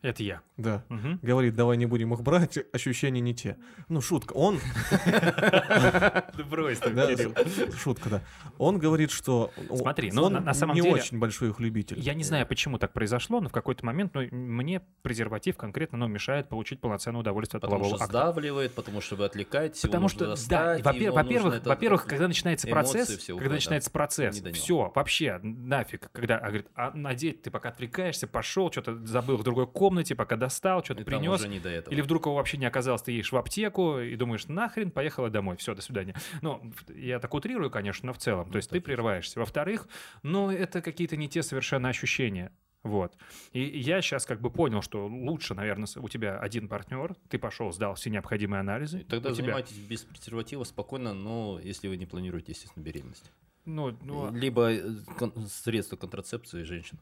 Это 0.00 0.22
я. 0.22 0.40
да, 0.56 0.84
Мгм. 0.88 1.18
говорит, 1.22 1.54
давай 1.56 1.76
не 1.76 1.86
будем 1.86 2.14
их 2.14 2.20
брать, 2.22 2.58
ощущения 2.72 3.20
не 3.20 3.34
те. 3.34 3.56
Ну, 3.88 4.00
шутка. 4.00 4.32
Он, 4.34 4.58
Да 5.12 6.24
брось 6.48 6.78
ты, 6.78 7.34
шутка, 7.76 8.08
да. 8.08 8.22
Он 8.58 8.78
говорит, 8.78 9.10
что 9.10 9.50
Смотри, 9.74 10.10
ну, 10.12 10.24
он 10.24 10.32
на- 10.34 10.54
самом 10.54 10.74
не 10.76 10.82
деле- 10.82 10.94
очень 10.94 11.18
большой 11.18 11.50
их 11.50 11.60
любитель. 11.60 11.98
Я 11.98 12.14
не 12.14 12.24
знаю, 12.24 12.46
почему 12.46 12.78
так 12.78 12.92
произошло, 12.92 13.40
но 13.40 13.48
в 13.48 13.52
какой-то 13.52 13.84
момент 13.84 14.14
ну, 14.14 14.22
мне 14.30 14.82
презерватив 15.02 15.56
конкретно 15.56 15.98
ну, 15.98 16.06
мешает 16.06 16.48
получить 16.48 16.80
полноценное 16.80 17.20
удовольствие 17.20 17.58
от 17.58 17.62
Потому 17.62 17.80
полового 17.80 17.96
что 17.98 18.04
акта. 18.04 18.18
сдавливает, 18.18 18.72
потому 18.74 19.00
что 19.00 19.16
вы 19.16 19.24
отвлекаетесь, 19.24 19.80
Потому 19.80 20.08
что, 20.08 20.34
да, 20.48 20.78
во-первых, 20.82 21.64
во-первых, 21.64 22.06
когда 22.06 22.28
начинается 22.28 22.68
процесс, 22.68 23.26
когда 23.26 23.50
начинается 23.54 23.90
процесс, 23.90 24.40
Не 24.42 24.52
все, 24.52 24.92
вообще, 24.94 25.38
нафиг, 25.42 26.10
когда, 26.12 26.38
а, 26.38 26.46
говорит, 26.46 26.66
а 26.74 26.90
надеть 26.92 27.42
ты 27.42 27.50
пока 27.50 27.70
отвлекаешься, 27.70 28.26
пошел, 28.26 28.70
что-то 28.70 29.04
забыл 29.06 29.36
в 29.36 29.42
другой 29.42 29.66
комнате, 29.66 29.87
пока 30.14 30.36
достал, 30.36 30.84
что-то 30.84 31.02
И 31.02 31.04
принес, 31.04 31.44
не 31.46 31.60
до 31.60 31.68
этого. 31.68 31.92
или 31.92 32.00
вдруг 32.00 32.26
его 32.26 32.34
вообще 32.36 32.56
не 32.56 32.66
оказалось, 32.66 33.02
ты 33.02 33.12
едешь 33.12 33.32
в 33.32 33.36
аптеку 33.36 33.98
и 33.98 34.14
думаешь, 34.16 34.46
нахрен, 34.46 34.90
поехала 34.90 35.30
домой, 35.30 35.56
все, 35.56 35.74
до 35.74 35.82
свидания. 35.82 36.14
Ну, 36.42 36.72
я 36.94 37.18
так 37.18 37.32
утрирую, 37.34 37.70
конечно, 37.70 38.06
но 38.08 38.12
в 38.12 38.18
целом, 38.18 38.50
то 38.50 38.56
есть 38.56 38.70
ты 38.70 38.80
прерываешься. 38.80 39.38
Во-вторых, 39.38 39.88
ну, 40.22 40.50
это 40.50 40.82
какие-то 40.82 41.16
не 41.16 41.28
те 41.28 41.42
совершенно 41.42 41.88
ощущения. 41.88 42.52
Вот. 42.84 43.16
И 43.52 43.60
я 43.60 44.00
сейчас 44.00 44.24
как 44.24 44.40
бы 44.40 44.50
понял, 44.50 44.82
что 44.82 45.06
лучше, 45.06 45.54
наверное, 45.54 45.88
у 45.96 46.08
тебя 46.08 46.38
один 46.38 46.68
партнер, 46.68 47.16
ты 47.28 47.36
пошел, 47.38 47.72
сдал 47.72 47.94
все 47.96 48.08
необходимые 48.08 48.60
анализы. 48.60 49.00
Тогда 49.00 49.30
у 49.30 49.32
тебя, 49.34 49.44
занимайтесь 49.46 49.76
без 49.78 50.02
презерватива 50.02 50.62
спокойно, 50.64 51.12
но 51.12 51.58
если 51.62 51.88
вы 51.88 51.96
не 51.96 52.06
планируете, 52.06 52.52
естественно, 52.52 52.82
беременность. 52.84 53.32
ну, 53.64 53.96
ну, 54.02 54.32
Либо 54.32 54.70
э, 54.72 54.80
кон- 55.18 55.34
средства 55.48 55.96
контрацепции 55.96 56.62
женщин. 56.62 57.00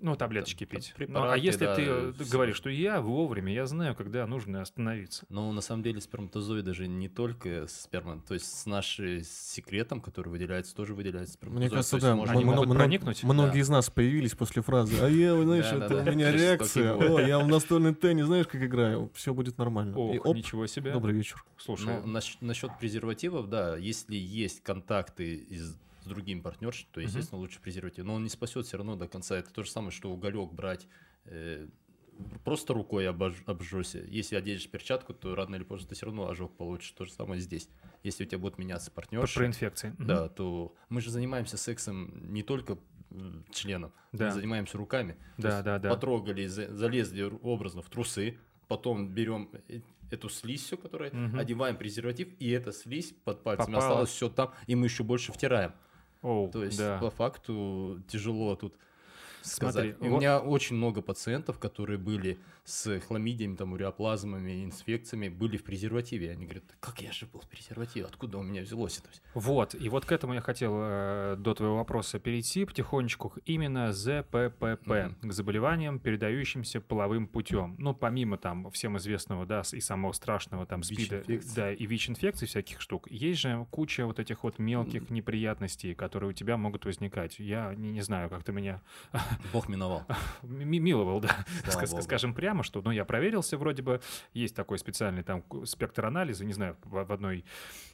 Ну, 0.00 0.16
таблеточки 0.16 0.64
там 0.66 0.80
пить. 0.80 0.94
Ну, 0.98 1.04
а 1.04 1.06
препараты, 1.06 1.40
если 1.40 1.64
да, 1.64 1.74
ты 1.74 1.82
э, 1.82 2.12
всё. 2.18 2.32
говоришь, 2.32 2.56
что 2.56 2.70
я 2.70 3.00
вовремя, 3.00 3.52
я 3.52 3.66
знаю, 3.66 3.94
когда 3.94 4.26
нужно 4.26 4.62
остановиться. 4.62 5.24
Но 5.28 5.52
на 5.52 5.60
самом 5.60 5.82
деле 5.82 6.00
сперматозоиды 6.00 6.74
же 6.74 6.86
не 6.88 7.08
только 7.08 7.66
сперма, 7.68 8.20
то 8.26 8.34
есть 8.34 8.46
с 8.46 8.66
нашим 8.66 9.20
секретом, 9.24 10.00
который 10.00 10.28
выделяется, 10.28 10.74
тоже 10.74 10.94
выделяется 10.94 11.38
Мне 11.42 11.68
сперматозоид. 11.68 11.70
кажется, 11.72 11.90
То 11.90 11.96
есть 11.96 12.06
да. 12.06 12.16
можно 12.16 12.34
Они 12.34 12.44
могут 12.44 12.68
мо- 12.68 12.74
проникнуть? 12.74 13.22
Многие 13.24 13.52
Да. 13.52 13.58
из 13.60 13.68
нас 13.68 13.90
появились 13.90 14.32
после 14.34 14.62
фразы 14.62 14.94
«А 15.00 15.08
я, 15.08 15.40
знаешь, 15.42 15.70
Да, 15.70 15.76
это 15.76 15.88
да, 16.04 16.10
у 16.10 16.14
меня 16.14 16.32
реакция. 16.32 16.94
О, 16.94 17.20
я 17.20 17.38
в 17.38 17.48
настольный 17.48 17.94
теннис, 17.94 18.26
знаешь, 18.26 18.46
как 18.46 18.62
играю. 18.62 19.10
Все 19.14 19.34
будет 19.34 19.58
нормально». 19.58 19.92
И 20.14 20.18
Ох, 20.18 20.26
оп, 20.26 20.36
ничего 20.36 20.66
себе. 20.66 20.92
добрый 20.92 21.14
вечер. 21.14 21.44
Слушай, 21.58 22.00
Ну, 22.04 22.20
насчет 22.40 22.70
презервативов, 22.78 23.48
да, 23.48 23.76
если 23.76 24.16
есть 24.16 24.62
контакты 24.62 25.34
из, 25.34 25.76
с 26.02 26.06
другим 26.06 26.42
партнершей, 26.42 26.88
то, 26.92 27.00
естественно, 27.00 27.38
лучше 27.40 27.60
презерватив. 27.60 28.04
Но 28.04 28.14
он 28.14 28.22
не 28.22 28.28
спасет 28.30 28.66
все 28.66 28.76
равно 28.78 28.96
до 28.96 29.06
конца. 29.08 29.36
Это 29.36 29.52
то 29.52 29.62
же 29.62 29.70
самое, 29.70 29.90
что 29.90 30.10
уголек 30.10 30.50
брать 30.52 30.86
э, 31.26 31.68
просто 32.44 32.72
рукой 32.74 33.06
обож- 33.06 33.42
обжжешься. 33.46 33.98
Если 34.08 34.36
оденешь 34.36 34.68
перчатку, 34.68 35.12
то 35.14 35.34
рано 35.34 35.56
или 35.56 35.64
поздно 35.64 35.88
ты 35.88 35.94
все 35.94 36.06
равно 36.06 36.28
ожог 36.28 36.56
получишь. 36.56 36.90
То 36.92 37.04
же 37.04 37.12
самое 37.12 37.40
здесь. 37.40 37.68
Если 38.02 38.24
у 38.24 38.26
тебя 38.26 38.38
будет 38.38 38.58
меняться 38.58 38.90
про, 38.90 39.02
партнерша, 39.02 39.34
про 39.40 39.46
инфекции. 39.46 39.94
Да, 39.98 40.28
то 40.28 40.74
мы 40.88 41.00
же 41.00 41.10
занимаемся 41.10 41.56
сексом 41.56 42.32
не 42.32 42.42
только 42.42 42.78
членом, 43.52 43.92
Да. 44.12 44.26
мы 44.26 44.30
занимаемся 44.32 44.78
руками. 44.78 45.16
То 45.36 45.42
Да, 45.42 45.48
есть 45.50 45.64
да, 45.64 45.78
да. 45.78 45.90
Потрогали, 45.90 46.46
за- 46.46 46.74
залезли 46.74 47.22
образно 47.22 47.82
в 47.82 47.90
трусы, 47.90 48.38
потом 48.68 49.08
берем 49.12 49.50
э- 49.68 49.80
эту 50.12 50.28
слизь, 50.28 50.62
всю, 50.64 50.76
которая 50.78 51.10
Мгм. 51.12 51.38
одеваем 51.38 51.76
презерватив, 51.76 52.28
и 52.38 52.50
эта 52.50 52.72
слизь 52.72 53.12
под 53.24 53.42
пальцами 53.42 53.74
Попала. 53.74 53.88
осталась 53.90 54.10
все 54.10 54.28
там, 54.28 54.52
и 54.68 54.74
мы 54.76 54.86
еще 54.86 55.02
больше 55.02 55.32
втираем. 55.32 55.72
Оу, 56.22 56.50
То 56.50 56.64
есть 56.64 56.78
да. 56.78 56.98
по 56.98 57.10
факту 57.10 58.02
тяжело 58.08 58.54
тут 58.56 58.74
Смотри, 59.42 59.92
вот- 59.98 60.06
у 60.08 60.16
меня 60.16 60.38
очень 60.40 60.76
много 60.76 61.02
пациентов, 61.02 61.58
которые 61.58 61.98
были 61.98 62.38
с 62.64 63.00
хламидиями, 63.00 63.56
там, 63.56 63.72
уреоплазмами, 63.72 64.64
инфекциями, 64.64 65.28
были 65.28 65.56
в 65.56 65.64
презервативе. 65.64 66.30
Они 66.30 66.44
говорят, 66.44 66.64
как 66.80 67.00
я 67.02 67.10
же 67.12 67.26
был 67.26 67.40
в 67.40 67.48
презервативе, 67.48 68.06
откуда 68.06 68.38
у 68.38 68.42
меня 68.42 68.62
взялось 68.62 68.98
это? 68.98 69.08
всё?» 69.10 69.20
Вот, 69.34 69.74
и 69.74 69.88
вот 69.88 70.04
к 70.04 70.12
этому 70.12 70.34
я 70.34 70.40
хотел 70.40 70.72
э, 70.76 71.36
до 71.38 71.54
твоего 71.54 71.76
вопроса 71.76 72.18
перейти 72.18 72.64
потихонечку, 72.64 73.32
именно 73.44 73.92
ЗППП, 73.92 74.86
Мгм. 74.86 75.16
к 75.22 75.32
заболеваниям, 75.32 75.98
передающимся 75.98 76.80
половым 76.80 77.26
путем. 77.26 77.76
Ну, 77.78 77.94
помимо 77.94 78.36
там 78.36 78.70
всем 78.70 78.96
известного, 78.98 79.46
да, 79.46 79.62
и 79.72 79.80
самого 79.80 80.12
страшного 80.12 80.66
там 80.66 80.82
СПИДа, 80.82 81.22
да, 81.56 81.72
и 81.72 81.86
ВИЧ-инфекций 81.86 82.46
всяких 82.46 82.80
штук, 82.80 83.10
есть 83.10 83.40
же 83.40 83.66
куча 83.70 84.06
вот 84.06 84.18
этих 84.18 84.44
вот 84.44 84.58
мелких 84.58 85.10
неприятностей, 85.10 85.94
которые 85.94 86.30
у 86.30 86.32
тебя 86.32 86.56
могут 86.56 86.84
возникать. 86.84 87.38
Я 87.38 87.74
не, 87.74 87.90
не 87.90 88.02
знаю, 88.02 88.28
как 88.30 88.44
ты 88.44 88.52
меня 88.52 88.80
Бог 89.52 89.68
миновал. 89.68 90.04
Миловал, 90.42 91.20
да. 91.20 91.44
Слава 91.64 91.86
Ск- 91.86 91.90
богу. 91.90 92.02
Скажем 92.02 92.34
прямо, 92.34 92.62
что, 92.62 92.82
ну, 92.82 92.90
я 92.90 93.04
проверился, 93.04 93.56
вроде 93.56 93.82
бы, 93.82 94.00
есть 94.32 94.54
такой 94.54 94.78
специальный 94.78 95.22
там 95.22 95.44
спектр 95.64 96.06
анализа, 96.06 96.44
не 96.44 96.52
знаю, 96.52 96.76
в, 96.84 97.12
одной 97.12 97.44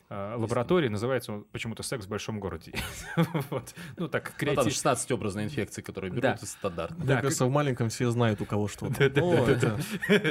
лаборатории, 0.09 0.89
называется 0.89 1.33
он 1.33 1.45
почему-то 1.45 1.83
«Секс 1.83 2.07
в 2.07 2.09
большом 2.09 2.41
городе». 2.41 2.73
Вот. 3.51 3.75
Ну, 3.97 4.09
так, 4.09 4.25
Ну, 4.41 4.47
там 4.47 4.55
креатив... 4.55 4.73
16 4.73 5.11
образных 5.13 5.45
инфекций, 5.47 5.83
которые 5.83 6.11
берут, 6.11 6.23
Да. 6.23 6.35
это 6.35 6.47
стандартно. 6.47 6.97
Мне 6.99 7.07
Да, 7.07 7.21
кажется, 7.21 7.45
в 7.47 7.51
маленьком 7.51 7.89
все 7.89 8.11
знают, 8.11 8.41
у 8.41 8.47
кого 8.47 8.69
что. 8.69 8.89
Да-да-да. 8.89 9.21
О, 9.23 9.47
это 9.49 9.79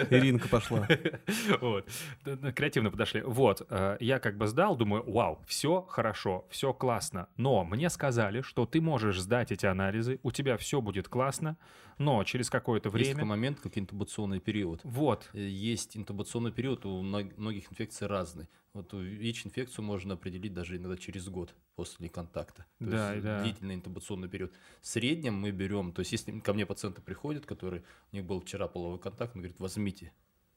Иринка 0.09 0.47
пошла. 0.47 0.87
Вот. 1.61 1.87
Да, 2.23 2.35
да, 2.35 2.51
Креативно 2.51 2.91
подошли. 2.91 3.21
Вот. 3.21 3.65
э, 3.69 3.97
Я 3.99 4.19
как 4.19 4.37
бы 4.37 4.47
сдал, 4.47 4.75
думаю, 4.75 5.03
вау, 5.09 5.43
все 5.47 5.81
хорошо, 5.81 6.45
все 6.49 6.73
классно. 6.73 7.27
Но 7.37 7.63
мне 7.65 7.89
сказали, 7.89 8.41
что 8.41 8.65
ты 8.65 8.81
можешь 8.81 9.19
сдать 9.19 9.51
эти 9.51 9.65
анализы, 9.65 10.19
у 10.23 10.31
тебя 10.31 10.57
все 10.57 10.81
будет 10.81 11.07
классно, 11.09 11.57
но 11.97 12.23
через 12.23 12.49
какое-то 12.49 12.89
Есть 12.89 12.97
такой 13.11 13.13
время... 13.15 13.25
момент, 13.25 13.59
как 13.59 13.77
интубационный 13.77 14.39
период. 14.39 14.81
Вот. 14.83 15.29
Э, 15.33 15.39
Есть 15.39 15.95
интубационный 15.97 16.51
период, 16.51 16.85
у 16.85 17.01
мног- 17.01 17.37
многих 17.37 17.71
инфекций 17.71 18.07
разный. 18.07 18.47
Вот 18.73 18.91
ВИЧ-инфекцию 18.93 19.85
можно 19.85 20.15
определить 20.15 20.53
даже 20.53 20.75
иногда 20.75 20.97
через 20.97 21.29
год 21.29 21.55
после 21.75 22.09
контакта. 22.09 22.65
То 22.79 22.85
Да, 22.85 23.13
есть 23.13 23.23
да. 23.23 23.41
длительный 23.41 23.75
интубационный 23.75 24.27
период. 24.27 24.51
В 24.81 24.87
среднем 24.87 25.35
мы 25.35 25.51
берем, 25.51 25.93
то 25.93 26.01
есть 26.01 26.11
если 26.11 26.37
ко 26.41 26.53
мне 26.53 26.65
пациенты 26.65 27.01
приходят, 27.01 27.45
которые, 27.45 27.83
у 28.11 28.15
них 28.17 28.25
был 28.25 28.41
вчера 28.41 28.67
половой 28.67 28.99
контакт, 28.99 29.33
он 29.35 29.41
говорит, 29.43 29.59
возьмите. 29.59 30.11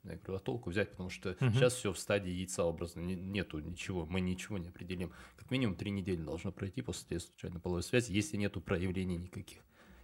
Я 0.05 0.17
говорю, 0.17 0.35
а 0.37 0.39
толку 0.39 0.71
взять, 0.71 0.91
потому 0.91 1.11
что 1.11 1.37
Мгм. 1.41 1.53
сейчас 1.53 1.75
все 1.75 1.93
в 1.93 1.99
стадии 1.99 2.31
яйцеобразно, 2.31 3.01
не- 3.01 3.15
нету 3.17 3.59
ничего, 3.61 4.07
мы 4.07 4.21
ничего 4.21 4.57
не 4.59 4.69
определим. 4.69 5.13
Как 5.37 5.51
минимум 5.51 5.77
три 5.77 5.91
недели 5.91 6.21
должно 6.23 6.51
пройти 6.51 6.83
после 6.83 7.21
случайной 7.21 7.61
половой 7.61 7.83
связи, 7.83 8.13
если 8.13 8.37
нету 8.37 8.61
проявлений 8.61 9.17
никаких. 9.17 9.59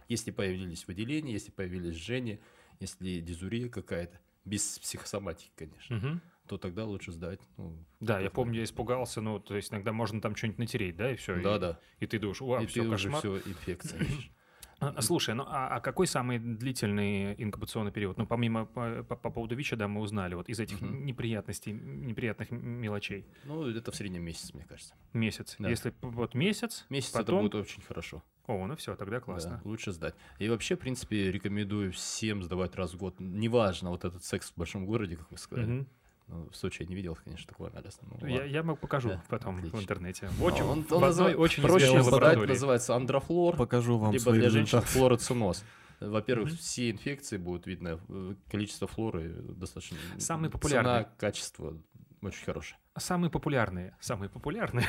Если 0.07 0.31
появились 0.31 0.87
выделения, 0.87 1.33
если 1.33 1.51
появились 1.51 1.95
жжения, 1.95 2.39
если 2.79 3.19
дизурия 3.19 3.69
какая-то, 3.69 4.19
без 4.43 4.77
психосоматики, 4.79 5.51
конечно, 5.55 5.95
Мгм. 5.95 6.21
то 6.47 6.57
тогда 6.57 6.85
лучше 6.85 7.11
сдать. 7.11 7.41
Ну, 7.57 7.83
Да, 7.99 8.19
я 8.19 8.29
помню, 8.29 8.59
я 8.59 8.63
испугался, 8.63 9.21
ну, 9.21 9.39
то 9.39 9.55
есть 9.55 9.71
иногда 9.71 9.91
можно 9.91 10.21
там 10.21 10.35
что-нибудь 10.35 10.59
натереть, 10.59 10.95
да, 10.95 11.11
и 11.11 11.15
все. 11.15 11.41
Да, 11.41 11.57
да. 11.57 11.79
И 11.99 12.05
ты 12.05 12.19
думаешь, 12.19 12.41
вау, 12.41 12.61
и 12.63 12.67
все, 12.67 12.81
ты 12.81 12.87
уже 12.87 13.09
кошмар. 13.09 13.19
все 13.19 13.37
инфекция. 13.49 14.05
ищешь. 14.81 14.93
А, 14.97 15.01
Слушай, 15.01 15.35
ну 15.35 15.43
а, 15.47 15.75
а 15.75 15.79
какой 15.79 16.07
самый 16.07 16.39
длительный 16.39 17.33
инкубационный 17.41 17.91
период? 17.91 18.17
Ну, 18.17 18.25
помимо 18.27 18.65
по, 18.65 19.03
по- 19.03 19.15
по 19.15 19.29
поводу 19.29 19.55
ВИЧа, 19.55 19.75
да, 19.75 19.87
мы 19.87 20.01
узнали, 20.01 20.35
вот 20.35 20.49
из 20.49 20.59
этих 20.59 20.81
Мгм. 20.81 21.05
неприятностей, 21.05 21.71
неприятных 21.73 22.51
мелочей. 22.51 23.25
Ну, 23.45 23.67
это 23.69 23.91
в 23.91 23.95
среднем 23.95 24.23
месяц, 24.23 24.53
мне 24.53 24.65
кажется. 24.65 24.93
Месяц. 25.13 25.55
Да. 25.59 25.69
Если 25.69 25.93
вот 26.01 26.33
месяц, 26.33 26.85
Месяц 26.89 27.11
потом... 27.11 27.35
это 27.35 27.43
будет 27.43 27.55
очень 27.55 27.81
хорошо. 27.83 28.23
О, 28.47 28.67
ну 28.67 28.75
все, 28.75 28.95
тогда 28.95 29.15
Да, 29.17 29.21
классно. 29.21 29.61
лучше 29.63 29.91
сдать. 29.91 30.13
И 30.37 30.47
вообще, 30.49 30.75
в 30.75 30.79
принципе, 30.79 31.31
рекомендую 31.31 31.91
всем 31.93 32.43
сдавать 32.43 32.75
раз 32.75 32.93
в 32.93 32.97
год. 32.97 33.15
Неважно, 33.19 33.89
вот 33.89 34.05
этот 34.05 34.23
секс 34.23 34.51
в 34.51 34.57
большом 34.57 34.85
городе, 34.85 35.15
как 35.17 35.31
вы 35.31 35.37
сказали. 35.37 35.65
Мгм. 35.71 35.87
Ну, 36.27 36.49
в 36.49 36.55
Сочи 36.55 36.81
я 36.81 36.87
не 36.87 36.95
видел, 36.95 37.17
конечно, 37.23 37.47
такой 37.47 37.69
анализ. 37.69 37.99
Ну, 38.01 38.27
Я, 38.27 38.45
я 38.45 38.63
вам 38.63 38.75
покажу 38.77 39.09
Да, 39.09 39.23
потом 39.29 39.57
отлично. 39.57 39.79
в 39.79 39.81
интернете. 39.83 40.27
А 40.39 40.43
Очень, 40.43 40.63
он, 40.63 40.83
в 40.83 40.91
он 40.91 40.97
одной 40.97 41.09
называет- 41.09 41.37
очень 41.37 41.61
проще 41.63 41.89
лаборатории. 41.89 42.47
называется 42.49 42.95
андрофлор, 42.95 43.55
Покажу 43.55 43.97
вам 43.99 44.11
либо 44.11 44.21
свои 44.23 44.39
для 44.39 44.49
женщин 44.49 44.81
флороциноз. 44.81 45.63
Во-первых, 45.99 46.49
все 46.57 46.89
инфекции 46.89 47.37
будут 47.37 47.67
видно, 47.67 47.99
э, 48.09 48.35
количество 48.49 48.87
флоры 48.87 49.29
достаточно. 49.33 49.97
Самые 50.17 50.49
Цена, 50.49 50.59
популярные. 50.59 51.07
качество 51.17 51.77
очень 52.21 52.43
хорошее. 52.43 52.77
Самые 52.97 53.29
популярные. 53.29 53.95
Самые 53.99 54.29
популярные. 54.29 54.87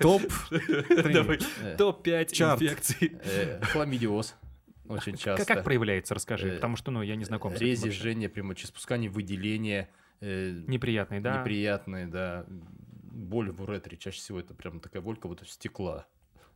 Топ. 0.00 0.22
Э, 0.52 1.76
Топ-5 1.76 2.32
Чарт. 2.32 2.62
инфекций. 2.62 3.12
э, 3.24 3.60
Хламидиоз 3.64 4.34
очень 4.88 5.16
часто. 5.16 5.44
Как, 5.44 5.64
проявляется, 5.64 6.14
расскажи, 6.14 6.52
потому 6.54 6.76
что, 6.76 6.90
ну, 6.90 7.02
я 7.02 7.16
не 7.16 7.24
знаком 7.24 7.52
с 7.52 7.56
этим 7.56 7.66
Рези, 7.66 7.82
вообще. 7.86 7.98
жжение, 7.98 8.28
прямочеспускание, 8.28 9.10
выделение. 9.10 9.90
Э, 10.22 10.62
Неприятный, 10.66 11.20
да? 11.20 11.40
неприятные, 11.40 12.06
да. 12.06 12.46
Боль 12.48 13.50
в 13.50 13.60
уретре. 13.62 13.98
Чаще 13.98 14.16
всего 14.18 14.40
это 14.40 14.54
прям 14.54 14.80
такая 14.80 15.02
боль, 15.02 15.16
как 15.16 15.26
будто 15.26 15.44
стекла. 15.44 16.06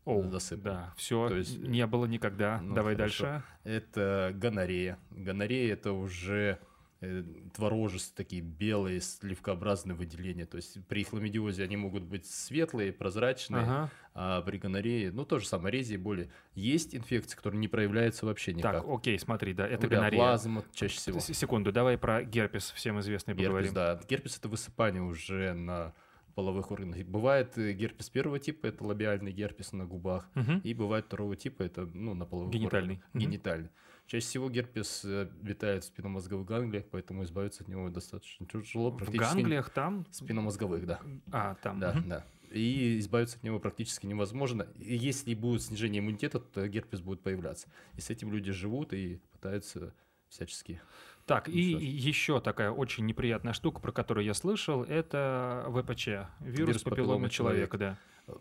О, 0.07 0.23
засыпал. 0.23 0.73
да, 0.73 0.95
все, 0.97 1.29
То 1.29 1.37
есть, 1.37 1.59
не 1.59 1.85
было 1.87 2.07
никогда. 2.07 2.61
ну, 2.63 2.75
Давай 2.75 2.95
хорошо. 2.95 3.25
дальше. 3.25 3.43
Это 3.65 4.33
гонорея. 4.35 4.99
Гонорея 5.11 5.73
это 5.73 5.93
уже 5.93 6.59
э, 7.07 7.23
творожистые 7.55 8.17
такие 8.25 8.43
белые 8.43 9.01
сливкообразные 9.01 9.95
выделения. 9.97 10.47
То 10.47 10.57
есть 10.57 10.85
при 10.87 11.05
хламидиозе 11.05 11.63
они 11.65 11.77
могут 11.77 12.03
быть 12.05 12.27
светлые, 12.27 12.93
прозрачные, 12.93 13.63
Ага. 13.63 13.91
а 14.15 14.43
при 14.43 14.59
гонорее, 14.59 15.13
ну 15.13 15.25
то 15.25 15.39
же 15.39 15.47
самое, 15.47 15.73
рези, 15.73 15.97
боли. 15.97 16.31
Есть 16.55 16.95
инфекции, 16.95 17.37
которые 17.37 17.61
не 17.61 17.69
проявляются 17.69 18.27
вообще 18.27 18.53
никак. 18.53 18.83
Так, 18.83 18.85
окей, 18.89 19.19
смотри, 19.19 19.53
да, 19.55 19.67
это 19.67 19.87
Уреаплазма 19.87 20.61
гонорея. 20.63 20.73
чаще 20.75 20.97
всего. 20.97 21.21
Секунду, 21.21 21.73
давай 21.73 21.99
про 21.99 22.23
герпес 22.25 22.71
всем 22.73 22.99
известный 23.01 23.35
Герпес, 23.35 23.47
поговорим. 23.47 23.75
да. 23.75 24.01
Герпес 24.09 24.39
это 24.39 24.49
высыпание 24.49 25.03
уже 25.03 25.53
на 25.55 25.95
половых 26.35 26.71
органах. 26.71 26.99
Бывает 27.07 27.57
э, 27.57 27.73
герпес 27.73 28.11
первого 28.11 28.39
типа, 28.39 28.67
это 28.67 28.85
лабиальный 28.85 29.33
герпес 29.33 29.73
на 29.73 29.87
губах. 29.87 30.29
Мгм. 30.35 30.59
И 30.59 30.75
бывает 30.75 31.07
второго 31.07 31.35
типа, 31.35 31.63
это 31.63 31.87
ну, 31.87 32.13
на 32.13 32.27
половых 32.27 32.53
Генитальный. 32.53 32.97
органах. 32.97 33.09
Мгм. 33.15 33.21
Генитальный. 33.23 33.71
Чаще 34.07 34.25
всего 34.25 34.49
герпес 34.49 35.05
э, 35.05 35.29
витает 35.43 35.83
в 35.83 35.87
спинномозговых 35.89 36.47
ганглиях, 36.47 36.85
поэтому 36.91 37.25
избавиться 37.25 37.65
от 37.65 37.69
него 37.69 37.89
достаточно 37.89 38.47
тяжело. 38.47 38.91
В 38.91 39.11
ганглиях 39.11 39.71
там? 39.71 40.07
Спинномозговых, 40.13 40.87
да. 40.87 41.01
А, 41.33 41.57
там. 41.57 41.81
Да, 41.81 41.97
да. 42.07 42.25
И 42.51 42.99
избавиться 43.01 43.37
от 43.37 43.43
него 43.43 43.59
практически 43.59 44.07
невозможно. 44.07 44.69
И 44.77 44.97
если 44.97 45.35
будет 45.35 45.63
снижение 45.63 46.01
иммунитета, 46.01 46.39
то 46.39 46.67
герпес 46.69 47.01
будет 47.01 47.21
появляться. 47.21 47.69
И 47.97 48.01
с 48.01 48.09
этим 48.11 48.33
люди 48.33 48.53
живут 48.53 48.93
и 48.93 49.21
пытаются 49.33 49.93
всячески. 50.29 50.81
Так, 51.27 51.49
и 51.49 51.61
еще 51.61 52.41
такая 52.41 52.71
очень 52.71 53.05
неприятная 53.07 53.53
штука, 53.53 53.81
про 53.81 53.91
которую 53.91 54.25
я 54.25 54.35
слышал, 54.35 54.85
это 54.85 55.65
ВПЧ, 55.69 56.07
вирус, 56.07 56.29
Вирус 56.41 56.83
папилломы 56.85 56.85
папилломы 56.85 57.31
человека, 57.31 57.79
да. 57.79 57.99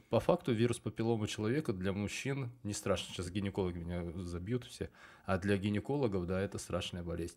По 0.10 0.20
факту 0.20 0.52
вирус 0.52 0.80
папилломы 0.80 1.28
человека 1.28 1.72
для 1.72 1.94
мужчин 1.94 2.52
не 2.64 2.74
страшно. 2.74 3.14
Сейчас 3.14 3.30
гинекологи 3.30 3.78
меня 3.78 4.04
забьют 4.24 4.64
все. 4.66 4.90
А 5.26 5.38
для 5.38 5.58
гинекологов, 5.58 6.26
да, 6.26 6.42
это 6.42 6.58
страшная 6.58 7.04
болезнь. 7.04 7.36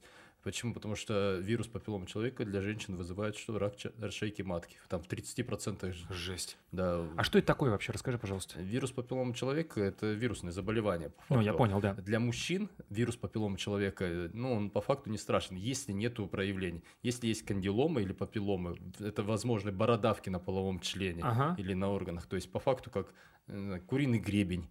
Почему? 0.48 0.72
Потому 0.72 0.94
что 0.96 1.36
вирус 1.42 1.66
папилломы 1.66 2.06
человека 2.06 2.42
для 2.46 2.62
женщин 2.62 2.96
вызывает 2.96 3.36
что 3.36 3.58
рак 3.58 3.74
шейки 4.10 4.40
матки. 4.40 4.76
Там 4.88 5.02
в 5.02 5.06
30% 5.06 5.92
ж- 5.92 6.06
Жесть. 6.08 6.56
да. 6.72 7.06
А 7.18 7.22
что 7.22 7.36
это 7.38 7.46
такое 7.48 7.70
вообще? 7.70 7.92
Расскажи, 7.92 8.16
пожалуйста. 8.16 8.58
Вирус 8.58 8.90
папилломы 8.90 9.34
человека– 9.34 9.78
это 9.82 10.06
вирусное 10.14 10.50
заболевание. 10.50 11.12
Ну, 11.28 11.42
я 11.42 11.52
понял, 11.52 11.82
да. 11.82 11.92
Для 11.92 12.18
мужчин 12.18 12.70
вирус 12.88 13.16
папилломы 13.16 13.58
человека, 13.58 14.30
ну, 14.32 14.54
он 14.54 14.70
по 14.70 14.80
факту 14.80 15.10
не 15.10 15.18
страшен, 15.18 15.56
если 15.56 15.92
нету 15.92 16.26
проявлений. 16.26 16.82
Если 17.02 17.26
есть 17.26 17.44
кандиломы 17.44 18.00
или 18.00 18.14
папилломы, 18.14 18.78
это, 19.00 19.22
возможно, 19.22 19.70
бородавки 19.70 20.30
на 20.30 20.38
половом 20.38 20.80
члене 20.80 21.20
Ага. 21.24 21.56
или 21.58 21.74
на 21.74 21.90
органах. 21.90 22.24
То 22.26 22.36
есть, 22.36 22.50
по 22.50 22.58
факту, 22.58 22.90
как 22.90 23.12
э, 23.48 23.80
куриный 23.86 24.18
гребень. 24.18 24.70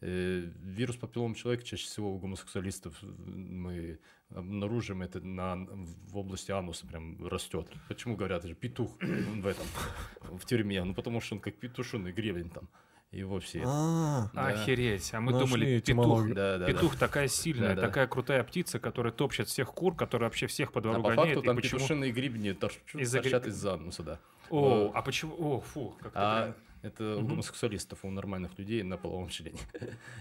Э, 0.00 0.48
Вирус 0.62 0.96
папилломы 0.96 1.34
человека 1.34 1.64
чаще 1.64 1.84
всего 1.84 2.14
у 2.14 2.18
гомосексуалистов 2.18 2.94
э, 3.02 3.06
мы 3.06 3.98
обнаружим 4.34 5.02
это 5.02 5.20
на, 5.20 5.56
в 5.56 6.16
области 6.16 6.52
ануса 6.52 6.86
прям 6.86 7.26
растет. 7.26 7.66
Почему 7.88 8.16
говорят, 8.16 8.40
это 8.40 8.48
же 8.48 8.54
петух 8.54 8.96
в 9.00 9.46
этом, 9.46 9.66
в 10.20 10.44
тюрьме? 10.44 10.84
Ну, 10.84 10.94
потому 10.94 11.20
что 11.20 11.34
он 11.36 11.40
как 11.40 11.56
петушиный 11.56 12.12
гребень 12.12 12.50
там. 12.50 12.68
Его 13.10 13.40
все... 13.40 13.62
А, 13.64 14.30
Да. 14.34 14.48
Охереть. 14.48 15.10
А 15.14 15.20
мы 15.20 15.32
Нашли 15.32 15.46
думали, 15.46 15.64
петух, 15.64 15.82
этимологию. 15.88 16.34
Да, 16.34 16.58
да, 16.58 16.66
да. 16.66 16.72
петух 16.72 16.96
такая 16.96 17.26
сильная, 17.26 17.70
Да, 17.70 17.80
да. 17.80 17.88
такая 17.88 18.06
крутая 18.06 18.44
птица, 18.44 18.78
которая 18.78 19.12
топчет 19.14 19.48
всех 19.48 19.72
кур, 19.72 19.96
которая 19.96 20.28
вообще 20.28 20.46
всех 20.46 20.72
по 20.72 20.80
А 20.80 20.82
двору 20.82 21.02
по 21.02 21.08
гоняет. 21.08 21.28
факту 21.28 21.42
и 21.42 21.46
там 21.46 21.56
почему... 21.56 21.78
петушиные 21.78 22.12
гребни 22.12 22.52
торчат 22.52 23.46
Из-за 23.46 23.72
ануса, 23.74 24.02
да. 24.02 24.20
О, 24.50 24.92
а 24.94 25.02
почему? 25.02 25.34
О, 25.38 25.60
фу, 25.60 25.96
как-то 26.00 26.20
А 26.20 26.54
это 26.82 27.16
у 27.16 27.20
Мгм. 27.20 27.28
гомосексуалистов, 27.28 28.04
у 28.04 28.10
нормальных 28.10 28.58
людей 28.58 28.82
на 28.82 28.96
половом 28.96 29.28
члене. 29.28 29.58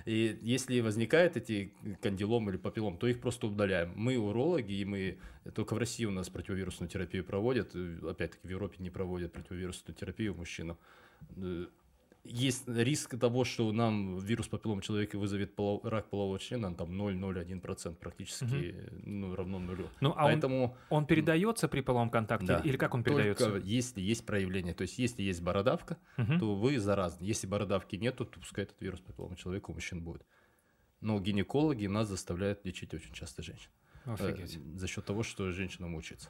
И 0.05 0.37
если 0.41 0.79
возникают 0.81 1.37
эти 1.37 1.71
кандилом 2.01 2.49
или 2.49 2.57
папиллом, 2.57 2.97
то 2.97 3.07
их 3.07 3.19
просто 3.19 3.47
удаляем. 3.47 3.93
Мы 3.95 4.17
урологи, 4.17 4.73
и 4.73 4.85
мы 4.85 5.17
только 5.53 5.73
в 5.75 5.77
России 5.77 6.05
у 6.05 6.11
нас 6.11 6.29
противовирусную 6.29 6.89
терапию 6.89 7.23
проводят, 7.23 7.71
э, 7.75 7.99
опять-таки 8.09 8.47
в 8.47 8.49
Европе 8.51 8.77
не 8.79 8.89
проводят 8.89 9.33
противовирусную 9.33 9.95
терапию 9.95 10.35
мужчинам. 10.35 10.77
Э, 12.27 12.31
Есть 12.31 12.67
риск 12.67 13.17
того, 13.19 13.43
что 13.43 13.71
нам 13.71 14.17
вирус 14.19 14.47
папиллома 14.47 14.81
человека 14.81 15.17
вызовет 15.17 15.55
полов- 15.55 15.83
рак 15.83 16.09
полового 16.09 16.39
члена, 16.39 16.73
там 16.75 16.91
0,01% 16.91 17.95
практически 17.95 18.75
ну, 19.03 19.35
равно 19.35 19.59
нулю. 19.59 19.87
Ну, 20.01 20.13
а 20.15 20.25
он, 20.25 20.31
Поэтому 20.31 20.77
он 20.89 21.05
передается 21.05 21.67
при 21.67 21.81
половом 21.81 22.09
контакте? 22.09 22.47
Да. 22.47 22.59
Или 22.59 22.77
как 22.77 22.93
он 22.93 23.03
только 23.03 23.23
передается? 23.23 23.57
если 23.67 24.01
есть 24.01 24.25
проявление, 24.25 24.73
то 24.73 24.83
есть 24.83 24.97
если 24.99 25.23
есть 25.23 25.41
бородавка, 25.41 25.97
Мгм. 26.17 26.39
то 26.39 26.55
вы 26.55 26.79
заразны. 26.79 27.23
Если 27.25 27.47
бородавки 27.47 27.95
нету, 27.95 28.25
то 28.25 28.39
пускай 28.39 28.63
этот 28.65 28.79
вирус 28.81 28.99
папиллома 28.99 29.35
человека 29.35 29.71
у 29.71 29.73
мужчин 29.73 30.01
будет. 30.03 30.25
Но 31.01 31.19
гинекологи 31.19 31.85
нас 31.87 32.07
заставляют 32.07 32.65
лечить 32.65 32.93
очень 32.93 33.13
часто 33.13 33.43
женщин. 33.43 33.69
Э, 34.05 34.13
Офигеть. 34.13 34.59
За 34.75 34.87
счет 34.87 35.05
того, 35.05 35.23
что 35.23 35.51
женщина 35.51 35.87
мучается. 35.87 36.29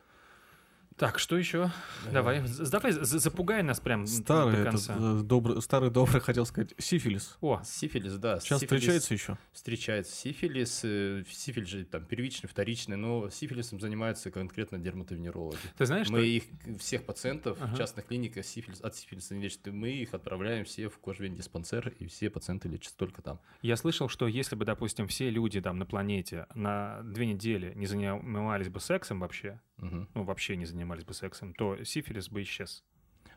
Так, 0.98 1.20
что 1.20 1.38
еще? 1.38 1.70
Давай, 2.12 2.44
давай 2.72 2.92
запугай 2.92 3.62
нас 3.62 3.80
прям 3.80 4.08
Старый, 4.08 4.58
до 4.64 4.72
конца. 4.72 4.96
э, 4.98 5.22
добрый, 5.24 5.62
старый 5.62 5.92
добрый, 5.92 6.20
хотел 6.22 6.44
сказать, 6.48 6.74
сифилис. 6.80 7.38
О, 7.40 7.62
Сифилис, 7.64 8.14
да. 8.18 8.40
Сейчас 8.40 8.64
сифилис- 8.64 8.66
встречается 8.80 9.14
еще? 9.14 9.38
Встречается 9.54 10.16
сифилис. 10.16 10.82
э, 10.84 11.24
Сифилис 11.30 11.68
же 11.70 11.86
там 11.86 12.04
первичный, 12.04 12.50
вторичный, 12.50 12.98
но 12.98 13.30
сифилисом 13.30 13.80
занимаются 13.80 14.32
конкретно 14.32 14.80
дерматовенерологи. 14.80 15.60
ты 15.78 15.86
знаешь, 15.86 16.10
Мы 16.10 16.18
что... 16.18 16.26
их, 16.26 16.44
всех 16.80 17.04
пациентов 17.06 17.60
Ага. 17.62 17.76
в 17.76 17.78
частных 17.78 18.08
клиниках 18.08 18.44
сифилис, 18.44 18.82
от 18.82 18.96
сифилиса 18.96 19.36
не 19.36 19.44
лечат, 19.44 19.68
и 19.68 19.72
мы 19.72 19.90
их 19.92 20.16
отправляем 20.16 20.66
все 20.66 20.90
в 20.90 20.98
кожвен-диспансер, 20.98 21.90
и 22.00 22.08
все 22.08 22.32
пациенты 22.32 22.70
лечатся 22.70 22.98
только 22.98 23.22
там. 23.22 23.40
Я 23.62 23.78
слышал, 23.78 24.10
что 24.10 24.26
если 24.28 24.56
бы, 24.56 24.66
допустим, 24.66 25.08
все 25.08 25.30
люди 25.30 25.62
там 25.62 25.78
на 25.78 25.86
планете 25.86 26.48
на 26.56 27.02
две 27.04 27.28
недели 27.28 27.74
не 27.76 27.86
занимались 27.86 28.70
бы 28.70 28.80
сексом 28.80 29.20
вообще, 29.20 29.62
Ну, 29.80 30.08
вообще 30.24 30.56
не 30.56 30.66
занимались 30.66 31.04
бы 31.06 31.14
сексом, 31.14 31.54
то 31.54 31.84
сифилис 31.84 32.30
бы 32.30 32.42
исчез. 32.42 32.84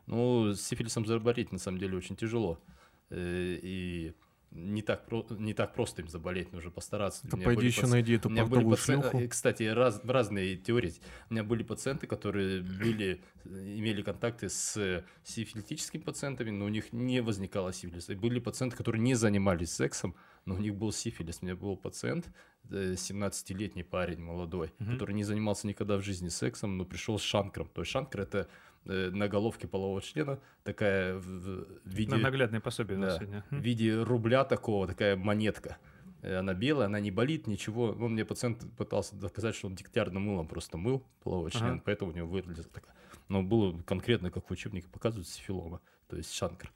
Ну, 0.06 0.52
с 0.54 0.60
сифилисом 0.62 1.04
заболеть 1.06 1.52
на 1.52 1.58
самом 1.58 1.78
деле 1.78 1.96
очень 1.96 2.16
тяжело. 2.16 2.58
Э, 3.10 3.58
И 3.62 4.14
не 4.52 4.82
так, 4.82 5.06
про- 5.06 5.24
не 5.30 5.54
так 5.54 5.74
просто 5.74 6.02
им 6.02 6.08
заболеть, 6.08 6.52
нужно 6.52 6.70
постараться. 6.72 7.24
Да 7.28 7.36
пойди 7.36 7.66
еще 7.66 7.82
паци- 7.82 7.90
найди 7.90 8.14
эту 8.14 8.28
У 8.28 8.32
меня 8.32 8.42
были 8.44 8.54
портовую 8.64 8.76
пациенты, 8.76 9.08
шлюху. 9.10 9.24
э, 9.24 9.28
кстати, 9.28 9.62
раз, 9.62 10.00
разные 10.04 10.56
теории. 10.56 10.94
У 11.28 11.34
меня 11.34 11.44
были 11.44 11.62
пациенты, 11.62 12.08
которые 12.08 12.62
были, 12.62 13.20
имели 13.44 14.02
контакты 14.02 14.48
с 14.48 15.04
сифилитическими 15.22 16.00
пациентами, 16.02 16.50
но 16.50 16.64
у 16.64 16.68
них 16.68 16.92
не 16.92 17.20
возникало 17.22 17.72
сифилиса. 17.72 18.12
И 18.14 18.16
были 18.16 18.40
пациенты, 18.40 18.76
которые 18.76 19.00
не 19.02 19.14
занимались 19.14 19.72
сексом, 19.72 20.16
но 20.46 20.54
у 20.54 20.58
них 20.58 20.74
был 20.74 20.92
сифилис. 20.92 21.38
У 21.42 21.44
меня 21.46 21.56
был 21.56 21.76
пациент, 21.76 22.30
э, 22.70 22.94
17-летний 22.96 23.82
парень 23.84 24.20
молодой, 24.20 24.72
Мгм. 24.78 24.92
который 24.92 25.14
не 25.14 25.24
занимался 25.24 25.66
никогда 25.66 25.96
в 25.96 26.02
жизни 26.02 26.28
сексом, 26.28 26.76
но 26.76 26.84
пришел 26.84 27.18
с 27.18 27.22
шанкром. 27.22 27.68
То 27.68 27.82
есть 27.82 27.90
шанкр 27.92 28.20
это 28.20 28.48
э, 28.86 29.10
на 29.10 29.28
головке 29.28 29.68
полового 29.68 30.00
члена 30.00 30.40
такая 30.64 31.14
в, 31.18 31.66
виде... 31.84 32.10
На- 32.12 32.18
Наглядное 32.22 32.60
пособие 32.60 32.98
Да, 32.98 33.16
сегодня. 33.18 33.44
в 33.50 33.56
виде 33.56 34.02
рубля 34.02 34.44
такого, 34.44 34.86
такая 34.86 35.16
монетка. 35.16 35.76
Э, 36.22 36.36
Она 36.38 36.54
белая, 36.54 36.86
она 36.86 36.98
не 37.00 37.10
болит, 37.10 37.46
ничего. 37.46 37.92
Ну, 37.94 38.08
мне 38.08 38.24
пациент 38.24 38.64
пытался 38.78 39.16
доказать, 39.16 39.54
что 39.54 39.66
он 39.68 39.74
дегтярным 39.74 40.22
мылом 40.22 40.48
просто 40.48 40.78
мыл 40.78 41.02
половой 41.22 41.50
член, 41.50 41.72
Ага. 41.72 41.82
поэтому 41.84 42.12
у 42.12 42.14
него 42.14 42.26
вылезла 42.28 42.64
такая. 42.72 42.94
Но 43.28 43.42
было 43.42 43.78
конкретно, 43.82 44.30
как 44.30 44.48
в 44.48 44.50
учебнике 44.52 44.88
показывают, 44.88 45.28
сифилома, 45.28 45.80
то 46.08 46.16
есть 46.16 46.32
шанкр. 46.32 46.72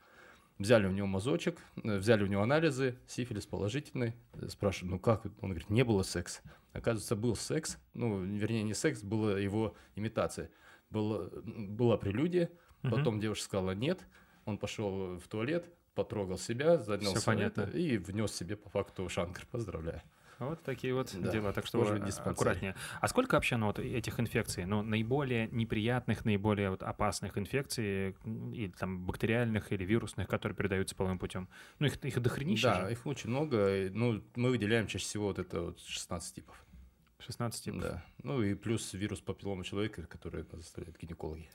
Взяли 0.58 0.86
у 0.86 0.92
него 0.92 1.06
мазочек, 1.08 1.58
э, 1.82 1.98
взяли 1.98 2.22
у 2.22 2.26
него 2.26 2.42
анализы, 2.42 2.96
сифилис 3.06 3.44
положительный. 3.46 4.14
Э, 4.34 4.48
Спрашиваю, 4.48 4.92
ну 4.92 4.98
как? 5.00 5.24
Он 5.40 5.50
говорит, 5.50 5.68
не 5.68 5.82
было 5.84 6.02
секса. 6.02 6.42
Оказывается, 6.72 7.16
был 7.16 7.34
секс, 7.36 7.78
ну, 7.92 8.22
вернее, 8.22 8.62
не 8.62 8.74
секс, 8.74 9.02
была 9.02 9.38
его 9.38 9.74
имитация. 9.96 10.50
Была, 10.90 11.28
была 11.44 11.96
прелюдия, 11.96 12.50
Мгм. 12.82 12.92
Потом 12.92 13.18
девушка 13.18 13.44
сказала 13.44 13.70
нет, 13.70 14.06
он 14.44 14.58
пошел 14.58 15.16
в 15.16 15.26
туалет, 15.26 15.64
потрогал 15.94 16.36
себя, 16.36 16.76
занялся 16.76 17.16
Всё 17.20 17.24
понятно. 17.26 17.62
и 17.62 17.96
внес 17.96 18.32
себе 18.34 18.56
по 18.56 18.68
факту 18.68 19.08
шанкр. 19.08 19.46
Поздравляю. 19.50 20.02
Вот 20.38 20.62
такие 20.62 20.92
вот 20.94 21.10
Да, 21.14 21.30
дела, 21.30 21.52
так 21.52 21.66
что 21.66 21.78
диспансере. 21.98 22.30
аккуратнее. 22.32 22.74
А 23.00 23.08
сколько 23.08 23.34
вообще 23.34 23.56
ну, 23.56 23.66
вот 23.66 23.78
этих 23.78 24.18
инфекций? 24.20 24.64
Ну, 24.64 24.82
наиболее 24.82 25.48
неприятных, 25.52 26.24
наиболее 26.24 26.70
вот 26.70 26.82
опасных 26.82 27.38
инфекций, 27.38 28.16
м, 28.24 28.52
и 28.52 28.68
там 28.68 29.06
бактериальных 29.06 29.72
или 29.72 29.84
вирусных, 29.84 30.28
которые 30.28 30.56
передаются 30.56 30.94
половым 30.96 31.18
путем? 31.18 31.48
Ну, 31.78 31.86
их, 31.86 32.02
их 32.04 32.20
дохренища 32.20 32.68
да, 32.68 32.86
же. 32.86 32.92
их 32.92 33.06
очень 33.06 33.30
много. 33.30 33.88
Ну, 33.92 34.22
мы 34.34 34.50
выделяем 34.50 34.86
чаще 34.86 35.04
всего 35.04 35.26
вот 35.26 35.38
это 35.38 35.60
вот 35.60 35.80
16 35.80 36.34
типов. 36.34 36.56
16 37.20 37.64
типов. 37.64 37.80
Да. 37.80 38.04
Ну 38.22 38.42
и 38.42 38.54
плюс 38.54 38.92
вирус 38.92 39.20
папиллома 39.20 39.64
человека, 39.64 40.06
который 40.06 40.44
заставляют 40.52 40.98
гинекологи. 40.98 41.48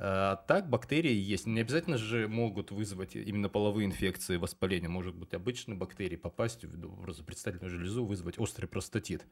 А 0.00 0.36
так, 0.46 0.68
бактерии 0.70 1.12
есть. 1.12 1.46
Не 1.46 1.60
обязательно 1.60 1.98
же 1.98 2.28
могут 2.28 2.70
вызвать 2.70 3.16
именно 3.16 3.48
половые 3.48 3.86
инфекции, 3.86 4.36
воспаление. 4.36 4.88
Может 4.88 5.16
быть, 5.16 5.34
обычные 5.34 5.76
бактерии 5.76 6.14
попасть 6.14 6.64
в 6.64 6.86
образу 6.86 7.24
предстательную 7.24 7.68
железу, 7.68 8.04
вызвать 8.04 8.38
острый 8.38 8.66
простатит. 8.66 9.26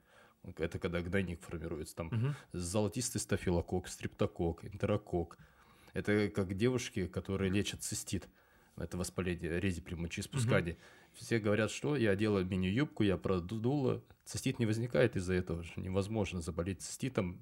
Это 0.56 0.78
когда 0.80 1.00
гнойник 1.00 1.40
формируется. 1.42 1.94
Там 1.94 2.08
Мгм. 2.08 2.34
золотистый 2.52 3.20
стафилококк, 3.20 3.86
стриптококк, 3.86 4.64
энтерококк. 4.64 5.38
Это 5.92 6.28
как 6.30 6.54
девушки, 6.56 7.06
которые 7.06 7.50
лечат 7.50 7.82
цистит. 7.82 8.28
Это 8.76 8.98
воспаление 8.98 9.58
рези 9.60 9.80
при 9.80 9.94
мочеиспускании. 9.94 10.76
Все 11.14 11.38
говорят, 11.38 11.70
что 11.70 11.96
я 11.96 12.10
одела 12.10 12.40
мини-юбку, 12.40 13.04
я 13.04 13.16
продула. 13.16 14.02
Цистит 14.24 14.58
не 14.58 14.66
возникает 14.66 15.16
из-за 15.16 15.32
этого. 15.34 15.64
Невозможно 15.76 16.42
заболеть 16.42 16.82
циститом, 16.82 17.40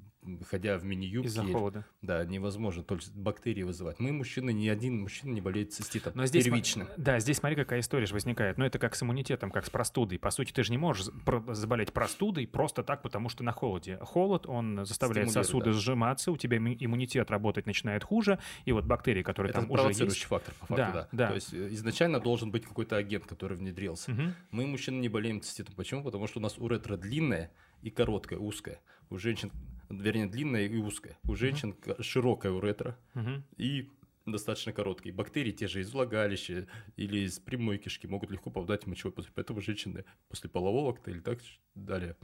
ходя 0.48 0.78
в 0.78 0.84
мини-юбке. 0.84 1.28
Из-за 1.28 1.44
холода. 1.44 1.84
Да, 2.02 2.24
невозможно. 2.24 2.82
Только 2.82 3.04
бактерии 3.14 3.62
вызывать. 3.62 3.98
Мы, 4.00 4.12
мужчины, 4.12 4.52
ни 4.52 4.68
один 4.68 5.00
мужчина 5.00 5.32
не 5.32 5.40
болеет 5.40 5.72
циститом. 5.72 6.12
Но 6.14 6.26
здесь, 6.26 6.44
первичным. 6.44 6.88
да, 6.96 7.18
здесь 7.20 7.38
смотри, 7.38 7.56
какая 7.56 7.80
история 7.80 8.06
же 8.06 8.14
возникает. 8.14 8.58
Ну, 8.58 8.64
это 8.64 8.78
как 8.78 8.94
с 8.94 9.02
иммунитетом, 9.02 9.50
как 9.50 9.66
с 9.66 9.70
простудой. 9.70 10.18
По 10.18 10.30
сути, 10.30 10.52
ты 10.52 10.62
же 10.62 10.70
не 10.70 10.78
можешь 10.78 11.06
заболеть 11.52 11.92
простудой 11.92 12.46
просто 12.46 12.82
так, 12.82 13.02
потому 13.02 13.28
что 13.28 13.44
на 13.44 13.52
холоде. 13.52 13.98
Холод, 14.00 14.46
он 14.46 14.84
заставляет 14.84 15.30
сосуды 15.30 15.66
да. 15.66 15.72
сжиматься, 15.72 16.32
у 16.32 16.36
тебя 16.36 16.58
имму- 16.58 16.76
иммунитет 16.78 17.30
работать 17.30 17.66
начинает 17.66 18.04
хуже, 18.04 18.38
и 18.64 18.72
вот 18.72 18.84
бактерии, 18.84 19.22
которые 19.22 19.50
Это 19.50 19.60
там 19.60 19.70
уже 19.70 19.88
есть... 19.88 20.24
фактор, 20.24 20.54
по 20.60 20.66
факту, 20.66 20.76
Да, 20.76 20.92
да. 20.92 21.08
да. 21.12 21.28
То 21.28 21.34
есть 21.34 21.52
э, 21.52 21.68
изначально 21.72 22.20
должен 22.20 22.50
быть 22.50 22.64
какой-то 22.64 22.96
агент, 22.96 23.26
который 23.26 23.56
внедрился. 23.56 24.10
Мгм. 24.10 24.34
Мы, 24.50 24.66
мужчины, 24.66 24.96
не 25.00 25.08
болеем 25.08 25.40
циститом. 25.40 25.74
Почему? 25.74 26.02
Потому 26.02 26.26
что 26.26 26.38
у 26.38 26.42
нас 26.42 26.58
уретра 26.58 26.96
длинная 26.96 27.50
и 27.82 27.90
короткая, 27.90 28.38
узкая. 28.38 28.80
У 29.10 29.18
женщин, 29.18 29.50
вернее, 29.90 30.26
длинная 30.26 30.66
и 30.66 30.76
узкая. 30.76 31.18
У 31.26 31.34
женщин 31.34 31.72
к- 31.72 32.02
широкая 32.02 32.52
уретра 32.52 32.98
Мгм. 33.14 33.44
и 33.56 33.90
достаточно 34.26 34.72
короткие. 34.72 35.14
Бактерии 35.14 35.52
те 35.52 35.66
же 35.68 35.80
из 35.80 35.92
влагалища 35.92 36.66
или 36.96 37.18
из 37.20 37.38
прямой 37.38 37.78
кишки 37.78 38.06
могут 38.06 38.30
легко 38.30 38.50
попадать 38.50 38.84
в 38.84 38.86
мочевой 38.86 39.12
пузырь. 39.12 39.32
Поэтому 39.34 39.60
женщины 39.60 40.04
после 40.28 40.48
полового 40.48 40.92
акта 40.92 41.10
или 41.10 41.20
так 41.20 41.40
далее 41.74 42.16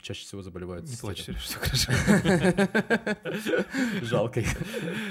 чаще 0.00 0.24
всего 0.24 0.42
заболевают 0.42 0.88
Не 0.88 0.96
плачь. 0.96 1.22
Сереж, 1.22 1.42
все 1.42 1.58
хорошо. 1.58 1.92
Жалко 4.02 4.40
их. 4.40 4.48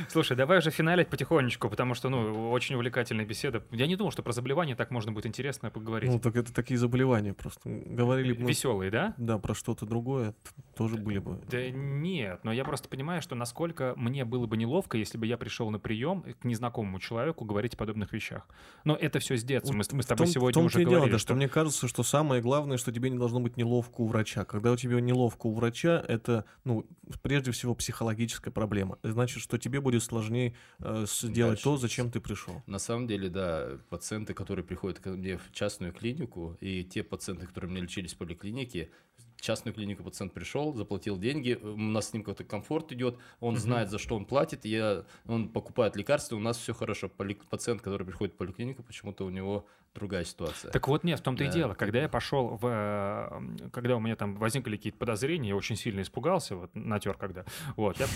Слушай, 0.10 0.36
давай 0.36 0.58
уже 0.58 0.72
финалить 0.72 1.08
потихонечку, 1.08 1.70
потому 1.70 1.94
что, 1.94 2.10
ну, 2.10 2.52
очень 2.52 2.76
увлекательная 2.76 3.26
беседа. 3.26 3.64
Я 3.72 3.88
не 3.88 3.96
думал, 3.96 4.12
что 4.12 4.24
про 4.24 4.32
заболевания 4.32 4.76
так 4.76 4.92
можно 4.92 5.12
будет 5.12 5.28
интересно 5.28 5.70
поговорить. 5.70 6.10
Ну, 6.10 6.20
так 6.20 6.36
это 6.36 6.54
такие 6.54 6.78
заболевания 6.78 7.34
просто. 7.34 7.70
Говорили 7.70 8.34
бы 8.34 8.50
Веселые, 8.50 8.92
да? 8.92 9.14
да, 9.18 9.38
про 9.38 9.54
что-то 9.54 9.86
другое, 9.86 10.34
тоже 10.76 10.98
были 10.98 11.20
бы. 11.20 11.42
Да 11.50 11.70
нет, 11.70 12.40
но 12.44 12.52
я 12.52 12.64
просто 12.64 12.90
понимаю, 12.90 13.22
что 13.22 13.36
насколько 13.36 13.94
мне 13.96 14.26
было 14.26 14.48
бы 14.48 14.58
неловко, 14.58 14.98
если 14.98 15.18
бы 15.18 15.28
я 15.28 15.38
пришел 15.38 15.70
на 15.70 15.80
прием 15.80 16.24
к 16.42 16.44
незнакомому 16.44 17.00
человеку 17.00 17.46
говорить 17.46 17.76
о 17.76 17.78
подобных 17.78 18.14
вещах. 18.14 18.48
Но 18.84 18.96
это 18.96 19.20
все 19.20 19.38
с 19.38 19.44
детства. 19.44 19.74
Мы, 19.74 19.84
с- 19.84 20.06
тобой 20.06 20.28
сегодня 20.28 20.64
уже 20.64 20.84
говорили, 20.84 21.18
что 21.18 21.36
мне 21.36 21.48
кажется, 21.48 21.88
что 21.88 22.04
самое 22.04 22.42
главное, 22.42 22.78
что 22.78 22.92
тебе 22.92 23.10
не 23.10 23.18
должно 23.18 23.40
быть 23.40 23.58
неловко 23.58 23.85
у 24.00 24.08
врача. 24.08 24.46
Когда 24.46 24.72
у 24.72 24.78
тебя 24.78 25.00
неловко 25.00 25.48
у 25.48 25.54
врача, 25.54 26.04
это, 26.08 26.46
ну, 26.64 26.86
прежде 27.22 27.52
всего 27.52 27.76
психологическая 27.76 28.52
проблема. 28.54 28.98
Значит, 29.04 29.42
что 29.42 29.58
тебе 29.58 29.82
будет 29.82 30.04
сложнее 30.04 30.56
э, 30.80 31.06
сделать 31.08 31.36
Дальше. 31.54 31.64
то, 31.64 31.78
зачем 31.78 32.12
ты 32.12 32.20
пришел. 32.20 32.62
На 32.68 32.80
самом 32.80 33.08
деле, 33.08 33.30
да, 33.30 33.78
пациенты, 33.90 34.34
которые 34.34 34.66
приходят 34.66 35.00
ко 35.00 35.10
мне 35.12 35.38
в 35.38 35.52
частную 35.52 35.94
клинику, 35.94 36.58
и 36.62 36.84
те 36.84 37.04
пациенты, 37.04 37.48
которые 37.48 37.72
меня 37.72 37.82
лечились 37.82 38.14
в 38.14 38.18
поликлинике, 38.18 38.90
в 39.38 39.42
частную 39.42 39.74
клинику 39.74 40.04
пациент 40.04 40.34
пришел, 40.34 40.74
заплатил 40.74 41.18
деньги, 41.20 41.54
у 41.62 41.76
нас 41.78 42.10
с 42.10 42.14
ним 42.14 42.24
какой-то 42.24 42.46
комфорт 42.46 42.92
идет, 42.94 43.18
он 43.40 43.54
Мгм. 43.56 43.62
знает, 43.62 43.90
за 43.90 44.00
что 44.00 44.16
он 44.16 44.26
платит, 44.26 44.66
я, 44.66 45.06
он 45.26 45.50
покупает 45.50 45.96
лекарства, 45.96 46.36
у 46.36 46.40
нас 46.40 46.58
все 46.58 46.74
хорошо. 46.74 47.08
Поли- 47.10 47.38
пациент, 47.50 47.82
который 47.82 48.06
приходит 48.08 48.34
в 48.34 48.38
поликлинику, 48.38 48.82
почему-то 48.82 49.26
у 49.26 49.30
него 49.30 49.68
другая 49.96 50.24
ситуация. 50.26 50.72
Так 50.72 50.88
вот 50.88 51.04
нет, 51.04 51.20
в 51.20 51.24
том-то 51.24 51.44
и 51.44 51.48
Да. 51.48 51.54
дело. 51.54 51.74
Когда 51.74 52.02
я 52.02 52.10
пошел 52.10 52.58
в... 52.62 52.68
э, 52.70 53.70
Когда 53.72 53.96
у 53.96 54.00
меня 54.00 54.16
там 54.16 54.36
возникли 54.36 54.76
какие-то 54.76 55.00
подозрения, 55.00 55.50
я 55.50 55.56
очень 55.56 55.76
сильно 55.76 56.02
испугался, 56.02 56.56
вот, 56.56 56.70
натер 56.76 57.16
когда. 57.16 57.46
Вот, 57.76 57.98
я... 58.00 58.06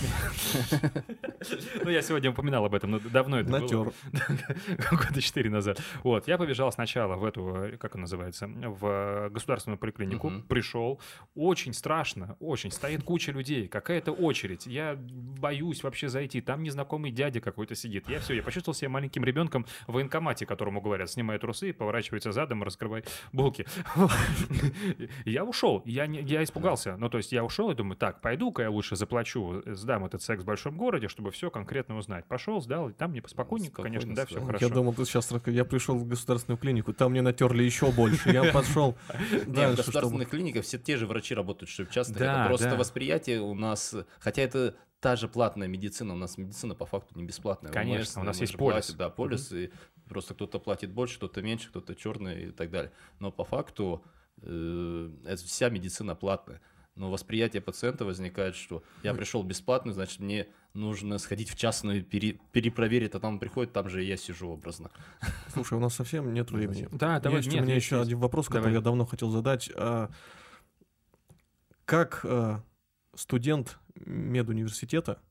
Ну, 1.84 1.90
я 1.90 2.02
сегодня 2.02 2.32
упоминал 2.32 2.66
об 2.66 2.76
этом, 2.76 2.92
но 2.92 3.00
давно 3.00 3.40
это 3.40 3.50
было. 3.50 3.60
Натер. 3.60 3.94
года 4.92 5.22
четыре 5.22 5.50
назад. 5.50 5.82
Вот, 6.04 6.28
я 6.28 6.38
побежал 6.38 6.72
сначала 6.72 7.16
в 7.16 7.24
эту, 7.24 7.48
э, 7.56 7.78
как 7.78 7.96
она 7.96 8.02
называется, 8.02 8.48
в 8.48 9.30
государственную 9.30 9.78
поликлинику, 9.78 10.32
пришел, 10.48 11.00
очень 11.36 11.74
страшно, 11.74 12.36
очень, 12.40 12.72
стоит 12.72 13.04
куча 13.04 13.32
людей, 13.32 13.68
какая-то 13.68 14.12
очередь, 14.12 14.68
я 14.68 14.96
боюсь 14.98 15.84
вообще 15.84 16.10
зайти, 16.10 16.42
там 16.42 16.64
незнакомый 16.64 17.12
дядя 17.12 17.40
какой-то 17.40 17.76
сидит, 17.76 18.10
я 18.10 18.20
все, 18.20 18.34
я 18.34 18.44
почувствовал 18.44 18.76
себя 18.76 18.90
маленьким 18.90 19.24
ребенком 19.24 19.66
в 19.88 19.94
военкомате, 19.94 20.46
которому 20.46 20.82
говорят, 20.82 21.10
снимай 21.10 21.40
трусы, 21.40 21.69
поворачивается 21.74 22.32
задом, 22.32 22.64
раскрывай 22.64 23.04
булки. 23.32 23.66
Я 25.26 25.44
ушел, 25.44 25.82
я, 25.86 26.08
не- 26.08 26.22
я 26.22 26.44
испугался, 26.44 26.98
ну, 26.98 27.10
то 27.10 27.18
есть 27.18 27.32
я 27.32 27.44
ушел 27.44 27.72
и 27.72 27.76
думаю, 27.76 27.98
так, 27.98 28.22
пойду-ка 28.22 28.64
я 28.64 28.70
лучше 28.70 28.96
заплачу, 28.96 29.62
сдам 29.66 30.06
этот 30.06 30.22
секс 30.22 30.44
в 30.44 30.46
большом 30.46 30.78
городе, 30.78 31.08
чтобы 31.08 31.32
все 31.32 31.50
конкретно 31.50 31.98
узнать. 31.98 32.26
Пошел, 32.26 32.62
сдал, 32.62 32.90
и 32.90 32.94
там 32.94 33.12
мне 33.12 33.22
спокойненько, 33.26 33.82
конечно, 33.82 34.14
да, 34.16 34.26
все 34.26 34.42
хорошо. 34.42 34.66
Я 34.66 34.74
думал, 34.74 34.94
ты 34.94 35.06
сейчас 35.06 35.32
я 35.46 35.66
пришел 35.66 35.98
в 35.98 36.08
государственную 36.08 36.58
клинику, 36.58 36.94
там 36.94 37.12
мне 37.12 37.22
натерли 37.22 37.64
еще 37.64 37.92
больше. 37.92 38.30
Я 38.30 38.44
пошел 38.54 38.96
Не, 39.46 39.68
в 39.70 39.76
государственных 39.76 40.30
клиниках 40.30 40.64
все 40.64 40.78
те 40.78 40.98
же 40.98 41.08
врачи 41.08 41.34
работают, 41.34 41.70
что 41.70 41.86
в 41.86 41.92
частных. 41.92 42.20
Да, 42.20 42.42
это 42.42 42.48
просто 42.48 42.70
да. 42.72 42.76
восприятие 42.76 43.42
у 43.42 43.54
нас, 43.54 43.96
хотя 44.20 44.42
это 44.42 44.76
та 45.00 45.16
же 45.16 45.28
платная 45.28 45.68
медицина, 45.68 46.14
у 46.14 46.18
нас 46.18 46.38
медицина 46.38 46.76
по 46.76 46.86
факту 46.86 47.18
не 47.18 47.24
бесплатная. 47.24 47.72
Конечно, 47.72 48.22
у 48.22 48.26
нас 48.26 48.38
мы 48.38 48.44
есть 48.44 48.58
полис. 48.58 48.86
платим, 48.86 48.98
да, 48.98 49.10
полис, 49.10 49.52
и 49.52 49.72
просто 50.10 50.34
кто-то 50.34 50.60
платит 50.60 50.92
больше, 50.92 51.18
кто-то 51.18 51.42
меньше, 51.42 51.70
кто-то 51.70 51.96
черный 51.96 52.50
и 52.50 52.52
так 52.52 52.70
далее. 52.72 52.92
Но 53.20 53.32
по 53.32 53.46
факту 53.46 54.04
э, 54.42 55.12
это 55.26 55.44
вся 55.44 55.70
медицина 55.70 56.16
платная. 56.16 56.62
Но 56.96 57.10
восприятие 57.10 57.62
пациента 57.62 58.04
возникает, 58.04 58.56
что 58.56 58.84
я 59.04 59.14
пришел 59.14 59.42
бесплатно, 59.44 59.94
значит, 59.94 60.20
мне 60.20 60.48
нужно 60.74 61.18
сходить 61.18 61.50
в 61.50 61.56
частную, 61.56 62.04
пере- 62.04 62.40
перепроверить, 62.52 63.16
а 63.16 63.20
там 63.20 63.36
он 63.36 63.40
приходит, 63.40 63.72
там 63.72 63.90
же 63.90 64.04
и 64.04 64.08
я 64.08 64.18
сижу 64.18 64.50
образно. 64.50 64.92
Слушай, 65.54 65.76
у 65.76 65.80
нас 65.80 65.96
совсем 65.96 66.34
нет 66.34 66.52
времени. 66.52 66.90
Да, 66.92 67.20
давай, 67.20 67.38
есть 67.38 67.50
нет, 67.52 67.62
у 67.62 67.64
меня 67.64 67.76
есть, 67.76 67.86
еще 67.86 67.96
есть. 67.98 68.08
один 68.08 68.20
вопрос, 68.20 68.48
который 68.48 68.64
Давай. 68.64 68.74
я 68.76 68.82
давно 68.82 69.06
хотел 69.06 69.30
задать. 69.30 69.72
А, 69.76 70.10
Как 71.86 72.22
а, 72.24 72.64
студент 73.16 73.80
медуниверситета 73.96 75.22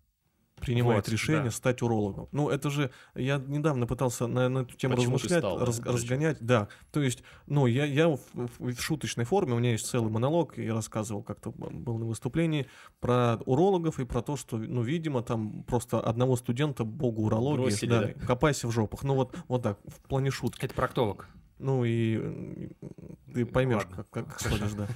принимает 0.59 1.06
Вот, 1.06 1.12
решение 1.12 1.44
да. 1.44 1.50
стать 1.50 1.82
урологом? 1.82 2.28
Ну, 2.32 2.48
это 2.48 2.70
же 2.70 2.90
я 3.14 3.38
недавно 3.38 3.86
пытался 3.86 4.26
на, 4.26 4.48
на 4.48 4.59
эту 4.61 4.76
тему 4.76 4.96
Почему 4.96 5.14
размышлять, 5.14 5.40
стал, 5.40 5.59
да? 5.59 5.64
раз- 5.66 5.76
Зачем? 5.76 5.92
разгонять. 5.94 6.36
Да, 6.40 6.68
то 6.92 7.00
есть, 7.00 7.22
ну, 7.47 7.66
я, 7.66 7.85
я 7.85 8.09
в, 8.09 8.18
в- 8.35 8.72
в 8.74 8.80
шуточной 8.80 9.24
форме, 9.24 9.55
у 9.55 9.59
меня 9.59 9.72
есть 9.72 9.86
целый 9.86 10.10
монолог, 10.10 10.59
я 10.59 10.74
рассказывал 10.74 11.22
как-то, 11.22 11.51
был 11.51 11.98
на 11.98 12.06
выступлении, 12.06 12.66
про 13.01 13.36
урологов 13.47 14.01
и 14.01 14.05
про 14.05 14.22
то, 14.22 14.36
что, 14.36 14.56
ну, 14.56 14.82
видимо, 14.82 15.22
там 15.22 15.62
просто 15.64 16.01
одного 16.01 16.36
студента, 16.36 16.85
богу 16.85 17.24
урологии, 17.26 17.62
Бросили, 17.62 17.90
да, 17.90 18.01
да? 18.02 18.26
копайся 18.26 18.68
в 18.68 18.72
жопах. 18.72 19.02
Ну, 19.02 19.14
вот, 19.14 19.36
вот 19.48 19.62
так, 19.62 19.78
в 19.86 20.01
плане 20.09 20.30
шутки. 20.30 20.64
Это 20.64 20.74
проктолог. 20.74 21.28
Ну 21.59 21.85
и 21.85 22.68
ты 23.35 23.44
поймешь, 23.44 23.82
Ладно. 23.82 23.97
как, 23.97 24.10
как 24.10 24.40
сходишь, 24.40 24.72
да. 24.72 24.89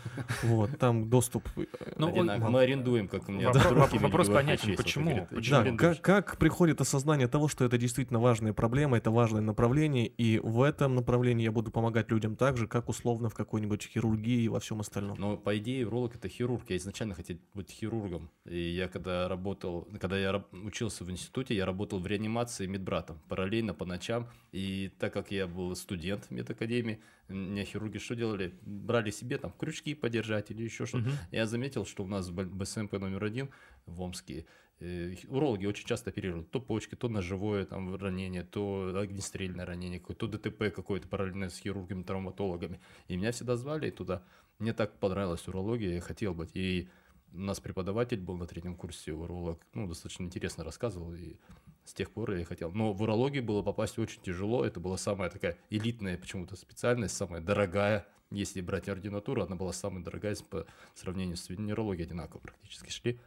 Вот, 0.43 0.71
там 0.79 1.09
доступ. 1.11 1.49
Ну, 1.97 2.09
Одинаково. 2.09 2.49
Мы 2.49 2.61
арендуем, 2.61 3.09
как 3.09 3.29
у 3.29 3.33
меня 3.33 3.51
Вопрос- 3.53 4.29
понятен, 4.29 4.71
вот 4.71 4.77
почему? 4.77 5.29
Да, 5.31 5.77
как, 5.77 6.01
как 6.01 6.39
приходит 6.39 6.81
осознание 6.81 7.29
того, 7.29 7.49
что 7.49 7.65
это 7.65 7.79
действительно 7.79 8.21
важная 8.21 8.53
проблема, 8.53 8.97
это 8.97 9.11
важное 9.11 9.43
направление, 9.43 10.07
и 10.07 10.39
в 10.39 10.63
этом 10.63 10.95
направлении 10.95 11.45
я 11.45 11.53
буду 11.53 11.71
помогать 11.71 12.11
людям 12.11 12.37
так 12.37 12.57
же, 12.57 12.67
как 12.67 12.89
условно 12.89 13.29
в 13.29 13.35
какой-нибудь 13.35 13.85
хирургии 13.93 14.45
и 14.45 14.49
во 14.49 14.61
всем 14.61 14.81
остальном. 14.81 15.17
Но 15.19 15.37
по 15.37 15.57
идее 15.59 15.87
уролог 15.87 16.15
это 16.17 16.29
хирург. 16.29 16.63
Я 16.69 16.77
изначально 16.77 17.15
хотел 17.15 17.39
быть 17.55 17.71
хирургом. 17.71 18.31
И 18.45 18.59
я 18.59 18.89
когда 18.89 19.29
работал, 19.29 19.89
когда 20.01 20.19
я 20.19 20.45
учился 20.53 21.05
в 21.05 21.11
институте, 21.11 21.55
я 21.55 21.67
работал 21.67 21.99
в 21.99 22.07
реанимации 22.07 22.67
медбратом 22.67 23.21
параллельно 23.29 23.75
по 23.75 23.85
ночам. 23.85 24.29
И 24.53 24.91
так 24.99 25.13
как 25.13 25.31
я 25.31 25.47
был 25.47 25.75
студент 25.77 26.25
в 26.27 26.31
медакадемии, 26.53 27.01
меня 27.29 27.65
хирурги 27.65 27.99
что 27.99 28.15
делали? 28.15 28.55
Брали 28.63 29.11
себе 29.11 29.39
там 29.39 29.53
крючки 29.53 29.95
подержать 29.95 30.51
или 30.51 30.63
еще 30.63 30.87
что-то. 30.87 31.09
Мгм. 31.09 31.17
Я 31.31 31.47
заметил, 31.47 31.85
что 31.85 32.05
у 32.05 32.07
нас 32.07 32.29
в 32.29 32.35
БСМП 32.35 32.93
номер 32.93 33.25
один 33.25 33.51
в 33.87 34.01
Омске 34.01 34.47
э, 34.81 35.15
урологи 35.29 35.67
очень 35.67 35.87
часто 35.87 36.11
оперируют 36.11 36.51
то 36.51 36.61
почки, 36.61 36.95
то 36.95 37.09
ножевое 37.09 37.65
там 37.65 37.95
ранение, 37.97 38.43
то 38.43 38.95
огнестрельное 38.97 39.67
ранение, 39.67 40.01
то 40.01 40.27
ДТП 40.27 40.75
какое-то 40.75 41.09
параллельно 41.09 41.49
с 41.49 41.59
хирургами, 41.59 42.03
травматологами. 42.03 42.81
И 43.09 43.17
меня 43.17 43.33
всегда 43.33 43.57
звали 43.57 43.91
туда. 43.91 44.23
Мне 44.59 44.73
так 44.73 44.99
понравилась 44.99 45.47
урология, 45.49 45.95
я 45.95 46.01
хотел 46.01 46.35
быть. 46.35 46.51
И 46.55 46.89
у 47.33 47.39
нас 47.39 47.61
преподаватель 47.61 48.21
был 48.21 48.37
на 48.37 48.47
третьем 48.47 48.77
курсе, 48.77 49.13
уролог, 49.13 49.61
ну, 49.73 49.89
достаточно 49.89 50.25
интересно 50.25 50.65
рассказывал, 50.65 51.15
и 51.15 51.37
с 51.85 51.93
тех 51.95 52.11
пор 52.11 52.33
я 52.33 52.45
хотел. 52.45 52.73
Но 52.73 52.93
в 52.93 53.03
урологию 53.03 53.43
было 53.43 53.63
попасть 53.63 53.99
очень 53.99 54.23
тяжело, 54.23 54.65
это 54.65 54.81
была 54.81 54.97
самая 54.97 55.31
такая 55.31 55.57
элитная 55.71 56.17
почему-то 56.17 56.57
специальность, 56.57 57.17
самая 57.17 57.41
дорогая. 57.41 58.07
Если 58.31 58.63
брать 58.63 58.89
ординатуру, 58.89 59.43
она 59.43 59.57
была 59.57 59.73
самая 59.73 60.03
дорогая 60.03 60.35
по 60.49 60.67
сравнению 60.95 61.37
с 61.37 61.49
венерологией, 61.51 62.07
одинаково 62.07 62.41
практически 62.41 62.91
шли. 62.91 63.21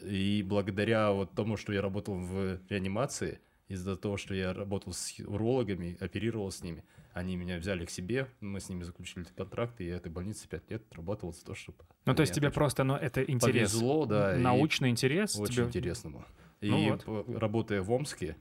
И 0.00 0.44
благодаря 0.46 1.10
вот 1.10 1.32
тому, 1.32 1.56
что 1.56 1.72
я 1.72 1.82
работал 1.82 2.14
в 2.14 2.60
реанимации, 2.68 3.40
из-за 3.68 3.96
того, 3.96 4.16
что 4.16 4.34
я 4.34 4.52
работал 4.52 4.92
с 4.92 5.14
урологами, 5.26 5.96
оперировал 5.98 6.50
с 6.50 6.62
ними, 6.62 6.84
они 7.14 7.36
меня 7.36 7.58
взяли 7.58 7.84
к 7.84 7.90
себе, 7.90 8.28
мы 8.40 8.60
с 8.60 8.68
ними 8.68 8.84
заключили 8.84 9.24
контракт, 9.36 9.80
и 9.80 9.86
я 9.86 9.96
этой 9.96 10.12
больнице 10.12 10.46
пять 10.48 10.70
лет 10.70 10.82
работал 10.92 11.32
за 11.32 11.44
то, 11.44 11.54
чтобы... 11.54 11.78
Ну, 12.04 12.14
то 12.14 12.20
есть 12.20 12.34
тебе 12.34 12.50
просто, 12.50 12.84
ну, 12.84 12.94
это 12.94 13.22
интерес. 13.22 13.72
Повезло, 13.72 14.06
да. 14.06 14.36
Научный 14.36 14.90
интерес. 14.90 15.36
Очень 15.36 15.54
тебе- 15.54 15.64
интересно 15.64 16.10
было. 16.10 16.26
И 16.66 16.70
Ну 16.70 16.98
вот. 17.04 17.28
работая 17.38 17.82
в 17.82 17.90
Омске, 17.92 18.36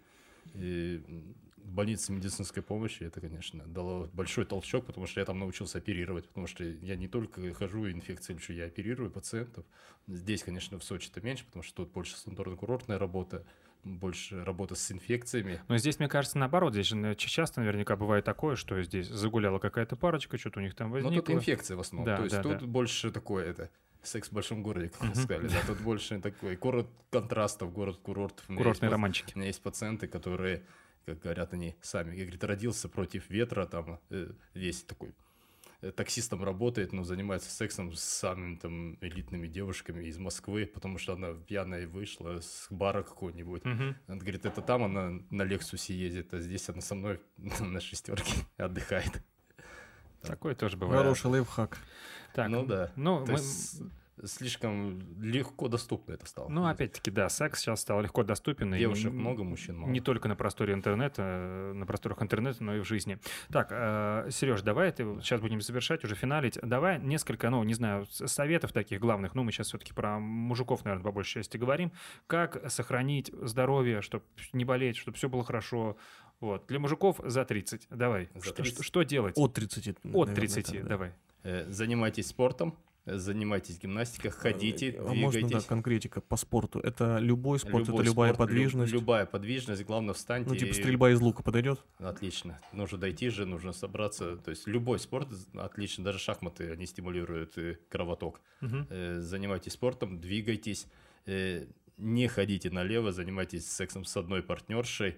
и 0.53 1.01
больнице 1.65 2.11
медицинской 2.11 2.63
помощи, 2.63 3.03
это, 3.03 3.19
конечно, 3.19 3.63
дало 3.65 4.09
большой 4.13 4.45
толчок, 4.45 4.85
потому 4.85 5.07
что 5.07 5.19
я 5.19 5.25
там 5.25 5.39
научился 5.39 5.79
оперировать, 5.79 6.27
потому 6.27 6.47
что 6.47 6.63
я 6.63 6.95
не 6.95 7.07
только 7.07 7.53
хожу 7.53 7.89
инфекции 7.89 8.33
лечу, 8.33 8.53
я 8.53 8.65
оперирую 8.65 9.09
пациентов. 9.11 9.65
Здесь, 10.07 10.43
конечно, 10.43 10.79
в 10.79 10.83
Сочи 10.83 11.09
это 11.11 11.21
меньше, 11.21 11.45
потому 11.45 11.63
что 11.63 11.83
тут 11.83 11.91
больше 11.91 12.15
санаторно-курортная 12.15 12.97
работа, 12.97 13.45
больше 13.83 14.43
работа 14.43 14.75
с 14.75 14.91
инфекциями. 14.91 15.59
Но 15.67 15.77
здесь, 15.77 15.99
мне 15.99 16.07
кажется, 16.07 16.37
наоборот, 16.37 16.73
здесь 16.73 16.87
же 16.87 17.15
часто 17.15 17.61
наверняка 17.61 17.95
бывает 17.95 18.25
такое, 18.25 18.55
что 18.55 18.81
здесь 18.81 19.07
загуляла 19.07 19.59
какая-то 19.59 19.95
парочка, 19.95 20.37
что-то 20.37 20.59
у 20.59 20.63
них 20.63 20.75
там 20.75 20.91
возникло. 20.91 21.21
тут 21.21 21.35
инфекции 21.35 21.75
в 21.75 21.79
основном. 21.79 22.05
Да, 22.05 22.17
То 22.17 22.23
есть 22.23 22.35
да, 22.35 22.43
тут 22.43 22.59
да. 22.59 22.65
больше 22.65 23.11
такое 23.11 23.45
это 23.45 23.69
секс 24.05 24.29
в 24.29 24.33
большом 24.33 24.63
городе, 24.63 24.89
как 24.89 25.03
Мгм. 25.03 25.15
сказали. 25.15 25.47
Да, 25.47 25.61
тут 25.67 25.79
больше 25.81 26.19
такой 26.19 26.55
город 26.55 26.87
контрастов, 27.09 27.73
город 27.73 27.97
курортов. 27.97 28.45
У 28.47 28.53
меня 28.53 28.63
Курортные 28.63 28.87
есть 28.87 28.91
романчики. 28.91 29.33
У 29.35 29.37
меня 29.39 29.47
есть 29.47 29.61
пациенты, 29.61 30.07
которые, 30.07 30.63
как 31.05 31.19
говорят 31.19 31.53
они 31.53 31.75
сами, 31.81 32.15
я, 32.15 32.23
говорит, 32.23 32.43
родился 32.43 32.89
против 32.89 33.29
ветра, 33.29 33.65
там 33.65 33.99
э, 34.09 34.31
весь 34.53 34.83
такой 34.83 35.13
э, 35.81 35.91
таксистом 35.91 36.43
работает, 36.43 36.93
но 36.93 37.03
занимается 37.03 37.49
сексом 37.51 37.93
с 37.93 38.01
самыми 38.01 38.55
там 38.55 38.97
элитными 39.01 39.47
девушками 39.47 40.05
из 40.05 40.17
Москвы, 40.17 40.65
потому 40.65 40.97
что 40.97 41.13
она 41.13 41.33
пьяная 41.33 41.87
вышла 41.87 42.39
с 42.41 42.67
бара 42.69 43.03
какого-нибудь. 43.03 43.65
Мгм. 43.65 43.95
Она 44.07 44.17
говорит, 44.17 44.45
это 44.45 44.61
там 44.61 44.83
она 44.83 45.21
на 45.29 45.43
Лексусе 45.43 45.95
ездит, 45.95 46.33
а 46.33 46.39
здесь 46.39 46.67
она 46.69 46.81
со 46.81 46.95
мной 46.95 47.19
на 47.59 47.79
шестерке 47.79 48.33
отдыхает. 48.57 49.21
Такое 50.21 50.55
тоже 50.55 50.75
бывает. 50.75 51.03
Хороший 51.03 51.27
лайфхак. 51.27 51.77
Так, 52.35 52.49
ну 52.49 52.65
да. 52.65 52.91
Ну, 52.95 53.25
То 53.25 53.31
мы- 53.31 53.37
есть 53.39 53.81
слишком 54.23 55.01
легко 55.21 55.67
доступно 55.67 56.13
это 56.13 56.25
стало. 56.25 56.47
ну, 56.47 56.65
опять-таки, 56.67 57.11
да, 57.11 57.27
секс 57.27 57.59
сейчас 57.59 57.81
стал 57.81 58.01
легко 58.01 58.23
доступен. 58.23 58.73
и 58.73 58.79
Девушек 58.79 59.07
н- 59.11 59.17
много, 59.17 59.43
мужчин 59.43 59.77
мало. 59.77 59.89
Не 59.91 59.99
только 59.99 60.27
на 60.29 60.35
просторе 60.37 60.73
интернета, 60.73 61.21
э, 61.21 61.73
на 61.73 61.85
просторах 61.85 62.21
интернета, 62.21 62.63
но 62.63 62.75
и 62.75 62.79
в 62.79 62.85
жизни. 62.85 63.19
Так, 63.51 63.69
Сереж, 64.31 64.61
давай 64.61 64.91
ты 64.93 65.03
сейчас 65.21 65.41
будем 65.41 65.59
завершать, 65.61 66.03
уже 66.05 66.15
финалить. 66.15 66.57
Давай 66.61 66.97
несколько, 66.99 67.49
ну, 67.49 67.61
не 67.63 67.73
знаю, 67.73 68.05
советов 68.09 68.71
таких 68.71 68.99
главных. 69.01 69.35
Ну, 69.35 69.43
мы 69.43 69.51
сейчас 69.51 69.67
все-таки 69.67 69.93
про 69.93 70.17
мужиков, 70.19 70.85
наверное, 70.85 71.03
по 71.03 71.11
большей 71.11 71.41
части 71.41 71.57
говорим. 71.57 71.91
Как 72.27 72.71
сохранить 72.71 73.31
здоровье, 73.41 74.01
чтобы 74.01 74.23
не 74.53 74.63
болеть, 74.63 74.95
чтобы 74.95 75.17
все 75.17 75.27
было 75.27 75.43
хорошо. 75.43 75.97
Вот. 76.41 76.67
Для 76.67 76.79
мужиков 76.79 77.19
за 77.23 77.45
30. 77.45 77.87
Давай. 77.89 78.29
За 78.35 78.41
Что- 78.45 78.53
30? 78.55 78.73
Что, 78.73 78.83
что 78.83 79.03
делать? 79.03 79.33
От 79.37 79.53
30. 79.53 79.87
От 79.89 80.03
наверное, 80.03 80.35
30, 80.35 80.65
так, 80.65 80.81
да. 80.83 80.87
давай. 80.89 81.11
Э, 81.43 81.65
Занимайтесь 81.69 82.27
спортом, 82.27 82.77
э, 83.05 83.17
занимайтесь 83.17 83.79
гимнастикой, 83.79 84.31
ходите, 84.31 84.95
А 84.99 85.13
можно, 85.13 85.41
да, 85.41 85.45
двигайтесь. 85.47 85.65
конкретика 85.67 86.21
по 86.21 86.35
спорту? 86.37 86.79
Это 86.79 87.19
любой 87.19 87.59
спорт, 87.59 87.87
Любой 87.87 88.01
это 88.01 88.09
любая 88.11 88.33
спорт, 88.33 88.49
лю- 88.49 88.55
подвижность. 88.55 88.91
любая 88.93 89.25
подвижность, 89.25 89.83
главное 89.85 90.13
встаньте. 90.13 90.49
Ну, 90.49 90.55
типа 90.55 90.69
и- 90.71 90.73
стрельба 90.73 91.11
из 91.11 91.21
лука 91.21 91.43
подойдет? 91.43 91.83
Отлично. 91.99 92.59
Нужно 92.73 92.97
дойти 92.97 93.29
же, 93.29 93.45
нужно 93.45 93.73
собраться. 93.73 94.37
То 94.37 94.49
есть 94.49 94.67
любой 94.67 94.99
спорт 94.99 95.29
отлично. 95.53 96.03
Даже 96.03 96.19
шахматы, 96.19 96.71
они 96.71 96.85
стимулируют 96.85 97.57
э, 97.57 97.77
кровоток. 97.89 98.41
Э, 98.61 99.19
Занимайтесь 99.21 99.73
спортом, 99.73 100.19
двигайтесь. 100.19 100.87
э, 101.27 101.65
Не 101.97 102.27
ходите 102.27 102.69
налево, 102.71 103.13
занимайтесь 103.13 103.71
сексом 103.71 104.03
с 104.03 104.17
одной 104.17 104.43
партнершей. 104.43 105.15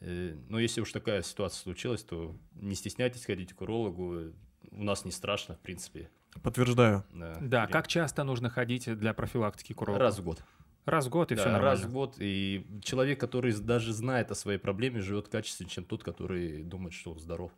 Э, 0.00 0.36
Но 0.48 0.58
если 0.58 0.80
уж 0.80 0.92
такая 0.92 1.22
ситуация 1.22 1.62
случилась, 1.62 2.02
то 2.02 2.36
не 2.54 2.74
стесняйтесь 2.74 3.24
ходить 3.24 3.52
к 3.52 3.60
урологу. 3.62 4.32
У 4.70 4.82
нас 4.84 5.04
не 5.04 5.10
страшно, 5.12 5.54
в 5.56 5.60
принципе. 5.60 6.10
Подтверждаю. 6.42 7.04
Да, 7.12 7.36
Да, 7.40 7.66
как 7.66 7.86
часто 7.86 8.24
нужно 8.24 8.50
ходить 8.50 8.92
для 8.98 9.14
профилактики 9.14 9.72
курорта? 9.72 10.00
Раз 10.02 10.18
в 10.18 10.24
год. 10.24 10.44
Раз 10.84 11.06
в 11.06 11.10
год, 11.10 11.32
и 11.32 11.34
Да, 11.36 11.40
все 11.42 11.50
нормально. 11.50 11.70
раз 11.80 11.84
в 11.88 11.92
год. 11.92 12.16
И 12.18 12.66
человек, 12.82 13.18
который 13.20 13.52
даже 13.54 13.92
знает 13.92 14.30
о 14.30 14.34
своей 14.34 14.58
проблеме, 14.58 15.00
живет 15.00 15.28
качественнее, 15.28 15.70
чем 15.70 15.84
тот, 15.84 16.02
который 16.04 16.62
думает, 16.64 16.92
что 16.92 17.12
он 17.12 17.18
здоров. 17.20 17.52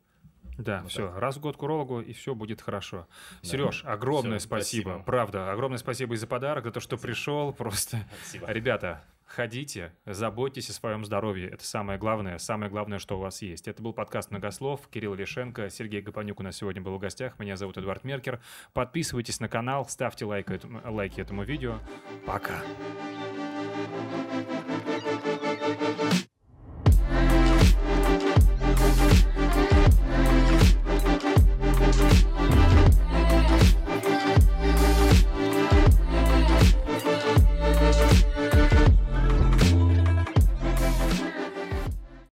Да, 0.58 0.82
Вот 0.82 0.90
все, 0.92 1.08
так. 1.08 1.18
раз 1.18 1.36
в 1.36 1.40
год 1.40 1.56
к 1.56 1.62
урологу, 1.62 2.00
и 2.00 2.12
все 2.12 2.34
будет 2.34 2.62
хорошо. 2.62 3.08
Да. 3.42 3.48
Сереж, 3.48 3.82
огромное 3.84 4.38
Всё, 4.38 4.46
спасибо. 4.46 4.82
спасибо. 4.90 5.04
Правда, 5.04 5.50
огромное 5.52 5.78
спасибо 5.78 6.14
и 6.14 6.16
за 6.16 6.26
подарок, 6.26 6.64
за 6.64 6.70
то, 6.70 6.80
что 6.80 6.96
пришел. 6.96 7.52
Просто, 7.52 8.06
Спасибо. 8.22 8.50
ребята, 8.52 9.04
ходите, 9.36 9.92
заботьтесь 10.06 10.70
о 10.70 10.72
своем 10.72 11.04
здоровье. 11.04 11.50
Это 11.50 11.62
самое 11.62 11.98
главное, 11.98 12.38
самое 12.38 12.70
главное, 12.70 12.98
что 12.98 13.18
у 13.18 13.20
вас 13.20 13.42
есть. 13.42 13.68
Это 13.68 13.82
был 13.82 13.92
подкаст 13.92 14.30
«Многослов». 14.30 14.88
Кирилл 14.90 15.12
Лишенко, 15.12 15.68
Сергей 15.68 16.00
Гапонюк 16.00 16.40
у 16.40 16.42
нас 16.42 16.56
сегодня 16.56 16.80
был 16.80 16.96
в 16.96 16.98
гостях. 16.98 17.38
Меня 17.38 17.56
зовут 17.56 17.76
Эдуард 17.76 18.02
Меркер. 18.02 18.40
Подписывайтесь 18.72 19.38
на 19.38 19.48
канал, 19.48 19.86
ставьте 19.90 20.24
лайк 20.24 20.50
лайки 20.86 21.20
этому 21.20 21.44
видео. 21.44 21.78
Пока. 22.24 22.62